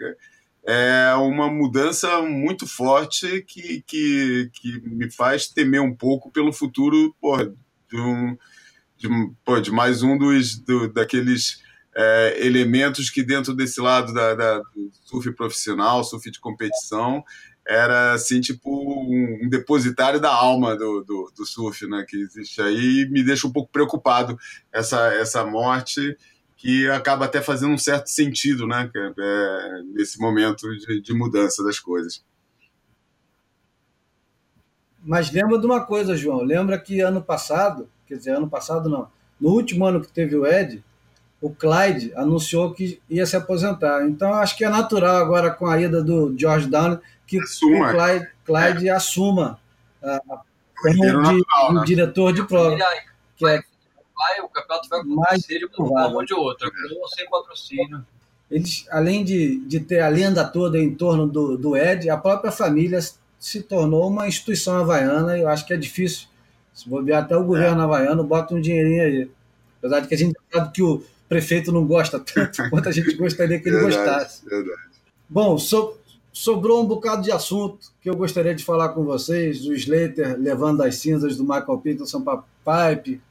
é 0.67 1.13
uma 1.15 1.49
mudança 1.49 2.21
muito 2.21 2.65
forte 2.65 3.43
que, 3.43 3.83
que, 3.85 4.49
que 4.51 4.81
me 4.81 5.11
faz 5.11 5.47
temer 5.47 5.81
um 5.81 5.95
pouco 5.95 6.31
pelo 6.31 6.51
futuro 6.51 7.15
porra, 7.21 7.53
de, 7.89 7.99
um, 7.99 8.37
de, 8.97 9.61
de 9.61 9.71
mais 9.71 10.01
um 10.01 10.17
dos 10.17 10.57
do, 10.57 10.91
daqueles 10.91 11.63
é, 11.95 12.45
elementos 12.45 13.09
que 13.11 13.23
dentro 13.23 13.53
desse 13.53 13.79
lado 13.79 14.11
da, 14.11 14.33
da, 14.33 14.57
do 14.57 14.91
surf 15.05 15.31
profissional, 15.33 16.03
surf 16.03 16.29
de 16.31 16.39
competição, 16.39 17.23
era 17.67 18.13
assim 18.13 18.41
tipo 18.41 18.69
um, 18.71 19.47
depositário 19.47 20.19
da 20.19 20.31
alma 20.31 20.75
do, 20.75 21.03
do, 21.03 21.31
do, 21.35 21.45
surf, 21.45 21.87
né, 21.87 22.05
que 22.07 22.17
existe 22.17 22.61
aí, 22.61 23.07
me 23.09 23.23
deixa 23.23 23.47
um 23.47 23.51
pouco 23.51 23.71
preocupado 23.71 24.37
essa 24.71 25.13
essa 25.13 25.45
morte 25.45 26.15
que 26.65 26.89
acaba 26.89 27.25
até 27.25 27.43
fazendo 27.43 27.73
um 27.73 27.77
certo 27.77 28.07
sentido, 28.07 28.65
né, 28.65 28.89
é, 28.95 29.83
nesse 29.93 30.19
momento 30.19 30.67
de, 30.79 30.99
de 30.99 31.13
mudança 31.13 31.63
das 31.63 31.79
coisas. 31.79 32.25
Mas 35.03 35.31
lembra 35.31 35.59
de 35.59 35.65
uma 35.67 35.85
coisa, 35.85 36.17
João. 36.17 36.41
Lembra 36.41 36.79
que 36.79 37.01
ano 37.01 37.21
passado, 37.21 37.87
quer 38.07 38.15
dizer, 38.15 38.31
ano 38.31 38.49
passado 38.49 38.89
não, 38.89 39.07
no 39.39 39.49
último 39.51 39.85
ano 39.85 40.01
que 40.01 40.11
teve 40.11 40.35
o 40.35 40.43
Ed, 40.43 40.83
o 41.39 41.51
Clyde 41.51 42.11
anunciou 42.15 42.73
que 42.73 42.99
ia 43.07 43.27
se 43.27 43.35
aposentar. 43.35 44.03
Então 44.07 44.33
acho 44.33 44.57
que 44.57 44.65
é 44.65 44.69
natural 44.69 45.17
agora 45.17 45.51
com 45.51 45.67
a 45.67 45.79
ida 45.79 46.03
do 46.03 46.33
George 46.35 46.67
Down 46.67 46.99
que 47.27 47.39
assuma. 47.39 47.89
o 47.89 47.93
Clyde, 47.93 48.29
Clyde 48.43 48.89
é. 48.89 48.91
assuma 48.91 49.59
a, 50.01 50.15
a, 50.15 50.41
como 50.81 51.21
de, 51.21 51.75
né? 51.75 51.83
diretor 51.85 52.33
de 52.33 52.43
prova. 52.47 52.75
Que 53.35 53.47
é, 53.47 53.61
vai, 54.15 54.41
o 54.41 54.49
campeonato 54.49 54.89
vai 54.89 54.99
acontecer 55.01 55.59
de 55.59 55.65
uma 55.65 55.87
forma 55.87 56.15
ou 56.15 56.25
de 56.25 56.33
outra, 56.33 56.69
com 56.71 56.99
ou 56.99 57.07
sem 57.09 57.29
patrocínio. 57.29 58.05
Eles, 58.49 58.85
além 58.91 59.23
de, 59.23 59.59
de 59.65 59.79
ter 59.79 60.01
a 60.01 60.07
lenda 60.07 60.45
toda 60.45 60.79
em 60.79 60.93
torno 60.93 61.27
do, 61.27 61.57
do 61.57 61.75
Ed, 61.75 62.09
a 62.09 62.17
própria 62.17 62.51
família 62.51 62.99
se 63.39 63.61
tornou 63.61 64.07
uma 64.07 64.27
instituição 64.27 64.77
havaiana 64.77 65.37
e 65.37 65.41
eu 65.41 65.49
acho 65.49 65.65
que 65.65 65.73
é 65.73 65.77
difícil. 65.77 66.27
Se 66.73 66.87
bobear 66.87 67.23
até 67.23 67.35
o 67.35 67.43
governo 67.43 67.81
é. 67.81 67.83
havaiano, 67.83 68.23
bota 68.23 68.53
um 68.53 68.61
dinheirinho 68.61 69.03
aí. 69.03 69.31
Apesar 69.79 69.99
de 70.01 70.07
que 70.07 70.15
a 70.15 70.17
gente 70.17 70.37
sabe 70.51 70.71
que 70.71 70.83
o 70.83 71.03
prefeito 71.27 71.71
não 71.71 71.85
gosta 71.85 72.19
tanto 72.19 72.57
quanto 72.69 72.89
a 72.89 72.91
gente 72.91 73.15
gostaria 73.15 73.59
que 73.59 73.69
ele 73.69 73.77
verdade, 73.77 73.95
gostasse. 73.97 74.45
Verdade. 74.45 74.81
Bom, 75.27 75.57
so, 75.57 75.97
sobrou 76.31 76.83
um 76.83 76.85
bocado 76.85 77.23
de 77.23 77.31
assunto 77.31 77.91
que 78.01 78.09
eu 78.09 78.15
gostaria 78.15 78.53
de 78.53 78.63
falar 78.63 78.89
com 78.89 79.03
vocês. 79.03 79.65
O 79.65 79.73
Slater 79.73 80.37
levando 80.39 80.83
as 80.83 80.97
cinzas 80.97 81.37
do 81.37 81.43
Michael 81.43 81.79
Peterson 81.79 82.21
para 82.21 82.43
Pipe, 82.63 83.21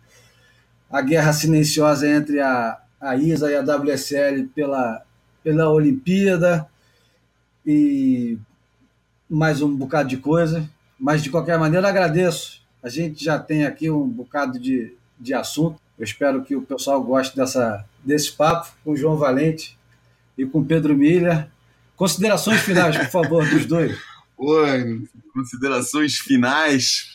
a 0.95 1.03
guerra 1.03 1.33
silenciosa 1.33 2.09
entre 2.09 2.39
a, 2.39 2.79
a 3.01 3.17
ISA 3.17 3.51
e 3.51 3.57
a 3.57 3.63
WSL 3.63 4.45
pela, 4.55 5.03
pela 5.43 5.69
Olimpíada 5.69 6.69
e 7.67 8.39
mais 9.29 9.61
um 9.61 9.75
bocado 9.75 10.09
de 10.09 10.19
coisa. 10.19 10.71
Mas, 10.97 11.21
de 11.21 11.31
qualquer 11.31 11.59
maneira, 11.59 11.89
agradeço. 11.89 12.63
A 12.81 12.89
gente 12.89 13.25
já 13.25 13.41
tem 13.41 13.65
aqui 13.65 13.91
um 13.91 14.07
bocado 14.07 14.57
de, 14.57 14.95
de 15.19 15.35
assunto. 15.35 15.81
Eu 15.99 16.05
espero 16.05 16.45
que 16.45 16.55
o 16.55 16.63
pessoal 16.63 17.03
goste 17.03 17.35
dessa, 17.35 17.85
desse 18.05 18.31
papo 18.31 18.71
com 18.85 18.93
o 18.93 18.97
João 18.97 19.17
Valente 19.17 19.77
e 20.39 20.47
com 20.47 20.61
o 20.61 20.65
Pedro 20.65 20.97
Milha. 20.97 21.51
Considerações 21.97 22.61
finais, 22.61 22.97
por 22.97 23.09
favor, 23.09 23.51
dos 23.51 23.67
dois. 23.67 23.99
Oi, 24.39 25.03
considerações 25.33 26.19
finais. 26.19 27.14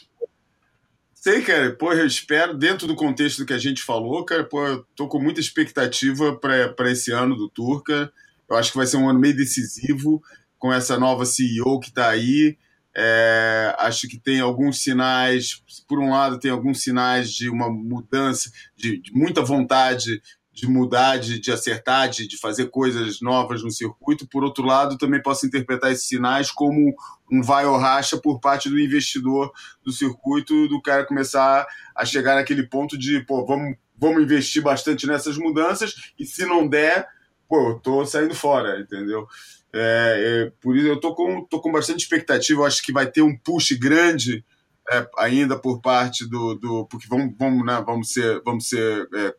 Sei, 1.30 1.44
cara, 1.44 1.72
pô, 1.76 1.94
eu 1.94 2.08
espero, 2.08 2.58
dentro 2.58 2.88
do 2.88 2.96
contexto 2.96 3.38
do 3.38 3.46
que 3.46 3.54
a 3.54 3.60
gente 3.60 3.84
falou, 3.84 4.26
cara, 4.26 4.44
pô, 4.44 4.66
eu 4.66 4.84
tô 4.96 5.08
com 5.08 5.20
muita 5.20 5.40
expectativa 5.40 6.36
para 6.36 6.90
esse 6.90 7.12
ano 7.12 7.36
do 7.36 7.48
Turca. 7.48 8.12
Eu 8.50 8.56
acho 8.56 8.72
que 8.72 8.78
vai 8.78 8.88
ser 8.88 8.98
um 8.98 9.08
ano 9.08 9.20
meio 9.20 9.36
decisivo 9.36 10.24
com 10.58 10.74
essa 10.74 10.98
nova 10.98 11.28
CEO 11.28 11.80
que 11.80 11.90
está 11.90 12.10
aí. 12.10 12.58
É, 12.98 13.76
acho 13.78 14.08
que 14.08 14.18
tem 14.18 14.40
alguns 14.40 14.82
sinais, 14.82 15.62
por 15.88 16.00
um 16.00 16.10
lado, 16.10 16.40
tem 16.40 16.50
alguns 16.50 16.82
sinais 16.82 17.32
de 17.32 17.48
uma 17.48 17.70
mudança, 17.70 18.50
de, 18.76 19.00
de 19.00 19.14
muita 19.14 19.44
vontade 19.44 20.24
de 20.52 20.68
mudar, 20.68 21.18
de, 21.18 21.40
de 21.40 21.52
acertar, 21.52 22.10
de, 22.10 22.28
de 22.28 22.38
fazer 22.38 22.72
coisas 22.72 23.22
novas 23.22 23.64
no 23.64 23.70
circuito. 23.70 24.28
Por 24.28 24.44
outro 24.44 24.66
lado, 24.66 24.98
também 24.98 25.22
posso 25.22 25.46
interpretar 25.46 25.92
esses 25.92 26.08
sinais 26.08 26.50
como 26.52 26.96
um 27.32 27.42
vai 27.42 27.66
ou 27.66 27.78
racha 27.78 28.18
por 28.18 28.40
parte 28.40 28.70
do 28.70 28.80
investidor 28.80 29.52
do 29.84 29.92
circuito, 29.92 30.68
do 30.68 30.82
cara 30.82 31.06
começar 31.06 31.66
a 31.96 32.06
chegar 32.06 32.36
naquele 32.36 32.64
ponto 32.64 32.98
de, 32.98 33.22
pô, 33.26 33.46
vamos, 33.46 33.76
vamos 33.98 34.24
investir 34.24 34.62
bastante 34.62 35.06
nessas 35.06 35.38
mudanças 35.38 36.14
e 36.18 36.26
se 36.26 36.46
não 36.46 36.68
der, 36.68 37.08
pô, 37.48 37.70
eu 37.70 37.80
tô 37.80 38.06
saindo 38.06 38.36
fora, 38.36 38.80
entendeu? 38.80 39.28
É, 39.74 40.48
é, 40.48 40.52
por 40.62 40.76
isso 40.76 40.88
eu 40.88 41.00
tô 41.00 41.14
com, 41.14 41.46
tô 41.46 41.62
com 41.62 41.72
bastante 41.72 42.00
expectativa, 42.00 42.62
eu 42.62 42.66
acho 42.66 42.82
que 42.82 42.92
vai 42.92 43.10
ter 43.10 43.22
um 43.22 43.38
push 43.38 43.74
grande 43.74 44.44
é, 44.92 45.08
ainda 45.18 45.58
por 45.58 45.80
parte 45.80 46.28
do. 46.28 46.56
do 46.56 46.86
porque 46.88 47.08
vamos, 47.08 47.36
vamos, 47.38 47.66
né, 47.66 47.84
vamos 47.86 48.12
ser, 48.12 48.42
vamos 48.44 48.68
ser, 48.68 49.08
é, 49.14 49.36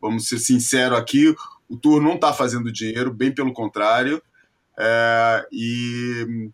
vamos 0.00 0.28
ser 0.28 0.38
sinceros 0.38 0.98
aqui, 0.98 1.34
o 1.68 1.76
Tour 1.76 2.02
não 2.02 2.14
está 2.14 2.32
fazendo 2.32 2.70
dinheiro, 2.72 3.12
bem 3.12 3.32
pelo 3.32 3.52
contrário. 3.52 4.22
É, 4.78 5.46
e, 5.52 6.50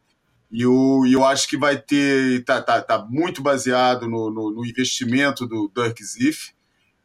e 0.51 0.63
eu, 0.63 1.03
eu 1.11 1.25
acho 1.25 1.49
que 1.49 1.57
vai 1.57 1.77
ter. 1.77 2.45
Tá, 2.45 2.63
tá, 2.63 2.81
tá 2.81 2.99
muito 2.99 3.43
baseado 3.43 4.09
no, 4.09 4.31
no, 4.31 4.51
no 4.51 4.67
investimento 4.67 5.47
do 5.47 5.71
Dirk 5.75 6.03
Ziff. 6.03 6.53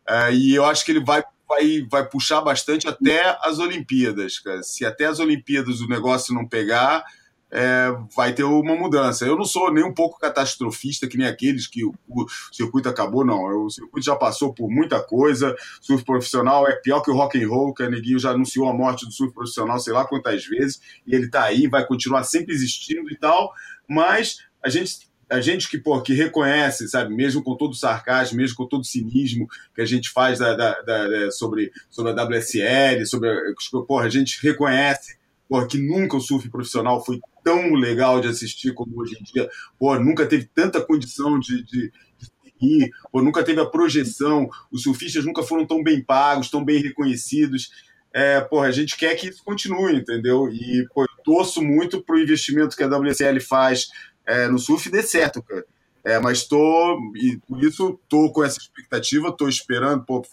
É, 0.07 0.34
e 0.34 0.53
eu 0.53 0.65
acho 0.65 0.85
que 0.85 0.91
ele 0.91 1.03
vai 1.03 1.23
vai, 1.51 1.85
vai 1.89 2.07
puxar 2.07 2.39
bastante 2.41 2.88
até 2.88 3.38
as 3.41 3.59
Olimpíadas, 3.59 4.39
cara. 4.39 4.63
Se 4.63 4.85
até 4.85 5.05
as 5.05 5.19
Olimpíadas 5.19 5.81
o 5.81 5.88
negócio 5.88 6.34
não 6.34 6.47
pegar, 6.47 7.03
é, 7.52 7.94
vai 8.15 8.34
ter 8.34 8.44
uma 8.44 8.76
mudança. 8.76 9.26
Eu 9.26 9.36
não 9.36 9.44
sou 9.44 9.72
nem 9.73 9.84
um 9.84 9.94
pouco 9.94 10.18
catastrofista, 10.18 11.07
que 11.07 11.18
nem 11.18 11.28
aqueles 11.28 11.68
que 11.68 11.84
o, 11.84 11.94
o, 12.07 12.26
circuito 12.52 12.88
acabou, 12.88 13.26
não. 13.26 13.65
O 13.65 13.69
circuito 13.69 14.06
já 14.06 14.15
passou 14.15 14.53
por 14.53 14.69
muita 14.69 15.02
coisa. 15.02 15.53
Surf 15.82 16.06
profissional 16.06 16.68
é 16.68 16.76
pior 16.78 17.02
que 17.02 17.11
o 17.11 17.15
rock 17.15 17.44
and 17.44 17.49
roll, 17.49 17.73
que 17.73 17.84
a 17.84 17.90
Neguinho 17.90 18.19
já 18.19 18.32
anunciou 18.32 18.69
a 18.69 18.73
morte 18.73 19.06
do 19.06 19.11
surf 19.11 19.34
profissional 19.34 19.80
sei 19.80 19.94
lá 19.94 20.06
quantas 20.06 20.45
vezes, 20.45 20.80
e 21.06 21.14
ele 21.14 21.30
tá 21.30 21.44
aí, 21.44 21.68
vai 21.68 21.86
continuar 21.86 22.23
sempre 22.23 22.53
existindo 22.53 23.11
e 23.11 23.18
tal, 23.18 23.52
mas 23.88 24.38
a 24.64 24.69
gente 24.69 25.11
a 25.30 25.40
gente 25.40 25.69
que, 25.69 25.78
pô, 25.78 26.02
que 26.02 26.14
reconhece, 26.14 26.90
sabe, 26.90 27.15
mesmo 27.15 27.41
com 27.41 27.56
todo 27.56 27.72
o 27.72 27.76
sarcasmo, 27.76 28.36
mesmo 28.36 28.57
com 28.57 28.68
todo 28.68 28.82
o 28.82 28.86
cinismo 28.86 29.48
que 29.73 29.82
a 29.82 29.86
gente 29.86 30.10
faz 30.10 30.40
da, 30.40 30.53
da, 30.53 30.82
da, 30.82 31.32
sobre, 31.32 31.72
sobre 31.90 32.11
a 32.11 32.26
WSL, 32.26 33.06
sobre 33.06 33.30
a, 33.30 33.82
porra, 33.88 34.07
a 34.07 34.10
gente 34.10 34.45
reconhece 34.45 35.15
porra, 35.52 35.68
que 35.68 35.78
nunca 35.78 36.15
o 36.15 36.22
surf 36.22 36.49
profissional 36.49 37.03
foi 37.03 37.19
tão 37.43 37.73
legal 37.73 38.22
de 38.22 38.27
assistir 38.27 38.73
como 38.73 39.01
hoje 39.01 39.18
em 39.19 39.23
dia, 39.23 39.49
porra, 39.80 39.99
nunca 39.99 40.26
teve 40.26 40.49
tanta 40.53 40.81
condição 40.81 41.39
de, 41.39 41.63
de, 41.63 41.91
de 41.91 42.31
seguir, 42.43 42.91
porra, 43.11 43.23
nunca 43.23 43.43
teve 43.43 43.59
a 43.59 43.65
projeção, 43.65 44.49
os 44.72 44.84
surfistas 44.84 45.26
nunca 45.26 45.43
foram 45.43 45.65
tão 45.65 45.84
bem 45.84 46.03
pagos, 46.03 46.49
tão 46.49 46.63
bem 46.63 46.81
reconhecidos. 46.81 47.69
É, 48.13 48.41
porra, 48.41 48.68
a 48.68 48.72
gente 48.72 48.97
quer 48.97 49.15
que 49.15 49.30
isso 49.30 49.43
continue, 49.43 49.95
entendeu? 49.95 50.49
E 50.49 50.85
pô, 50.93 51.03
eu 51.03 51.23
torço 51.23 51.61
muito 51.61 52.03
pro 52.03 52.19
investimento 52.19 52.76
que 52.76 52.84
a 52.84 52.88
WSL 52.88 53.39
faz 53.39 53.88
é, 54.26 54.47
no 54.47 54.59
surf 54.59 54.89
dê 54.89 55.01
certo, 55.01 55.41
cara. 55.41 55.65
É, 56.03 56.19
mas 56.19 56.43
tô, 56.45 56.99
e 57.15 57.38
por 57.47 57.63
isso 57.63 57.99
tô 58.09 58.31
com 58.31 58.43
essa 58.43 58.59
expectativa, 58.59 59.35
tô 59.35 59.47
esperando, 59.47 60.03
pô, 60.03 60.26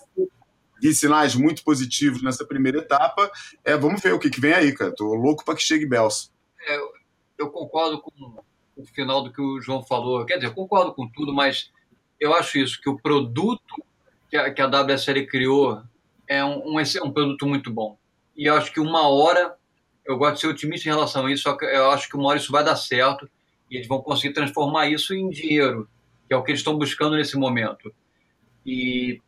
vi 0.81 0.95
sinais 0.95 1.35
muito 1.35 1.63
positivos 1.63 2.23
nessa 2.23 2.45
primeira 2.45 2.79
etapa. 2.79 3.31
É, 3.65 3.77
vamos 3.77 4.01
ver 4.01 4.15
o 4.15 4.19
que, 4.19 4.31
que 4.31 4.41
vem 4.41 4.53
aí, 4.53 4.73
cara. 4.75 4.95
Tô 4.95 5.15
louco 5.15 5.45
para 5.45 5.55
que 5.55 5.63
chegue 5.63 5.87
Bells. 5.87 6.31
É, 6.67 6.79
eu 7.39 7.51
concordo 7.51 8.01
com 8.01 8.11
o 8.77 8.85
final 8.87 9.23
do 9.23 9.33
que 9.33 9.41
o 9.41 9.61
João 9.61 9.83
falou. 9.83 10.25
Quer 10.25 10.37
dizer, 10.37 10.47
eu 10.49 10.55
concordo 10.55 10.93
com 10.93 11.09
tudo, 11.09 11.33
mas 11.33 11.71
eu 12.21 12.35
acho 12.35 12.59
isso, 12.59 12.81
que 12.81 12.89
o 12.89 12.99
produto 12.99 13.85
que 14.29 14.37
a, 14.37 14.53
que 14.53 14.61
a 14.61 14.67
WSL 14.67 15.27
criou 15.27 15.83
é 16.27 16.45
um, 16.45 16.77
um, 16.77 16.79
um 16.79 17.13
produto 17.13 17.47
muito 17.47 17.73
bom. 17.73 17.99
E 18.37 18.47
eu 18.47 18.55
acho 18.55 18.73
que 18.73 18.81
uma 18.81 19.09
hora, 19.09 19.57
eu 20.05 20.17
gosto 20.19 20.35
de 20.35 20.41
ser 20.41 20.47
otimista 20.49 20.89
em 20.89 20.93
relação 20.93 21.27
a 21.27 21.33
isso, 21.33 21.45
só 21.45 21.57
que 21.57 21.65
eu 21.65 21.91
acho 21.91 22.09
que 22.09 22.17
uma 22.17 22.29
hora 22.29 22.39
isso 22.39 22.53
vai 22.53 22.63
dar 22.63 22.77
certo 22.77 23.29
e 23.71 23.77
eles 23.77 23.89
vão 23.89 24.03
conseguir 24.03 24.35
transformar 24.35 24.87
isso 24.89 25.15
em 25.15 25.29
dinheiro, 25.31 25.89
que 26.27 26.35
é 26.35 26.37
o 26.37 26.43
que 26.43 26.51
eles 26.51 26.61
estão 26.61 26.77
buscando 26.77 27.17
nesse 27.17 27.37
momento. 27.37 27.93
E 28.65 29.21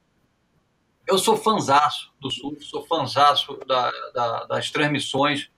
eu 1.07 1.19
sou 1.19 1.37
fanzaço 1.37 2.13
do 2.21 2.31
surf, 2.31 2.63
sou 2.65 2.87
fanzaço 2.87 3.59
da, 3.67 3.91
da, 4.15 4.45
das 4.45 4.71
transmissões. 4.71 5.51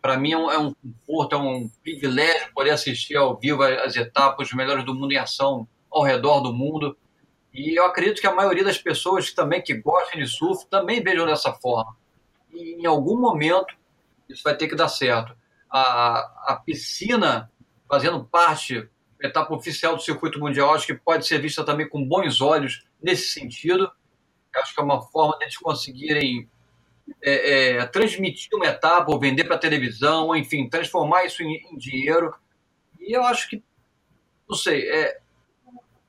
Para 0.00 0.16
mim 0.16 0.32
é 0.32 0.38
um, 0.38 0.50
é 0.50 0.58
um, 0.58 0.74
conforto, 0.74 1.34
é 1.34 1.38
um 1.38 1.68
privilégio 1.82 2.52
poder 2.54 2.70
assistir 2.70 3.16
ao 3.16 3.36
vivo 3.36 3.62
as 3.62 3.96
etapas, 3.96 4.48
os 4.48 4.54
melhores 4.54 4.84
do 4.84 4.94
mundo 4.94 5.12
em 5.12 5.16
ação 5.16 5.66
ao 5.90 6.02
redor 6.02 6.40
do 6.40 6.52
mundo. 6.52 6.96
E 7.52 7.78
eu 7.78 7.84
acredito 7.84 8.20
que 8.20 8.26
a 8.26 8.34
maioria 8.34 8.64
das 8.64 8.78
pessoas 8.78 9.32
também 9.32 9.62
que 9.62 9.74
gostam 9.74 10.20
de 10.20 10.26
surf 10.26 10.66
também 10.66 11.02
vejam 11.02 11.26
dessa 11.26 11.52
forma. 11.52 11.96
E 12.52 12.82
em 12.82 12.86
algum 12.86 13.20
momento 13.20 13.74
isso 14.28 14.42
vai 14.42 14.56
ter 14.56 14.68
que 14.68 14.76
dar 14.76 14.88
certo. 14.88 15.36
A, 15.70 16.52
a 16.52 16.62
piscina 16.64 17.50
fazendo 17.88 18.24
parte 18.24 18.88
etapa 19.20 19.54
oficial 19.54 19.96
do 19.96 20.02
circuito 20.02 20.38
mundial, 20.38 20.74
acho 20.74 20.86
que 20.86 20.94
pode 20.94 21.26
ser 21.26 21.40
vista 21.40 21.64
também 21.64 21.88
com 21.88 22.06
bons 22.06 22.40
olhos 22.40 22.84
nesse 23.02 23.30
sentido. 23.30 23.90
Acho 24.54 24.74
que 24.74 24.80
é 24.80 24.84
uma 24.84 25.02
forma 25.02 25.38
deles 25.38 25.56
conseguirem 25.56 26.48
é, 27.22 27.76
é, 27.76 27.86
transmitir 27.86 28.48
uma 28.54 28.66
etapa, 28.66 29.10
ou 29.10 29.18
vender 29.18 29.44
para 29.44 29.58
televisão, 29.58 30.26
ou 30.26 30.36
enfim, 30.36 30.68
transformar 30.68 31.24
isso 31.24 31.42
em, 31.42 31.62
em, 31.72 31.76
dinheiro. 31.76 32.34
E 33.00 33.16
eu 33.16 33.22
acho 33.22 33.48
que, 33.48 33.62
não 34.48 34.56
sei, 34.56 34.88
é, 34.88 35.18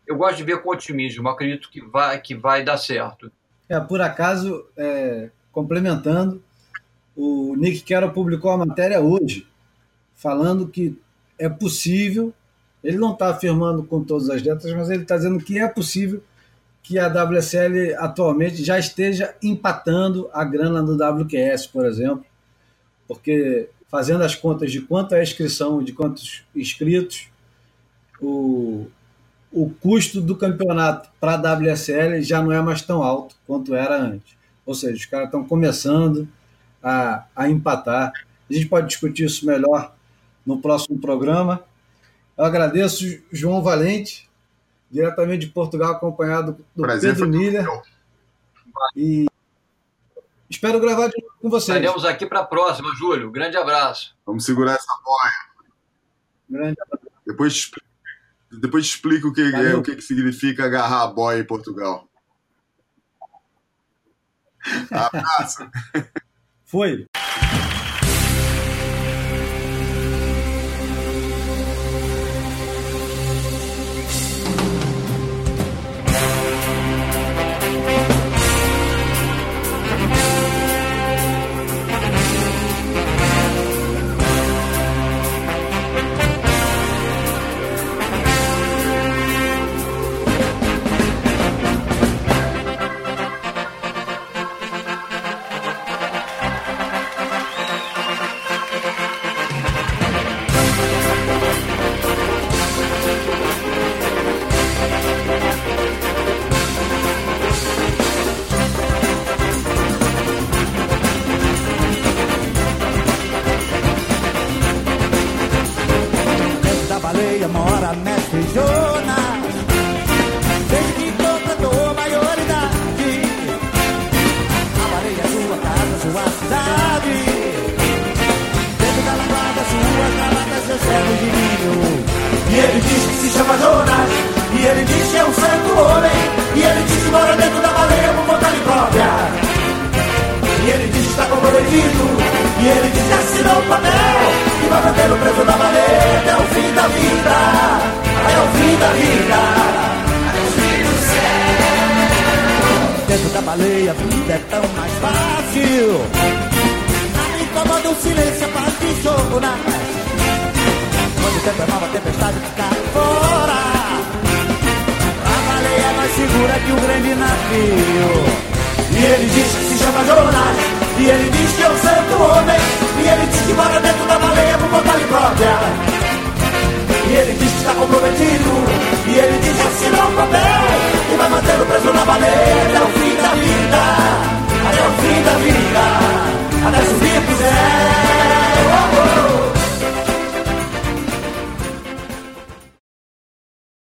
eu 0.06 0.16
gosto 0.16 0.38
de 0.38 0.44
ver 0.44 0.62
com 0.62 0.70
otimismo, 0.70 1.28
acredito 1.30 1.70
que 1.70 1.82
vai, 1.82 2.20
que 2.22 2.36
vai 2.36 2.64
dar 2.64 2.78
certo. 2.78 3.32
É, 3.68 3.80
por 3.80 4.02
acaso, 4.02 4.66
é, 4.76 5.30
complementando, 5.52 6.44
o 7.16 7.56
Nick 7.56 7.82
Carroll 7.82 8.12
publicou 8.12 8.52
a 8.52 8.58
matéria 8.58 9.00
hoje, 9.00 9.48
falando 10.16 10.68
que 10.68 10.98
é 11.38 11.48
possível, 11.48 12.34
ele 12.84 12.98
não 12.98 13.14
está 13.14 13.30
afirmando 13.30 13.84
com 13.84 14.04
todas 14.04 14.30
as 14.30 14.42
letras, 14.42 14.74
mas 14.74 14.90
ele 14.90 15.04
está 15.04 15.16
dizendo 15.18 15.40
que 15.44 15.60
é 15.60 15.68
possível 15.68 16.24
que 16.82 16.98
a 16.98 17.08
WSL 17.08 17.96
atualmente 17.98 18.64
já 18.64 18.80
esteja 18.80 19.36
empatando 19.44 20.30
a 20.34 20.44
grana 20.44 20.82
do 20.82 20.96
WQS, 20.96 21.68
por 21.68 21.86
exemplo, 21.86 22.26
porque 23.08 23.70
fazendo 23.90 24.24
as 24.24 24.36
contas 24.36 24.72
de 24.72 24.82
quanto 24.82 25.16
é 25.16 25.20
a 25.20 25.24
inscrição, 25.24 25.84
de 25.84 25.94
quantos 25.94 26.44
inscritos, 26.56 27.30
o, 28.22 28.88
o 29.52 29.70
custo 29.70 30.22
do 30.22 30.36
campeonato 30.36 31.10
para 31.20 31.34
a 31.34 31.54
WSL 31.56 32.22
já 32.22 32.42
não 32.42 32.52
é 32.52 32.62
mais 32.62 32.82
tão 32.82 33.02
alto 33.02 33.36
quanto 33.48 33.74
era 33.74 34.00
antes. 34.00 34.38
Ou 34.66 34.76
seja, 34.76 34.96
os 34.96 35.06
caras 35.06 35.26
estão 35.26 35.44
começando 35.44 36.28
a, 36.84 37.26
a 37.36 37.50
empatar. 37.50 38.14
A 38.50 38.54
gente 38.54 38.68
pode 38.68 38.88
discutir 38.88 39.26
isso 39.26 39.46
melhor 39.46 39.94
no 40.46 40.60
próximo 40.60 41.00
programa. 41.00 41.64
Eu 42.38 42.46
agradeço 42.46 43.06
João 43.32 43.62
Valente, 43.64 44.29
diretamente 44.90 45.46
de 45.46 45.52
Portugal, 45.52 45.94
acompanhado 45.94 46.54
do 46.76 46.84
Prazer, 46.84 47.14
Pedro 47.14 47.30
Miller. 47.30 47.68
E 48.96 49.26
espero 50.50 50.80
gravar 50.80 51.08
de 51.08 51.22
novo 51.22 51.36
com 51.42 51.50
vocês. 51.50 51.78
Estaremos 51.78 52.06
aqui 52.06 52.26
para 52.26 52.40
a 52.40 52.46
próxima, 52.46 52.94
Júlio. 52.96 53.32
Grande 53.32 53.58
abraço. 53.58 54.16
Vamos 54.26 54.46
segurar 54.46 54.74
essa 54.74 54.94
boia. 55.04 55.68
Grande 56.50 56.82
abraço. 56.82 57.08
Depois, 57.26 57.72
depois 58.52 58.86
explico 58.86 59.28
o 59.28 59.34
que, 59.34 59.42
é, 59.42 59.76
o 59.76 59.84
que 59.84 60.02
significa 60.02 60.66
agarrar 60.66 61.04
a 61.04 61.08
boia 61.08 61.40
em 61.40 61.46
Portugal. 61.46 62.08
Abraço. 64.92 65.70
Foi. 66.66 67.08